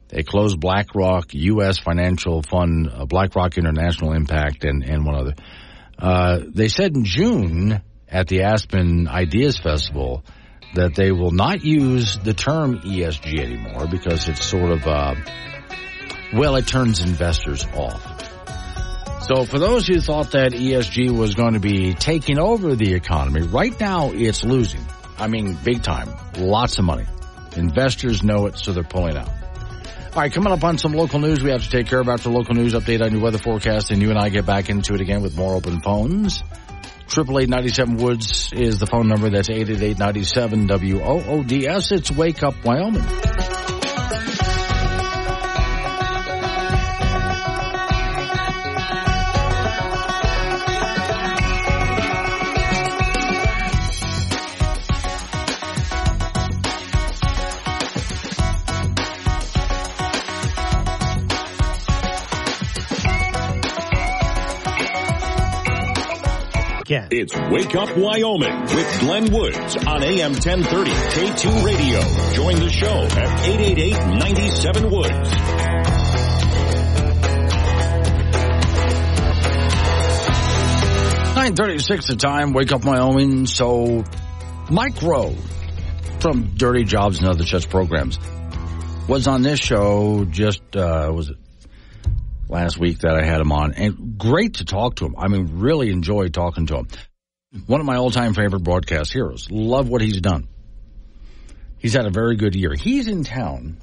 They 0.09 0.23
closed 0.23 0.59
BlackRock 0.59 1.33
U.S. 1.33 1.79
Financial 1.79 2.41
Fund, 2.43 2.89
uh, 2.93 3.05
BlackRock 3.05 3.57
International 3.57 4.13
Impact, 4.13 4.63
and, 4.63 4.83
and 4.83 5.05
one 5.05 5.15
other. 5.15 5.33
Uh, 5.97 6.39
they 6.47 6.67
said 6.67 6.95
in 6.95 7.05
June 7.05 7.81
at 8.07 8.27
the 8.27 8.43
Aspen 8.43 9.07
Ideas 9.07 9.57
Festival 9.57 10.23
that 10.75 10.95
they 10.95 11.11
will 11.11 11.31
not 11.31 11.63
use 11.63 12.17
the 12.19 12.33
term 12.33 12.79
ESG 12.79 13.39
anymore 13.39 13.87
because 13.87 14.27
it's 14.27 14.45
sort 14.45 14.71
of, 14.71 14.85
uh, 14.85 15.15
well, 16.33 16.55
it 16.55 16.67
turns 16.67 16.99
investors 16.99 17.65
off. 17.73 18.34
So 19.21 19.45
for 19.45 19.57
those 19.57 19.87
who 19.87 19.99
thought 19.99 20.31
that 20.31 20.51
ESG 20.51 21.09
was 21.15 21.33
going 21.33 21.53
to 21.53 21.59
be 21.59 21.93
taking 21.93 22.37
over 22.37 22.75
the 22.75 22.93
economy, 22.93 23.41
right 23.41 23.77
now 23.79 24.11
it's 24.11 24.43
losing. 24.43 24.85
I 25.17 25.27
mean, 25.27 25.57
big 25.63 25.81
time. 25.81 26.13
Lots 26.37 26.77
of 26.77 26.85
money. 26.85 27.05
Investors 27.55 28.21
know 28.23 28.45
it, 28.47 28.57
so 28.57 28.71
they're 28.71 28.83
pulling 28.83 29.17
out. 29.17 29.29
All 29.29 30.21
right, 30.21 30.31
coming 30.31 30.53
up 30.53 30.63
on 30.63 30.77
some 30.77 30.93
local 30.93 31.19
news 31.19 31.43
we 31.43 31.49
have 31.51 31.63
to 31.63 31.69
take 31.69 31.87
care 31.87 31.99
of 31.99 32.07
after 32.07 32.29
local 32.29 32.53
news 32.55 32.73
update 32.73 33.01
on 33.01 33.11
your 33.11 33.21
weather 33.21 33.37
forecast, 33.37 33.91
and 33.91 34.01
you 34.01 34.09
and 34.11 34.17
I 34.19 34.29
get 34.29 34.45
back 34.45 34.69
into 34.69 34.93
it 34.93 35.01
again 35.01 35.21
with 35.21 35.35
more 35.35 35.55
open 35.55 35.81
phones. 35.81 36.43
Triple 37.07 37.39
eight 37.39 37.49
ninety 37.49 37.69
seven 37.69 37.97
Woods 37.97 38.51
is 38.53 38.79
the 38.79 38.87
phone 38.87 39.07
number. 39.07 39.29
That's 39.29 39.49
eight 39.49 39.69
eight 39.69 39.81
eight 39.81 39.99
ninety 39.99 40.23
seven 40.23 40.67
W 40.67 41.01
O 41.01 41.21
O 41.21 41.43
D 41.43 41.67
S. 41.67 41.91
It's 41.91 42.11
Wake 42.11 42.43
Up 42.43 42.55
Wyoming. 42.63 43.03
10. 66.85 67.09
It's 67.11 67.35
Wake 67.35 67.75
Up 67.75 67.97
Wyoming 67.97 68.61
with 68.61 68.99
Glenn 68.99 69.31
Woods 69.33 69.75
on 69.77 70.03
AM 70.03 70.31
1030 70.33 70.91
K2 70.91 71.65
Radio. 71.65 71.99
Join 72.33 72.55
the 72.59 72.69
show 72.69 72.87
at 72.87 73.45
888-97 73.45 74.91
Woods. 74.91 76.35
Nine 81.35 81.55
thirty-six 81.55 82.07
the 82.07 82.15
time. 82.15 82.53
Wake 82.53 82.71
up, 82.71 82.83
Wyoming. 82.85 83.45
So, 83.45 84.03
Mike 84.71 85.01
Rowe 85.03 85.35
from 86.19 86.55
Dirty 86.55 86.85
Jobs 86.85 87.19
and 87.19 87.27
Other 87.27 87.45
Such 87.45 87.69
Programs 87.69 88.17
was 89.07 89.27
on 89.27 89.43
this 89.43 89.59
show. 89.59 90.25
Just 90.25 90.63
uh, 90.75 91.11
was 91.13 91.29
it 91.29 91.37
last 92.47 92.77
week 92.77 92.99
that 92.99 93.15
I 93.15 93.25
had 93.25 93.41
him 93.41 93.51
on, 93.51 93.73
and 93.73 94.17
great 94.17 94.55
to 94.55 94.65
talk 94.65 94.95
to 94.95 95.05
him. 95.05 95.15
I 95.17 95.27
mean, 95.27 95.59
really 95.59 95.89
enjoyed 95.89 96.33
talking 96.33 96.67
to 96.67 96.77
him. 96.77 96.87
One 97.67 97.79
of 97.79 97.85
my 97.85 97.95
all-time 97.95 98.33
favorite 98.33 98.63
broadcast 98.63 99.13
heroes. 99.13 99.49
Love 99.49 99.87
what 99.89 100.01
he's 100.01 100.19
done. 100.19 100.47
He's 101.77 101.93
had 101.93 102.05
a 102.05 102.11
very 102.11 102.35
good 102.35 102.55
year. 102.55 102.73
He's 102.73 103.07
in 103.07 103.23
town. 103.23 103.77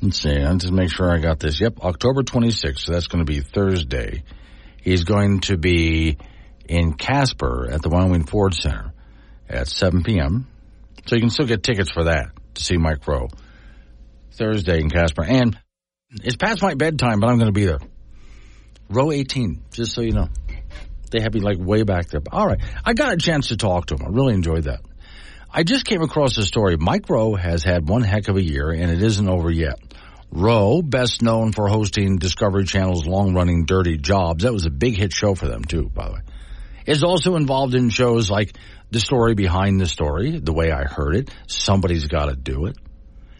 Let's 0.00 0.20
see. 0.20 0.36
I'll 0.36 0.56
just 0.56 0.72
make 0.72 0.90
sure 0.90 1.10
I 1.10 1.18
got 1.18 1.40
this. 1.40 1.60
Yep, 1.60 1.80
October 1.80 2.22
26th. 2.22 2.78
So 2.78 2.92
that's 2.92 3.06
going 3.06 3.24
to 3.24 3.30
be 3.30 3.40
Thursday. 3.40 4.22
He's 4.80 5.04
going 5.04 5.40
to 5.40 5.58
be 5.58 6.16
in 6.66 6.94
Casper 6.94 7.68
at 7.70 7.82
the 7.82 7.90
Wyoming 7.90 8.24
Ford 8.24 8.54
Center 8.54 8.94
at 9.48 9.68
7 9.68 10.02
p.m. 10.02 10.46
So 11.06 11.16
you 11.16 11.20
can 11.20 11.30
still 11.30 11.46
get 11.46 11.62
tickets 11.62 11.90
for 11.90 12.04
that 12.04 12.30
to 12.54 12.62
see 12.62 12.78
Mike 12.78 13.06
Rowe 13.06 13.28
Thursday 14.32 14.80
in 14.80 14.88
Casper. 14.88 15.24
And 15.24 15.58
it's 16.12 16.36
past 16.36 16.62
my 16.62 16.74
bedtime, 16.74 17.20
but 17.20 17.28
I'm 17.28 17.36
going 17.38 17.52
to 17.52 17.58
be 17.58 17.66
there. 17.66 17.80
Row 18.88 19.12
18, 19.12 19.62
just 19.72 19.92
so 19.92 20.00
you 20.00 20.12
know. 20.12 20.28
They 21.10 21.20
have 21.20 21.34
me 21.34 21.40
like 21.40 21.58
way 21.58 21.82
back 21.82 22.08
there. 22.08 22.20
All 22.30 22.46
right. 22.46 22.60
I 22.84 22.94
got 22.94 23.12
a 23.12 23.16
chance 23.16 23.48
to 23.48 23.56
talk 23.56 23.86
to 23.86 23.94
him. 23.94 24.02
I 24.06 24.08
really 24.10 24.34
enjoyed 24.34 24.64
that. 24.64 24.80
I 25.52 25.64
just 25.64 25.84
came 25.84 26.02
across 26.02 26.36
a 26.38 26.44
story. 26.44 26.76
Mike 26.76 27.08
Rowe 27.08 27.34
has 27.34 27.64
had 27.64 27.88
one 27.88 28.02
heck 28.02 28.28
of 28.28 28.36
a 28.36 28.42
year, 28.42 28.70
and 28.70 28.90
it 28.90 29.02
isn't 29.02 29.28
over 29.28 29.50
yet. 29.50 29.78
Rowe, 30.30 30.80
best 30.80 31.22
known 31.22 31.50
for 31.50 31.68
hosting 31.68 32.18
Discovery 32.18 32.64
Channel's 32.64 33.04
long 33.04 33.34
running 33.34 33.64
Dirty 33.64 33.96
Jobs, 33.96 34.44
that 34.44 34.52
was 34.52 34.66
a 34.66 34.70
big 34.70 34.96
hit 34.96 35.12
show 35.12 35.34
for 35.34 35.48
them, 35.48 35.64
too, 35.64 35.90
by 35.92 36.06
the 36.06 36.12
way, 36.14 36.20
is 36.86 37.02
also 37.02 37.34
involved 37.34 37.74
in 37.74 37.90
shows 37.90 38.30
like 38.30 38.56
The 38.92 39.00
Story 39.00 39.34
Behind 39.34 39.80
the 39.80 39.86
Story, 39.86 40.38
The 40.38 40.52
Way 40.52 40.70
I 40.70 40.84
Heard 40.84 41.16
It, 41.16 41.30
Somebody's 41.48 42.06
Gotta 42.06 42.36
Do 42.36 42.66
It, 42.66 42.76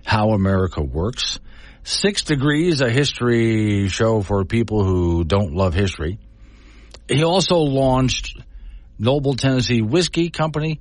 How 0.05 0.31
America 0.31 0.83
Works, 0.83 1.39
Six 1.83 2.25
Degrees, 2.25 2.81
a 2.83 2.91
history 2.91 3.89
show 3.89 4.21
for 4.21 4.45
people 4.45 4.85
who 4.85 5.25
don't 5.25 5.55
love 5.55 5.75
history. 5.75 6.19
He 7.09 7.25
also 7.25 7.57
launched 7.57 8.39
Knobel 9.01 9.37
Tennessee 9.37 9.83
Whiskey 9.83 10.31
Company. 10.31 10.81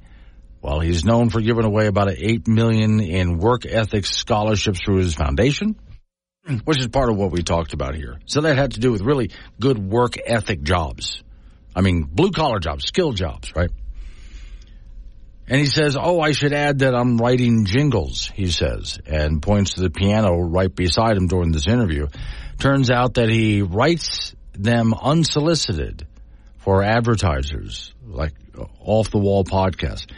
Well, 0.61 0.81
he's 0.81 1.05
known 1.05 1.29
for 1.29 1.39
giving 1.39 1.63
away 1.63 1.87
about 1.87 2.11
eight 2.11 2.47
million 2.47 2.99
in 2.99 3.37
work 3.37 3.65
ethics 3.65 4.11
scholarships 4.11 4.81
through 4.83 4.97
his 4.97 5.15
foundation, 5.15 5.77
which 6.65 6.79
is 6.79 6.87
part 6.89 7.09
of 7.09 7.15
what 7.15 7.31
we 7.31 7.43
talked 7.43 7.73
about 7.73 7.95
here. 7.95 8.19
So 8.25 8.41
that 8.41 8.57
had 8.57 8.73
to 8.73 8.81
do 8.81 8.91
with 8.91 9.01
really 9.01 9.31
good 9.59 9.79
work 9.79 10.17
ethic 10.23 10.61
jobs. 10.63 11.23
I 11.73 11.81
mean, 11.81 12.03
blue 12.03 12.31
collar 12.31 12.59
jobs, 12.59 12.85
skilled 12.85 13.15
jobs, 13.15 13.53
right? 13.55 13.71
And 15.49 15.59
he 15.59 15.65
says, 15.65 15.97
Oh, 15.99 16.19
I 16.19 16.31
should 16.31 16.53
add 16.53 16.79
that 16.79 16.93
I'm 16.93 17.17
writing 17.17 17.65
jingles, 17.65 18.31
he 18.35 18.51
says, 18.51 18.99
and 19.07 19.41
points 19.41 19.73
to 19.73 19.81
the 19.81 19.89
piano 19.89 20.37
right 20.37 20.73
beside 20.73 21.17
him 21.17 21.27
during 21.27 21.51
this 21.51 21.67
interview. 21.67 22.07
Turns 22.59 22.91
out 22.91 23.15
that 23.15 23.29
he 23.29 23.63
writes 23.63 24.35
them 24.53 24.93
unsolicited 24.93 26.05
for 26.57 26.83
advertisers, 26.83 27.93
like 28.05 28.33
off 28.79 29.09
the 29.09 29.17
wall 29.17 29.43
podcasts. 29.43 30.11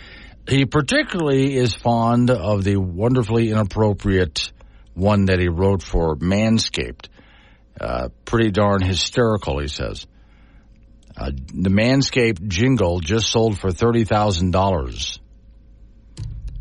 He 0.49 0.65
particularly 0.65 1.55
is 1.55 1.73
fond 1.75 2.29
of 2.29 2.63
the 2.65 2.75
wonderfully 2.75 3.51
inappropriate 3.51 4.51
one 4.95 5.25
that 5.25 5.39
he 5.39 5.47
wrote 5.47 5.81
for 5.81 6.17
Manscaped. 6.17 7.07
Uh, 7.79 8.09
pretty 8.25 8.51
darn 8.51 8.81
hysterical, 8.81 9.59
he 9.59 9.67
says. 9.67 10.07
Uh, 11.15 11.31
the 11.31 11.69
Manscaped 11.69 12.47
jingle 12.47 12.99
just 12.99 13.27
sold 13.29 13.59
for 13.59 13.71
thirty 13.71 14.03
thousand 14.03 14.51
dollars. 14.51 15.19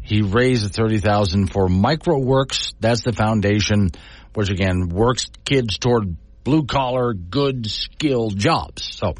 He 0.02 0.22
raised 0.22 0.64
the 0.64 0.68
thirty 0.68 0.98
thousand 0.98 1.52
for 1.52 1.68
mikeroweWORKS. 1.68 2.74
That's 2.80 3.02
the 3.02 3.12
foundation, 3.12 3.90
which 4.34 4.50
again 4.50 4.88
works 4.88 5.26
kids 5.44 5.78
toward 5.78 6.16
blue 6.42 6.64
collar, 6.64 7.14
good, 7.14 7.70
skilled 7.70 8.36
jobs. 8.36 8.96
So, 8.96 9.14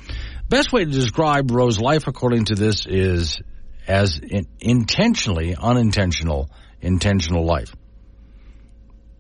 best 0.49 0.73
way 0.73 0.85
to 0.85 0.91
describe 0.91 1.51
Rowe's 1.51 1.79
life, 1.79 2.07
according 2.07 2.47
to 2.47 2.55
this, 2.55 2.87
is 2.87 3.41
as 3.87 4.19
in 4.19 4.47
intentionally 4.61 5.55
unintentional, 5.55 6.51
intentional 6.81 7.45
life. 7.45 7.75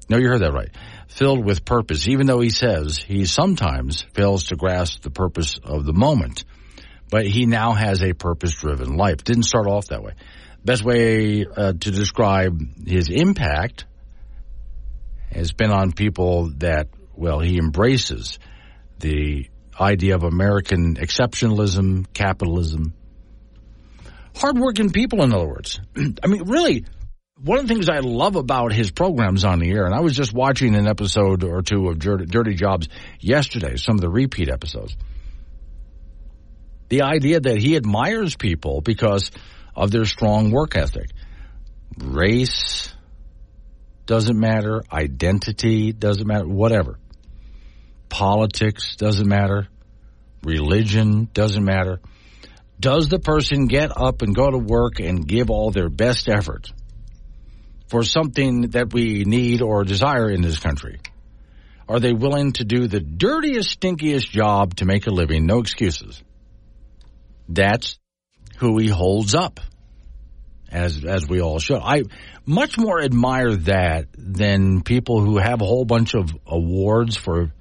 No, 0.08 0.16
you 0.16 0.28
heard 0.28 0.40
that 0.40 0.52
right. 0.52 0.70
Filled 1.10 1.44
with 1.44 1.64
purpose, 1.64 2.08
even 2.08 2.26
though 2.26 2.40
he 2.40 2.50
says 2.50 2.96
he 2.96 3.26
sometimes 3.26 4.02
fails 4.14 4.44
to 4.44 4.56
grasp 4.56 5.02
the 5.02 5.10
purpose 5.10 5.58
of 5.62 5.84
the 5.84 5.92
moment. 5.92 6.44
But 7.10 7.26
he 7.26 7.46
now 7.46 7.72
has 7.72 8.02
a 8.02 8.12
purpose 8.12 8.54
driven 8.54 8.96
life. 8.96 9.24
Didn't 9.24 9.42
start 9.42 9.66
off 9.66 9.88
that 9.88 10.02
way. 10.02 10.12
Best 10.64 10.84
way 10.84 11.44
uh, 11.44 11.72
to 11.72 11.90
describe 11.90 12.60
his 12.86 13.08
impact 13.08 13.86
has 15.32 15.52
been 15.52 15.70
on 15.70 15.92
people 15.92 16.50
that, 16.58 16.88
well, 17.16 17.40
he 17.40 17.58
embraces 17.58 18.38
the 19.00 19.48
idea 19.78 20.14
of 20.14 20.22
American 20.22 20.96
exceptionalism, 20.96 22.06
capitalism, 22.12 22.94
hardworking 24.36 24.90
people, 24.90 25.22
in 25.22 25.32
other 25.32 25.48
words. 25.48 25.80
I 26.22 26.26
mean, 26.26 26.44
really, 26.44 26.84
one 27.42 27.58
of 27.58 27.66
the 27.66 27.74
things 27.74 27.88
I 27.88 28.00
love 28.00 28.36
about 28.36 28.72
his 28.72 28.90
programs 28.90 29.44
on 29.44 29.60
the 29.60 29.70
air, 29.70 29.86
and 29.86 29.94
I 29.94 30.00
was 30.00 30.14
just 30.14 30.32
watching 30.32 30.74
an 30.74 30.86
episode 30.86 31.42
or 31.42 31.62
two 31.62 31.88
of 31.88 31.98
Dirty, 31.98 32.54
Jobs 32.54 32.88
yesterday, 33.18 33.76
some 33.76 33.94
of 33.94 34.00
the 34.02 34.10
repeat 34.10 34.50
episodes. 34.50 34.94
The 36.90 37.02
idea 37.02 37.40
that 37.40 37.56
he 37.56 37.76
admires 37.76 38.36
people 38.36 38.82
because 38.82 39.30
of 39.74 39.90
their 39.90 40.04
strong 40.04 40.50
work 40.50 40.76
ethic. 40.76 41.10
Race 41.96 42.92
doesn't 44.06 44.38
matter, 44.38 44.82
identity 44.92 45.92
doesn't 45.92 46.26
matter, 46.26 46.46
whatever. 46.46 46.98
Politics 48.08 48.96
doesn't 48.96 49.28
matter, 49.28 49.68
religion 50.42 51.28
doesn't 51.32 51.64
matter. 51.64 52.00
Does 52.78 53.08
the 53.08 53.18
person 53.18 53.66
get 53.66 53.96
up 53.96 54.22
and 54.22 54.34
go 54.34 54.50
to 54.50 54.58
work 54.58 55.00
and 55.00 55.26
give 55.26 55.48
all 55.48 55.70
their 55.70 55.88
best 55.88 56.28
effort? 56.28 56.72
For 57.90 58.04
something 58.04 58.70
that 58.70 58.92
we 58.92 59.24
need 59.24 59.62
or 59.62 59.84
desire 59.84 60.30
in 60.30 60.40
this 60.40 60.58
country? 60.58 61.00
Are 61.88 61.98
they 61.98 62.12
willing 62.12 62.52
to 62.52 62.64
do 62.64 62.86
the 62.86 63.00
dirtiest, 63.00 63.80
stinkiest 63.80 64.30
job 64.30 64.76
to 64.76 64.84
make 64.84 65.08
a 65.08 65.10
living? 65.10 65.44
No 65.44 65.58
excuses. 65.58 66.22
That's 67.48 67.98
who 68.58 68.78
he 68.78 68.86
holds 68.88 69.34
up, 69.34 69.58
as 70.70 71.04
as 71.04 71.26
we 71.26 71.40
all 71.40 71.58
should. 71.58 71.80
I 71.82 72.04
much 72.46 72.78
more 72.78 73.02
admire 73.02 73.56
that 73.56 74.06
than 74.16 74.82
people 74.82 75.20
who 75.20 75.38
have 75.38 75.60
a 75.60 75.64
whole 75.64 75.84
bunch 75.84 76.14
of 76.14 76.30
awards 76.46 77.16
for 77.16 77.52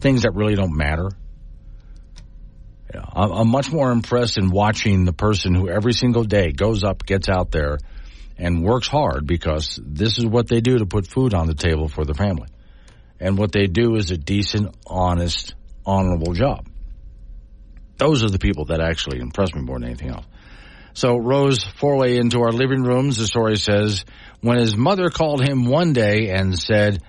things 0.00 0.22
that 0.22 0.34
really 0.34 0.56
don't 0.56 0.76
matter. 0.76 1.08
I'm 3.12 3.48
much 3.48 3.72
more 3.72 3.90
impressed 3.90 4.38
in 4.38 4.50
watching 4.50 5.04
the 5.04 5.12
person 5.12 5.54
who 5.54 5.68
every 5.68 5.92
single 5.92 6.24
day 6.24 6.52
goes 6.52 6.84
up, 6.84 7.04
gets 7.04 7.28
out 7.28 7.50
there, 7.50 7.78
and 8.38 8.62
works 8.62 8.88
hard 8.88 9.26
because 9.26 9.80
this 9.82 10.18
is 10.18 10.26
what 10.26 10.48
they 10.48 10.60
do 10.60 10.78
to 10.78 10.86
put 10.86 11.06
food 11.06 11.34
on 11.34 11.46
the 11.46 11.54
table 11.54 11.88
for 11.88 12.04
the 12.04 12.14
family. 12.14 12.48
And 13.18 13.38
what 13.38 13.52
they 13.52 13.66
do 13.66 13.96
is 13.96 14.10
a 14.10 14.18
decent, 14.18 14.74
honest, 14.86 15.54
honorable 15.84 16.34
job. 16.34 16.66
Those 17.96 18.22
are 18.22 18.30
the 18.30 18.38
people 18.38 18.66
that 18.66 18.80
actually 18.80 19.20
impress 19.20 19.54
me 19.54 19.62
more 19.62 19.78
than 19.78 19.88
anything 19.88 20.10
else. 20.10 20.26
So 20.92 21.16
Rowe's 21.16 21.64
foray 21.64 22.16
into 22.16 22.40
our 22.40 22.52
living 22.52 22.82
rooms, 22.82 23.18
the 23.18 23.26
story 23.26 23.56
says, 23.56 24.04
when 24.40 24.58
his 24.58 24.76
mother 24.76 25.08
called 25.08 25.46
him 25.46 25.66
one 25.66 25.92
day 25.92 26.30
and 26.30 26.58
said, 26.58 27.02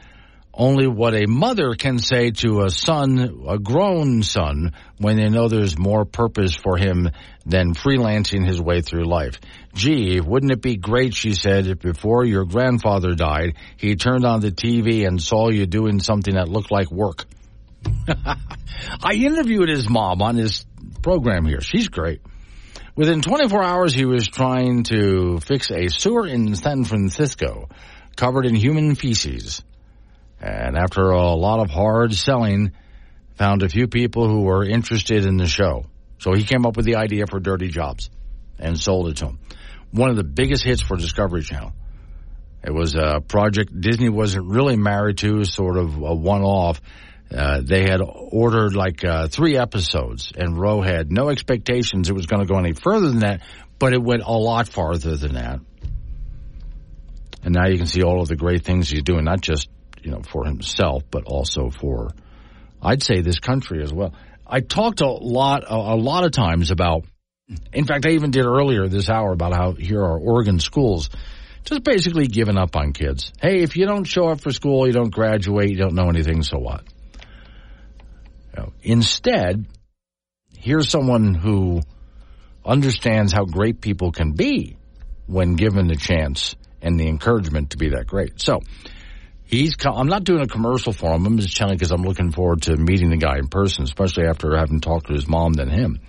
only 0.58 0.88
what 0.88 1.14
a 1.14 1.28
mother 1.28 1.76
can 1.76 2.00
say 2.00 2.32
to 2.32 2.64
a 2.64 2.72
son, 2.72 3.44
a 3.48 3.60
grown 3.60 4.24
son, 4.24 4.74
when 4.98 5.18
they 5.18 5.30
know 5.30 5.48
there's 5.48 5.78
more 5.78 6.04
purpose 6.04 6.56
for 6.56 6.78
him 6.78 7.12
than 7.46 7.76
freelancing 7.76 8.46
his 8.46 8.60
way 8.60 8.82
through 8.82 9.06
life. 9.06 9.40
Gee, 9.76 10.20
wouldn't 10.20 10.52
it 10.52 10.62
be 10.62 10.76
great, 10.76 11.14
she 11.14 11.34
said, 11.34 11.68
if 11.68 11.80
before 11.80 12.26
your 12.26 12.46
grandfather 12.46 13.14
died, 13.14 13.54
he 13.78 13.96
turned 13.96 14.26
on 14.26 14.42
the 14.42 14.52
TV 14.52 15.08
and 15.08 15.22
saw 15.22 15.50
you 15.50 15.68
doing 15.68 16.00
something 16.00 16.34
that 16.34 16.50
looked 16.50 16.72
like 16.72 16.92
work. 16.92 17.26
I 18.08 19.14
interviewed 19.14 19.70
his 19.70 19.88
mom 19.88 20.24
on 20.24 20.38
his 20.38 20.66
program 21.04 21.46
here. 21.46 21.62
She's 21.62 21.88
great. 21.88 22.22
Within 22.96 23.22
24 23.22 23.64
hours, 23.64 23.94
he 23.94 24.06
was 24.06 24.28
trying 24.28 24.84
to 24.86 25.40
fix 25.40 25.70
a 25.70 25.88
sewer 25.88 26.26
in 26.26 26.56
San 26.56 26.84
Francisco 26.84 27.70
covered 28.16 28.48
in 28.48 28.56
human 28.56 28.96
feces. 28.96 29.62
And 30.40 30.78
after 30.78 31.10
a 31.10 31.34
lot 31.34 31.60
of 31.60 31.70
hard 31.70 32.14
selling, 32.14 32.72
found 33.36 33.64
a 33.64 33.70
few 33.70 33.88
people 33.88 34.28
who 34.28 34.42
were 34.42 34.64
interested 34.64 35.26
in 35.26 35.38
the 35.38 35.48
show. 35.48 35.86
So 36.20 36.34
he 36.34 36.44
came 36.44 36.66
up 36.66 36.76
with 36.76 36.86
the 36.86 36.96
idea 36.96 37.26
for 37.28 37.40
Dirty 37.40 37.70
Jobs 37.70 38.10
and 38.60 38.80
sold 38.80 39.10
it 39.10 39.18
to 39.18 39.26
them. 39.26 39.40
One 39.92 40.10
of 40.10 40.16
the 40.16 40.24
biggest 40.24 40.64
hits 40.64 40.82
for 40.82 40.98
Discovery 40.98 41.44
Channel. 41.44 41.74
It 42.64 42.74
was 42.74 42.96
a 42.96 43.22
project 43.22 43.80
Disney 43.80 44.10
wasn't 44.10 44.48
really 44.48 44.76
married 44.76 45.20
to, 45.20 45.46
sort 45.46 45.78
of 45.78 45.96
a 45.98 46.16
one-off. 46.16 46.82
Uh, 47.34 47.62
they 47.64 47.84
had 47.84 48.02
ordered 48.02 48.76
like 48.76 49.04
uh, 49.04 49.28
three 49.28 49.58
episodes, 49.58 50.32
and 50.36 50.58
Rowe 50.58 50.82
had 50.82 51.12
no 51.12 51.30
expectations 51.30 52.10
it 52.10 52.14
was 52.14 52.26
going 52.26 52.46
to 52.46 52.52
go 52.52 52.58
any 52.58 52.74
further 52.74 53.10
than 53.10 53.20
that, 53.20 53.42
but 53.80 53.94
it 53.94 54.02
went 54.02 54.24
a 54.24 54.32
lot 54.32 54.68
farther 54.68 55.16
than 55.16 55.36
that. 55.36 55.60
And 57.44 57.54
now 57.54 57.68
you 57.68 57.78
can 57.78 57.88
see 57.88 58.02
all 58.02 58.22
of 58.22 58.28
the 58.28 58.36
great 58.36 58.64
things 58.64 58.90
he's 58.90 59.04
doing, 59.04 59.26
not 59.26 59.42
just 59.42 59.70
you 60.08 60.14
know, 60.14 60.22
for 60.22 60.46
himself, 60.46 61.04
but 61.12 61.26
also 61.26 61.70
for, 61.70 62.12
I'd 62.82 63.04
say, 63.04 63.20
this 63.20 63.40
country 63.40 63.84
as 63.84 63.94
well. 63.94 64.14
I 64.48 64.62
talked 64.62 65.02
a 65.02 65.10
lot, 65.10 65.66
a, 65.66 65.76
a 65.76 66.00
lot 66.00 66.24
of 66.24 66.32
times 66.32 66.72
about, 66.72 67.04
in 67.74 67.84
fact, 67.84 68.06
I 68.06 68.12
even 68.12 68.32
did 68.32 68.46
earlier 68.46 68.88
this 68.88 69.10
hour 69.10 69.34
about 69.34 69.54
how 69.54 69.74
here 69.74 70.00
are 70.00 70.18
Oregon 70.18 70.62
schools 70.62 71.10
just 71.66 71.84
basically 71.84 72.28
giving 72.28 72.58
up 72.58 72.78
on 72.78 72.94
kids. 72.94 73.34
Hey, 73.42 73.64
if 73.64 73.76
you 73.76 73.86
don't 73.86 74.06
show 74.06 74.30
up 74.30 74.40
for 74.40 74.52
school, 74.52 74.88
you 74.88 74.94
don't 74.94 75.14
graduate, 75.14 75.72
you 75.72 75.76
don't 75.76 75.96
know 75.96 76.08
anything, 76.08 76.42
so 76.42 76.58
what? 76.58 76.86
You 78.56 78.64
know, 78.64 78.74
instead, 78.82 79.66
here's 80.58 80.90
someone 80.90 81.34
who 81.34 81.82
understands 82.66 83.34
how 83.34 83.44
great 83.44 83.82
people 83.82 84.14
can 84.14 84.32
be 84.32 84.78
when 85.26 85.58
given 85.58 85.88
the 85.88 85.98
chance 85.98 86.56
and 86.82 86.98
the 86.98 87.10
encouragement 87.10 87.72
to 87.72 87.78
be 87.78 87.90
that 87.90 88.08
great. 88.08 88.40
So, 88.40 88.62
He's. 89.48 89.76
I'm 89.86 90.08
not 90.08 90.26
doing 90.26 90.42
a 90.42 90.48
commercial 90.48 90.92
for 90.92 91.16
him. 91.16 91.26
I'm 91.26 91.38
just 91.38 91.56
telling 91.56 91.76
because 91.76 91.92
I'm 91.92 92.04
looking 92.04 92.32
forward 92.32 92.64
to 92.64 92.76
meeting 92.76 93.10
the 93.10 93.18
guy 93.18 93.38
in 93.38 93.48
person, 93.48 93.86
especially 93.86 94.26
after 94.28 94.58
having 94.58 94.82
talked 94.82 95.08
to 95.08 95.14
his 95.14 95.28
mom 95.28 95.54
than 95.54 95.70
him. 95.70 96.02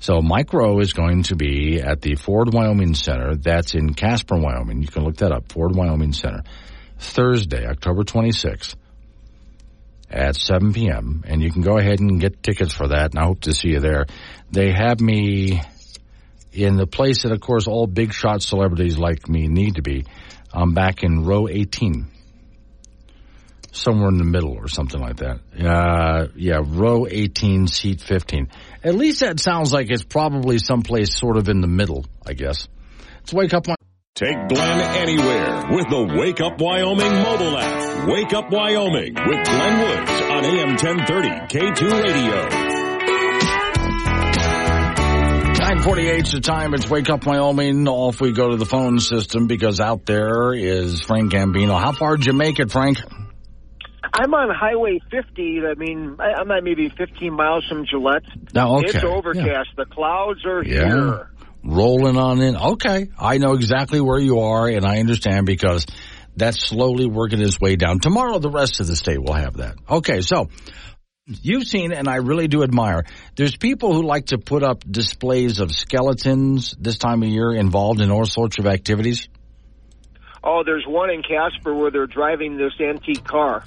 So 0.00 0.20
Mike 0.20 0.52
Rowe 0.52 0.80
is 0.80 0.92
going 0.92 1.22
to 1.24 1.36
be 1.36 1.80
at 1.80 2.00
the 2.02 2.16
Ford 2.16 2.52
Wyoming 2.52 2.94
Center. 2.94 3.36
That's 3.36 3.74
in 3.74 3.94
Casper, 3.94 4.36
Wyoming. 4.36 4.82
You 4.82 4.88
can 4.88 5.04
look 5.04 5.18
that 5.18 5.30
up. 5.30 5.52
Ford 5.52 5.74
Wyoming 5.74 6.12
Center. 6.12 6.42
Thursday, 6.98 7.64
October 7.64 8.02
26th 8.02 8.74
at 10.10 10.36
7 10.36 10.72
p.m. 10.72 11.22
And 11.26 11.42
you 11.42 11.52
can 11.52 11.62
go 11.62 11.78
ahead 11.78 12.00
and 12.00 12.20
get 12.20 12.42
tickets 12.42 12.74
for 12.74 12.88
that. 12.88 13.14
And 13.14 13.20
I 13.20 13.26
hope 13.26 13.42
to 13.42 13.54
see 13.54 13.68
you 13.68 13.80
there. 13.80 14.06
They 14.50 14.72
have 14.72 15.00
me 15.00 15.62
in 16.52 16.76
the 16.76 16.86
place 16.86 17.22
that, 17.22 17.32
of 17.32 17.40
course, 17.40 17.68
all 17.68 17.86
big 17.86 18.12
shot 18.12 18.42
celebrities 18.42 18.98
like 18.98 19.28
me 19.28 19.46
need 19.46 19.76
to 19.76 19.82
be. 19.82 20.06
I'm 20.52 20.74
back 20.74 21.04
in 21.04 21.24
row 21.24 21.48
18 21.48 22.08
somewhere 23.76 24.08
in 24.08 24.18
the 24.18 24.24
middle 24.24 24.56
or 24.56 24.68
something 24.68 25.00
like 25.00 25.16
that. 25.16 25.40
Uh, 25.58 26.28
yeah, 26.36 26.60
row 26.64 27.06
18, 27.08 27.66
seat 27.66 28.00
15. 28.00 28.48
At 28.82 28.94
least 28.94 29.20
that 29.20 29.40
sounds 29.40 29.72
like 29.72 29.90
it's 29.90 30.04
probably 30.04 30.58
someplace 30.58 31.16
sort 31.16 31.36
of 31.36 31.48
in 31.48 31.60
the 31.60 31.66
middle, 31.66 32.04
I 32.26 32.34
guess. 32.34 32.68
Let's 33.20 33.32
wake 33.32 33.54
up. 33.54 33.66
Take 34.14 34.48
Glenn 34.48 34.80
anywhere 34.96 35.64
with 35.70 35.88
the 35.88 36.16
Wake 36.20 36.40
Up 36.40 36.60
Wyoming 36.60 37.22
mobile 37.22 37.58
app. 37.58 38.08
Wake 38.08 38.32
Up 38.32 38.48
Wyoming 38.48 39.14
with 39.14 39.44
Glenn 39.44 39.78
Woods 39.80 40.10
on 40.30 40.44
AM 40.44 40.68
1030 40.76 41.28
K2 41.48 42.02
Radio. 42.04 42.74
948 45.58 46.26
is 46.26 46.32
the 46.32 46.40
time. 46.40 46.74
It's 46.74 46.88
Wake 46.88 47.10
Up 47.10 47.26
Wyoming. 47.26 47.88
Off 47.88 48.20
we 48.20 48.30
go 48.30 48.50
to 48.50 48.56
the 48.56 48.66
phone 48.66 49.00
system 49.00 49.48
because 49.48 49.80
out 49.80 50.06
there 50.06 50.52
is 50.52 51.00
Frank 51.00 51.32
Gambino. 51.32 51.76
How 51.76 51.90
far 51.90 52.16
did 52.16 52.26
you 52.26 52.34
make 52.34 52.60
it, 52.60 52.70
Frank? 52.70 52.98
I'm 54.16 54.32
on 54.32 54.54
Highway 54.54 55.00
50. 55.10 55.60
I 55.66 55.74
mean, 55.74 56.16
I, 56.20 56.40
am 56.40 56.50
at 56.52 56.62
maybe 56.62 56.88
15 56.88 57.32
miles 57.32 57.64
from 57.66 57.84
Gillette. 57.84 58.22
Now, 58.54 58.76
okay. 58.78 58.86
It's 58.94 59.04
overcast. 59.04 59.46
Yeah. 59.46 59.62
The 59.76 59.86
clouds 59.86 60.44
are 60.46 60.62
yeah. 60.62 60.86
here. 60.86 61.30
Rolling 61.64 62.16
on 62.16 62.40
in. 62.40 62.56
Okay. 62.56 63.08
I 63.18 63.38
know 63.38 63.54
exactly 63.54 64.00
where 64.00 64.20
you 64.20 64.40
are, 64.40 64.68
and 64.68 64.86
I 64.86 65.00
understand 65.00 65.46
because 65.46 65.86
that's 66.36 66.60
slowly 66.60 67.06
working 67.06 67.40
its 67.40 67.60
way 67.60 67.74
down. 67.74 67.98
Tomorrow, 67.98 68.38
the 68.38 68.50
rest 68.50 68.80
of 68.80 68.86
the 68.86 68.94
state 68.94 69.20
will 69.20 69.32
have 69.32 69.56
that. 69.56 69.76
Okay, 69.88 70.20
so 70.20 70.48
you've 71.26 71.66
seen, 71.66 71.92
and 71.92 72.08
I 72.08 72.16
really 72.16 72.46
do 72.46 72.62
admire, 72.62 73.04
there's 73.34 73.56
people 73.56 73.94
who 73.94 74.02
like 74.02 74.26
to 74.26 74.38
put 74.38 74.62
up 74.62 74.84
displays 74.88 75.58
of 75.58 75.72
skeletons 75.72 76.76
this 76.78 76.98
time 76.98 77.22
of 77.22 77.28
year 77.28 77.52
involved 77.52 78.00
in 78.00 78.10
all 78.12 78.26
sorts 78.26 78.58
of 78.58 78.66
activities. 78.66 79.28
Oh, 80.42 80.62
there's 80.64 80.84
one 80.86 81.10
in 81.10 81.22
Casper 81.22 81.74
where 81.74 81.90
they're 81.90 82.06
driving 82.06 82.58
this 82.58 82.72
antique 82.78 83.24
car. 83.24 83.64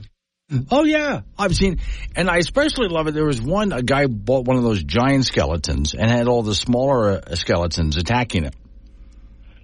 Oh 0.72 0.86
yeah, 0.86 1.22
I've 1.38 1.54
seen, 1.54 1.82
and 2.16 2.30
I 2.30 2.38
especially 2.38 2.88
love 2.88 3.08
it. 3.08 3.14
There 3.14 3.26
was 3.26 3.42
one 3.42 3.74
a 3.74 3.84
guy 3.84 4.08
bought 4.08 4.46
one 4.46 4.56
of 4.56 4.64
those 4.64 4.82
giant 4.82 5.26
skeletons 5.26 5.94
and 5.94 6.10
had 6.10 6.30
all 6.30 6.42
the 6.42 6.56
smaller 6.56 7.10
uh, 7.10 7.36
skeletons 7.36 7.98
attacking 7.98 8.46
it. 8.46 8.56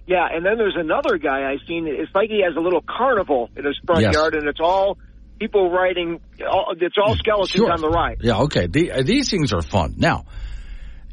Yeah, 0.06 0.26
and 0.30 0.44
then 0.44 0.58
there's 0.58 0.76
another 0.76 1.16
guy 1.16 1.50
I've 1.50 1.66
seen. 1.66 1.86
It's 1.86 2.14
like 2.14 2.28
he 2.28 2.42
has 2.46 2.54
a 2.54 2.60
little 2.60 2.82
carnival 2.82 3.48
in 3.56 3.64
his 3.64 3.80
front 3.86 4.02
yes. 4.02 4.12
yard, 4.12 4.34
and 4.34 4.46
it's 4.46 4.60
all 4.60 4.98
people 5.38 5.70
riding. 5.70 6.20
It's 6.36 6.96
all 7.02 7.16
skeletons 7.16 7.50
sure. 7.50 7.72
on 7.72 7.80
the 7.80 7.88
ride. 7.88 8.18
Yeah, 8.20 8.40
okay. 8.40 8.66
The, 8.66 8.92
uh, 8.92 9.02
these 9.02 9.30
things 9.30 9.54
are 9.54 9.62
fun. 9.62 9.94
Now, 9.96 10.26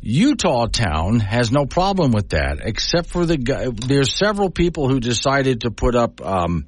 Utah 0.01 0.67
town 0.67 1.21
has 1.21 1.49
no 1.49 1.65
problem 1.65 2.11
with 2.11 2.29
that, 2.29 2.59
except 2.61 3.07
for 3.07 3.25
the 3.25 3.37
guy. 3.37 3.69
There's 3.69 4.13
several 4.13 4.49
people 4.49 4.89
who 4.89 4.99
decided 4.99 5.61
to 5.61 5.71
put 5.71 5.95
up 5.95 6.19
um, 6.19 6.65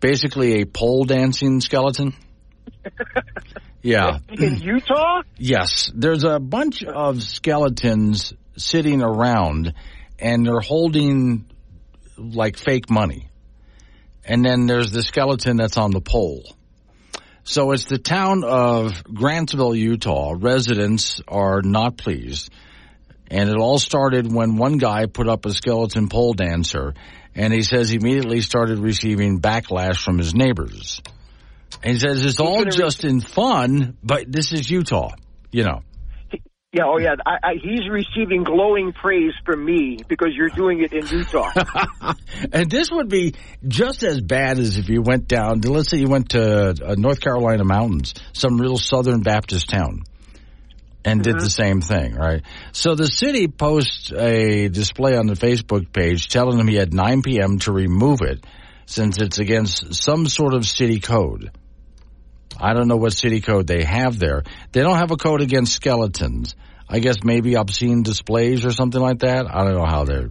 basically 0.00 0.60
a 0.60 0.66
pole 0.66 1.04
dancing 1.04 1.62
skeleton. 1.62 2.12
Yeah. 3.86 4.18
In 4.28 4.56
Utah? 4.56 5.22
Yes. 5.38 5.92
There's 5.94 6.24
a 6.24 6.40
bunch 6.40 6.82
of 6.82 7.22
skeletons 7.22 8.32
sitting 8.56 9.00
around 9.00 9.74
and 10.18 10.44
they're 10.44 10.58
holding 10.58 11.48
like 12.18 12.56
fake 12.56 12.90
money. 12.90 13.28
And 14.24 14.44
then 14.44 14.66
there's 14.66 14.90
the 14.90 15.04
skeleton 15.04 15.56
that's 15.56 15.76
on 15.76 15.92
the 15.92 16.00
pole. 16.00 16.42
So 17.44 17.70
it's 17.70 17.84
the 17.84 17.98
town 17.98 18.42
of 18.42 19.04
Grantsville, 19.04 19.78
Utah. 19.78 20.34
Residents 20.36 21.20
are 21.28 21.62
not 21.62 21.96
pleased. 21.96 22.50
And 23.30 23.48
it 23.48 23.56
all 23.56 23.78
started 23.78 24.32
when 24.32 24.56
one 24.56 24.78
guy 24.78 25.06
put 25.06 25.28
up 25.28 25.46
a 25.46 25.52
skeleton 25.52 26.08
pole 26.08 26.32
dancer 26.32 26.94
and 27.36 27.52
he 27.52 27.62
says 27.62 27.88
he 27.88 27.96
immediately 27.96 28.40
started 28.40 28.80
receiving 28.80 29.40
backlash 29.40 30.02
from 30.02 30.18
his 30.18 30.34
neighbors. 30.34 31.00
And 31.82 31.94
he 31.94 31.98
says 31.98 32.24
it's 32.24 32.40
all 32.40 32.64
just 32.64 33.04
in 33.04 33.20
fun, 33.20 33.96
but 34.02 34.30
this 34.30 34.52
is 34.52 34.68
Utah, 34.68 35.10
you 35.52 35.64
know. 35.64 35.82
Yeah, 36.76 36.84
oh 36.84 36.98
yeah. 36.98 37.14
I, 37.24 37.36
I, 37.42 37.52
he's 37.54 37.88
receiving 37.88 38.44
glowing 38.44 38.92
praise 38.92 39.32
from 39.46 39.64
me 39.64 39.98
because 40.08 40.32
you're 40.34 40.50
doing 40.50 40.82
it 40.82 40.92
in 40.92 41.06
Utah. 41.06 41.50
and 42.52 42.70
this 42.70 42.90
would 42.90 43.08
be 43.08 43.34
just 43.66 44.02
as 44.02 44.20
bad 44.20 44.58
as 44.58 44.76
if 44.76 44.90
you 44.90 45.00
went 45.00 45.26
down. 45.26 45.62
To, 45.62 45.72
let's 45.72 45.88
say 45.88 45.96
you 45.96 46.08
went 46.08 46.30
to 46.30 46.74
uh, 46.84 46.94
North 46.98 47.20
Carolina 47.20 47.64
mountains, 47.64 48.12
some 48.34 48.60
real 48.60 48.76
Southern 48.76 49.22
Baptist 49.22 49.70
town, 49.70 50.02
and 51.02 51.22
mm-hmm. 51.22 51.32
did 51.32 51.40
the 51.40 51.48
same 51.48 51.80
thing, 51.80 52.14
right? 52.14 52.42
So 52.72 52.94
the 52.94 53.06
city 53.06 53.48
posts 53.48 54.12
a 54.12 54.68
display 54.68 55.16
on 55.16 55.28
the 55.28 55.34
Facebook 55.34 55.90
page 55.94 56.28
telling 56.28 56.58
him 56.58 56.68
he 56.68 56.76
had 56.76 56.92
9 56.92 57.22
p.m. 57.22 57.58
to 57.60 57.72
remove 57.72 58.20
it 58.20 58.44
since 58.84 59.16
it's 59.18 59.38
against 59.38 59.94
some 59.94 60.28
sort 60.28 60.52
of 60.52 60.66
city 60.66 61.00
code. 61.00 61.52
I 62.60 62.74
don't 62.74 62.88
know 62.88 62.96
what 62.96 63.12
city 63.12 63.40
code 63.40 63.66
they 63.66 63.84
have 63.84 64.18
there. 64.18 64.42
They 64.72 64.82
don't 64.82 64.96
have 64.96 65.10
a 65.10 65.16
code 65.16 65.40
against 65.40 65.74
skeletons. 65.74 66.54
I 66.88 67.00
guess 67.00 67.16
maybe 67.24 67.56
obscene 67.56 68.02
displays 68.02 68.64
or 68.64 68.70
something 68.70 69.00
like 69.00 69.20
that. 69.20 69.46
I 69.52 69.64
don't 69.64 69.74
know 69.74 69.86
how 69.86 70.04
they're 70.04 70.30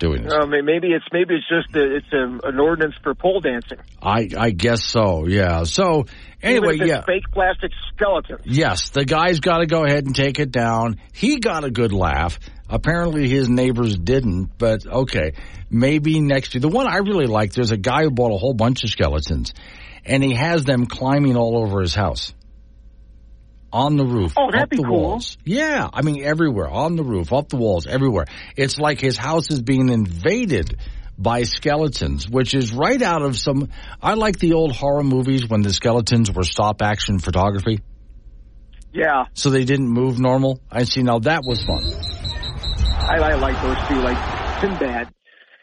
doing 0.00 0.22
this. 0.24 0.32
Uh, 0.32 0.46
maybe 0.46 0.88
it's 0.88 1.04
maybe 1.12 1.34
it's 1.34 1.48
just 1.48 1.76
a, 1.76 1.96
it's 1.96 2.12
a, 2.12 2.48
an 2.48 2.58
ordinance 2.58 2.94
for 3.02 3.14
pole 3.14 3.40
dancing. 3.40 3.78
I 4.02 4.28
I 4.36 4.50
guess 4.50 4.84
so. 4.84 5.26
Yeah. 5.26 5.64
So 5.64 6.06
anyway, 6.42 6.78
yeah. 6.78 7.02
Fake 7.04 7.30
plastic 7.32 7.70
skeletons. 7.94 8.40
Yes, 8.44 8.90
the 8.90 9.04
guy's 9.04 9.40
got 9.40 9.58
to 9.58 9.66
go 9.66 9.84
ahead 9.84 10.06
and 10.06 10.16
take 10.16 10.40
it 10.40 10.50
down. 10.50 11.00
He 11.12 11.38
got 11.38 11.64
a 11.64 11.70
good 11.70 11.92
laugh. 11.92 12.40
Apparently 12.70 13.28
his 13.28 13.48
neighbors 13.48 13.98
didn't, 13.98 14.56
but 14.56 14.86
okay. 14.86 15.34
Maybe 15.68 16.20
next 16.20 16.54
year. 16.54 16.60
The 16.60 16.68
one 16.68 16.86
I 16.86 16.98
really 16.98 17.26
like, 17.26 17.52
there's 17.52 17.72
a 17.72 17.76
guy 17.76 18.04
who 18.04 18.10
bought 18.10 18.32
a 18.32 18.38
whole 18.38 18.54
bunch 18.54 18.84
of 18.84 18.90
skeletons 18.90 19.52
and 20.04 20.22
he 20.22 20.34
has 20.34 20.64
them 20.64 20.86
climbing 20.86 21.36
all 21.36 21.58
over 21.58 21.80
his 21.80 21.94
house. 21.94 22.32
On 23.72 23.96
the 23.96 24.04
roof, 24.04 24.34
oh, 24.36 24.50
that'd 24.50 24.64
up 24.64 24.70
the 24.70 24.82
cool. 24.82 25.00
walls. 25.00 25.38
Yeah, 25.44 25.88
I 25.92 26.02
mean 26.02 26.24
everywhere, 26.24 26.68
on 26.68 26.96
the 26.96 27.04
roof, 27.04 27.32
up 27.32 27.50
the 27.50 27.56
walls, 27.56 27.86
everywhere. 27.86 28.26
It's 28.56 28.78
like 28.78 29.00
his 29.00 29.16
house 29.16 29.48
is 29.52 29.62
being 29.62 29.90
invaded 29.90 30.76
by 31.16 31.44
skeletons, 31.44 32.28
which 32.28 32.52
is 32.52 32.72
right 32.72 33.00
out 33.00 33.22
of 33.22 33.38
some. 33.38 33.68
I 34.02 34.14
like 34.14 34.40
the 34.40 34.54
old 34.54 34.72
horror 34.72 35.04
movies 35.04 35.48
when 35.48 35.62
the 35.62 35.72
skeletons 35.72 36.32
were 36.32 36.42
stop 36.42 36.82
action 36.82 37.20
photography. 37.20 37.80
Yeah. 38.92 39.26
So 39.34 39.50
they 39.50 39.64
didn't 39.64 39.88
move 39.88 40.18
normal. 40.18 40.60
I 40.68 40.82
see. 40.82 41.04
Now 41.04 41.20
that 41.20 41.42
was 41.46 41.62
fun. 41.62 42.19
I, 43.10 43.16
I 43.16 43.34
like 43.34 43.60
those 43.60 43.76
too, 43.88 44.00
like 44.02 44.16
Sinbad. 44.60 45.12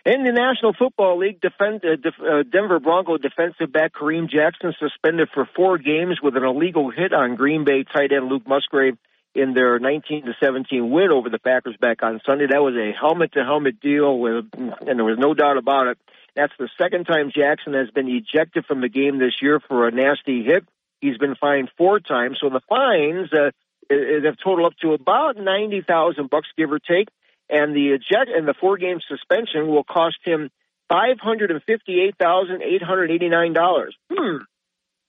In 0.06 0.24
the 0.24 0.34
National 0.34 0.74
Football 0.74 1.20
League, 1.20 1.40
defend, 1.40 1.84
uh, 1.86 1.96
def, 1.96 2.14
uh, 2.20 2.44
Denver 2.44 2.80
Bronco 2.82 3.18
defensive 3.18 3.72
back 3.72 3.94
Kareem 3.94 4.30
Jackson 4.30 4.74
suspended 4.78 5.30
for 5.34 5.48
four 5.56 5.78
games 5.78 6.20
with 6.22 6.36
an 6.36 6.44
illegal 6.44 6.92
hit 6.92 7.14
on 7.14 7.36
Green 7.36 7.64
Bay 7.64 7.84
tight 7.84 8.12
end 8.12 8.28
Luke 8.28 8.46
Musgrave 8.46 8.98
in 9.34 9.54
their 9.54 9.80
19 9.80 10.26
to 10.26 10.34
17 10.44 10.90
win 10.92 11.10
over 11.10 11.30
the 11.30 11.40
Packers 11.40 11.78
back 11.80 12.04
on 12.04 12.20
Sunday. 12.26 12.48
That 12.48 12.62
was 12.62 12.76
a 12.76 12.92
helmet 12.92 13.32
to 13.34 13.44
helmet 13.46 13.80
deal 13.80 14.20
with, 14.20 14.46
and 14.54 15.00
there 15.00 15.06
was 15.06 15.18
no 15.18 15.34
doubt 15.34 15.58
about 15.58 15.88
it. 15.88 15.98
That's 16.36 16.54
the 16.60 16.70
second 16.78 17.06
time 17.06 17.32
Jackson 17.34 17.74
has 17.76 17.90
been 17.92 18.10
ejected 18.10 18.66
from 18.66 18.82
the 18.82 18.90
game 18.90 19.20
this 19.20 19.36
year 19.42 19.62
for 19.66 19.88
a 19.88 19.92
nasty 19.92 20.44
hit. 20.44 20.66
He's 21.00 21.18
been 21.18 21.36
fined 21.36 21.72
four 21.78 22.02
times, 22.02 22.40
so 22.42 22.50
the 22.50 22.62
fines 22.68 23.30
uh, 23.32 23.52
have 23.90 24.36
totaled 24.44 24.74
up 24.74 24.78
to 24.82 24.92
about 24.92 25.38
ninety 25.38 25.82
thousand 25.82 26.30
bucks, 26.30 26.50
give 26.58 26.72
or 26.72 26.80
take 26.80 27.08
and 27.50 27.76
the 27.76 27.90
eject 27.90 28.30
and 28.36 28.48
the 28.48 28.54
four 28.60 28.78
game 28.78 29.00
suspension 29.08 29.68
will 29.68 29.84
cost 29.84 30.18
him 30.24 30.50
five 30.90 31.20
hundred 31.20 31.52
and 31.52 31.62
fifty 31.64 32.02
eight 32.02 32.16
thousand 32.18 32.62
eight 32.62 32.82
hundred 32.82 33.12
eighty 33.12 33.30
nine 33.30 33.54
dollars. 33.54 33.96
Hmm. 34.12 34.38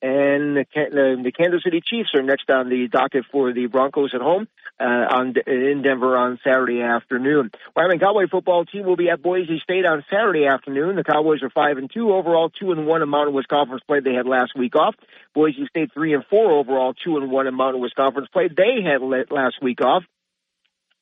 And 0.01 0.57
the, 0.57 0.65
the, 0.73 1.21
the 1.25 1.33
Kansas 1.33 1.65
City 1.65 1.81
Chiefs 1.85 2.11
are 2.15 2.23
next 2.23 2.49
on 2.49 2.69
the 2.69 2.87
docket 2.87 3.25
for 3.33 3.53
the 3.53 3.67
Broncos 3.67 4.15
at 4.15 4.21
home 4.21 4.47
uh, 4.79 4.85
on 4.85 5.35
in 5.45 5.83
Denver 5.83 6.17
on 6.17 6.39
Saturday 6.45 6.83
afternoon. 6.83 7.51
Wyoming 7.75 7.99
Cowboy 7.99 8.29
football 8.31 8.65
team 8.65 8.87
will 8.87 8.95
be 8.95 9.11
at 9.11 9.21
Boise 9.21 9.59
State 9.61 9.85
on 9.85 10.05
Saturday 10.09 10.47
afternoon. 10.47 10.95
The 10.95 11.03
Cowboys 11.03 11.43
are 11.43 11.51
five 11.51 11.79
and 11.79 11.91
two 11.93 12.13
overall, 12.13 12.49
two 12.49 12.71
and 12.71 12.87
one 12.87 13.03
in 13.03 13.09
Mountain 13.09 13.35
West 13.35 13.49
Conference 13.49 13.83
play. 13.89 13.99
They 13.99 14.15
had 14.15 14.27
last 14.27 14.53
week 14.57 14.77
off. 14.77 14.95
Boise 15.35 15.67
State 15.67 15.93
three 15.93 16.15
and 16.15 16.25
four 16.31 16.53
overall, 16.53 16.95
two 16.95 17.17
and 17.17 17.29
one 17.29 17.49
in 17.49 17.55
Mountain 17.55 17.83
West 17.83 17.97
Conference 17.97 18.29
play. 18.33 18.47
They 18.47 18.83
had 18.85 19.03
last 19.03 19.57
week 19.61 19.81
off. 19.81 20.05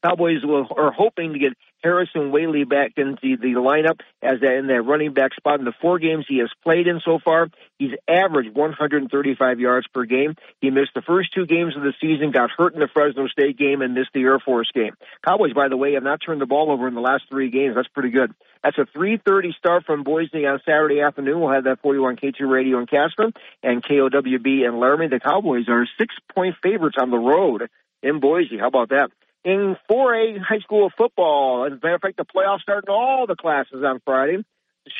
Cowboys 0.02 0.44
will, 0.44 0.66
are 0.77 0.93
hoping 0.93 1.32
to 1.32 1.39
get 1.39 1.52
Harrison 1.82 2.32
Waylee 2.32 2.68
back 2.68 2.93
into 2.97 3.36
the 3.36 3.55
lineup 3.59 4.01
as 4.23 4.40
that 4.40 4.55
in 4.56 4.66
that 4.68 4.82
running 4.82 5.12
back 5.12 5.35
spot. 5.35 5.59
In 5.59 5.64
the 5.64 5.74
four 5.81 5.98
games 5.98 6.24
he 6.28 6.39
has 6.39 6.51
played 6.62 6.86
in 6.86 7.01
so 7.05 7.18
far, 7.24 7.48
he's 7.78 7.93
averaged 8.09 8.55
135 8.55 9.60
yards 9.60 9.86
per 9.93 10.05
game. 10.05 10.35
He 10.60 10.70
missed 10.70 10.93
the 10.94 11.02
first 11.02 11.32
two 11.32 11.47
games 11.47 11.77
of 11.77 11.82
the 11.82 11.93
season, 12.01 12.31
got 12.31 12.51
hurt 12.51 12.74
in 12.74 12.81
the 12.81 12.89
Fresno 12.93 13.28
State 13.28 13.59
game, 13.59 13.82
and 13.82 13.94
missed 13.94 14.10
the 14.14 14.23
Air 14.23 14.39
Force 14.39 14.70
game. 14.74 14.94
Cowboys, 15.24 15.52
by 15.52 15.68
the 15.68 15.77
way, 15.77 15.94
have 15.94 16.02
not 16.02 16.20
turned 16.24 16.40
the 16.40 16.47
ball 16.47 16.70
over 16.70 16.89
in 16.89 16.94
the 16.94 17.01
last 17.01 17.24
three 17.28 17.51
games. 17.51 17.77
That's 17.77 17.89
pretty 17.89 18.10
good. 18.10 18.32
That's 18.64 18.78
a 18.78 18.86
3:30 18.98 19.52
start 19.56 19.85
from 19.85 20.02
Boise 20.02 20.47
on 20.47 20.60
Saturday 20.64 21.01
afternoon. 21.01 21.40
We'll 21.40 21.52
have 21.52 21.64
that 21.64 21.81
for 21.82 21.94
you 21.94 22.05
on 22.06 22.16
K2 22.16 22.51
Radio 22.51 22.78
in 22.78 22.86
Casper 22.86 23.31
and 23.62 23.82
KOWB 23.82 24.64
in 24.64 24.81
Laramie. 24.81 25.09
The 25.09 25.20
Cowboys 25.20 25.68
are 25.68 25.86
six-point 25.98 26.56
favorites 26.62 26.97
on 26.98 27.10
the 27.10 27.18
road 27.18 27.68
in 28.02 28.18
Boise. 28.20 28.59
How 28.59 28.68
about 28.68 28.89
that? 28.89 29.10
In 29.47 29.77
4A 29.89 30.40
high 30.40 30.59
school 30.59 30.90
football. 30.98 31.66
As 31.66 31.73
a 31.73 31.77
matter 31.77 31.94
of 31.94 32.01
fact, 32.01 32.16
the 32.16 32.24
playoffs 32.24 32.62
start 32.62 32.82
in 32.89 32.93
all 32.93 33.28
the 33.28 33.36
classes 33.36 33.85
on 33.86 34.01
Friday. 34.05 34.44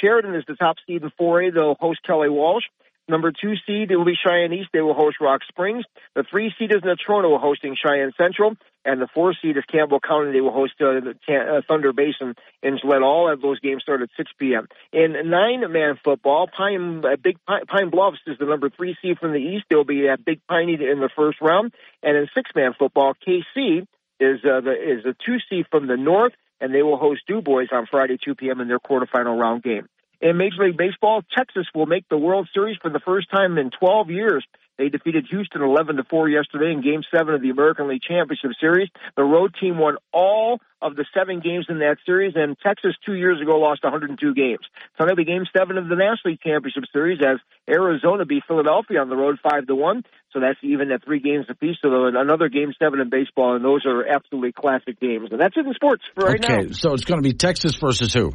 Sheridan 0.01 0.37
is 0.37 0.45
the 0.47 0.55
top 0.55 0.77
seed 0.87 1.03
in 1.03 1.11
4A. 1.21 1.53
They'll 1.53 1.75
host 1.75 1.99
Kelly 2.07 2.29
Walsh. 2.29 2.63
Number 3.09 3.33
two 3.33 3.55
seed, 3.67 3.91
it 3.91 3.97
will 3.97 4.05
be 4.05 4.15
Cheyenne 4.15 4.53
East. 4.53 4.69
They 4.73 4.81
will 4.83 4.95
host 4.95 5.17
Rock 5.21 5.41
Springs. 5.49 5.85
The 6.15 6.23
three 6.23 6.55
seed 6.57 6.71
is 6.71 6.83
Natrona, 6.83 7.41
hosting 7.41 7.75
Cheyenne 7.75 8.13
Central. 8.17 8.55
And 8.85 9.01
the 9.01 9.09
four 9.13 9.35
seed 9.43 9.57
is 9.57 9.65
Campbell 9.65 9.99
County. 9.99 10.31
They 10.31 10.41
will 10.41 10.53
host 10.53 10.75
uh, 10.81 11.01
the 11.01 11.15
uh, 11.29 11.63
Thunder 11.67 11.93
Basin 11.93 12.37
in 12.63 12.79
Gillette. 12.79 13.03
All 13.03 13.29
of 13.33 13.43
those 13.43 13.59
games 13.59 13.83
start 13.83 14.03
at 14.03 14.11
6 14.17 14.31
p.m. 14.39 14.69
In 14.93 15.29
nine-man 15.29 15.99
football, 16.05 16.49
Pine, 16.57 17.05
uh, 17.05 17.17
Big 17.21 17.39
Pine, 17.47 17.67
Pine, 17.67 17.91
Bluffs 17.91 18.19
is 18.29 18.39
the 18.39 18.47
number 18.47 18.71
three 18.71 18.97
seed 19.03 19.19
from 19.19 19.33
the 19.33 19.41
East. 19.41 19.65
They'll 19.69 19.83
be 19.83 20.09
at 20.09 20.25
Big 20.25 20.41
Piney 20.49 20.75
in 20.75 21.01
the 21.01 21.11
first 21.17 21.41
round. 21.41 21.75
And 22.05 22.17
in 22.17 22.29
six-man 22.33 22.75
football, 22.79 23.15
Kaycee 23.27 23.87
is 24.21 24.41
uh, 24.45 24.61
the 24.61 24.73
is 24.73 25.05
the 25.05 25.15
two 25.25 25.39
seed 25.49 25.67
from 25.71 25.87
the 25.87 25.97
North, 25.97 26.33
and 26.61 26.75
they 26.75 26.83
will 26.83 26.97
host 26.97 27.23
Dubois 27.27 27.67
on 27.73 27.87
Friday, 27.91 28.19
2 28.23 28.35
p.m. 28.35 28.61
in 28.61 28.69
their 28.69 28.79
quarterfinal 28.79 29.39
round 29.39 29.63
game. 29.63 29.89
In 30.21 30.39
Major 30.39 30.67
League 30.67 30.79
Baseball, 30.79 31.23
Texas 31.37 31.67
will 31.75 31.87
make 31.87 32.09
the 32.09 32.17
World 32.17 32.49
Series 32.55 32.79
for 32.81 32.91
the 32.91 33.01
first 33.01 33.31
time 33.31 33.59
in 33.59 33.71
12 33.71 34.11
years. 34.11 34.45
They 34.79 34.89
defeated 34.89 35.27
Houston 35.31 35.63
11 35.63 35.97
to 35.97 36.05
4 36.05 36.29
yesterday 36.29 36.73
in 36.73 36.83
game 36.83 37.03
7 37.11 37.35
of 37.35 37.41
the 37.41 37.51
American 37.51 37.89
League 37.89 38.03
Championship 38.03 38.53
Series. 38.61 38.89
The 39.17 39.25
road 39.25 39.55
team 39.61 39.79
won 39.79 39.97
all 40.13 40.61
of 40.83 40.97
the 40.97 41.07
7 41.17 41.41
games 41.41 41.67
in 41.69 41.79
that 41.79 41.97
series 42.05 42.35
and 42.37 42.57
Texas 42.59 42.93
2 43.07 43.15
years 43.15 43.41
ago 43.41 43.59
lost 43.59 43.83
102 43.83 44.35
games. 44.35 44.61
Tonight 44.97 45.13
will 45.13 45.17
be 45.17 45.25
game 45.25 45.45
7 45.57 45.79
of 45.79 45.89
the 45.89 45.97
National 45.97 46.33
League 46.33 46.41
Championship 46.45 46.85
Series 46.93 47.21
as 47.25 47.39
Arizona 47.69 48.27
beat 48.27 48.45
Philadelphia 48.47 49.01
on 49.01 49.09
the 49.09 49.17
road 49.17 49.39
5 49.43 49.67
to 49.67 49.75
1. 49.75 50.05
So 50.33 50.41
that's 50.41 50.59
even 50.63 50.93
at 50.93 51.05
3 51.05 51.21
games 51.21 51.47
apiece. 51.49 51.77
So 51.81 51.89
another 52.07 52.49
game 52.49 52.73
7 52.79 53.01
in 53.01 53.09
baseball 53.09 53.57
and 53.57 53.65
those 53.65 53.87
are 53.87 54.07
absolutely 54.07 54.53
classic 54.53 55.01
games. 55.01 55.29
And 55.33 55.41
that's 55.41 55.57
it 55.57 55.65
in 55.65 55.73
sports 55.73 56.03
for 56.15 56.27
right 56.27 56.45
okay, 56.45 56.53
now. 56.53 56.61
Okay, 56.61 56.73
so 56.73 56.93
it's 56.93 57.05
going 57.05 57.23
to 57.23 57.27
be 57.27 57.35
Texas 57.35 57.77
versus 57.77 58.13
who? 58.13 58.33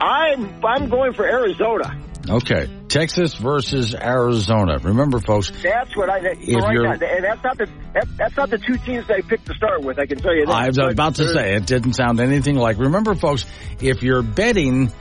I'm 0.00 0.64
I'm 0.64 0.88
going 0.88 1.12
for 1.12 1.26
Arizona. 1.26 2.09
Okay, 2.30 2.70
Texas 2.86 3.34
versus 3.34 3.92
Arizona. 3.92 4.78
Remember, 4.78 5.18
folks. 5.18 5.50
That's 5.50 5.96
what 5.96 6.08
I. 6.08 6.18
If 6.18 6.62
right 6.62 6.72
you're, 6.72 6.84
now, 6.84 6.96
that's 6.96 7.42
not 7.42 7.58
the 7.58 7.68
that, 7.94 8.06
that's 8.16 8.36
not 8.36 8.50
the 8.50 8.58
two 8.58 8.76
teams 8.78 9.10
I 9.10 9.20
picked 9.22 9.46
to 9.46 9.54
start 9.54 9.82
with. 9.82 9.98
I 9.98 10.06
can 10.06 10.18
tell 10.18 10.34
you 10.34 10.46
that. 10.46 10.54
I 10.54 10.68
was 10.68 10.78
about 10.78 11.16
to 11.16 11.28
say 11.28 11.54
it 11.56 11.66
didn't 11.66 11.94
sound 11.94 12.20
anything 12.20 12.54
like. 12.54 12.78
Remember, 12.78 13.14
folks, 13.14 13.44
if 13.80 14.02
you're 14.02 14.22
betting. 14.22 14.92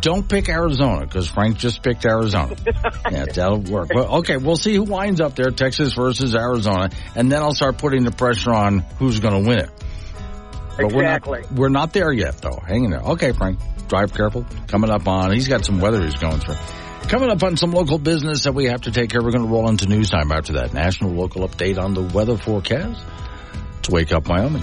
Don't 0.00 0.26
pick 0.26 0.48
Arizona 0.48 1.02
because 1.02 1.28
Frank 1.28 1.58
just 1.58 1.82
picked 1.82 2.06
Arizona. 2.06 2.56
yeah, 3.10 3.26
that'll 3.26 3.60
work. 3.60 3.90
Well, 3.92 4.16
okay, 4.20 4.38
we'll 4.38 4.56
see 4.56 4.74
who 4.74 4.84
winds 4.84 5.20
up 5.20 5.36
there, 5.36 5.50
Texas 5.50 5.92
versus 5.92 6.34
Arizona, 6.34 6.88
and 7.14 7.30
then 7.30 7.42
I'll 7.42 7.52
start 7.52 7.76
putting 7.76 8.02
the 8.04 8.10
pressure 8.10 8.54
on 8.54 8.78
who's 8.98 9.20
going 9.20 9.44
to 9.44 9.46
win 9.46 9.58
it. 9.58 9.70
But 10.78 10.86
exactly. 10.86 11.40
We're 11.40 11.42
not, 11.42 11.52
we're 11.52 11.68
not 11.68 11.92
there 11.92 12.12
yet, 12.12 12.38
though. 12.38 12.58
Hang 12.66 12.84
in 12.84 12.92
there. 12.92 13.02
Okay, 13.02 13.32
Frank 13.32 13.58
drive 13.88 14.12
careful. 14.14 14.46
Coming 14.68 14.90
up 14.90 15.06
on, 15.06 15.32
he's 15.32 15.48
got 15.48 15.64
some 15.64 15.80
weather 15.80 16.02
he's 16.02 16.14
going 16.14 16.40
through. 16.40 16.56
Coming 17.08 17.30
up 17.30 17.42
on 17.42 17.56
some 17.56 17.70
local 17.72 17.98
business 17.98 18.44
that 18.44 18.54
we 18.54 18.64
have 18.66 18.82
to 18.82 18.90
take 18.90 19.10
care. 19.10 19.22
We're 19.22 19.30
going 19.30 19.44
to 19.44 19.52
roll 19.52 19.68
into 19.68 19.86
news 19.86 20.10
time 20.10 20.32
after 20.32 20.54
that. 20.54 20.72
National 20.72 21.12
local 21.12 21.46
update 21.46 21.78
on 21.78 21.94
the 21.94 22.02
weather 22.02 22.36
forecast. 22.36 23.02
To 23.82 23.92
Wake 23.92 24.12
Up 24.12 24.26
Wyoming. 24.26 24.62